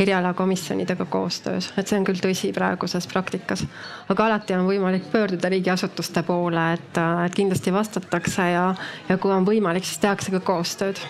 erialakomisjonidega 0.00 1.08
koostöös, 1.10 1.72
et 1.76 1.90
see 1.90 1.98
on 1.98 2.06
küll 2.06 2.22
tõsi 2.22 2.52
praeguses 2.54 3.08
praktikas. 3.10 3.66
aga 4.08 4.30
alati 4.30 4.54
on 4.54 4.68
võimalik 4.68 5.10
pöörduda 5.12 5.50
riigiasutuste 5.50 6.22
poole, 6.22 6.72
et, 6.78 7.02
et 7.26 7.34
kindlasti 7.34 7.72
vastatakse 7.74 8.48
ja, 8.54 8.70
ja 9.08 9.18
kui 9.18 9.34
on 9.34 9.46
võimalik, 9.46 9.84
siis 9.84 10.02
tehakse 10.04 10.34
ka 10.34 10.40
koostööd 10.40 11.00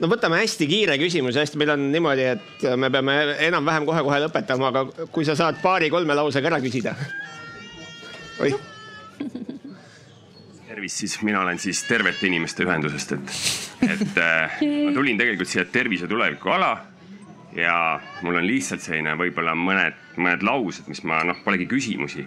no 0.00 0.10
võtame 0.10 0.40
hästi 0.42 0.68
kiire 0.68 0.96
küsimuse, 1.00 1.40
hästi, 1.42 1.58
meil 1.60 1.74
on 1.74 1.84
niimoodi, 1.92 2.24
et 2.36 2.64
me 2.78 2.90
peame 2.92 3.16
enam-vähem 3.48 3.86
kohe-kohe 3.88 4.22
lõpetama, 4.26 4.70
aga 4.72 5.06
kui 5.12 5.26
sa 5.28 5.36
saad 5.38 5.60
paari-kolme 5.62 6.16
lausega 6.16 6.50
ära 6.52 6.60
küsida. 6.64 6.96
oih. 8.44 8.56
tervist, 10.66 11.00
siis 11.00 11.16
mina 11.24 11.40
olen 11.40 11.58
siis 11.58 11.82
tervete 11.88 12.28
inimeste 12.28 12.66
ühendusest, 12.66 13.16
et, 13.16 13.38
et 13.86 14.20
äh, 14.20 14.58
ma 14.84 14.92
tulin 14.96 15.18
tegelikult 15.18 15.48
siia 15.48 15.64
tervise 15.72 16.08
tuleviku 16.10 16.52
ala 16.52 16.74
ja 17.56 18.00
mul 18.22 18.36
on 18.36 18.46
lihtsalt 18.46 18.84
selline 18.84 19.14
võib-olla 19.16 19.54
mõned, 19.56 19.96
mõned 20.20 20.44
laused, 20.44 20.88
mis 20.92 21.00
ma 21.08 21.22
noh, 21.24 21.38
polegi 21.44 21.68
küsimusi. 21.70 22.26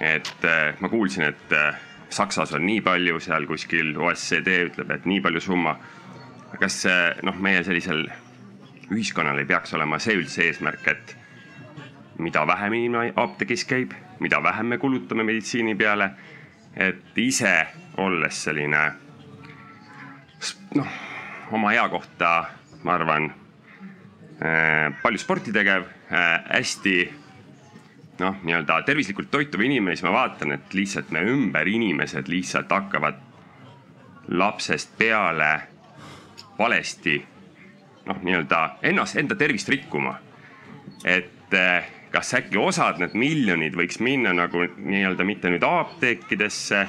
et 0.00 0.44
äh, 0.48 0.74
ma 0.80 0.88
kuulsin, 0.88 1.28
et 1.28 1.54
äh, 1.54 1.78
Saksas 2.10 2.50
on 2.56 2.64
nii 2.66 2.80
palju, 2.82 3.20
seal 3.22 3.44
kuskil 3.46 3.92
OSCD 3.94 4.48
ütleb, 4.66 4.90
et 4.90 5.04
nii 5.06 5.20
palju 5.22 5.40
summa 5.44 5.76
kas 6.58 6.82
noh, 7.22 7.36
meie 7.38 7.62
sellisel 7.64 8.06
ühiskonnal 8.90 9.38
ei 9.38 9.46
peaks 9.46 9.74
olema 9.76 10.00
see 10.02 10.16
üldse 10.18 10.44
eesmärk, 10.48 10.86
et 10.90 11.14
mida 12.20 12.42
vähem 12.46 12.74
inimene 12.74 13.12
apteegis 13.16 13.64
käib, 13.68 13.94
mida 14.20 14.42
vähem 14.42 14.74
me 14.74 14.78
kulutame 14.78 15.24
meditsiini 15.24 15.76
peale. 15.78 16.10
et 16.76 17.16
ise 17.18 17.66
olles 17.98 18.44
selline 18.44 18.80
noh, 20.74 20.90
oma 21.50 21.72
ea 21.74 21.88
kohta 21.90 22.28
ma 22.84 22.94
arvan 22.94 23.24
äh, 23.26 24.92
palju 25.02 25.18
sporti 25.18 25.52
tegev, 25.52 25.88
hästi 26.10 26.94
noh, 28.20 28.38
nii-öelda 28.44 28.82
tervislikult 28.86 29.30
toituv 29.32 29.64
inimene, 29.64 29.96
siis 29.96 30.06
ma 30.06 30.14
vaatan, 30.14 30.54
et 30.56 30.74
lihtsalt 30.74 31.10
me 31.14 31.24
ümber 31.26 31.68
inimesed 31.68 32.28
lihtsalt 32.30 32.70
hakkavad 32.70 33.18
lapsest 34.28 34.94
peale 34.98 35.50
valesti 36.60 37.16
noh, 38.06 38.20
nii-öelda 38.22 38.60
ennast, 38.90 39.16
enda 39.16 39.36
tervist 39.38 39.68
rikkuma. 39.68 40.18
et 41.04 41.54
eh, 41.56 41.88
kas 42.12 42.34
äkki 42.34 42.58
osad 42.58 42.98
need 43.00 43.14
miljonid 43.18 43.76
võiks 43.78 44.00
minna 44.02 44.32
nagu 44.36 44.66
nii-öelda 44.76 45.24
mitte 45.24 45.50
nüüd 45.52 45.64
apteekidesse, 45.64 46.84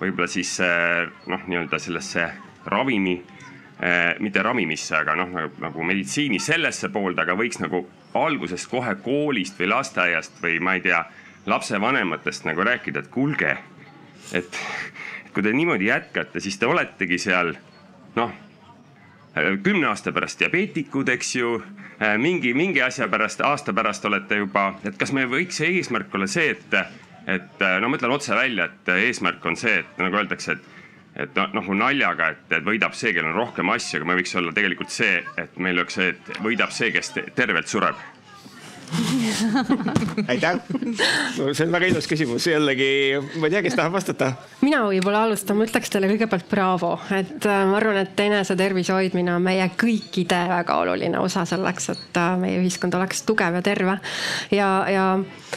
võib-olla 0.00 0.28
siis 0.30 0.56
eh, 0.64 1.04
noh, 1.30 1.44
nii-öelda 1.46 1.78
sellesse 1.78 2.28
ravimi 2.66 3.18
eh,, 3.18 4.14
mitte 4.20 4.42
ravimisse, 4.42 4.96
aga 5.02 5.16
noh, 5.18 5.36
nagu 5.62 5.86
meditsiini 5.86 6.40
sellesse 6.40 6.90
poolde, 6.94 7.22
aga 7.22 7.36
võiks 7.38 7.60
nagu 7.62 7.84
algusest 8.14 8.70
kohe 8.70 8.96
koolist 9.04 9.58
või 9.60 9.70
lasteaiast 9.74 10.42
või 10.42 10.58
ma 10.62 10.78
ei 10.78 10.84
tea, 10.84 11.04
lapsevanematest 11.46 12.46
nagu 12.48 12.64
rääkida, 12.64 13.02
et 13.04 13.10
kuulge, 13.12 13.56
et 14.32 14.58
kui 15.34 15.42
te 15.44 15.52
niimoodi 15.52 15.90
jätkate, 15.90 16.40
siis 16.40 16.56
te 16.58 16.66
oletegi 16.66 17.18
seal 17.20 17.52
noh, 18.16 18.32
kümne 19.62 19.88
aasta 19.90 20.12
pärast 20.14 20.40
diabeetikud, 20.40 21.08
eks 21.14 21.34
ju, 21.36 21.56
mingi, 22.22 22.54
mingi 22.54 22.82
asja 22.82 23.08
pärast, 23.10 23.42
aasta 23.42 23.74
pärast 23.74 24.04
olete 24.06 24.38
juba, 24.44 24.68
et 24.86 24.98
kas 25.00 25.12
me 25.12 25.26
võiks 25.30 25.58
see 25.58 25.72
eesmärk 25.78 26.14
olla 26.14 26.28
see, 26.30 26.54
et, 26.54 26.76
et 27.26 27.66
no 27.82 27.90
ma 27.90 27.98
ütlen 27.98 28.14
otse 28.14 28.36
välja, 28.38 28.68
et 28.70 28.94
eesmärk 28.94 29.44
on 29.46 29.58
see, 29.58 29.80
et 29.82 30.00
nagu 30.02 30.22
öeldakse, 30.22 30.58
et 30.58 30.72
et 31.14 31.36
noh, 31.54 31.68
naljaga, 31.78 32.32
et, 32.34 32.48
et 32.56 32.64
võidab 32.66 32.94
see, 32.98 33.12
kellel 33.14 33.30
on 33.30 33.36
rohkem 33.38 33.68
asju, 33.70 34.00
aga 34.00 34.08
me 34.10 34.16
võiks 34.18 34.34
olla 34.38 34.50
tegelikult 34.54 34.90
see, 34.90 35.20
et 35.38 35.58
meil 35.62 35.78
oleks 35.78 35.94
see, 35.94 36.08
et 36.10 36.30
võidab 36.42 36.74
see, 36.74 36.90
kes 36.94 37.12
tervelt 37.38 37.70
sureb 37.70 38.00
aitäh, 40.32 40.58
see 41.52 41.64
on 41.66 41.72
väga 41.74 41.88
ilus 41.90 42.06
küsimus, 42.08 42.46
jällegi 42.48 42.88
ma 43.40 43.48
ei 43.48 43.54
tea, 43.54 43.62
kes 43.64 43.76
tahab 43.78 43.96
vastata. 43.96 44.30
mina 44.64 44.82
võib-olla 44.86 45.24
alustan, 45.28 45.58
ma 45.58 45.66
ütleks 45.66 45.90
teile 45.92 46.08
kõigepealt 46.12 46.46
braavo, 46.50 46.92
et 47.14 47.46
äh, 47.48 47.62
ma 47.68 47.78
arvan, 47.80 47.98
et 48.02 48.20
enesetervise 48.24 48.94
hoidmine 48.94 49.34
on 49.34 49.44
meie 49.44 49.66
kõikide 49.80 50.40
väga 50.50 50.76
oluline 50.82 51.20
osa 51.22 51.44
selleks, 51.48 51.90
et 51.94 52.20
äh, 52.20 52.34
meie 52.40 52.60
ühiskond 52.62 52.94
oleks 52.98 53.24
tugev 53.26 53.58
ja 53.58 53.64
terve. 53.64 53.96
ja, 54.54 54.68
ja, 54.92 55.06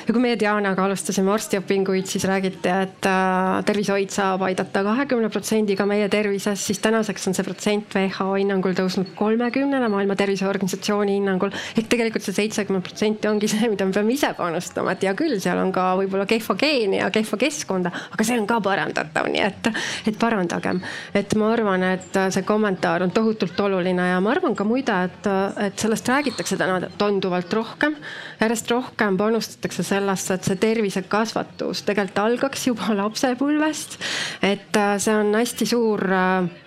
ja 0.01 0.15
kui 0.15 0.23
meie 0.23 0.39
Dianaga 0.39 0.87
alustasime 0.87 1.33
arstiõpinguid, 1.35 2.09
siis 2.09 2.25
räägiti, 2.29 2.71
et 2.71 3.09
äh, 3.09 3.61
tervishoid 3.67 4.13
saab 4.13 4.47
aidata 4.47 4.85
kahekümne 4.87 5.29
protsendiga 5.33 5.85
meie 5.89 6.09
tervises, 6.13 6.65
siis 6.69 6.81
tänaseks 6.83 7.29
on 7.29 7.37
see 7.37 7.47
protsent 7.47 7.97
WHO 7.97 8.33
hinnangul 8.35 8.77
tõusnud 8.77 9.13
kolmekümnele, 9.17 9.91
Maailma 9.91 10.17
Terviseorganisatsiooni 10.19 11.19
hinnangul 11.19 11.53
ehk 11.77 11.89
tegelikult 11.91 12.25
see 12.25 12.35
seitsekümmend 12.41 12.85
protsenti 12.85 13.16
protsenti 13.17 13.27
ongi 13.27 13.47
see, 13.47 13.69
mida 13.69 13.85
me 13.85 13.91
peame 13.93 14.13
ise 14.13 14.29
panustama, 14.37 14.93
et 14.93 15.03
hea 15.03 15.13
küll, 15.17 15.37
seal 15.41 15.57
on 15.59 15.71
ka 15.73 15.95
võib-olla 15.97 16.25
kehva 16.29 16.55
geeni 16.57 16.99
ja 16.99 17.09
kehva 17.11 17.37
keskkonda, 17.37 17.91
aga 18.13 18.23
see 18.25 18.37
on 18.39 18.47
ka 18.47 18.59
parandatav, 18.61 19.29
nii 19.31 19.43
et, 19.43 19.69
et 20.07 20.17
parandagem. 20.19 20.81
et 21.13 21.35
ma 21.35 21.51
arvan, 21.53 21.83
et 21.83 22.19
see 22.33 22.45
kommentaar 22.45 23.03
on 23.03 23.11
tohutult 23.11 23.59
oluline 23.59 24.09
ja 24.11 24.19
ma 24.21 24.31
arvan 24.31 24.55
ka 24.55 24.65
muide, 24.67 24.93
et, 25.09 25.29
et 25.67 25.77
sellest 25.79 26.07
räägitakse 26.07 26.57
täna 26.57 26.91
tunduvalt 26.97 27.53
rohkem. 27.53 27.97
Järjest 28.41 28.71
rohkem 28.71 29.17
panustatakse 29.17 29.83
sellesse, 29.83 30.33
et 30.33 30.49
see 30.49 30.59
tervisekasvatus 30.61 31.83
tegelikult 31.87 32.23
algaks 32.23 32.67
juba 32.67 32.93
lapsepõlvest. 32.97 33.97
et 34.41 34.81
see 34.99 35.15
on 35.15 35.33
hästi 35.35 35.65
suur, 35.65 36.03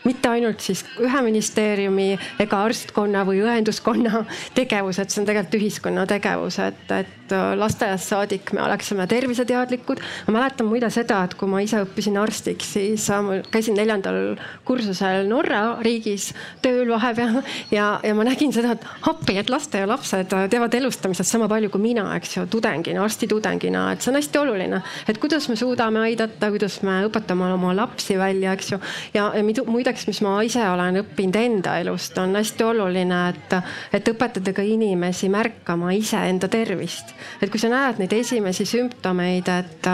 mitte 0.04 0.28
ainult 0.28 0.60
siis 0.60 0.84
ühe 1.00 1.22
ministeeriumi 1.26 2.08
ega 2.40 2.64
arstkonna 2.64 3.24
või 3.28 3.42
õenduskonna 3.44 4.24
tegevus, 4.58 4.98
et 4.98 5.10
see 5.10 5.22
on 5.22 5.30
tegelikult 5.30 5.60
ühiskonna 5.60 6.06
tegevus 6.06 6.20
tegevus, 6.20 6.58
et, 6.58 6.92
et 7.30 7.36
äh, 7.36 7.56
lasteaiast 7.58 8.10
saadik 8.10 8.52
me 8.52 8.62
oleksime 8.62 9.06
terviseteadlikud. 9.06 10.00
ma 10.26 10.32
mäletan 10.38 10.66
muide 10.66 10.90
seda, 10.90 11.22
et 11.24 11.34
kui 11.38 11.48
ma 11.48 11.60
ise 11.62 11.82
õppisin 11.84 12.18
arstiks, 12.20 12.72
siis 12.74 13.06
äh, 13.10 13.22
ma 13.22 13.38
käisin 13.50 13.76
neljandal 13.78 14.36
kursusel 14.66 15.28
Norra 15.30 15.78
riigis 15.84 16.30
tööl 16.62 16.90
vahepeal 16.90 17.40
ja, 17.78 18.00
ja 18.02 18.14
ma 18.14 18.26
nägin 18.26 18.52
seda, 18.54 18.74
et 18.74 18.86
appi, 19.08 19.36
et 19.38 19.50
lasteaialapsed 19.50 20.34
teavad 20.50 20.74
elustamisest 20.74 21.30
sama 21.30 21.48
palju 21.50 21.70
kui 21.70 21.84
mina, 21.90 22.08
eks 22.16 22.36
ju, 22.36 22.46
tudengina, 22.50 23.04
arstitudengina, 23.04 23.86
et 23.94 24.02
see 24.02 24.12
on 24.12 24.18
hästi 24.20 24.42
oluline. 24.42 24.82
et 25.08 25.22
kuidas 25.22 25.48
me 25.48 25.56
suudame 25.56 26.04
aidata, 26.08 26.50
kuidas 26.50 26.80
me 26.86 27.00
õpetame 27.06 27.52
oma 27.54 27.74
lapsi 27.76 28.18
välja, 28.18 28.54
eks 28.58 28.72
ju. 28.74 28.80
ja, 29.14 29.30
ja 29.36 29.66
muideks, 29.66 30.06
mis 30.10 30.22
ma 30.26 30.38
ise 30.46 30.64
olen 30.66 31.02
õppinud 31.04 31.38
enda 31.40 31.78
elust, 31.80 32.18
on 32.18 32.34
hästi 32.38 32.66
oluline, 32.66 33.22
et, 33.30 33.56
et 34.00 34.12
õpetada 34.14 34.54
ka 34.56 34.64
inimesi 34.66 35.30
märkama 35.30 35.94
iseenda 35.94 36.40
enda 36.40 36.48
tervist. 36.48 37.12
Et 37.42 37.50
kui 37.50 37.60
sa 37.60 37.70
näed 37.72 38.00
neid 38.00 38.12
esimesi 38.12 38.66
sümptomeid, 38.68 39.48
et 39.48 39.92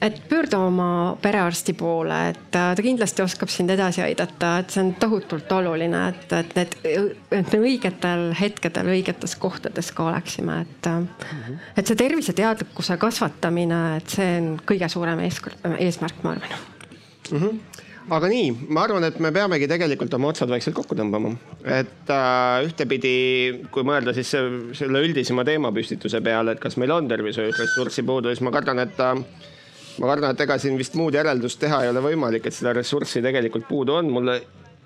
et 0.00 0.20
pöördu 0.28 0.56
oma 0.62 1.16
perearsti 1.22 1.72
poole, 1.74 2.18
et 2.30 2.38
ta 2.54 2.70
kindlasti 2.78 3.22
oskab 3.22 3.50
sind 3.50 3.72
edasi 3.74 4.02
aidata, 4.04 4.52
et 4.60 4.70
see 4.70 4.84
on 4.84 4.92
tohutult 5.00 5.50
oluline, 5.52 6.02
et, 6.12 6.34
et 6.38 6.54
need, 6.54 6.76
et 7.34 7.54
me 7.56 7.60
õigetel 7.66 8.28
hetkedel 8.38 8.92
õigetes 8.94 9.34
kohtades 9.42 9.90
ka 9.92 10.06
oleksime, 10.06 10.60
et 10.62 10.90
mm. 10.90 11.08
-hmm. 11.18 11.58
et 11.76 11.86
see 11.86 11.98
terviseteadlikkuse 11.98 12.96
kasvatamine, 12.96 13.80
et 13.96 14.14
see 14.18 14.36
on 14.38 14.52
kõige 14.70 14.88
suurem 14.88 15.24
eesmärk, 15.26 16.22
ma 16.22 16.36
arvan 16.36 16.54
mm. 17.32 17.38
-hmm 17.38 17.67
aga 18.14 18.28
nii, 18.30 18.48
ma 18.72 18.84
arvan, 18.86 19.04
et 19.08 19.18
me 19.22 19.30
peamegi 19.34 19.68
tegelikult 19.70 20.14
oma 20.16 20.30
otsad 20.32 20.50
vaikselt 20.50 20.76
kokku 20.76 20.96
tõmbama. 20.98 21.34
et 21.64 22.12
äh, 22.14 22.64
ühtepidi, 22.66 23.14
kui 23.74 23.84
mõelda 23.86 24.14
siis 24.16 24.30
selle 24.32 25.02
üldisema 25.04 25.44
teemapüstituse 25.48 26.22
peale, 26.24 26.56
et 26.56 26.62
kas 26.62 26.78
meil 26.80 26.94
on 26.94 27.08
tervishoius 27.10 27.58
ressurssi 27.60 28.04
puudu, 28.08 28.32
siis 28.32 28.44
ma 28.46 28.52
kardan, 28.54 28.80
et 28.84 29.00
äh, 29.04 29.14
ma 29.98 30.12
kardan, 30.12 30.32
et 30.32 30.46
ega 30.46 30.58
siin 30.60 30.78
vist 30.80 30.96
muud 30.98 31.16
järeldust 31.16 31.60
teha 31.60 31.82
ei 31.84 31.92
ole 31.92 32.04
võimalik, 32.04 32.48
et 32.48 32.56
seda 32.56 32.72
ressurssi 32.76 33.22
tegelikult 33.24 33.68
puudu 33.68 33.98
on. 34.00 34.12
mulle 34.12 34.40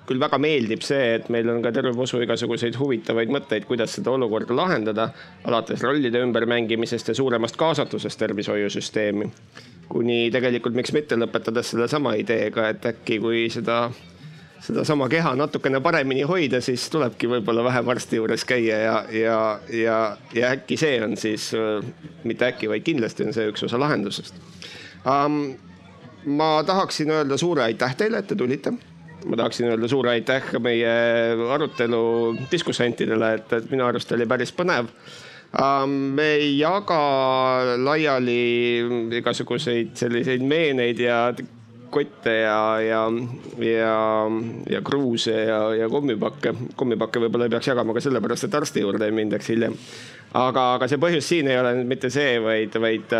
küll 0.06 0.18
väga 0.18 0.38
meeldib 0.42 0.82
see, 0.82 1.12
et 1.20 1.28
meil 1.30 1.46
on 1.48 1.60
ka 1.62 1.70
terve 1.72 1.92
posu 1.94 2.18
igasuguseid 2.24 2.74
huvitavaid 2.74 3.30
mõtteid, 3.30 3.68
kuidas 3.68 3.94
seda 3.94 4.10
olukorda 4.10 4.56
lahendada. 4.56 5.12
alates 5.44 5.82
rollide 5.82 6.24
ümbermängimisest 6.26 7.08
ja 7.08 7.14
suuremast 7.14 7.56
kaasatusest 7.56 8.18
tervishoiusüsteemi 8.18 9.30
kuni 9.88 10.30
tegelikult 10.32 10.76
miks 10.76 10.92
mitte 10.94 11.18
lõpetades 11.18 11.72
sellesama 11.72 12.14
ideega, 12.20 12.68
et 12.72 12.86
äkki 12.92 13.18
kui 13.22 13.44
seda, 13.52 13.90
sedasama 14.62 15.08
keha 15.12 15.34
natukene 15.38 15.80
paremini 15.84 16.22
hoida, 16.28 16.60
siis 16.64 16.86
tulebki 16.92 17.30
võib-olla 17.30 17.64
vähem 17.66 17.90
arsti 17.94 18.20
juures 18.20 18.46
käia 18.48 18.78
ja, 18.84 18.94
ja, 19.12 19.40
ja, 19.72 19.98
ja 20.36 20.54
äkki 20.56 20.78
see 20.80 21.02
on 21.04 21.16
siis, 21.20 21.50
mitte 22.24 22.48
äkki, 22.52 22.70
vaid 22.72 22.86
kindlasti 22.86 23.26
on 23.26 23.36
see 23.36 23.50
üks 23.52 23.66
osa 23.68 23.80
lahendusest 23.82 24.40
um,. 25.04 25.44
ma 26.22 26.62
tahaksin 26.62 27.10
öelda 27.10 27.36
suure 27.36 27.64
aitäh 27.64 27.96
teile, 27.98 28.20
et 28.22 28.28
te 28.30 28.36
tulite 28.38 28.70
ma 29.26 29.36
tahaksin 29.36 29.68
öelda 29.68 29.88
suure 29.88 30.10
aitäh 30.10 30.52
meie 30.62 30.92
arutelu 31.54 32.02
diskussantidele, 32.50 33.34
et, 33.38 33.52
et 33.52 33.70
minu 33.70 33.86
arust 33.86 34.12
oli 34.14 34.26
päris 34.30 34.54
põnev 34.54 34.90
me 35.86 36.28
ei 36.38 36.58
jaga 36.58 37.00
laiali 37.76 38.38
igasuguseid 39.18 39.92
selliseid 40.00 40.44
meeneid 40.48 41.02
ja 41.04 41.26
kotte 41.92 42.32
ja, 42.40 42.80
ja, 42.80 43.02
ja, 43.60 43.96
ja 44.70 44.80
kruuse 44.82 45.44
ja, 45.44 45.74
ja 45.74 45.88
kommipakke. 45.92 46.54
kommipakke 46.76 47.20
võib-olla 47.20 47.48
ei 47.48 47.52
peaks 47.52 47.68
jagama 47.68 47.92
ka 47.92 48.00
sellepärast, 48.04 48.48
et 48.48 48.56
arsti 48.56 48.84
juurde 48.84 49.08
ei 49.08 49.16
mindaks 49.16 49.52
hiljem. 49.52 49.76
aga, 50.32 50.66
aga 50.78 50.88
see 50.88 51.00
põhjus 51.02 51.28
siin 51.28 51.52
ei 51.52 51.60
ole 51.60 51.74
mitte 51.84 52.10
see, 52.10 52.38
vaid, 52.40 52.78
vaid, 52.80 53.16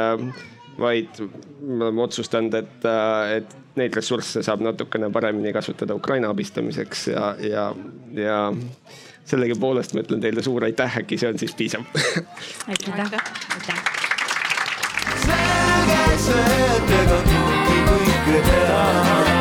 vaid 0.81 1.21
me 1.61 1.85
oleme 1.85 2.07
otsustanud, 2.07 2.57
et, 2.63 2.89
et 3.37 3.57
neid 3.77 3.97
ressursse 3.97 4.43
saab 4.45 4.65
natukene 4.65 5.13
paremini 5.13 5.53
kasutada 5.53 5.97
Ukraina 5.97 6.33
abistamiseks 6.33 7.09
ja, 7.13 7.35
ja, 7.45 7.69
ja 8.17 8.39
sellegipoolest 9.33 9.97
ma 9.97 10.05
ütlen 10.05 10.23
teile 10.23 10.45
suur 10.45 10.65
aitäh, 10.69 10.99
äkki 11.03 11.19
see 11.21 11.33
on 11.33 11.41
siis 11.41 11.55
piisav. 11.59 11.85
aitäh, 12.69 13.13
aitäh. 13.57 13.85
selge 15.27 16.01
see, 16.29 16.57
et 16.79 16.97
ega 17.03 17.21
kõike 17.29 18.43
teha. 18.51 19.32